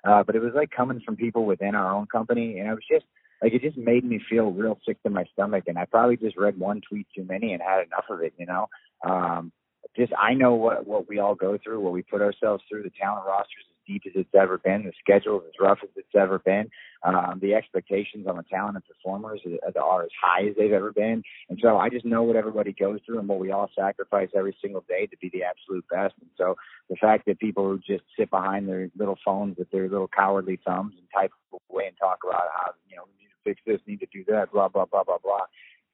Uh, 0.08 0.22
but 0.22 0.36
it 0.36 0.44
was 0.44 0.54
like 0.54 0.70
coming 0.70 1.02
from 1.04 1.16
people 1.16 1.46
within 1.46 1.74
our 1.74 1.92
own 1.92 2.06
company, 2.06 2.60
and 2.60 2.70
it 2.70 2.74
was 2.74 2.84
just 2.88 3.06
like 3.42 3.52
it 3.52 3.64
just 3.64 3.78
made 3.78 4.06
me 4.06 4.22
feel 4.30 4.52
real 4.52 4.78
sick 4.88 5.02
to 5.02 5.10
my 5.10 5.26
stomach. 5.34 5.64
And 5.66 5.80
I 5.80 5.86
probably 5.86 6.18
just 6.18 6.38
read 6.38 6.60
one 6.60 6.82
tweet 6.88 7.08
too 7.16 7.24
many 7.24 7.54
and 7.54 7.64
had 7.64 7.84
enough 7.84 8.06
of 8.12 8.22
it, 8.22 8.34
you 8.38 8.46
know. 8.46 8.68
Um, 9.04 9.52
just 9.98 10.14
I 10.22 10.36
know 10.36 10.54
what 10.54 10.86
what 10.86 11.10
we 11.10 11.18
all 11.18 11.34
go 11.34 11.58
through, 11.58 11.80
what 11.80 11.94
we 11.94 12.04
put 12.04 12.22
ourselves 12.22 12.64
through. 12.70 12.84
The 12.84 12.92
talent 13.02 13.26
rosters 13.26 13.66
deep 13.86 14.04
as 14.06 14.14
it's 14.16 14.34
ever 14.34 14.58
been. 14.58 14.84
The 14.84 14.94
schedule 15.00 15.42
is 15.42 15.48
as 15.48 15.60
rough 15.60 15.80
as 15.84 15.90
it's 15.96 16.16
ever 16.16 16.40
been. 16.40 16.70
Um, 17.04 17.40
the 17.42 17.54
expectations 17.54 18.28
on 18.28 18.38
the 18.38 18.44
talent 18.44 18.76
and 18.76 18.86
performers 18.86 19.42
are 19.46 20.04
as 20.04 20.10
high 20.22 20.48
as 20.48 20.56
they've 20.58 20.72
ever 20.72 20.92
been. 20.92 21.24
And 21.50 21.60
so 21.62 21.78
I 21.78 21.90
just 21.90 22.06
know 22.06 22.24
what 22.24 22.36
everybody 22.36 22.74
goes 22.74 23.00
through 23.06 23.20
and 23.20 23.28
what 23.28 23.40
we 23.40 23.52
all 23.52 23.70
sacrifice 23.78 24.30
every 24.36 24.56
single 24.62 24.84
day 24.88 25.06
to 25.06 25.18
be 25.18 25.30
the 25.30 25.44
absolute 25.44 25.86
best. 25.90 26.16
And 26.20 26.30
so 26.38 26.56
the 26.90 26.96
fact 26.96 27.26
that 27.28 27.40
people 27.40 27.66
who 27.66 27.80
just 27.80 28.04
sit 28.18 28.30
behind 28.30 28.68
their 28.68 28.90
little 28.98 29.18
phones 29.24 29.58
with 29.58 29.70
their 29.72 29.88
little 29.88 30.08
cowardly 30.08 30.60
thumbs 30.66 30.94
and 30.98 31.08
type 31.14 31.32
away 31.70 31.88
and 31.88 31.98
talk 31.98 32.20
about 32.28 32.46
how, 32.54 32.72
you 32.90 32.96
know, 32.96 33.04
we 33.06 33.24
need 33.24 33.30
to 33.30 33.44
fix 33.44 33.62
this, 33.66 33.80
need 33.88 34.00
to 34.00 34.08
do 34.12 34.24
that, 34.28 34.52
blah, 34.52 34.68
blah, 34.68 34.86
blah, 34.86 35.04
blah, 35.04 35.18
blah 35.24 35.46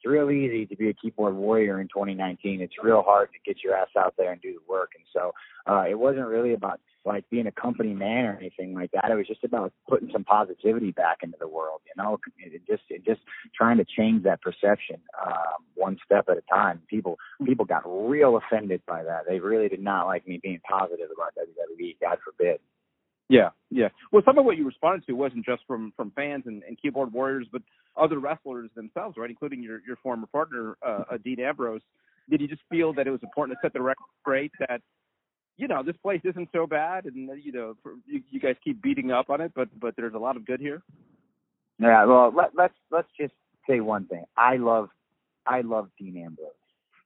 it's 0.02 0.10
real 0.12 0.32
easy 0.32 0.66
to 0.66 0.76
be 0.76 0.89
a 0.89 0.93
keyboard 0.93 1.36
warrior 1.36 1.80
in 1.80 1.88
2019. 1.88 2.60
It's 2.60 2.74
real 2.82 3.04
hard 3.04 3.30
to 3.34 3.39
get 3.45 3.64
your 3.64 3.76
ass 3.76 3.89
out 3.95 4.16
there 4.18 4.32
and 4.32 4.41
do 4.41 4.54
the 4.54 4.72
work. 4.72 4.93
And 4.95 5.06
so 5.14 5.32
uh, 5.72 5.86
it 5.88 5.99
wasn't 5.99 6.26
really 6.26 6.54
about 6.54 6.80
like 7.06 7.30
being 7.30 7.45
a 7.45 7.52
company 7.52 7.93
man 7.93 8.26
or 8.26 8.36
anything 8.36 8.74
like 8.74 8.91
that. 8.91 9.12
It 9.12 9.16
was 9.16 9.28
just 9.28 9.43
about 9.43 9.74
putting 9.88 10.10
some 10.12 10.24
positivity 10.24 10.91
back 10.91 11.20
into 11.22 11.38
the 11.39 11.47
world, 11.47 11.82
you 11.86 12.02
know, 12.02 12.20
it 12.39 12.62
just 12.68 12.84
it 12.89 13.06
just 13.06 13.22
trying 13.56 13.78
to 13.78 13.86
change 13.86 14.24
that 14.24 14.41
perception 14.41 14.97
um, 15.24 15.66
one 15.76 15.97
step 16.04 16.26
at 16.30 16.38
a 16.38 16.43
time. 16.52 16.82
People 16.88 17.18
people 17.45 17.66
got 17.66 17.84
real 17.86 18.38
offended 18.38 18.82
by 18.88 19.04
that. 19.04 19.26
They 19.28 19.39
really 19.39 19.70
did 19.70 19.84
not 19.84 20.08
like 20.08 20.28
me 20.28 20.39
being 20.41 20.62
positive 20.68 21.10
about 21.14 21.34
WWE. 21.36 21.97
God 22.02 22.18
forbid. 22.24 22.60
Yeah, 23.32 23.49
yeah. 23.69 23.88
Well, 24.11 24.21
some 24.25 24.38
of 24.38 24.43
what 24.43 24.57
you 24.57 24.65
responded 24.65 25.05
to 25.07 25.13
wasn't 25.13 25.45
just 25.45 25.63
from 25.65 25.93
from 25.95 26.11
fans 26.17 26.43
and, 26.47 26.63
and 26.63 26.77
keyboard 26.82 27.13
warriors, 27.13 27.47
but 27.49 27.61
other 27.95 28.19
wrestlers 28.19 28.69
themselves, 28.75 29.15
right, 29.17 29.29
including 29.29 29.63
your 29.63 29.82
your 29.88 29.95
former 30.03 30.27
partner 30.27 30.75
uh, 30.86 31.03
Dean 31.23 31.39
Ambrose. 31.39 31.82
Did 32.29 32.41
you 32.41 32.47
just 32.49 32.61
feel 32.69 32.93
that 32.93 33.07
it 33.07 33.11
was 33.11 33.23
important 33.23 33.57
to 33.57 33.65
set 33.65 33.73
the 33.73 33.82
record 33.82 34.05
straight 34.21 34.51
that 34.59 34.82
you 35.57 35.67
know, 35.67 35.84
this 35.84 35.95
place 36.03 36.21
isn't 36.25 36.49
so 36.51 36.67
bad, 36.67 37.05
and 37.05 37.29
you 37.41 37.51
know, 37.51 37.75
for, 37.84 37.93
you, 38.05 38.21
you 38.32 38.39
guys 38.39 38.55
keep 38.63 38.82
beating 38.82 39.11
up 39.11 39.29
on 39.29 39.39
it, 39.41 39.51
but 39.55 39.69
but 39.79 39.95
there's 39.95 40.13
a 40.15 40.19
lot 40.19 40.36
of 40.36 40.45
good 40.45 40.59
here. 40.59 40.82
Yeah, 41.79 42.05
well, 42.05 42.34
let, 42.36 42.51
let's 42.55 42.73
let's 42.91 43.09
just 43.19 43.34
say 43.69 43.79
one 43.79 44.07
thing. 44.07 44.25
I 44.36 44.57
love 44.57 44.89
I 45.45 45.61
love 45.61 45.89
Dean 45.97 46.17
Ambrose. 46.17 46.49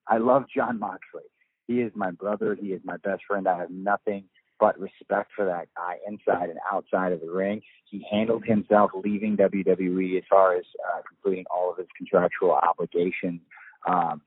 I 0.08 0.18
love 0.18 0.46
Jon 0.56 0.80
Moxley. 0.80 1.24
He 1.68 1.82
is 1.82 1.92
my 1.96 2.12
brother. 2.12 2.56
He 2.60 2.68
is 2.68 2.82
my 2.84 2.98
best 2.98 3.24
friend. 3.28 3.48
I 3.48 3.58
have 3.58 3.72
nothing 3.72 4.26
but 4.60 4.80
respect 4.80 5.32
for 5.36 5.46
that 5.46 5.68
guy 5.76 5.98
inside 6.08 6.50
and 6.50 6.60
outside 6.72 7.12
of 7.12 7.22
the 7.22 7.30
ring. 7.30 7.62
He 7.86 8.06
handled 8.10 8.46
himself 8.46 8.92
leaving 9.04 9.38
WWE 9.38 10.18
as 10.18 10.24
far 10.30 10.56
as 10.56 10.66
uh, 10.94 11.02
completing 11.08 11.46
all 11.54 11.72
of 11.72 11.78
his 11.78 11.88
contractual 11.98 12.52
obligations. 12.52 13.42
Um, 13.88 14.22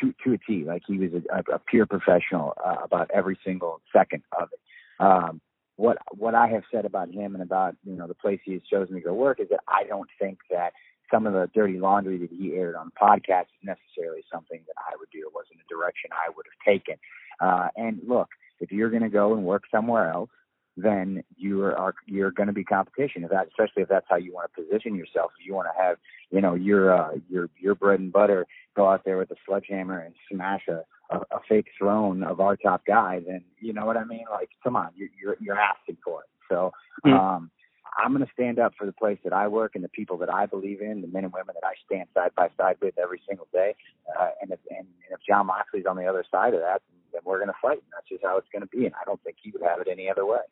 to 0.00 0.14
to 0.24 0.32
a 0.32 0.38
T. 0.38 0.64
Like 0.64 0.82
he 0.86 0.98
was 0.98 1.10
a, 1.12 1.54
a 1.54 1.58
pure 1.58 1.86
professional 1.86 2.54
uh, 2.64 2.76
about 2.82 3.10
every 3.12 3.38
single 3.44 3.80
second 3.92 4.22
of 4.38 4.48
it. 4.52 4.60
Um, 4.98 5.40
what 5.76 5.98
what 6.16 6.34
I 6.34 6.48
have 6.48 6.62
said 6.72 6.84
about 6.84 7.10
him 7.10 7.34
and 7.34 7.42
about 7.42 7.76
you 7.84 7.94
know 7.94 8.06
the 8.06 8.14
place 8.14 8.40
he 8.44 8.52
has 8.54 8.62
chosen 8.70 8.94
to 8.94 9.00
go 9.00 9.12
work 9.12 9.40
is 9.40 9.48
that 9.50 9.60
I 9.68 9.84
don't 9.84 10.08
think 10.18 10.38
that 10.50 10.72
some 11.10 11.26
of 11.26 11.34
the 11.34 11.50
dirty 11.54 11.78
laundry 11.78 12.18
that 12.18 12.30
he 12.30 12.54
aired 12.54 12.74
on 12.74 12.90
the 12.90 12.98
podcast 13.00 13.52
is 13.52 13.62
necessarily 13.62 14.24
something 14.32 14.60
that 14.66 14.74
I 14.78 14.96
would 14.98 15.10
do. 15.12 15.18
It 15.20 15.34
wasn't 15.34 15.60
a 15.60 15.68
direction 15.68 16.10
I 16.12 16.30
would 16.34 16.46
have 16.46 16.74
taken. 16.74 16.96
Uh, 17.40 17.68
and 17.76 18.00
look, 18.06 18.28
if 18.62 18.70
you're 18.70 18.90
going 18.90 19.02
to 19.02 19.10
go 19.10 19.34
and 19.34 19.44
work 19.44 19.64
somewhere 19.70 20.10
else, 20.10 20.30
then 20.76 21.22
you 21.36 21.64
are 21.64 21.94
you're 22.06 22.30
going 22.30 22.46
to 22.46 22.52
be 22.52 22.64
competition. 22.64 23.24
If 23.24 23.30
that, 23.30 23.48
especially 23.48 23.82
if 23.82 23.88
that's 23.88 24.06
how 24.08 24.16
you 24.16 24.32
want 24.32 24.50
to 24.54 24.62
position 24.62 24.94
yourself, 24.94 25.32
if 25.38 25.46
you 25.46 25.54
want 25.54 25.68
to 25.74 25.82
have 25.82 25.96
you 26.30 26.40
know 26.40 26.54
your 26.54 26.94
uh, 26.94 27.10
your 27.28 27.50
your 27.58 27.74
bread 27.74 28.00
and 28.00 28.12
butter 28.12 28.46
go 28.74 28.88
out 28.88 29.04
there 29.04 29.18
with 29.18 29.30
a 29.32 29.36
sledgehammer 29.46 29.98
and 29.98 30.14
smash 30.32 30.62
a, 30.68 30.84
a, 31.14 31.18
a 31.30 31.40
fake 31.46 31.66
throne 31.76 32.22
of 32.22 32.40
our 32.40 32.56
top 32.56 32.86
guy, 32.86 33.20
then 33.26 33.44
you 33.60 33.74
know 33.74 33.84
what 33.84 33.98
I 33.98 34.04
mean. 34.04 34.24
Like, 34.30 34.48
come 34.64 34.76
on, 34.76 34.90
you're 34.94 35.10
you're, 35.20 35.36
you're 35.40 35.60
asking 35.60 35.98
for 36.04 36.22
it. 36.22 36.28
So. 36.48 36.72
Mm-hmm. 37.04 37.18
um 37.18 37.50
I'm 37.98 38.14
going 38.14 38.24
to 38.24 38.32
stand 38.32 38.58
up 38.58 38.72
for 38.78 38.86
the 38.86 38.92
place 38.92 39.18
that 39.22 39.34
I 39.34 39.48
work 39.48 39.72
and 39.74 39.84
the 39.84 39.88
people 39.88 40.16
that 40.18 40.32
I 40.32 40.46
believe 40.46 40.80
in, 40.80 41.02
the 41.02 41.08
men 41.08 41.24
and 41.24 41.32
women 41.32 41.54
that 41.60 41.66
I 41.66 41.74
stand 41.84 42.08
side 42.14 42.30
by 42.34 42.48
side 42.56 42.76
with 42.80 42.98
every 42.98 43.20
single 43.28 43.48
day. 43.52 43.74
Uh, 44.18 44.30
and 44.40 44.50
if 44.50 44.58
and, 44.70 44.78
and 44.78 45.12
if 45.12 45.20
Jon 45.28 45.44
Moxley's 45.44 45.84
on 45.84 45.96
the 45.96 46.06
other 46.06 46.24
side 46.30 46.54
of 46.54 46.60
that, 46.60 46.80
then 47.12 47.22
we're 47.24 47.38
going 47.38 47.48
to 47.48 47.62
fight. 47.62 47.78
And 47.78 47.92
that's 47.92 48.08
just 48.08 48.22
how 48.24 48.38
it's 48.38 48.48
going 48.52 48.62
to 48.62 48.68
be. 48.68 48.86
And 48.86 48.94
I 48.94 49.04
don't 49.04 49.22
think 49.22 49.36
he 49.42 49.50
would 49.50 49.62
have 49.62 49.80
it 49.80 49.88
any 49.90 50.10
other 50.10 50.26
way. 50.26 50.42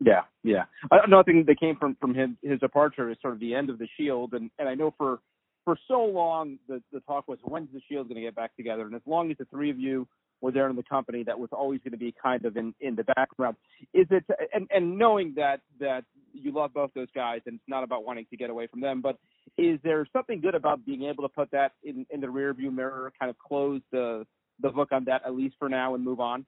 Yeah, 0.00 0.22
yeah. 0.44 0.64
Another 0.90 1.24
thing 1.24 1.44
that 1.46 1.58
came 1.58 1.76
from 1.76 1.96
from 2.00 2.14
him 2.14 2.38
his 2.42 2.60
departure 2.60 3.10
is 3.10 3.16
sort 3.20 3.34
of 3.34 3.40
the 3.40 3.54
end 3.54 3.68
of 3.68 3.78
the 3.78 3.88
Shield, 3.96 4.32
and 4.32 4.50
and 4.58 4.68
I 4.68 4.74
know 4.74 4.94
for 4.96 5.18
for 5.64 5.76
so 5.88 6.04
long 6.04 6.58
the 6.68 6.80
the 6.92 7.00
talk 7.00 7.26
was 7.26 7.38
when's 7.42 7.68
the 7.72 7.80
Shield 7.88 8.08
going 8.08 8.16
to 8.16 8.22
get 8.22 8.36
back 8.36 8.54
together, 8.56 8.86
and 8.86 8.94
as 8.94 9.02
long 9.06 9.30
as 9.30 9.38
the 9.38 9.44
three 9.46 9.70
of 9.70 9.78
you 9.78 10.06
were 10.40 10.52
there 10.52 10.70
in 10.70 10.76
the 10.76 10.84
company, 10.84 11.24
that 11.24 11.38
was 11.38 11.48
always 11.50 11.80
going 11.80 11.92
to 11.92 11.98
be 11.98 12.14
kind 12.22 12.44
of 12.44 12.56
in 12.56 12.74
in 12.80 12.94
the 12.94 13.04
background. 13.16 13.56
Is 13.92 14.06
it 14.10 14.24
and 14.54 14.68
and 14.70 14.96
knowing 14.98 15.34
that 15.36 15.62
that 15.80 16.04
you 16.32 16.52
love 16.52 16.72
both 16.72 16.90
those 16.94 17.10
guys, 17.12 17.40
and 17.46 17.56
it's 17.56 17.68
not 17.68 17.82
about 17.82 18.04
wanting 18.04 18.26
to 18.30 18.36
get 18.36 18.50
away 18.50 18.68
from 18.68 18.80
them, 18.80 19.00
but 19.00 19.18
is 19.56 19.80
there 19.82 20.06
something 20.12 20.40
good 20.40 20.54
about 20.54 20.86
being 20.86 21.04
able 21.04 21.24
to 21.24 21.28
put 21.28 21.50
that 21.50 21.72
in 21.82 22.06
in 22.10 22.20
the 22.20 22.28
rearview 22.28 22.72
mirror, 22.72 23.12
kind 23.18 23.30
of 23.30 23.38
close 23.38 23.80
the 23.90 24.24
the 24.60 24.70
book 24.70 24.92
on 24.92 25.04
that 25.04 25.22
at 25.24 25.34
least 25.34 25.56
for 25.58 25.68
now 25.68 25.94
and 25.94 26.04
move 26.04 26.20
on? 26.20 26.44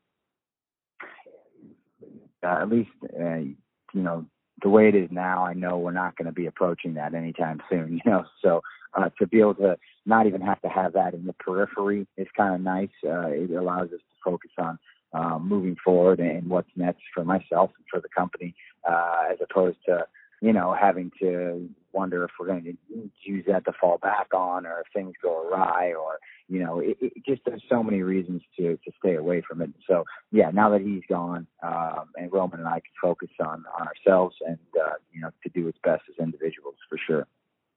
uh, 2.43 2.59
at 2.63 2.69
least 2.69 2.91
uh, 3.19 3.37
you 3.37 3.57
know 3.95 4.27
the 4.63 4.69
way 4.69 4.89
it 4.89 4.95
is 4.95 5.09
now, 5.11 5.47
I 5.47 5.55
know 5.55 5.79
we're 5.79 5.91
not 5.91 6.17
going 6.17 6.27
to 6.27 6.33
be 6.33 6.45
approaching 6.45 6.95
that 6.95 7.15
anytime 7.15 7.63
soon. 7.71 8.01
You 8.05 8.11
know, 8.11 8.25
so 8.43 8.61
uh, 8.95 9.09
to 9.19 9.27
be 9.27 9.41
able 9.41 9.55
to 9.55 9.77
not 10.05 10.27
even 10.27 10.43
have 10.43 10.61
to 10.63 10.69
have 10.69 10.93
that 10.95 11.15
in 11.15 11.25
the 11.25 11.33
periphery 11.33 12.07
is 12.19 12.27
kind 12.37 12.55
of 12.55 12.61
nice. 12.61 12.91
Uh, 13.05 13.29
it 13.29 13.51
allows 13.51 13.89
us 13.89 14.01
to 14.01 14.17
focus 14.25 14.51
on 14.59 14.79
uh, 15.15 15.39
moving 15.39 15.77
forward 15.83 16.21
and 16.21 16.49
what's 16.49 16.69
next 16.77 17.03
for 17.15 17.25
myself 17.25 17.71
and 17.77 17.87
for 17.91 18.01
the 18.01 18.09
company, 18.15 18.55
uh, 18.89 19.29
as 19.33 19.39
opposed 19.43 19.79
to 19.87 20.07
you 20.43 20.53
know 20.53 20.77
having 20.79 21.11
to 21.21 21.69
wonder 21.93 22.25
if 22.25 22.31
we're 22.39 22.47
going 22.47 22.65
to 22.65 23.11
use 23.25 23.45
that 23.49 23.65
to 23.65 23.73
fall 23.81 23.99
back 23.99 24.29
on, 24.35 24.67
or 24.67 24.81
if 24.81 24.87
things 24.95 25.15
go 25.23 25.49
awry, 25.49 25.93
or 25.95 26.19
you 26.51 26.59
know, 26.59 26.81
it, 26.81 26.97
it 27.01 27.13
just 27.25 27.43
there's 27.47 27.63
so 27.71 27.83
many 27.83 28.03
reasons 28.03 28.43
to 28.59 28.77
to 28.77 28.93
stay 28.99 29.15
away 29.15 29.43
from 29.47 29.63
it. 29.63 29.71
So 29.89 30.05
yeah, 30.33 30.51
now 30.53 30.69
that 30.71 30.81
he's 30.81 31.03
gone, 31.09 31.47
um, 31.63 32.11
and 32.17 32.33
Roman 32.33 32.59
and 32.59 32.69
I 32.69 32.81
can 32.81 32.93
focus 33.01 33.31
on 33.41 33.65
on 33.79 33.87
ourselves 33.87 34.35
and 34.47 34.59
uh, 34.77 34.95
you 35.13 35.21
know 35.21 35.31
to 35.45 35.49
do 35.51 35.69
its 35.69 35.79
best 35.85 36.03
as 36.09 36.17
individuals 36.23 36.75
for 36.89 36.99
sure. 37.07 37.27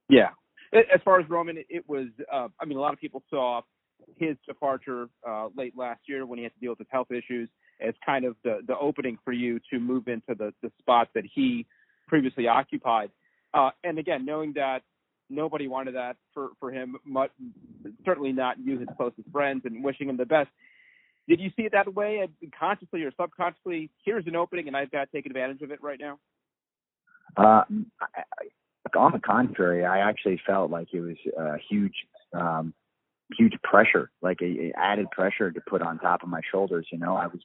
Yeah, 0.09 0.29
as 0.73 1.01
far 1.05 1.19
as 1.19 1.29
Roman, 1.29 1.57
it 1.69 1.87
was. 1.87 2.07
Uh, 2.31 2.47
I 2.59 2.65
mean, 2.65 2.77
a 2.77 2.81
lot 2.81 2.93
of 2.93 2.99
people 2.99 3.21
saw 3.29 3.61
his 4.17 4.35
departure 4.47 5.07
uh, 5.27 5.49
late 5.55 5.77
last 5.77 6.01
year 6.07 6.25
when 6.25 6.39
he 6.39 6.43
had 6.43 6.53
to 6.55 6.59
deal 6.59 6.71
with 6.71 6.79
his 6.79 6.87
health 6.91 7.11
issues 7.11 7.49
as 7.79 7.93
kind 8.03 8.25
of 8.25 8.35
the 8.43 8.61
the 8.65 8.77
opening 8.77 9.19
for 9.23 9.33
you 9.33 9.59
to 9.71 9.79
move 9.79 10.07
into 10.07 10.33
the 10.35 10.51
the 10.63 10.71
spot 10.79 11.09
that 11.13 11.25
he 11.31 11.67
previously 12.07 12.47
occupied. 12.47 13.11
Uh, 13.53 13.69
and 13.83 13.99
again, 13.99 14.25
knowing 14.25 14.53
that 14.53 14.81
nobody 15.35 15.67
wanted 15.67 15.95
that 15.95 16.17
for 16.33 16.49
for 16.59 16.71
him. 16.71 16.97
Much, 17.05 17.31
certainly 18.05 18.31
not 18.31 18.57
you, 18.59 18.79
his 18.79 18.87
closest 18.97 19.29
friends, 19.31 19.61
and 19.65 19.83
wishing 19.83 20.09
him 20.09 20.17
the 20.17 20.25
best. 20.25 20.49
Did 21.27 21.39
you 21.39 21.49
see 21.55 21.63
it 21.63 21.71
that 21.71 21.93
way, 21.93 22.27
consciously 22.57 23.03
or 23.03 23.11
subconsciously? 23.19 23.89
Here's 24.03 24.27
an 24.27 24.35
opening, 24.35 24.67
and 24.67 24.75
I've 24.75 24.91
got 24.91 25.05
to 25.05 25.11
take 25.11 25.25
advantage 25.25 25.61
of 25.61 25.71
it 25.71 25.81
right 25.81 25.99
now. 25.99 26.19
Uh, 27.37 27.63
I, 28.01 28.97
on 28.97 29.11
the 29.13 29.19
contrary, 29.19 29.85
I 29.85 29.99
actually 29.99 30.39
felt 30.45 30.69
like 30.69 30.89
it 30.93 30.99
was 30.99 31.15
a 31.37 31.57
huge, 31.69 31.95
um, 32.33 32.73
huge 33.37 33.53
pressure, 33.63 34.11
like 34.21 34.39
a, 34.41 34.45
a 34.45 34.73
added 34.77 35.09
pressure 35.11 35.49
to 35.49 35.61
put 35.61 35.81
on 35.81 35.97
top 35.97 36.23
of 36.23 36.29
my 36.29 36.41
shoulders. 36.51 36.87
You 36.91 36.99
know, 36.99 37.15
I 37.15 37.27
was 37.27 37.39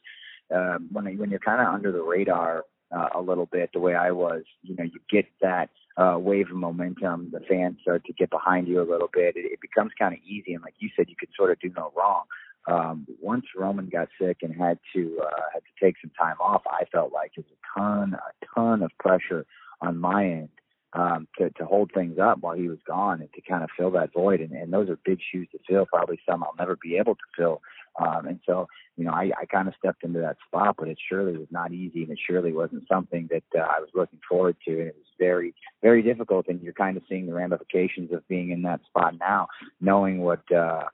uh, 0.54 0.78
when 0.90 1.06
I, 1.06 1.12
when 1.12 1.30
you're 1.30 1.38
kind 1.38 1.60
of 1.60 1.72
under 1.72 1.92
the 1.92 2.02
radar 2.02 2.64
uh, 2.90 3.08
a 3.14 3.20
little 3.20 3.46
bit, 3.46 3.70
the 3.72 3.80
way 3.80 3.94
I 3.94 4.10
was, 4.10 4.42
you 4.62 4.74
know, 4.76 4.84
you 4.84 5.00
get 5.10 5.26
that 5.40 5.70
uh, 5.96 6.16
wave 6.18 6.50
of 6.50 6.56
momentum. 6.56 7.30
The 7.32 7.40
fans 7.40 7.78
start 7.82 8.04
to 8.06 8.12
get 8.12 8.30
behind 8.30 8.68
you 8.68 8.80
a 8.80 8.88
little 8.90 9.10
bit. 9.12 9.36
It, 9.36 9.52
it 9.52 9.60
becomes 9.60 9.92
kind 9.98 10.14
of 10.14 10.20
easy, 10.24 10.54
and 10.54 10.62
like 10.62 10.74
you 10.78 10.90
said, 10.96 11.08
you 11.08 11.16
could 11.18 11.30
sort 11.36 11.50
of 11.50 11.60
do 11.60 11.70
no 11.76 11.92
wrong. 11.96 12.24
Um, 12.66 13.06
once 13.20 13.46
Roman 13.56 13.88
got 13.88 14.08
sick 14.20 14.38
and 14.42 14.54
had 14.54 14.78
to 14.94 15.20
uh, 15.22 15.42
had 15.54 15.60
to 15.60 15.84
take 15.84 15.96
some 16.02 16.10
time 16.18 16.36
off, 16.40 16.62
I 16.66 16.84
felt 16.92 17.12
like 17.12 17.32
it 17.36 17.44
was 17.44 17.46
a 17.52 17.80
ton, 17.80 18.14
a 18.14 18.46
ton 18.54 18.82
of 18.82 18.90
pressure 18.98 19.46
on 19.80 19.96
my 19.96 20.24
end 20.24 20.48
um, 20.94 21.28
to, 21.38 21.50
to 21.50 21.64
hold 21.64 21.90
things 21.92 22.18
up 22.18 22.38
while 22.40 22.54
he 22.54 22.68
was 22.68 22.78
gone 22.86 23.20
and 23.20 23.32
to 23.34 23.40
kind 23.42 23.62
of 23.62 23.70
fill 23.76 23.90
that 23.90 24.12
void. 24.12 24.40
And, 24.40 24.52
and 24.52 24.72
those 24.72 24.88
are 24.88 24.98
big 25.04 25.18
shoes 25.32 25.48
to 25.52 25.58
fill, 25.68 25.86
probably 25.86 26.18
some 26.28 26.42
I'll 26.42 26.54
never 26.58 26.76
be 26.82 26.96
able 26.96 27.14
to 27.14 27.20
fill. 27.36 27.60
Um, 28.00 28.26
and 28.26 28.40
so, 28.46 28.68
you 28.96 29.04
know, 29.04 29.12
I, 29.12 29.30
I 29.38 29.44
kind 29.46 29.68
of 29.68 29.74
stepped 29.78 30.04
into 30.04 30.20
that 30.20 30.36
spot, 30.46 30.76
but 30.78 30.88
it 30.88 30.98
surely 31.08 31.36
was 31.36 31.48
not 31.50 31.72
easy 31.72 32.02
and 32.02 32.12
it 32.12 32.18
surely 32.24 32.52
wasn't 32.52 32.88
something 32.90 33.28
that 33.30 33.42
uh, 33.54 33.62
I 33.62 33.80
was 33.80 33.90
looking 33.94 34.20
forward 34.28 34.56
to. 34.66 34.70
And 34.70 34.88
it 34.88 34.96
was 34.96 35.06
very, 35.18 35.54
very 35.82 36.02
difficult. 36.02 36.46
And 36.48 36.62
you're 36.62 36.72
kind 36.72 36.96
of 36.96 37.02
seeing 37.08 37.26
the 37.26 37.34
ramifications 37.34 38.12
of 38.12 38.26
being 38.28 38.50
in 38.50 38.62
that 38.62 38.80
spot 38.86 39.14
now, 39.18 39.48
knowing 39.80 40.20
what, 40.22 40.50
uh, 40.52 40.84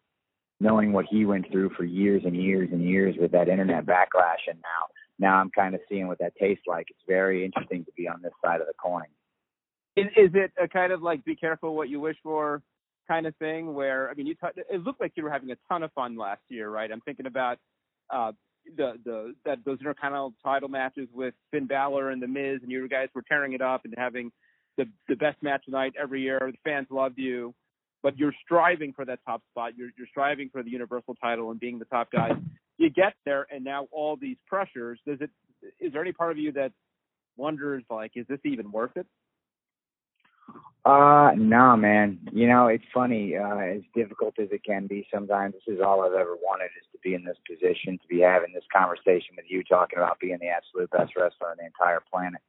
knowing 0.60 0.92
what 0.92 1.06
he 1.08 1.24
went 1.24 1.50
through 1.52 1.70
for 1.76 1.84
years 1.84 2.22
and 2.24 2.34
years 2.34 2.70
and 2.72 2.82
years 2.82 3.16
with 3.20 3.32
that 3.32 3.48
internet 3.48 3.86
backlash. 3.86 4.48
And 4.48 4.58
now, 4.62 4.88
now 5.18 5.36
I'm 5.36 5.50
kind 5.50 5.74
of 5.74 5.80
seeing 5.88 6.08
what 6.08 6.18
that 6.18 6.34
tastes 6.36 6.64
like. 6.66 6.86
It's 6.90 6.98
very 7.06 7.44
interesting 7.44 7.84
to 7.84 7.92
be 7.96 8.08
on 8.08 8.22
this 8.22 8.32
side 8.42 8.60
of 8.60 8.66
the 8.66 8.72
coin. 8.82 9.04
Is, 9.96 10.06
is 10.16 10.30
it 10.34 10.52
a 10.62 10.68
kind 10.68 10.92
of 10.92 11.02
like 11.02 11.24
be 11.24 11.36
careful 11.36 11.74
what 11.76 11.88
you 11.88 12.00
wish 12.00 12.16
for 12.22 12.62
kind 13.08 13.26
of 13.26 13.36
thing? 13.36 13.74
Where 13.74 14.10
I 14.10 14.14
mean, 14.14 14.26
you 14.26 14.34
t- 14.34 14.62
it 14.70 14.82
looked 14.82 15.00
like 15.00 15.12
you 15.16 15.22
were 15.22 15.30
having 15.30 15.50
a 15.50 15.56
ton 15.68 15.82
of 15.82 15.92
fun 15.92 16.16
last 16.16 16.42
year, 16.48 16.70
right? 16.70 16.90
I'm 16.90 17.00
thinking 17.02 17.26
about 17.26 17.58
uh, 18.12 18.32
the 18.76 18.94
the 19.04 19.34
that 19.44 19.58
those 19.64 19.78
intercontinental 19.80 20.34
title 20.42 20.68
matches 20.68 21.08
with 21.12 21.34
Finn 21.50 21.66
Balor 21.66 22.10
and 22.10 22.22
The 22.22 22.26
Miz, 22.28 22.60
and 22.62 22.70
you 22.70 22.88
guys 22.88 23.08
were 23.14 23.22
tearing 23.22 23.52
it 23.52 23.62
up 23.62 23.82
and 23.84 23.94
having 23.96 24.32
the 24.76 24.86
the 25.08 25.16
best 25.16 25.42
match 25.42 25.64
night 25.68 25.94
every 26.00 26.22
year. 26.22 26.38
The 26.40 26.58
fans 26.64 26.88
loved 26.90 27.18
you, 27.18 27.54
but 28.02 28.18
you're 28.18 28.34
striving 28.44 28.92
for 28.94 29.04
that 29.04 29.20
top 29.26 29.42
spot. 29.50 29.72
You're 29.76 29.90
you're 29.96 30.08
striving 30.08 30.48
for 30.50 30.62
the 30.62 30.70
Universal 30.70 31.14
title 31.16 31.50
and 31.50 31.60
being 31.60 31.78
the 31.78 31.84
top 31.86 32.10
guy. 32.10 32.30
You 32.78 32.90
get 32.90 33.14
there, 33.24 33.46
and 33.52 33.62
now 33.64 33.86
all 33.92 34.16
these 34.16 34.36
pressures. 34.48 34.98
Does 35.06 35.18
it? 35.20 35.30
Is 35.80 35.92
there 35.92 36.02
any 36.02 36.12
part 36.12 36.32
of 36.32 36.38
you 36.38 36.52
that 36.52 36.72
wonders 37.36 37.84
like, 37.90 38.12
is 38.16 38.26
this 38.28 38.40
even 38.44 38.70
worth 38.72 38.96
it? 38.96 39.06
Uh, 40.84 41.30
no, 41.36 41.76
man. 41.76 42.18
You 42.32 42.46
know, 42.46 42.66
it's 42.66 42.84
funny. 42.92 43.36
Uh, 43.36 43.56
as 43.56 43.80
difficult 43.94 44.38
as 44.38 44.48
it 44.52 44.64
can 44.64 44.86
be, 44.86 45.06
sometimes 45.12 45.54
this 45.54 45.76
is 45.76 45.80
all 45.80 46.02
I've 46.02 46.12
ever 46.12 46.36
wanted 46.42 46.66
is 46.78 46.86
to 46.92 46.98
be 47.02 47.14
in 47.14 47.24
this 47.24 47.38
position, 47.48 47.98
to 47.98 48.06
be 48.06 48.20
having 48.20 48.52
this 48.52 48.64
conversation 48.70 49.34
with 49.36 49.46
you, 49.48 49.64
talking 49.64 49.98
about 49.98 50.20
being 50.20 50.38
the 50.40 50.48
absolute 50.48 50.90
best 50.90 51.16
wrestler 51.16 51.50
on 51.50 51.56
the 51.58 51.64
entire 51.64 52.02
planet. 52.12 52.42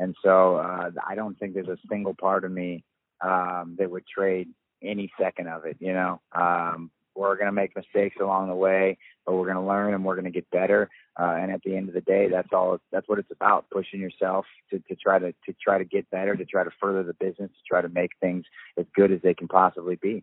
And 0.00 0.16
so, 0.24 0.56
uh, 0.56 0.90
I 1.06 1.14
don't 1.14 1.38
think 1.38 1.54
there's 1.54 1.68
a 1.68 1.78
single 1.88 2.14
part 2.14 2.44
of 2.44 2.50
me 2.50 2.84
um, 3.20 3.76
that 3.78 3.90
would 3.90 4.06
trade 4.06 4.48
any 4.82 5.12
second 5.20 5.48
of 5.48 5.64
it. 5.64 5.76
You 5.78 5.92
know, 5.92 6.20
um, 6.32 6.90
we're 7.18 7.36
going 7.36 7.46
to 7.46 7.52
make 7.52 7.74
mistakes 7.74 8.16
along 8.20 8.48
the 8.48 8.54
way, 8.54 8.96
but 9.26 9.34
we're 9.34 9.44
going 9.44 9.56
to 9.56 9.62
learn 9.62 9.94
and 9.94 10.04
we're 10.04 10.14
going 10.14 10.24
to 10.24 10.30
get 10.30 10.48
better. 10.50 10.88
Uh, 11.18 11.36
and 11.40 11.50
at 11.50 11.60
the 11.64 11.76
end 11.76 11.88
of 11.88 11.94
the 11.94 12.00
day, 12.00 12.28
that's 12.30 12.48
all. 12.52 12.78
That's 12.92 13.08
what 13.08 13.18
it's 13.18 13.30
about: 13.32 13.66
pushing 13.70 14.00
yourself 14.00 14.46
to, 14.70 14.78
to 14.78 14.94
try 14.94 15.18
to 15.18 15.32
to 15.32 15.54
try 15.62 15.78
to 15.78 15.84
get 15.84 16.08
better, 16.10 16.36
to 16.36 16.44
try 16.44 16.62
to 16.62 16.70
further 16.80 17.02
the 17.02 17.14
business, 17.14 17.50
to 17.50 17.62
try 17.68 17.82
to 17.82 17.88
make 17.88 18.12
things 18.20 18.44
as 18.78 18.86
good 18.94 19.10
as 19.10 19.20
they 19.22 19.34
can 19.34 19.48
possibly 19.48 19.96
be. 19.96 20.22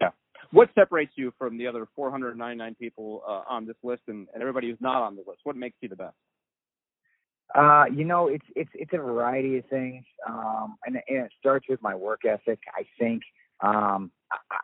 Yeah. 0.00 0.10
What 0.50 0.70
separates 0.74 1.12
you 1.14 1.32
from 1.38 1.58
the 1.58 1.68
other 1.68 1.86
499 1.94 2.74
people 2.74 3.22
uh, 3.26 3.42
on 3.48 3.66
this 3.66 3.76
list 3.84 4.02
and, 4.08 4.26
and 4.34 4.42
everybody 4.42 4.68
who's 4.68 4.80
not 4.80 5.02
on 5.02 5.14
the 5.14 5.22
list? 5.26 5.40
What 5.44 5.56
makes 5.56 5.76
you 5.80 5.88
the 5.88 5.96
best? 5.96 6.16
Uh, 7.54 7.84
you 7.92 8.04
know, 8.04 8.28
it's 8.28 8.46
it's 8.54 8.70
it's 8.74 8.92
a 8.92 8.98
variety 8.98 9.58
of 9.58 9.64
things, 9.66 10.04
um, 10.28 10.76
and, 10.86 10.96
and 11.08 11.26
it 11.26 11.32
starts 11.38 11.66
with 11.68 11.82
my 11.82 11.94
work 11.94 12.20
ethic. 12.24 12.60
I 12.76 12.82
think 12.98 13.22
um, 13.62 14.10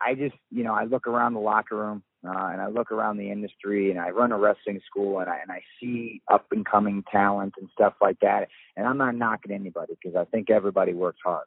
I, 0.01 0.15
just, 0.15 0.35
you 0.51 0.63
know, 0.63 0.73
I 0.73 0.85
look 0.85 1.07
around 1.07 1.33
the 1.33 1.39
locker 1.39 1.75
room 1.75 2.03
uh, 2.25 2.49
and 2.51 2.61
I 2.61 2.67
look 2.67 2.91
around 2.91 3.17
the 3.17 3.31
industry 3.31 3.91
and 3.91 3.99
I 3.99 4.09
run 4.09 4.31
a 4.31 4.37
wrestling 4.37 4.81
school 4.89 5.19
and 5.19 5.29
I 5.29 5.39
and 5.41 5.51
I 5.51 5.61
see 5.79 6.21
up 6.31 6.47
and 6.51 6.65
coming 6.65 7.03
talent 7.11 7.53
and 7.59 7.69
stuff 7.73 7.93
like 8.01 8.19
that. 8.21 8.47
And 8.75 8.87
I'm 8.87 8.97
not 8.97 9.15
knocking 9.15 9.51
anybody 9.51 9.97
because 10.01 10.15
I 10.15 10.25
think 10.25 10.49
everybody 10.49 10.93
works 10.93 11.19
hard. 11.23 11.45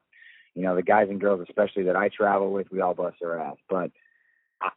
You 0.55 0.63
know, 0.63 0.77
the 0.77 0.83
guys 0.83 1.09
and 1.09 1.21
girls, 1.21 1.45
especially 1.49 1.85
that 1.85 1.97
I 1.97 2.09
travel 2.09 2.53
with, 2.53 2.71
we 2.71 2.81
all 2.81 2.95
bust 2.95 3.17
our 3.25 3.41
ass. 3.41 3.57
But 3.69 3.91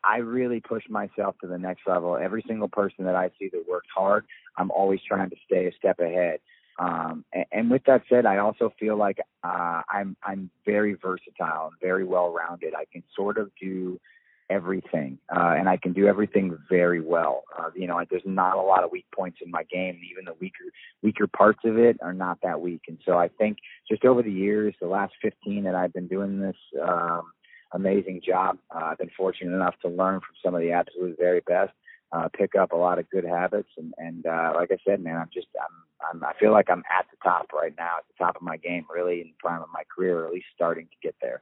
I 0.04 0.18
really 0.18 0.62
push 0.62 0.84
myself 0.90 1.36
to 1.42 1.48
the 1.48 1.58
next 1.58 1.82
level. 1.86 2.16
Every 2.16 2.44
single 2.48 2.70
person 2.70 3.06
that 3.06 3.16
I 3.16 3.32
see 3.40 3.50
that 3.52 3.66
works 3.68 3.90
hard, 3.94 4.26
I'm 4.58 4.72
always 4.72 5.02
trying 5.06 5.30
to 5.30 5.36
stay 5.46 5.68
a 5.68 5.74
step 5.74 6.00
ahead. 6.00 6.40
Um, 6.80 7.24
and, 7.34 7.46
and 7.52 7.72
with 7.72 7.84
that 7.86 8.04
said, 8.10 8.26
I 8.26 8.38
also 8.38 8.74
feel 8.80 8.98
like 8.98 9.20
uh, 9.44 9.82
I'm 9.90 10.16
I'm 10.24 10.50
very 10.66 10.94
versatile 10.94 11.68
and 11.68 11.80
very 11.82 12.04
well 12.04 12.34
rounded. 12.34 12.74
I 12.76 12.86
can 12.92 13.04
sort 13.16 13.38
of 13.38 13.52
do 13.62 14.00
everything, 14.50 15.20
uh, 15.36 15.54
and 15.58 15.70
I 15.70 15.78
can 15.78 15.94
do 15.94 16.08
everything 16.08 16.58
very 16.70 17.02
well. 17.02 17.44
Uh, 17.58 17.70
you 17.76 17.88
know, 17.88 18.04
there's 18.10 18.24
not 18.26 18.58
a 18.58 18.62
lot 18.62 18.84
of 18.84 18.92
weak 18.92 19.06
points 19.16 19.40
in 19.44 19.52
my 19.52 19.64
game. 19.64 20.00
Even 20.12 20.26
the 20.26 20.36
weaker 20.40 20.66
weaker 21.02 21.28
parts 21.28 21.60
of 21.66 21.78
it 21.78 21.98
are 22.02 22.14
not 22.14 22.40
that 22.44 22.62
weak. 22.62 22.82
And 22.88 22.98
so 23.06 23.18
I 23.18 23.28
think 23.28 23.58
just 23.90 24.06
over 24.06 24.22
the 24.22 24.32
years, 24.32 24.76
the 24.82 24.88
last 24.88 25.14
15 25.22 25.64
that 25.64 25.76
I've 25.76 25.94
been 25.94 26.08
doing 26.08 26.40
this 26.40 26.58
um, 26.82 27.32
amazing 27.72 28.22
job, 28.26 28.58
uh, 28.74 28.86
I've 28.86 28.98
been 28.98 29.12
fortunate 29.16 29.54
enough 29.54 29.76
to 29.82 29.90
learn 29.90 30.20
from 30.20 30.36
some 30.44 30.56
of 30.56 30.62
the 30.62 30.72
absolute 30.72 31.18
very 31.20 31.42
best 31.42 31.74
uh, 32.14 32.28
pick 32.38 32.56
up 32.56 32.72
a 32.72 32.76
lot 32.78 33.00
of 33.00 33.10
good 33.10 33.26
habits. 33.26 33.70
And, 33.78 33.94
and 33.98 34.26
uh, 34.26 34.54
like 34.56 34.70
I 34.72 34.78
said, 34.88 35.04
man, 35.04 35.18
I'm 35.18 35.30
just 35.34 35.48
I'm, 35.60 36.22
I'm 36.22 36.24
I 36.24 36.34
feel 36.40 36.52
like 36.52 36.70
I'm 36.70 36.84
at 36.98 37.08
the 37.12 37.18
top 37.24 37.48
right 37.52 37.74
now, 37.78 37.98
at 37.98 38.06
the 38.08 38.24
top 38.24 38.36
of 38.36 38.44
my 38.44 38.58
game, 38.58 38.86
really 38.94 39.22
in 39.22 39.28
the 39.28 39.34
prime 39.40 39.62
of 39.62 39.70
my 39.74 39.84
career, 39.94 40.20
or 40.20 40.28
at 40.28 40.34
least 40.34 40.46
starting 40.54 40.86
to 40.86 40.96
get 41.02 41.16
there. 41.22 41.42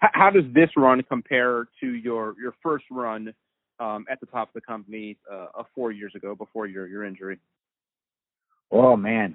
How 0.00 0.30
does 0.30 0.44
this 0.54 0.70
run 0.76 1.02
compare 1.02 1.66
to 1.80 1.86
your 1.86 2.34
your 2.40 2.54
first 2.62 2.84
run 2.90 3.34
um, 3.80 4.06
at 4.10 4.20
the 4.20 4.26
top 4.26 4.48
of 4.48 4.54
the 4.54 4.60
company 4.60 5.18
uh, 5.30 5.62
four 5.74 5.90
years 5.90 6.12
ago, 6.14 6.34
before 6.34 6.66
your 6.66 6.86
your 6.86 7.04
injury? 7.04 7.38
Oh 8.70 8.96
man, 8.96 9.34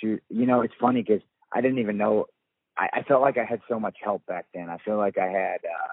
shoot! 0.00 0.22
You 0.28 0.46
know, 0.46 0.62
it's 0.62 0.74
funny 0.80 1.02
because 1.02 1.22
I 1.52 1.60
didn't 1.60 1.78
even 1.78 1.96
know. 1.96 2.26
I, 2.76 2.88
I 2.92 3.02
felt 3.02 3.22
like 3.22 3.36
I 3.36 3.44
had 3.44 3.60
so 3.68 3.80
much 3.80 3.96
help 4.02 4.24
back 4.26 4.46
then. 4.54 4.70
I 4.70 4.78
feel 4.84 4.96
like 4.96 5.18
I 5.18 5.26
had. 5.26 5.58
uh 5.64 5.88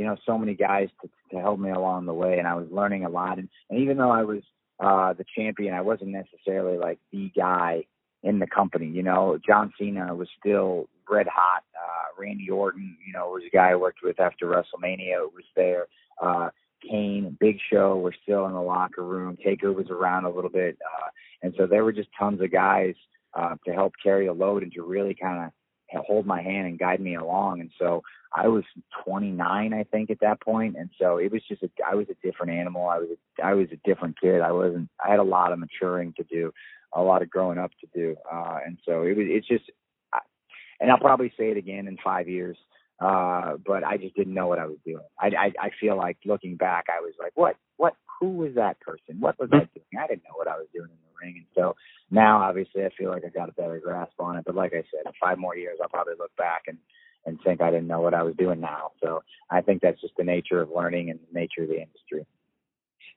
you 0.00 0.06
know, 0.06 0.16
so 0.24 0.38
many 0.38 0.54
guys 0.54 0.88
to, 1.02 1.10
to 1.30 1.42
help 1.42 1.60
me 1.60 1.68
along 1.68 2.06
the 2.06 2.14
way, 2.14 2.38
and 2.38 2.48
I 2.48 2.54
was 2.54 2.66
learning 2.70 3.04
a 3.04 3.10
lot. 3.10 3.36
And, 3.36 3.50
and 3.68 3.80
even 3.80 3.98
though 3.98 4.10
I 4.10 4.22
was 4.22 4.40
uh, 4.82 5.12
the 5.12 5.26
champion, 5.36 5.74
I 5.74 5.82
wasn't 5.82 6.12
necessarily 6.12 6.78
like 6.78 6.98
the 7.12 7.30
guy 7.36 7.84
in 8.22 8.38
the 8.38 8.46
company. 8.46 8.86
You 8.86 9.02
know, 9.02 9.38
John 9.46 9.74
Cena 9.78 10.14
was 10.14 10.28
still 10.38 10.88
red 11.06 11.26
hot. 11.30 11.64
Uh, 11.76 12.18
Randy 12.18 12.48
Orton, 12.48 12.96
you 13.06 13.12
know, 13.12 13.28
was 13.28 13.42
a 13.46 13.54
guy 13.54 13.72
I 13.72 13.76
worked 13.76 13.98
with 14.02 14.18
after 14.18 14.46
WrestleMania. 14.46 15.18
It 15.18 15.34
Was 15.34 15.44
there. 15.54 15.86
Uh, 16.18 16.48
Kane, 16.80 17.36
Big 17.38 17.58
Show 17.70 17.98
were 17.98 18.14
still 18.22 18.46
in 18.46 18.54
the 18.54 18.62
locker 18.62 19.04
room. 19.04 19.36
Taker 19.44 19.70
was 19.70 19.90
around 19.90 20.24
a 20.24 20.30
little 20.30 20.48
bit, 20.48 20.78
uh, 20.82 21.08
and 21.42 21.52
so 21.58 21.66
there 21.66 21.84
were 21.84 21.92
just 21.92 22.08
tons 22.18 22.40
of 22.40 22.50
guys 22.50 22.94
uh, 23.34 23.56
to 23.66 23.74
help 23.74 23.92
carry 24.02 24.28
a 24.28 24.32
load 24.32 24.62
and 24.62 24.72
to 24.72 24.82
really 24.82 25.14
kind 25.14 25.44
of 25.44 25.52
hold 25.98 26.26
my 26.26 26.42
hand 26.42 26.66
and 26.66 26.78
guide 26.78 27.00
me 27.00 27.16
along. 27.16 27.60
And 27.60 27.70
so 27.78 28.02
I 28.34 28.48
was 28.48 28.64
29, 29.04 29.74
I 29.74 29.84
think, 29.84 30.10
at 30.10 30.20
that 30.20 30.40
point, 30.40 30.76
and 30.76 30.90
so 31.00 31.16
it 31.16 31.32
was 31.32 31.42
just 31.48 31.62
a, 31.62 31.70
I 31.88 31.94
was 31.94 32.06
a 32.10 32.26
different 32.26 32.52
animal. 32.52 32.88
I 32.88 32.98
was 32.98 33.08
a, 33.10 33.44
I 33.44 33.54
was 33.54 33.68
a 33.72 33.88
different 33.88 34.20
kid. 34.20 34.40
I 34.40 34.52
wasn't. 34.52 34.88
I 35.04 35.10
had 35.10 35.18
a 35.18 35.24
lot 35.24 35.52
of 35.52 35.58
maturing 35.58 36.14
to 36.16 36.22
do, 36.24 36.52
a 36.92 37.02
lot 37.02 37.22
of 37.22 37.30
growing 37.30 37.58
up 37.58 37.72
to 37.80 37.88
do, 37.92 38.16
uh, 38.30 38.58
and 38.64 38.78
so 38.86 39.02
it 39.02 39.16
was. 39.16 39.26
It's 39.28 39.48
just, 39.48 39.64
and 40.80 40.90
I'll 40.90 40.98
probably 40.98 41.32
say 41.36 41.50
it 41.50 41.56
again 41.56 41.88
in 41.88 41.96
five 42.02 42.28
years. 42.28 42.56
Uh, 43.00 43.56
but 43.66 43.82
I 43.84 43.96
just 43.96 44.14
didn't 44.14 44.34
know 44.34 44.48
what 44.48 44.58
I 44.58 44.66
was 44.66 44.78
doing. 44.84 45.04
I, 45.18 45.28
I 45.28 45.66
I 45.66 45.70
feel 45.80 45.96
like 45.96 46.18
looking 46.26 46.56
back, 46.56 46.86
I 46.88 47.00
was 47.00 47.14
like, 47.18 47.32
what 47.34 47.56
what 47.76 47.94
who 48.20 48.30
was 48.30 48.54
that 48.56 48.80
person? 48.80 49.20
What 49.20 49.38
was 49.38 49.48
I 49.52 49.58
doing? 49.74 49.98
I 49.98 50.06
didn't 50.06 50.24
know 50.24 50.36
what 50.36 50.48
I 50.48 50.56
was 50.56 50.66
doing 50.74 50.90
in 50.90 50.96
the 50.96 51.26
ring, 51.26 51.36
and 51.38 51.46
so 51.54 51.76
now 52.10 52.42
obviously 52.42 52.84
I 52.84 52.90
feel 52.98 53.10
like 53.10 53.24
I 53.24 53.30
got 53.30 53.48
a 53.48 53.52
better 53.52 53.80
grasp 53.82 54.12
on 54.20 54.36
it. 54.36 54.44
But 54.44 54.54
like 54.54 54.72
I 54.74 54.84
said, 54.92 55.06
in 55.06 55.12
five 55.20 55.38
more 55.38 55.56
years, 55.56 55.78
I'll 55.82 55.88
probably 55.88 56.14
look 56.18 56.34
back 56.36 56.62
and 56.68 56.78
and 57.26 57.38
think 57.44 57.60
I 57.60 57.70
didn't 57.70 57.86
know 57.86 58.00
what 58.00 58.14
I 58.14 58.22
was 58.22 58.34
doing 58.36 58.60
now. 58.60 58.92
So 59.02 59.22
I 59.50 59.60
think 59.60 59.82
that's 59.82 60.00
just 60.00 60.14
the 60.16 60.24
nature 60.24 60.60
of 60.60 60.70
learning 60.74 61.10
and 61.10 61.20
the 61.20 61.38
nature 61.38 61.62
of 61.62 61.68
the 61.68 61.76
industry. 61.76 62.26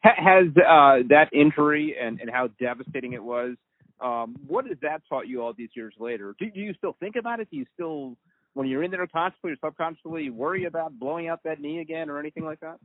Has 0.02 0.48
uh, 0.58 1.08
that 1.10 1.30
injury 1.32 1.96
and, 2.02 2.20
and 2.20 2.30
how 2.30 2.50
devastating 2.60 3.14
it 3.14 3.24
was, 3.24 3.56
um, 4.02 4.36
what 4.46 4.68
has 4.68 4.78
that 4.82 5.02
taught 5.08 5.28
you 5.28 5.42
all 5.42 5.54
these 5.58 5.70
years 5.76 5.94
later? 5.98 6.36
Do, 6.38 6.52
do 6.52 6.60
you 6.60 6.74
still 6.78 6.98
think 7.00 7.16
about 7.16 7.40
it? 7.40 7.48
Do 7.50 7.56
you 7.56 7.66
still, 7.74 8.18
when 8.54 8.68
you're 8.68 8.84
in 8.84 8.92
there 8.92 9.06
consciously 9.08 9.52
or 9.52 9.56
subconsciously, 9.64 10.30
worry 10.30 10.66
about 10.66 10.98
blowing 11.00 11.28
out 11.28 11.42
that 11.44 11.60
knee 11.60 11.80
again 11.80 12.10
or 12.10 12.20
anything 12.20 12.46
like 12.46 12.60
that? 12.60 12.78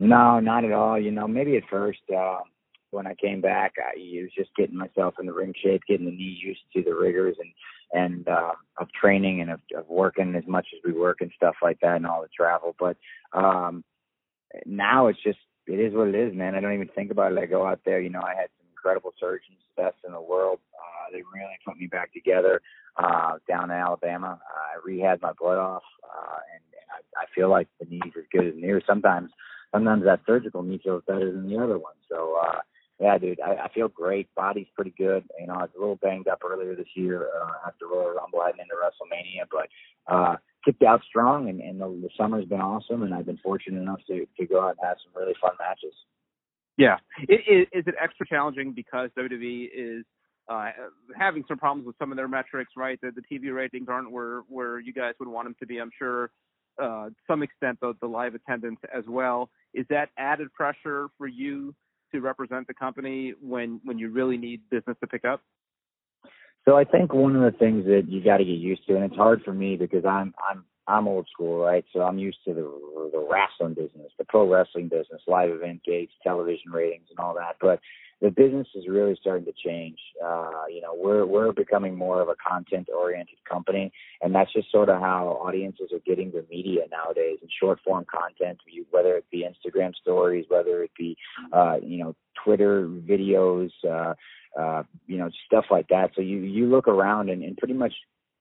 No, 0.00 0.40
not 0.40 0.64
at 0.64 0.72
all. 0.72 0.98
You 0.98 1.10
know, 1.10 1.26
maybe 1.26 1.56
at 1.56 1.64
first, 1.68 2.00
uh, 2.16 2.38
when 2.90 3.06
I 3.06 3.14
came 3.14 3.40
back, 3.40 3.74
I 3.78 3.98
was 4.22 4.30
just 4.36 4.50
getting 4.56 4.76
myself 4.76 5.14
in 5.20 5.26
the 5.26 5.32
ring 5.32 5.52
shape, 5.62 5.82
getting 5.86 6.06
the 6.06 6.12
knee 6.12 6.38
used 6.42 6.60
to 6.74 6.82
the 6.82 6.94
rigors 6.94 7.36
and 7.38 7.52
and 7.90 8.28
uh, 8.28 8.52
of 8.78 8.88
training 8.92 9.40
and 9.40 9.50
of, 9.50 9.60
of 9.76 9.88
working 9.88 10.34
as 10.34 10.44
much 10.46 10.66
as 10.74 10.80
we 10.84 10.98
work 10.98 11.18
and 11.20 11.32
stuff 11.34 11.54
like 11.62 11.80
that 11.80 11.96
and 11.96 12.06
all 12.06 12.20
the 12.20 12.28
travel. 12.28 12.76
But 12.78 12.96
um, 13.32 13.82
now 14.66 15.06
it's 15.06 15.22
just 15.22 15.38
it 15.66 15.80
is 15.80 15.94
what 15.94 16.08
it 16.08 16.14
is, 16.14 16.34
man. 16.34 16.54
I 16.54 16.60
don't 16.60 16.74
even 16.74 16.88
think 16.94 17.10
about 17.10 17.32
it. 17.32 17.38
I 17.38 17.46
go 17.46 17.66
out 17.66 17.80
there. 17.84 18.00
You 18.00 18.10
know, 18.10 18.22
I 18.22 18.34
had 18.34 18.48
some 18.58 18.66
incredible 18.70 19.12
surgeons, 19.18 19.58
best 19.76 19.96
in 20.06 20.12
the 20.12 20.20
world. 20.20 20.60
Uh, 21.08 21.12
they 21.12 21.22
really 21.34 21.58
put 21.66 21.76
me 21.76 21.86
back 21.86 22.12
together 22.12 22.60
uh, 22.96 23.34
down 23.48 23.70
in 23.70 23.76
Alabama. 23.76 24.38
I 24.48 24.88
rehabbed 24.88 25.22
my 25.22 25.32
blood 25.38 25.58
off, 25.58 25.82
uh, 26.04 26.38
and, 26.54 26.62
and 26.72 26.90
I, 27.16 27.22
I 27.22 27.24
feel 27.34 27.50
like 27.50 27.68
the 27.80 27.86
knee's 27.86 28.12
as 28.16 28.24
good 28.32 28.46
as 28.46 28.54
new. 28.56 28.80
Sometimes, 28.86 29.30
sometimes 29.72 30.04
that 30.04 30.20
surgical 30.26 30.62
knee 30.62 30.80
feels 30.82 31.02
better 31.06 31.32
than 31.32 31.48
the 31.48 31.58
other 31.58 31.78
one. 31.78 31.94
So, 32.10 32.38
uh, 32.42 32.58
yeah, 33.00 33.16
dude, 33.18 33.40
I, 33.40 33.64
I 33.64 33.68
feel 33.72 33.88
great. 33.88 34.28
Body's 34.34 34.66
pretty 34.74 34.94
good. 34.98 35.24
You 35.38 35.46
know, 35.46 35.54
I 35.54 35.62
was 35.62 35.70
a 35.76 35.80
little 35.80 35.96
banged 35.96 36.28
up 36.28 36.42
earlier 36.44 36.74
this 36.74 36.88
year 36.94 37.28
uh, 37.40 37.68
after 37.68 37.86
Royal 37.86 38.14
Rumble 38.14 38.42
heading 38.44 38.60
into 38.60 38.74
WrestleMania, 38.74 39.46
but 39.50 40.12
uh, 40.12 40.36
kicked 40.64 40.82
out 40.82 41.02
strong, 41.08 41.48
and, 41.48 41.60
and 41.60 41.80
the, 41.80 41.86
the 41.86 42.10
summer's 42.16 42.46
been 42.46 42.60
awesome, 42.60 43.02
and 43.02 43.14
I've 43.14 43.26
been 43.26 43.38
fortunate 43.38 43.80
enough 43.80 44.00
to 44.08 44.26
to 44.38 44.46
go 44.46 44.60
out 44.60 44.76
and 44.80 44.88
have 44.88 44.96
some 45.04 45.20
really 45.20 45.34
fun 45.40 45.52
matches. 45.58 45.94
Yeah, 46.76 46.96
it, 47.28 47.40
it, 47.46 47.68
is 47.76 47.84
it 47.86 47.94
extra 48.00 48.26
challenging 48.26 48.72
because 48.72 49.10
WWE 49.18 49.68
is 49.74 50.04
uh, 50.48 50.70
having 51.16 51.44
some 51.46 51.58
problems 51.58 51.86
with 51.86 51.96
some 51.98 52.10
of 52.10 52.16
their 52.16 52.28
metrics, 52.28 52.72
right? 52.76 52.98
The, 53.00 53.10
the 53.10 53.22
TV 53.22 53.54
ratings 53.54 53.88
aren't 53.88 54.10
where 54.10 54.40
where 54.48 54.78
you 54.78 54.92
guys 54.92 55.14
would 55.20 55.28
want 55.28 55.46
them 55.46 55.56
to 55.60 55.66
be. 55.66 55.78
I'm 55.78 55.90
sure 55.98 56.30
uh, 56.82 57.10
some 57.26 57.42
extent 57.42 57.78
the, 57.80 57.94
the 58.00 58.06
live 58.06 58.34
attendance 58.34 58.80
as 58.94 59.04
well. 59.08 59.50
Is 59.74 59.86
that 59.90 60.10
added 60.16 60.52
pressure 60.52 61.08
for 61.18 61.26
you 61.26 61.74
to 62.12 62.20
represent 62.20 62.66
the 62.66 62.74
company 62.74 63.34
when 63.40 63.80
when 63.84 63.98
you 63.98 64.10
really 64.10 64.38
need 64.38 64.62
business 64.70 64.96
to 65.00 65.06
pick 65.06 65.24
up? 65.24 65.42
So 66.64 66.76
I 66.76 66.84
think 66.84 67.14
one 67.14 67.36
of 67.36 67.50
the 67.50 67.58
things 67.58 67.84
that 67.86 68.04
you 68.08 68.22
got 68.22 68.38
to 68.38 68.44
get 68.44 68.52
used 68.52 68.86
to, 68.88 68.94
and 68.94 69.04
it's 69.04 69.16
hard 69.16 69.42
for 69.44 69.52
me 69.52 69.76
because 69.76 70.04
I'm 70.04 70.34
I'm 70.48 70.64
I'm 70.88 71.06
old 71.06 71.28
school, 71.30 71.62
right? 71.62 71.84
So 71.92 72.00
I'm 72.00 72.18
used 72.18 72.38
to 72.46 72.54
the 72.54 72.62
the 73.12 73.28
wrestling 73.30 73.74
business, 73.74 74.10
the 74.18 74.24
pro 74.24 74.50
wrestling 74.50 74.88
business, 74.88 75.20
live 75.26 75.50
event 75.50 75.82
gates, 75.84 76.12
television 76.22 76.72
ratings, 76.72 77.08
and 77.10 77.18
all 77.18 77.34
that. 77.34 77.56
But 77.60 77.80
the 78.20 78.30
business 78.30 78.66
is 78.74 78.88
really 78.88 79.16
starting 79.20 79.44
to 79.44 79.52
change. 79.64 79.98
Uh, 80.24 80.64
you 80.68 80.80
know, 80.80 80.94
we're 80.96 81.26
we're 81.26 81.52
becoming 81.52 81.94
more 81.94 82.20
of 82.20 82.28
a 82.28 82.34
content 82.36 82.88
oriented 82.88 83.38
company, 83.48 83.92
and 84.22 84.34
that's 84.34 84.52
just 84.52 84.72
sort 84.72 84.88
of 84.88 85.00
how 85.00 85.38
audiences 85.44 85.90
are 85.92 86.00
getting 86.06 86.32
their 86.32 86.44
media 86.50 86.82
nowadays 86.90 87.38
in 87.42 87.48
short 87.60 87.78
form 87.84 88.04
content, 88.10 88.58
whether 88.90 89.16
it 89.16 89.26
be 89.30 89.46
Instagram 89.46 89.94
stories, 89.94 90.46
whether 90.48 90.82
it 90.82 90.90
be 90.98 91.16
uh, 91.52 91.76
you 91.82 92.02
know 92.02 92.16
Twitter 92.42 92.88
videos, 92.88 93.70
uh, 93.88 94.14
uh, 94.58 94.82
you 95.06 95.18
know 95.18 95.30
stuff 95.46 95.66
like 95.70 95.88
that. 95.88 96.10
So 96.16 96.22
you 96.22 96.38
you 96.38 96.66
look 96.66 96.88
around 96.88 97.28
and, 97.28 97.44
and 97.44 97.56
pretty 97.56 97.74
much 97.74 97.92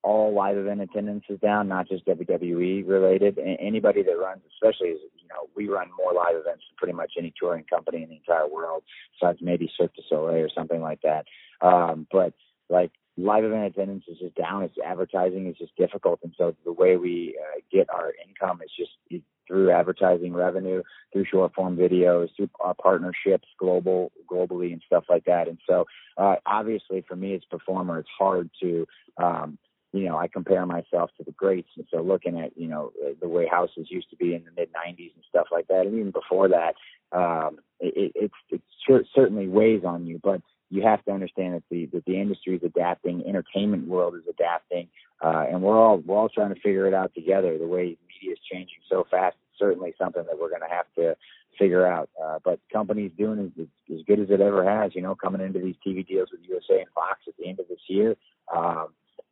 all 0.03 0.33
live 0.33 0.57
event 0.57 0.81
attendance 0.81 1.23
is 1.29 1.39
down, 1.39 1.67
not 1.67 1.87
just 1.87 2.05
WWE 2.05 2.87
related. 2.87 3.39
Anybody 3.59 4.03
that 4.03 4.17
runs, 4.17 4.41
especially 4.53 4.91
as 4.91 4.97
you 5.15 5.27
know, 5.29 5.49
we 5.55 5.67
run 5.67 5.89
more 5.97 6.13
live 6.13 6.35
events 6.35 6.63
than 6.69 6.77
pretty 6.77 6.93
much 6.93 7.13
any 7.17 7.33
touring 7.39 7.65
company 7.65 8.03
in 8.03 8.09
the 8.09 8.15
entire 8.15 8.47
world, 8.47 8.83
besides 9.19 9.39
maybe 9.41 9.69
Cirque 9.77 9.95
du 9.95 10.01
Soleil 10.09 10.43
or 10.43 10.49
something 10.53 10.81
like 10.81 11.01
that. 11.01 11.25
Um, 11.61 12.07
but 12.11 12.33
like 12.69 12.91
live 13.17 13.43
event 13.43 13.73
attendance 13.73 14.03
is 14.07 14.19
just 14.19 14.35
down. 14.35 14.63
It's 14.63 14.75
advertising 14.83 15.47
is 15.47 15.57
just 15.57 15.75
difficult, 15.75 16.19
and 16.23 16.33
so 16.37 16.55
the 16.63 16.73
way 16.73 16.97
we 16.97 17.37
uh, 17.41 17.59
get 17.71 17.89
our 17.89 18.13
income 18.27 18.61
is 18.63 18.71
just 18.77 19.23
through 19.47 19.71
advertising 19.71 20.33
revenue, 20.33 20.83
through 21.11 21.25
short 21.25 21.53
form 21.55 21.77
videos, 21.77 22.27
through 22.35 22.49
our 22.59 22.73
partnerships, 22.75 23.47
global, 23.57 24.11
globally, 24.29 24.73
and 24.73 24.81
stuff 24.85 25.05
like 25.09 25.25
that. 25.25 25.47
And 25.47 25.57
so, 25.67 25.85
uh, 26.17 26.35
obviously, 26.45 27.03
for 27.07 27.15
me 27.15 27.33
as 27.35 27.41
a 27.49 27.57
performer, 27.57 27.99
it's 27.99 28.09
hard 28.17 28.49
to 28.61 28.85
um, 29.17 29.57
you 29.93 30.05
know, 30.05 30.17
I 30.17 30.27
compare 30.27 30.65
myself 30.65 31.11
to 31.17 31.23
the 31.23 31.31
greats. 31.31 31.69
And 31.77 31.85
so 31.91 32.01
looking 32.01 32.39
at, 32.39 32.57
you 32.57 32.67
know, 32.67 32.91
the 33.21 33.27
way 33.27 33.47
houses 33.47 33.87
used 33.89 34.09
to 34.09 34.15
be 34.15 34.35
in 34.35 34.43
the 34.43 34.51
mid 34.55 34.69
90s 34.73 35.13
and 35.15 35.23
stuff 35.29 35.47
like 35.51 35.67
that, 35.67 35.85
and 35.85 35.95
even 35.95 36.11
before 36.11 36.49
that, 36.49 36.75
um, 37.11 37.59
it, 37.79 38.11
it's, 38.15 38.33
it 38.49 39.05
certainly 39.15 39.47
weighs 39.47 39.83
on 39.85 40.05
you. 40.05 40.19
But 40.21 40.41
you 40.69 40.83
have 40.83 41.03
to 41.05 41.11
understand 41.11 41.55
that 41.55 41.63
the 41.69 41.85
that 41.93 42.05
the 42.05 42.19
industry 42.19 42.55
is 42.55 42.63
adapting, 42.63 43.23
entertainment 43.25 43.87
world 43.87 44.15
is 44.15 44.23
adapting, 44.29 44.89
uh, 45.21 45.45
and 45.49 45.61
we're 45.61 45.79
all 45.79 45.97
we're 45.97 46.17
all 46.17 46.29
trying 46.29 46.53
to 46.53 46.59
figure 46.59 46.87
it 46.87 46.93
out 46.93 47.13
together. 47.15 47.57
The 47.57 47.67
way 47.67 47.97
media 48.07 48.33
is 48.33 48.39
changing 48.51 48.79
so 48.89 49.05
fast, 49.09 49.37
it's 49.49 49.59
certainly 49.59 49.93
something 49.97 50.23
that 50.25 50.37
we're 50.37 50.49
going 50.49 50.61
to 50.61 50.75
have 50.75 50.85
to 50.95 51.15
figure 51.57 51.87
out. 51.87 52.09
Uh, 52.21 52.39
but 52.43 52.59
companies 52.71 53.11
doing 53.17 53.51
as, 53.57 53.65
as 53.93 54.01
good 54.05 54.19
as 54.19 54.29
it 54.29 54.41
ever 54.41 54.69
has. 54.69 54.93
You 54.93 55.01
know, 55.01 55.15
coming 55.15 55.41
into 55.41 55.59
these 55.59 55.75
TV 55.85 56.05
deals 56.05 56.29
with 56.31 56.41
USA 56.43 56.81
and 56.81 56.89
Fox 56.93 57.21
at 57.27 57.37
the 57.37 57.47
end 57.47 57.59
of 57.59 57.67
this 57.69 57.79
year. 57.87 58.15
Um, 58.53 58.89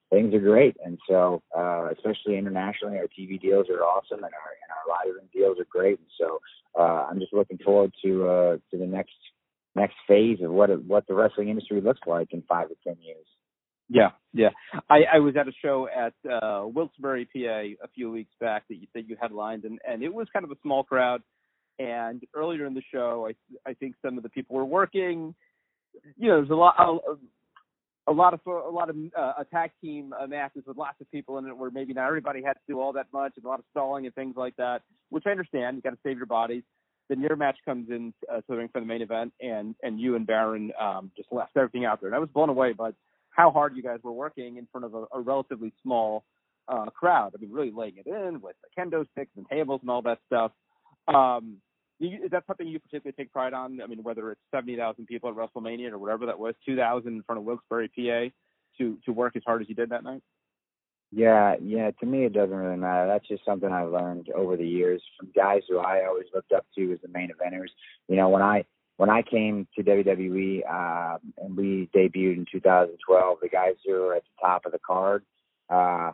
things 0.10 0.34
are 0.34 0.40
great. 0.40 0.76
And 0.84 0.98
so, 1.08 1.42
uh, 1.58 1.90
especially 1.92 2.38
internationally, 2.38 2.98
our 2.98 3.08
TV 3.08 3.40
deals 3.40 3.68
are 3.70 3.84
awesome, 3.84 4.24
and 4.24 4.34
our 4.34 4.52
and 4.62 4.72
our 4.72 4.88
live 4.90 5.16
event 5.16 5.32
deals 5.34 5.58
are 5.60 5.68
great. 5.70 6.00
And 6.00 6.08
so, 6.20 6.40
uh, 6.80 7.08
I'm 7.10 7.20
just 7.20 7.34
looking 7.34 7.58
forward 7.58 7.94
to 8.04 8.28
uh, 8.28 8.58
to 8.72 8.78
the 8.78 8.86
next 8.86 9.16
next 9.76 9.96
phase 10.08 10.40
of 10.44 10.52
what 10.52 10.70
what 10.84 11.08
the 11.08 11.14
wrestling 11.14 11.50
industry 11.50 11.82
looks 11.82 12.02
like 12.06 12.30
in 12.32 12.44
five 12.44 12.70
to 12.70 12.76
ten 12.86 12.98
years. 13.02 13.26
Yeah, 13.88 14.12
yeah. 14.34 14.50
I, 14.90 15.02
I 15.14 15.20
was 15.20 15.36
at 15.36 15.48
a 15.48 15.52
show 15.62 15.88
at 15.88 16.14
uh, 16.28 16.66
Wilkes-Barre, 16.66 17.26
PA, 17.26 17.84
a 17.84 17.88
few 17.94 18.12
weeks 18.12 18.32
back 18.40 18.64
that 18.68 18.76
you, 18.76 18.88
that 18.96 19.08
you 19.08 19.16
headlined, 19.20 19.64
and 19.64 19.80
and 19.88 20.02
it 20.02 20.14
was 20.14 20.28
kind 20.34 20.44
of 20.44 20.52
a 20.52 20.60
small 20.62 20.84
crowd. 20.84 21.22
And 21.78 22.24
earlier 22.34 22.66
in 22.66 22.74
the 22.74 22.82
show, 22.92 23.28
I 23.30 23.70
I 23.70 23.74
think 23.74 23.96
some 24.02 24.18
of 24.18 24.24
the 24.24 24.30
people 24.30 24.56
were 24.56 24.66
working. 24.66 25.36
You 26.18 26.30
know, 26.30 26.38
there's 26.38 26.50
a 26.50 26.56
lot 26.56 26.76
a 26.80 27.16
lot 28.12 28.34
of 28.34 28.40
a 28.46 28.70
lot 28.70 28.90
of 28.90 28.96
uh, 29.18 29.34
a 29.40 29.46
tag 29.46 29.72
team 29.82 30.14
uh, 30.20 30.28
matches 30.28 30.64
with 30.68 30.78
lots 30.78 31.00
of 31.02 31.10
people 31.12 31.38
in 31.38 31.48
it, 31.48 31.58
where 31.58 31.72
maybe 31.72 31.94
not 31.94 32.08
everybody 32.08 32.44
had 32.44 32.54
to 32.54 32.60
do 32.68 32.80
all 32.80 32.94
that 32.94 33.08
much, 33.12 33.34
and 33.36 33.46
a 33.46 33.48
lot 33.48 33.60
of 33.60 33.66
stalling 33.72 34.06
and 34.06 34.14
things 34.14 34.36
like 34.38 34.56
that. 34.58 34.82
Which 35.10 35.24
I 35.26 35.32
understand. 35.32 35.78
You 35.78 35.82
got 35.82 35.92
to 35.92 36.00
save 36.04 36.18
your 36.18 36.28
bodies. 36.28 36.64
Then 37.10 37.22
your 37.22 37.36
match 37.36 37.58
comes 37.66 37.90
in 37.90 38.14
uh, 38.32 38.38
to 38.38 38.44
the 38.50 38.56
ring 38.58 38.70
for 38.72 38.80
the 38.80 38.86
main 38.86 39.02
event, 39.02 39.34
and 39.42 39.76
and 39.82 40.00
you 40.00 40.16
and 40.16 40.28
Baron 40.28 40.72
um, 40.80 41.12
just 41.18 41.32
left 41.32 41.58
everything 41.58 41.86
out 41.86 42.00
there. 42.00 42.10
And 42.10 42.16
I 42.16 42.20
was 42.20 42.30
blown 42.30 42.50
away 42.50 42.74
by 42.74 42.92
how 43.32 43.52
hard 43.52 43.76
you 43.76 43.84
guys 43.84 44.00
were 44.04 44.12
working 44.12 44.58
in 44.58 44.68
front 44.72 44.86
of 44.86 44.94
a, 44.94 45.06
a 45.14 45.20
relatively 45.20 45.74
small 45.84 46.24
uh, 46.68 46.86
crowd. 46.86 47.34
I 47.36 47.42
mean, 47.42 47.52
really 47.52 47.72
laying 47.72 47.98
it 47.98 48.08
in 48.08 48.42
with 48.42 48.56
the 48.64 48.82
kendo 48.82 49.06
sticks 49.12 49.32
and 49.36 49.48
tables 49.50 49.82
and 49.82 49.90
all 49.90 50.02
that 50.04 50.20
stuff. 50.28 50.52
Um, 51.08 51.58
is 52.00 52.32
that 52.32 52.44
something 52.48 52.68
you 52.68 52.80
particularly 52.80 53.16
take 53.18 53.32
pride 53.32 53.54
on? 53.54 53.80
I 53.82 53.88
mean, 53.88 54.04
whether 54.04 54.32
it's 54.32 54.42
70,000 54.54 55.06
people 55.06 55.30
at 55.30 55.36
WrestleMania 55.36 55.92
or 55.92 55.98
whatever 55.98 56.26
that 56.26 56.40
was, 56.40 56.56
2,000 56.66 57.08
in 57.08 57.24
front 57.24 57.40
of 57.40 57.46
Wilkes-Barre, 57.46 57.88
PA, 57.88 58.30
to 58.78 58.98
to 59.06 59.12
work 59.14 59.36
as 59.36 59.44
hard 59.46 59.62
as 59.62 59.70
you 59.70 59.76
did 59.76 59.90
that 59.90 60.04
night? 60.04 60.22
Yeah, 61.12 61.56
yeah. 61.62 61.92
To 61.92 62.06
me, 62.06 62.26
it 62.26 62.34
doesn't 62.34 62.56
really 62.56 62.78
matter. 62.78 63.08
That's 63.08 63.28
just 63.28 63.46
something 63.46 63.72
I've 63.72 63.92
learned 63.92 64.30
over 64.36 64.58
the 64.58 64.68
years 64.68 65.02
from 65.18 65.32
guys 65.34 65.62
who 65.70 65.80
I 65.80 66.06
always 66.06 66.26
looked 66.34 66.52
up 66.52 66.66
to 66.76 66.92
as 66.92 67.00
the 67.02 67.08
main 67.08 67.30
eventers. 67.30 67.70
You 68.10 68.18
know, 68.18 68.28
when 68.28 68.42
I 68.42 68.66
when 68.98 69.10
I 69.10 69.22
came 69.22 69.68
to 69.76 69.84
WWE 69.84 70.62
uh, 70.70 71.18
and 71.38 71.56
we 71.56 71.90
debuted 71.96 72.38
in 72.38 72.46
2012, 72.52 73.38
the 73.42 73.50
guys 73.50 73.76
who 73.86 73.94
were 73.94 74.16
at 74.16 74.24
the 74.24 74.46
top 74.46 74.66
of 74.66 74.72
the 74.72 74.80
card, 74.80 75.24
uh, 75.70 76.12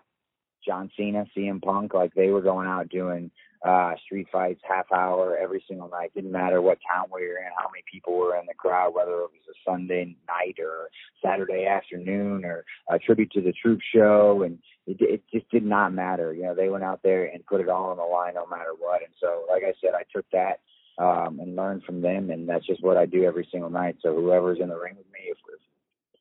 John 0.65 0.91
Cena, 0.95 1.25
CM 1.35 1.61
Punk, 1.61 1.93
like 1.93 2.13
they 2.13 2.29
were 2.29 2.41
going 2.41 2.67
out 2.67 2.89
doing 2.89 3.31
uh, 3.63 3.93
street 4.05 4.27
fights, 4.31 4.61
half 4.67 4.91
hour 4.91 5.37
every 5.37 5.63
single 5.67 5.89
night. 5.89 6.11
Didn't 6.15 6.31
matter 6.31 6.61
what 6.61 6.79
town 6.91 7.07
we 7.13 7.27
were 7.27 7.37
in, 7.37 7.51
how 7.57 7.69
many 7.69 7.83
people 7.91 8.17
were 8.17 8.35
in 8.35 8.45
the 8.47 8.53
crowd, 8.53 8.93
whether 8.95 9.11
it 9.11 9.29
was 9.31 9.47
a 9.49 9.69
Sunday 9.69 10.15
night 10.27 10.55
or 10.59 10.89
Saturday 11.23 11.65
afternoon 11.65 12.43
or 12.43 12.65
a 12.89 12.97
tribute 12.97 13.31
to 13.33 13.41
the 13.41 13.53
troop 13.53 13.79
show, 13.93 14.43
and 14.43 14.57
it, 14.87 14.97
it 14.99 15.23
just 15.31 15.49
did 15.51 15.63
not 15.63 15.93
matter. 15.93 16.33
You 16.33 16.43
know, 16.43 16.55
they 16.55 16.69
went 16.69 16.83
out 16.83 17.01
there 17.03 17.25
and 17.25 17.45
put 17.45 17.61
it 17.61 17.69
all 17.69 17.91
on 17.91 17.97
the 17.97 18.03
line, 18.03 18.33
no 18.33 18.47
matter 18.47 18.71
what. 18.77 19.01
And 19.01 19.13
so, 19.19 19.45
like 19.49 19.63
I 19.63 19.73
said, 19.79 19.91
I 19.95 20.03
took 20.11 20.25
that 20.31 20.61
um, 20.97 21.39
and 21.39 21.55
learned 21.55 21.83
from 21.83 22.01
them, 22.01 22.31
and 22.31 22.49
that's 22.49 22.65
just 22.65 22.83
what 22.83 22.97
I 22.97 23.05
do 23.05 23.23
every 23.23 23.47
single 23.51 23.69
night. 23.69 23.97
So 24.01 24.15
whoever's 24.15 24.59
in 24.59 24.69
the 24.69 24.77
ring 24.77 24.95
with 24.97 25.11
me, 25.11 25.19
if, 25.29 25.37
if 25.53 25.59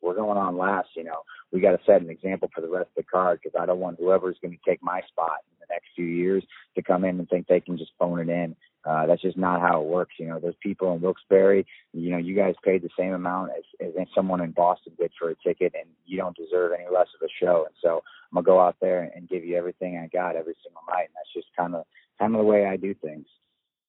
we're 0.03 0.15
going 0.15 0.39
on 0.39 0.57
last, 0.57 0.89
you 0.97 1.05
know, 1.05 1.23
we 1.53 1.61
got 1.61 1.73
to 1.73 1.79
set 1.85 2.01
an 2.01 2.11
example 2.11 2.51
for 2.55 2.61
the 2.61 2.69
rest 2.69 2.89
of 2.97 3.05
the 3.05 3.11
card 3.11 3.41
because 3.43 3.59
I 3.61 3.67
don't 3.67 3.81
want 3.81 3.99
whoever's 3.99 4.39
going 4.41 4.57
to 4.57 4.71
take 4.71 4.83
my 4.83 5.01
spot 5.09 5.39
in 5.51 5.57
the 5.61 5.67
next 5.71 5.89
few 5.95 6.07
years 6.07 6.45
to 6.75 6.83
come 6.83 7.05
in 7.05 7.19
and 7.19 7.29
think 7.29 7.47
they 7.47 7.61
can 7.61 7.77
just 7.77 7.93
phone 7.99 8.21
it 8.21 8.29
in. 8.29 8.57
Uh, 8.85 9.05
that's 9.07 9.21
just 9.21 9.37
not 9.37 9.61
how 9.61 9.83
it 9.83 9.87
works. 9.87 10.15
You 10.19 10.29
know, 10.29 10.39
there's 10.41 10.55
people 10.63 10.95
in 10.95 11.03
Wilkes-Barre, 11.03 11.67
you 11.93 12.11
know, 12.11 12.17
you 12.17 12.35
guys 12.35 12.55
paid 12.65 12.83
the 12.83 12.89
same 12.99 13.13
amount 13.13 13.51
as, 13.51 13.91
as 13.99 14.07
someone 14.15 14.41
in 14.41 14.53
Boston 14.53 14.95
did 14.99 15.13
for 15.19 15.31
a 15.31 15.35
ticket 15.47 15.75
and 15.75 15.89
you 16.07 16.17
don't 16.17 16.37
deserve 16.37 16.73
any 16.73 16.87
less 16.91 17.09
of 17.15 17.27
a 17.27 17.45
show. 17.45 17.65
And 17.67 17.75
so 17.83 18.03
I'm 18.31 18.37
going 18.37 18.45
to 18.45 18.49
go 18.49 18.61
out 18.61 18.77
there 18.81 19.11
and 19.15 19.29
give 19.29 19.45
you 19.45 19.57
everything 19.57 19.99
I 19.99 20.07
got 20.07 20.37
every 20.37 20.55
single 20.65 20.83
night. 20.89 21.09
And 21.09 21.15
that's 21.15 21.33
just 21.35 21.49
kind 21.55 21.75
of, 21.75 21.85
kind 22.19 22.35
of 22.35 22.39
the 22.39 22.47
way 22.47 22.65
I 22.65 22.77
do 22.77 22.95
things. 22.95 23.27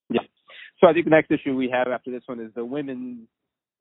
Yeah. 0.09 0.23
So 0.81 0.87
I 0.87 0.93
think 0.93 1.05
the 1.05 1.11
next 1.11 1.31
issue 1.31 1.55
we 1.55 1.69
have 1.69 1.87
after 1.87 2.11
this 2.11 2.23
one 2.25 2.41
is 2.41 2.51
the 2.53 2.65
women's 2.65 3.29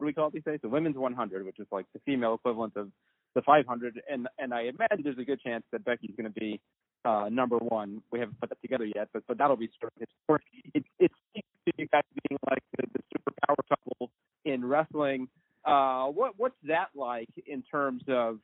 what 0.01 0.07
do 0.07 0.07
we 0.07 0.15
call 0.15 0.29
it 0.29 0.33
these 0.33 0.45
days? 0.45 0.61
The 0.63 0.69
women's 0.69 0.97
100, 0.97 1.45
which 1.45 1.59
is 1.59 1.67
like 1.71 1.85
the 1.93 2.01
female 2.07 2.35
equivalent 2.35 2.75
of 2.77 2.89
the 3.35 3.43
500. 3.43 4.01
And 4.11 4.29
and 4.39 4.55
I 4.55 4.63
imagine 4.63 5.03
there's 5.05 5.19
a 5.19 5.25
good 5.25 5.41
chance 5.43 5.63
that 5.73 5.85
Becky's 5.85 6.15
going 6.17 6.33
to 6.33 6.41
be 6.41 6.59
uh, 7.05 7.29
number 7.31 7.59
one. 7.59 8.03
We 8.11 8.19
haven't 8.19 8.41
put 8.41 8.49
that 8.49 8.61
together 8.63 8.87
yet, 8.87 9.09
but 9.13 9.25
but 9.29 9.37
that'll 9.37 9.57
be 9.57 9.69
sort 9.79 9.93
of 9.95 10.09
historic. 10.09 10.43
It 10.75 10.85
it 10.99 11.13
seems 11.35 11.45
to 11.67 11.73
you 11.77 11.87
guys 11.93 12.03
being 12.29 12.39
like 12.49 12.63
the, 12.79 12.87
the 12.95 13.03
superpower 13.15 13.57
couple 13.69 14.11
in 14.47 14.65
wrestling. 14.65 15.29
Uh, 15.67 16.07
what 16.07 16.33
what's 16.39 16.57
that 16.67 16.89
like 16.95 17.29
in 17.47 17.63
terms 17.63 18.03
of 18.09 18.39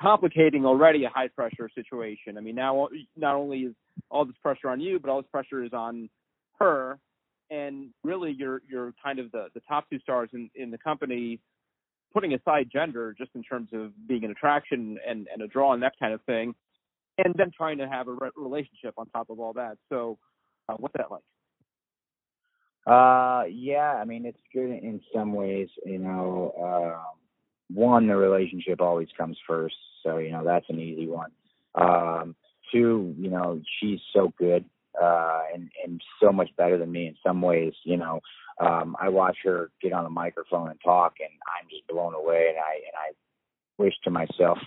complicating 0.00 0.64
already 0.64 1.04
a 1.04 1.08
high 1.08 1.28
pressure 1.28 1.68
situation? 1.74 2.38
I 2.38 2.40
mean, 2.40 2.54
now 2.54 2.88
not 3.16 3.34
only 3.34 3.60
is 3.62 3.74
all 4.10 4.24
this 4.24 4.36
pressure 4.42 4.68
on 4.68 4.80
you, 4.80 5.00
but 5.00 5.10
all 5.10 5.20
this 5.20 5.30
pressure 5.32 5.64
is 5.64 5.72
on 5.72 6.08
her, 6.60 7.00
and 7.50 7.90
really 8.04 8.32
you're 8.32 8.62
you're 8.68 8.92
kind 9.02 9.18
of 9.18 9.30
the 9.32 9.48
the 9.54 9.60
top 9.68 9.88
two 9.90 9.98
stars 10.00 10.30
in 10.32 10.50
in 10.54 10.70
the 10.70 10.78
company. 10.78 11.40
Putting 12.14 12.32
aside 12.32 12.70
gender, 12.72 13.14
just 13.16 13.30
in 13.34 13.42
terms 13.42 13.68
of 13.74 13.92
being 14.08 14.24
an 14.24 14.30
attraction 14.30 14.98
and, 15.06 15.28
and 15.30 15.42
a 15.42 15.46
draw 15.46 15.74
and 15.74 15.82
that 15.82 15.92
kind 16.00 16.14
of 16.14 16.22
thing, 16.22 16.54
and 17.18 17.34
then 17.36 17.50
trying 17.54 17.76
to 17.78 17.88
have 17.88 18.08
a 18.08 18.12
re- 18.12 18.30
relationship 18.34 18.94
on 18.96 19.06
top 19.10 19.28
of 19.28 19.38
all 19.38 19.52
that. 19.52 19.76
So, 19.90 20.18
uh, 20.70 20.74
what's 20.78 20.94
that 20.96 21.10
like? 21.10 21.22
Uh, 22.86 23.44
yeah, 23.50 23.92
I 24.00 24.06
mean 24.06 24.24
it's 24.24 24.38
good 24.54 24.70
in 24.70 25.02
some 25.14 25.34
ways. 25.34 25.68
You 25.84 25.98
know, 25.98 26.54
uh, 26.58 27.12
one, 27.70 28.06
the 28.06 28.16
relationship 28.16 28.80
always 28.80 29.08
comes 29.16 29.36
first, 29.46 29.76
so 30.02 30.16
you 30.16 30.32
know 30.32 30.44
that's 30.44 30.66
an 30.70 30.80
easy 30.80 31.06
one. 31.06 31.30
Um, 31.74 32.34
two, 32.72 33.14
you 33.18 33.28
know, 33.28 33.60
she's 33.78 34.00
so 34.14 34.32
good 34.38 34.64
uh, 35.00 35.42
and 35.54 35.70
and 35.84 36.00
so 36.22 36.32
much 36.32 36.50
better 36.56 36.78
than 36.78 36.90
me 36.90 37.06
in 37.06 37.16
some 37.26 37.42
ways. 37.42 37.72
You 37.84 37.96
know, 37.96 38.20
um, 38.60 38.96
I 39.00 39.08
watch 39.08 39.38
her 39.44 39.70
get 39.82 39.92
on 39.92 40.04
the 40.04 40.10
microphone 40.10 40.70
and 40.70 40.80
talk, 40.84 41.14
and 41.20 41.30
I'm 41.58 41.68
just 41.70 41.86
blown 41.88 42.14
away, 42.14 42.46
and 42.48 42.58
I 42.58 42.74
and 42.74 42.94
I 42.96 43.12
wish 43.78 43.94
to 44.04 44.10
myself 44.10 44.58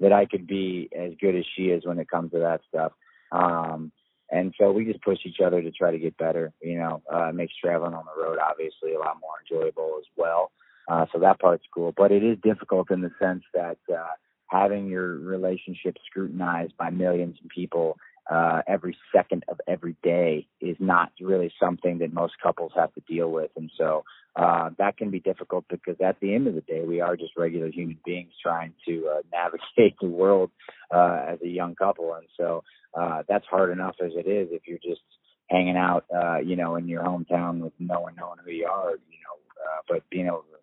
that 0.00 0.12
I 0.12 0.26
could 0.26 0.46
be 0.46 0.88
as 0.96 1.12
good 1.20 1.36
as 1.36 1.44
she 1.56 1.64
is 1.64 1.86
when 1.86 1.98
it 1.98 2.08
comes 2.08 2.32
to 2.32 2.38
that 2.40 2.60
stuff. 2.68 2.92
Um, 3.32 3.92
and 4.30 4.52
so 4.58 4.72
we 4.72 4.84
just 4.84 5.02
push 5.02 5.18
each 5.24 5.40
other 5.44 5.62
to 5.62 5.70
try 5.70 5.92
to 5.92 5.98
get 5.98 6.16
better. 6.16 6.52
You 6.60 6.78
know, 6.78 7.02
uh, 7.12 7.30
makes 7.32 7.54
traveling 7.62 7.94
on 7.94 8.04
the 8.04 8.22
road 8.22 8.38
obviously 8.38 8.94
a 8.94 8.98
lot 8.98 9.18
more 9.20 9.34
enjoyable 9.40 9.96
as 9.98 10.06
well. 10.16 10.50
Uh, 10.88 11.06
so 11.12 11.18
that 11.18 11.40
part's 11.40 11.64
cool, 11.74 11.92
but 11.96 12.12
it 12.12 12.22
is 12.22 12.38
difficult 12.42 12.90
in 12.92 13.00
the 13.00 13.10
sense 13.20 13.42
that 13.52 13.78
uh, 13.92 14.06
having 14.48 14.86
your 14.86 15.18
relationship 15.18 15.96
scrutinized 16.08 16.76
by 16.76 16.90
millions 16.90 17.36
of 17.42 17.50
people 17.50 17.96
uh, 18.30 18.62
every 18.66 18.96
second 19.14 19.44
of 19.48 19.60
every 19.68 19.96
day 20.02 20.46
is 20.60 20.76
not 20.80 21.12
really 21.20 21.52
something 21.60 21.98
that 21.98 22.12
most 22.12 22.34
couples 22.42 22.72
have 22.74 22.92
to 22.94 23.00
deal 23.08 23.30
with. 23.30 23.50
And 23.56 23.70
so 23.78 24.04
uh, 24.34 24.70
that 24.78 24.96
can 24.96 25.10
be 25.10 25.20
difficult 25.20 25.64
because 25.68 25.96
at 26.04 26.18
the 26.20 26.34
end 26.34 26.46
of 26.46 26.54
the 26.54 26.60
day, 26.60 26.82
we 26.84 27.00
are 27.00 27.16
just 27.16 27.36
regular 27.36 27.68
human 27.70 27.98
beings 28.04 28.32
trying 28.42 28.74
to 28.86 29.08
uh, 29.08 29.22
navigate 29.32 29.96
the 30.00 30.08
world 30.08 30.50
uh, 30.94 31.24
as 31.28 31.38
a 31.42 31.48
young 31.48 31.74
couple. 31.74 32.14
And 32.14 32.26
so 32.36 32.64
uh, 32.94 33.22
that's 33.28 33.46
hard 33.46 33.70
enough 33.70 33.96
as 34.04 34.12
it 34.14 34.28
is 34.28 34.48
if 34.50 34.62
you're 34.66 34.78
just 34.78 35.02
hanging 35.48 35.76
out, 35.76 36.04
uh, 36.14 36.38
you 36.38 36.56
know, 36.56 36.76
in 36.76 36.88
your 36.88 37.02
hometown 37.02 37.60
with 37.60 37.72
no 37.78 38.00
one 38.00 38.14
knowing 38.16 38.38
who 38.44 38.50
you 38.50 38.66
are, 38.66 38.90
you 38.90 38.96
know, 38.96 39.36
uh, 39.64 39.82
but 39.88 40.02
being 40.10 40.26
able 40.26 40.38
to 40.38 40.56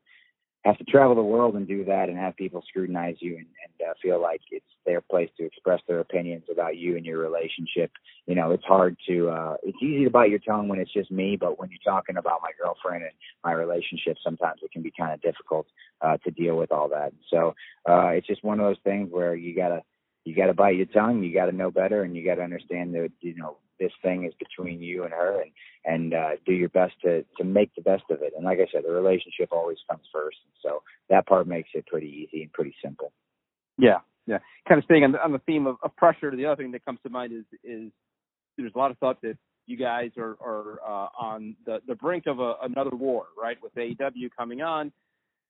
have 0.63 0.77
to 0.77 0.83
travel 0.85 1.15
the 1.15 1.21
world 1.21 1.55
and 1.55 1.67
do 1.67 1.83
that 1.85 2.07
and 2.09 2.17
have 2.17 2.35
people 2.37 2.63
scrutinize 2.67 3.17
you 3.19 3.35
and, 3.35 3.45
and 3.45 3.89
uh, 3.89 3.93
feel 4.01 4.21
like 4.21 4.41
it's 4.49 4.65
their 4.85 5.01
place 5.01 5.29
to 5.37 5.45
express 5.45 5.81
their 5.87 5.99
opinions 5.99 6.43
about 6.51 6.77
you 6.77 6.95
and 6.95 7.05
your 7.05 7.19
relationship. 7.19 7.91
You 8.27 8.35
know, 8.35 8.51
it's 8.51 8.63
hard 8.63 8.95
to, 9.07 9.29
uh, 9.29 9.55
it's 9.63 9.77
easy 9.81 10.05
to 10.05 10.09
bite 10.09 10.29
your 10.29 10.39
tongue 10.39 10.69
when 10.69 10.79
it's 10.79 10.93
just 10.93 11.11
me, 11.11 11.35
but 11.35 11.59
when 11.59 11.69
you're 11.69 11.93
talking 11.93 12.17
about 12.17 12.41
my 12.41 12.51
girlfriend 12.61 13.03
and 13.03 13.13
my 13.43 13.51
relationship, 13.51 14.17
sometimes 14.23 14.61
it 14.63 14.71
can 14.71 14.81
be 14.81 14.93
kind 14.97 15.13
of 15.13 15.21
difficult, 15.21 15.67
uh, 16.01 16.17
to 16.17 16.31
deal 16.31 16.55
with 16.55 16.71
all 16.71 16.87
that. 16.89 17.13
So, 17.29 17.55
uh, 17.89 18.07
it's 18.09 18.27
just 18.27 18.43
one 18.43 18.59
of 18.59 18.65
those 18.65 18.81
things 18.83 19.09
where 19.11 19.35
you 19.35 19.55
gotta, 19.55 19.83
you 20.23 20.33
gotta 20.33 20.53
bite 20.53 20.77
your 20.77 20.85
tongue, 20.85 21.23
you 21.23 21.33
gotta 21.33 21.51
know 21.51 21.71
better, 21.71 22.03
and 22.03 22.15
you 22.15 22.23
gotta 22.25 22.41
understand 22.41 22.93
that, 22.95 23.11
you 23.19 23.35
know, 23.35 23.57
this 23.83 23.91
thing 24.01 24.25
is 24.25 24.33
between 24.39 24.81
you 24.81 25.03
and 25.03 25.13
her 25.13 25.41
and 25.41 25.51
and 25.85 26.13
uh 26.13 26.31
do 26.45 26.53
your 26.53 26.69
best 26.69 26.93
to 27.03 27.23
to 27.37 27.43
make 27.43 27.73
the 27.75 27.81
best 27.81 28.03
of 28.09 28.21
it. 28.21 28.33
And 28.35 28.45
like 28.45 28.59
i 28.59 28.67
said 28.71 28.83
the 28.85 28.91
relationship 28.91 29.49
always 29.51 29.77
comes 29.89 30.03
first. 30.11 30.37
And 30.45 30.53
so 30.63 30.83
that 31.09 31.27
part 31.27 31.47
makes 31.47 31.69
it 31.73 31.85
pretty 31.87 32.07
easy 32.07 32.43
and 32.43 32.53
pretty 32.53 32.75
simple. 32.83 33.11
Yeah. 33.77 33.99
Yeah. 34.25 34.39
Kind 34.67 34.79
of 34.79 34.85
staying 34.85 35.03
on 35.03 35.11
the, 35.11 35.23
on 35.23 35.33
the 35.33 35.39
theme 35.39 35.67
of, 35.67 35.75
of 35.83 35.95
pressure 35.97 36.35
the 36.35 36.45
other 36.45 36.61
thing 36.63 36.71
that 36.71 36.85
comes 36.85 36.99
to 37.03 37.09
mind 37.09 37.33
is 37.33 37.45
is 37.63 37.91
there's 38.57 38.71
a 38.73 38.77
lot 38.77 38.91
of 38.91 38.97
thought 38.99 39.21
that 39.21 39.37
you 39.65 39.77
guys 39.77 40.11
are 40.17 40.37
are 40.41 40.79
uh, 40.85 41.09
on 41.19 41.55
the 41.65 41.79
the 41.87 41.95
brink 41.95 42.25
of 42.27 42.39
a, 42.39 42.53
another 42.63 42.95
war 42.95 43.25
right? 43.41 43.57
With 43.61 43.75
AEW 43.75 44.29
coming 44.37 44.61
on 44.61 44.91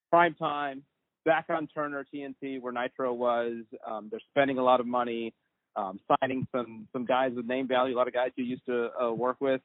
prime 0.09 0.33
time 0.35 0.83
back 1.25 1.45
on 1.49 1.67
Turner 1.67 2.05
TNT 2.13 2.61
where 2.61 2.73
Nitro 2.73 3.13
was 3.13 3.63
um, 3.87 4.07
they're 4.09 4.19
spending 4.31 4.57
a 4.57 4.63
lot 4.63 4.79
of 4.79 4.87
money 4.87 5.33
um, 5.75 5.99
signing 6.21 6.47
some 6.51 6.87
some 6.93 7.05
guys 7.05 7.31
with 7.35 7.45
name 7.45 7.67
value, 7.67 7.95
a 7.95 7.97
lot 7.97 8.07
of 8.07 8.13
guys 8.13 8.31
you 8.35 8.43
used 8.43 8.65
to 8.67 8.89
uh, 9.01 9.11
work 9.11 9.37
with. 9.39 9.61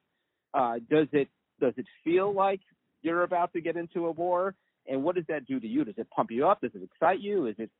Uh, 0.55 0.75
does 0.91 1.09
it 1.13 1.29
does 1.61 1.75
it 1.77 1.87
feel 2.05 2.33
like 2.33 2.61
you're 3.03 3.23
about 3.23 3.53
to 3.53 3.61
get 3.61 3.77
into 3.77 4.07
a 4.07 4.11
war? 4.11 4.55
And 4.87 5.03
what 5.03 5.17
does 5.17 5.25
that 5.29 5.47
do 5.47 5.61
to 5.61 5.67
you? 5.67 5.85
Does 5.85 5.95
it 5.99 6.09
pump 6.11 6.31
you 6.31 6.49
up? 6.49 6.61
Does 6.61 6.71
it 6.75 6.83
excite 6.83 7.21
you? 7.21 7.47
Is 7.47 7.57
it 7.59 7.71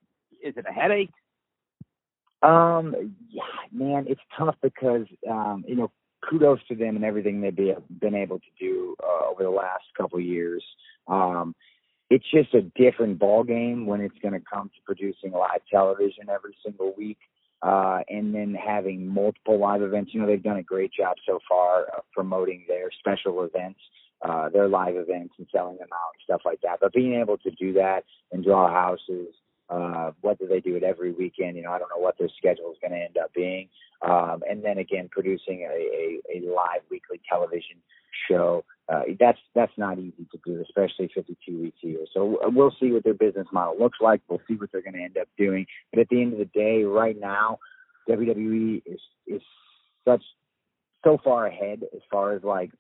is 0.43 0.55
it 0.57 0.65
a 0.69 0.73
headache? 0.73 1.13
Um, 2.43 3.15
yeah, 3.31 3.43
man, 3.73 4.05
it's 4.09 4.21
tough 4.37 4.57
because 4.63 5.07
um, 5.29 5.65
you 5.67 5.75
know, 5.75 5.91
kudos 6.29 6.61
to 6.69 6.75
them 6.75 6.97
and 6.97 7.05
everything 7.05 7.41
they've 7.41 7.57
be, 7.57 7.75
been 8.01 8.15
able 8.15 8.39
to 8.39 8.47
do 8.59 8.95
uh, 9.03 9.31
over 9.31 9.43
the 9.43 9.51
last 9.51 9.85
couple 9.97 10.19
of 10.19 10.25
years. 10.25 10.63
Um, 11.09 11.55
it's 12.11 12.25
just 12.33 12.55
a 12.55 12.63
different 12.63 13.19
ball 13.19 13.45
game 13.45 13.87
when 13.87 14.01
it's 14.01 14.17
going 14.23 14.33
to 14.33 14.41
come 14.41 14.69
to 14.69 14.81
producing 14.87 15.33
live 15.33 15.61
television 15.71 16.29
every 16.31 16.57
single 16.65 16.95
week 16.97 17.19
uh, 17.63 18.01
and 18.09 18.35
then 18.35 18.55
having 18.55 19.07
multiple 19.07 19.59
live 19.59 19.83
events. 19.83 20.13
You 20.13 20.21
know, 20.21 20.27
they've 20.27 20.43
done 20.43 20.59
a 20.59 20.63
great 20.63 20.93
job 20.93 21.17
so 21.27 21.39
far 21.49 21.85
of 21.97 22.05
promoting 22.13 22.65
their 22.69 22.91
special 22.99 23.43
events, 23.43 23.81
uh, 24.23 24.49
their 24.49 24.69
live 24.69 24.97
events 24.97 25.35
and 25.39 25.47
selling 25.53 25.79
them 25.79 25.89
out 25.93 26.13
and 26.15 26.23
stuff 26.25 26.43
like 26.45 26.61
that. 26.63 26.79
But 26.81 26.93
being 26.93 27.15
able 27.15 27.39
to 27.39 27.51
do 27.51 27.73
that 27.75 28.05
and 28.33 28.45
draw 28.45 28.71
houses, 28.73 29.35
uh, 29.71 30.13
whether 30.21 30.47
they 30.47 30.61
do 30.61 30.77
it 30.77 30.83
every 30.83 31.13
weekend, 31.13 31.57
you 31.57 31.63
know, 31.63 31.73
I 31.73 31.79
don't 31.79 31.91
know 31.91 32.03
what 32.03 32.19
their 32.19 32.31
schedule 32.37 32.73
is 32.73 32.79
going 32.81 32.93
to 32.93 33.05
end 33.05 33.19
up 33.19 33.33
being. 33.35 33.69
Um, 34.03 34.43
and 34.49 34.65
then 34.65 34.79
again, 34.79 35.09
producing 35.11 35.69
a, 35.69 35.73
a, 35.73 36.39
a 36.39 36.55
live 36.55 36.83
weekly 36.91 37.21
television 37.29 37.77
show. 38.29 38.65
Uh, 38.89 39.03
that's 39.21 39.39
that's 39.55 39.73
not 39.77 39.99
easy 39.99 40.27
to 40.33 40.39
do, 40.45 40.63
especially 40.63 41.11
52 41.15 41.61
weeks 41.61 41.79
a 41.85 41.87
year. 41.87 42.07
So 42.15 42.39
we'll 42.45 42.75
see 42.81 42.91
what 42.91 43.05
their 43.05 43.15
business 43.15 43.47
model 43.53 43.79
looks 43.79 43.99
like. 44.01 44.23
We'll 44.29 44.41
see 44.49 44.55
what 44.55 44.73
they're 44.73 44.83
going 44.83 44.95
to 44.95 45.03
end 45.03 45.19
up 45.19 45.29
doing. 45.37 45.67
But 45.93 46.01
at 46.01 46.09
the 46.09 46.23
end 46.23 46.33
of 46.33 46.39
the 46.39 46.47
day, 46.47 46.85
right 46.85 47.19
now, 47.19 47.59
WWE 48.09 48.83
is 48.87 49.01
is 49.27 49.43
such 50.07 50.23
so 51.05 51.19
far 51.23 51.47
ahead 51.47 51.83
as 51.95 52.01
far 52.11 52.33
as 52.33 52.43
like 52.43 52.71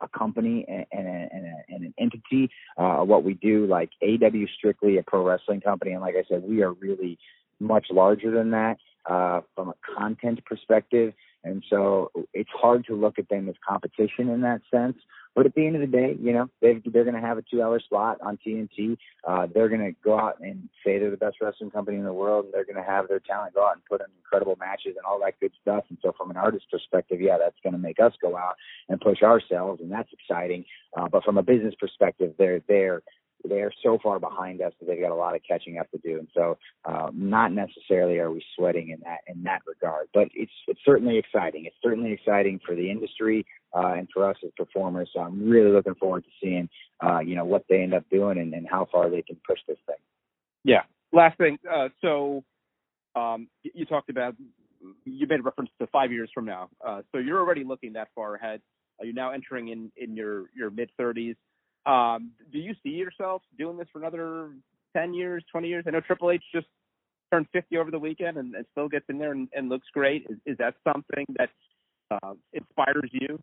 a 0.00 0.08
company 0.08 0.64
and, 0.68 0.86
and, 0.92 1.06
a, 1.06 1.28
and, 1.32 1.46
a, 1.46 1.54
and 1.68 1.84
an 1.84 1.94
entity. 1.98 2.50
Uh, 2.76 2.98
what 2.98 3.24
we 3.24 3.34
do, 3.34 3.66
like 3.66 3.90
AW, 4.02 4.46
strictly 4.56 4.98
a 4.98 5.02
pro 5.02 5.24
wrestling 5.24 5.60
company, 5.60 5.92
and 5.92 6.00
like 6.00 6.14
I 6.16 6.24
said, 6.28 6.42
we 6.42 6.62
are 6.62 6.72
really 6.72 7.18
much 7.60 7.86
larger 7.90 8.30
than 8.30 8.50
that 8.50 8.78
uh, 9.08 9.40
from 9.54 9.68
a 9.68 9.74
content 9.96 10.44
perspective. 10.44 11.12
And 11.44 11.62
so 11.70 12.10
it's 12.34 12.50
hard 12.52 12.86
to 12.86 12.94
look 12.94 13.18
at 13.18 13.28
them 13.28 13.48
as 13.48 13.54
competition 13.66 14.28
in 14.28 14.42
that 14.42 14.60
sense. 14.70 14.96
But 15.34 15.46
at 15.46 15.54
the 15.54 15.64
end 15.66 15.76
of 15.76 15.80
the 15.80 15.86
day, 15.86 16.16
you 16.20 16.32
know, 16.32 16.50
they 16.60 16.82
they're 16.84 17.04
going 17.04 17.14
to 17.14 17.20
have 17.20 17.38
a 17.38 17.42
two-hour 17.42 17.80
slot 17.88 18.18
on 18.20 18.38
TNT. 18.44 18.98
Uh, 19.26 19.46
they're 19.52 19.68
going 19.68 19.80
to 19.80 19.92
go 20.02 20.18
out 20.18 20.40
and 20.40 20.68
say 20.84 20.98
they're 20.98 21.10
the 21.10 21.16
best 21.16 21.36
wrestling 21.40 21.70
company 21.70 21.98
in 21.98 22.04
the 22.04 22.12
world, 22.12 22.46
and 22.46 22.54
they're 22.54 22.64
going 22.64 22.76
to 22.76 22.82
have 22.82 23.08
their 23.08 23.20
talent 23.20 23.54
go 23.54 23.66
out 23.66 23.74
and 23.74 23.84
put 23.84 24.00
in 24.00 24.06
incredible 24.18 24.56
matches 24.58 24.96
and 24.96 25.06
all 25.06 25.20
that 25.20 25.38
good 25.40 25.52
stuff. 25.62 25.84
And 25.88 25.98
so, 26.02 26.12
from 26.16 26.30
an 26.30 26.36
artist 26.36 26.66
perspective, 26.70 27.20
yeah, 27.20 27.38
that's 27.38 27.56
going 27.62 27.74
to 27.74 27.78
make 27.78 28.00
us 28.00 28.12
go 28.20 28.36
out 28.36 28.54
and 28.88 29.00
push 29.00 29.22
ourselves, 29.22 29.80
and 29.80 29.90
that's 29.90 30.12
exciting. 30.12 30.64
Uh, 30.96 31.08
but 31.08 31.22
from 31.22 31.38
a 31.38 31.42
business 31.42 31.74
perspective, 31.78 32.34
they're 32.36 32.60
there 32.68 33.02
they're 33.44 33.72
so 33.82 33.98
far 34.02 34.18
behind 34.18 34.60
us 34.60 34.72
that 34.80 34.86
they've 34.86 35.00
got 35.00 35.12
a 35.12 35.14
lot 35.14 35.34
of 35.34 35.42
catching 35.46 35.78
up 35.78 35.90
to 35.90 35.98
do. 35.98 36.18
And 36.18 36.28
so, 36.34 36.58
uh, 36.84 37.10
not 37.12 37.52
necessarily 37.52 38.18
are 38.18 38.30
we 38.30 38.44
sweating 38.56 38.90
in 38.90 39.00
that 39.00 39.20
in 39.26 39.42
that 39.44 39.62
regard, 39.66 40.08
but 40.12 40.28
it's 40.34 40.52
it's 40.66 40.80
certainly 40.84 41.18
exciting. 41.18 41.64
It's 41.66 41.76
certainly 41.82 42.12
exciting 42.12 42.60
for 42.64 42.74
the 42.74 42.90
industry 42.90 43.46
uh, 43.74 43.94
and 43.94 44.08
for 44.12 44.28
us 44.28 44.36
as 44.44 44.50
performers. 44.56 45.10
So 45.14 45.20
I'm 45.20 45.48
really 45.48 45.70
looking 45.70 45.94
forward 45.94 46.24
to 46.24 46.30
seeing 46.42 46.68
uh, 47.04 47.20
you 47.20 47.34
know 47.34 47.44
what 47.44 47.64
they 47.68 47.82
end 47.82 47.94
up 47.94 48.08
doing 48.10 48.38
and, 48.38 48.52
and 48.54 48.66
how 48.68 48.86
far 48.90 49.10
they 49.10 49.22
can 49.22 49.36
push 49.48 49.58
this 49.66 49.78
thing. 49.86 49.96
Yeah. 50.64 50.82
Last 51.12 51.38
thing. 51.38 51.58
Uh, 51.70 51.88
so 52.00 52.44
um, 53.16 53.48
you 53.62 53.84
talked 53.84 54.10
about 54.10 54.34
you 55.04 55.26
made 55.26 55.44
reference 55.44 55.70
to 55.80 55.86
five 55.88 56.12
years 56.12 56.30
from 56.32 56.44
now. 56.44 56.70
Uh, 56.86 57.02
so 57.12 57.18
you're 57.18 57.40
already 57.40 57.64
looking 57.64 57.92
that 57.94 58.08
far 58.14 58.34
ahead. 58.34 58.60
Uh, 59.00 59.04
you're 59.04 59.14
now 59.14 59.32
entering 59.32 59.68
in 59.68 59.90
in 59.96 60.16
your 60.16 60.46
your 60.54 60.70
mid 60.70 60.90
30s. 60.98 61.36
Um, 61.86 62.32
do 62.52 62.58
you 62.58 62.74
see 62.82 62.90
yourself 62.90 63.42
doing 63.58 63.76
this 63.76 63.88
for 63.92 63.98
another 63.98 64.50
10 64.96 65.14
years, 65.14 65.44
20 65.50 65.68
years? 65.68 65.84
I 65.86 65.90
know 65.90 66.00
Triple 66.00 66.30
H 66.30 66.42
just 66.54 66.66
turned 67.32 67.46
50 67.52 67.76
over 67.78 67.90
the 67.90 67.98
weekend 67.98 68.36
and, 68.36 68.54
and 68.54 68.66
still 68.72 68.88
gets 68.88 69.06
in 69.08 69.18
there 69.18 69.32
and, 69.32 69.48
and 69.54 69.68
looks 69.68 69.86
great. 69.92 70.26
Is, 70.28 70.36
is 70.46 70.58
that 70.58 70.74
something 70.84 71.26
that 71.38 71.50
uh, 72.10 72.34
inspires 72.52 73.10
you? 73.12 73.40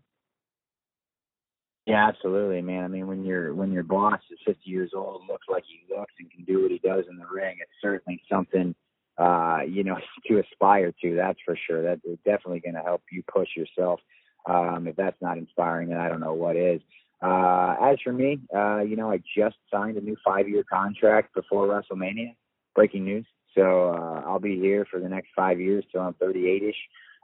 Yeah, 1.87 2.05
absolutely, 2.05 2.61
man. 2.61 2.83
I 2.83 2.87
mean, 2.89 3.07
when 3.07 3.23
your 3.23 3.53
when 3.53 3.71
your 3.71 3.83
boss 3.83 4.19
is 4.29 4.37
50 4.45 4.59
years 4.69 4.91
old, 4.93 5.21
looks 5.29 5.47
like 5.49 5.63
he 5.65 5.95
looks, 5.95 6.13
and 6.19 6.29
can 6.29 6.43
do 6.43 6.63
what 6.63 6.71
he 6.71 6.79
does 6.79 7.05
in 7.09 7.17
the 7.17 7.25
ring, 7.25 7.55
it's 7.61 7.71
certainly 7.81 8.21
something 8.29 8.75
uh, 9.17 9.59
you 9.65 9.85
know 9.85 9.95
to 10.27 10.39
aspire 10.39 10.93
to. 11.01 11.15
That's 11.15 11.39
for 11.45 11.57
sure. 11.65 11.83
That 11.83 12.01
is 12.03 12.17
definitely 12.25 12.59
going 12.59 12.75
to 12.75 12.81
help 12.81 13.03
you 13.09 13.23
push 13.33 13.47
yourself. 13.55 14.01
Um, 14.45 14.87
if 14.87 14.97
that's 14.97 15.21
not 15.21 15.37
inspiring, 15.37 15.89
then 15.89 15.99
I 15.99 16.09
don't 16.09 16.19
know 16.19 16.33
what 16.33 16.57
is. 16.57 16.81
Uh, 17.21 17.75
as 17.81 17.97
for 18.03 18.13
me, 18.13 18.39
uh, 18.55 18.79
you 18.79 18.95
know, 18.95 19.11
I 19.11 19.21
just 19.35 19.55
signed 19.71 19.97
a 19.97 20.01
new 20.01 20.15
five-year 20.23 20.63
contract 20.71 21.33
before 21.33 21.67
WrestleMania. 21.67 22.35
Breaking 22.75 23.05
news. 23.05 23.25
So 23.55 23.89
uh, 23.89 24.21
I'll 24.27 24.39
be 24.39 24.59
here 24.59 24.85
for 24.89 24.99
the 24.99 25.09
next 25.09 25.29
five 25.35 25.59
years 25.59 25.83
till 25.91 26.01
I'm 26.01 26.13
38ish, 26.13 26.75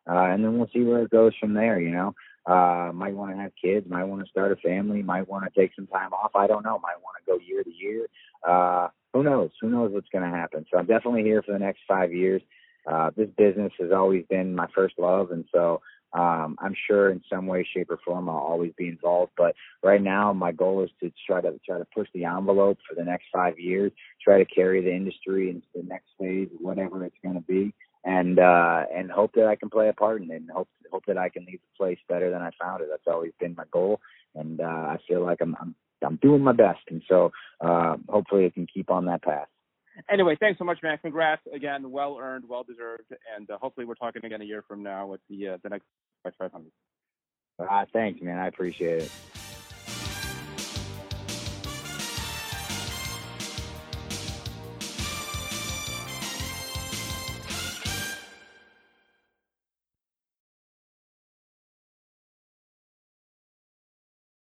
uh, 0.10 0.34
and 0.34 0.44
then 0.44 0.58
we'll 0.58 0.70
see 0.74 0.82
where 0.82 1.04
it 1.04 1.12
goes 1.12 1.34
from 1.40 1.54
there. 1.54 1.80
You 1.80 1.92
know, 1.92 2.16
uh, 2.48 2.92
might 2.92 3.14
want 3.14 3.36
to 3.36 3.42
have 3.42 3.52
kids, 3.62 3.88
might 3.88 4.06
want 4.06 4.24
to 4.24 4.30
start 4.30 4.52
a 4.52 4.56
family, 4.56 5.04
might 5.04 5.30
want 5.30 5.46
to 5.46 5.60
take 5.60 5.76
some 5.76 5.86
time 5.86 6.12
off. 6.12 6.32
I 6.36 6.48
don't 6.48 6.66
know. 6.66 6.80
Might 6.80 7.02
want 7.04 7.18
to 7.20 7.32
go 7.32 7.38
year 7.38 7.64
to 7.64 7.70
year. 7.70 8.08
Uh, 8.48 8.88
who 9.14 9.22
knows? 9.22 9.52
Who 9.62 9.70
knows 9.70 9.92
what's 9.94 10.10
going 10.10 10.24
to 10.24 10.36
happen? 10.36 10.66
So 10.72 10.80
I'm 10.80 10.88
definitely 10.88 11.22
here 11.22 11.44
for 11.44 11.52
the 11.52 11.60
next 11.60 11.82
five 11.88 12.12
years. 12.12 12.42
Uh, 12.92 13.12
this 13.16 13.30
business 13.38 13.72
has 13.80 13.92
always 13.92 14.26
been 14.28 14.56
my 14.56 14.68
first 14.74 14.96
love, 14.98 15.30
and 15.32 15.46
so 15.54 15.82
um, 16.14 16.58
I'm 16.60 16.76
sure 16.88 17.10
in 17.10 17.22
some 17.30 17.48
way, 17.48 17.68
shape, 17.74 17.90
or 17.90 18.00
form 18.06 18.30
I'll 18.30 18.36
always 18.36 18.72
be 18.78 18.88
involved. 18.88 19.32
But 19.36 19.56
right 19.82 20.02
now, 20.02 20.32
my 20.34 20.52
goal 20.52 20.84
is 20.84 20.92
to 21.02 21.12
try 21.26 21.42
to 21.42 21.60
try 21.66 21.80
to 21.80 21.88
push 21.94 22.08
the 22.14 22.26
envelope 22.26 22.78
for 22.88 22.96
the 22.96 23.04
next 23.04 23.26
five 23.34 23.60
years, 23.60 23.92
try 24.24 24.38
to 24.38 24.46
carry 24.46 24.84
the 24.84 24.94
industry 24.94 25.50
into 25.50 25.68
the 25.74 25.84
next 25.84 26.10
phase, 26.20 26.50
whatever 26.60 27.04
it's 27.06 27.18
going 27.24 27.36
to 27.36 27.42
be, 27.42 27.74
and 28.04 28.40
uh, 28.40 28.84
and 28.96 29.10
hope 29.10 29.32
that 29.36 29.48
I 29.48 29.56
can 29.56 29.70
play 29.70 29.90
a 29.90 29.94
part 29.94 30.22
in 30.22 30.30
it, 30.32 30.36
and 30.36 30.52
hope 30.52 30.70
hope 30.92 31.06
that 31.08 31.18
I 31.18 31.30
can 31.30 31.46
leave 31.46 31.62
the 31.62 31.78
place 31.78 32.00
better 32.08 32.30
than 32.30 32.42
I 32.42 32.52
found 32.62 32.82
it. 32.82 32.90
That's 32.92 33.08
always 33.08 33.32
been 33.40 33.56
my 33.58 33.66
goal, 33.72 34.00
and 34.36 34.62
uh, 34.62 34.64
I 34.64 34.98
feel 35.08 35.24
like 35.24 35.40
I'm 35.42 35.56
I'm 35.60 35.76
I'm 36.06 36.18
doing 36.18 36.44
my 36.44 36.54
best, 36.54 36.82
and 36.90 37.02
so 37.08 37.32
uh, 37.62 37.98
hopefully 38.08 38.46
I 38.46 38.50
can 38.50 38.68
keep 38.72 38.92
on 38.92 39.06
that 39.06 39.24
path. 39.24 39.48
Anyway, 40.10 40.36
thanks 40.40 40.58
so 40.58 40.66
much, 40.66 40.80
man. 40.82 40.98
Congrats 41.02 41.42
again, 41.54 41.92
well 41.92 42.18
earned, 42.20 42.46
well 42.48 42.64
deserved, 42.64 43.14
and 43.36 43.50
uh, 43.50 43.58
hopefully 43.62 43.86
we're 43.86 43.96
talking 43.96 44.26
again 44.26 44.42
a 44.42 44.46
year 44.46 44.64
from 44.68 44.82
now 44.84 45.08
with 45.08 45.22
the 45.30 45.50
uh, 45.50 45.58
the 45.64 45.70
next 45.70 45.86
Fight 46.24 46.34
500. 46.40 46.72
Uh, 47.60 47.86
thanks, 47.94 48.22
man. 48.22 48.40
I 48.40 48.48
appreciate 48.48 49.04
it. 49.04 49.12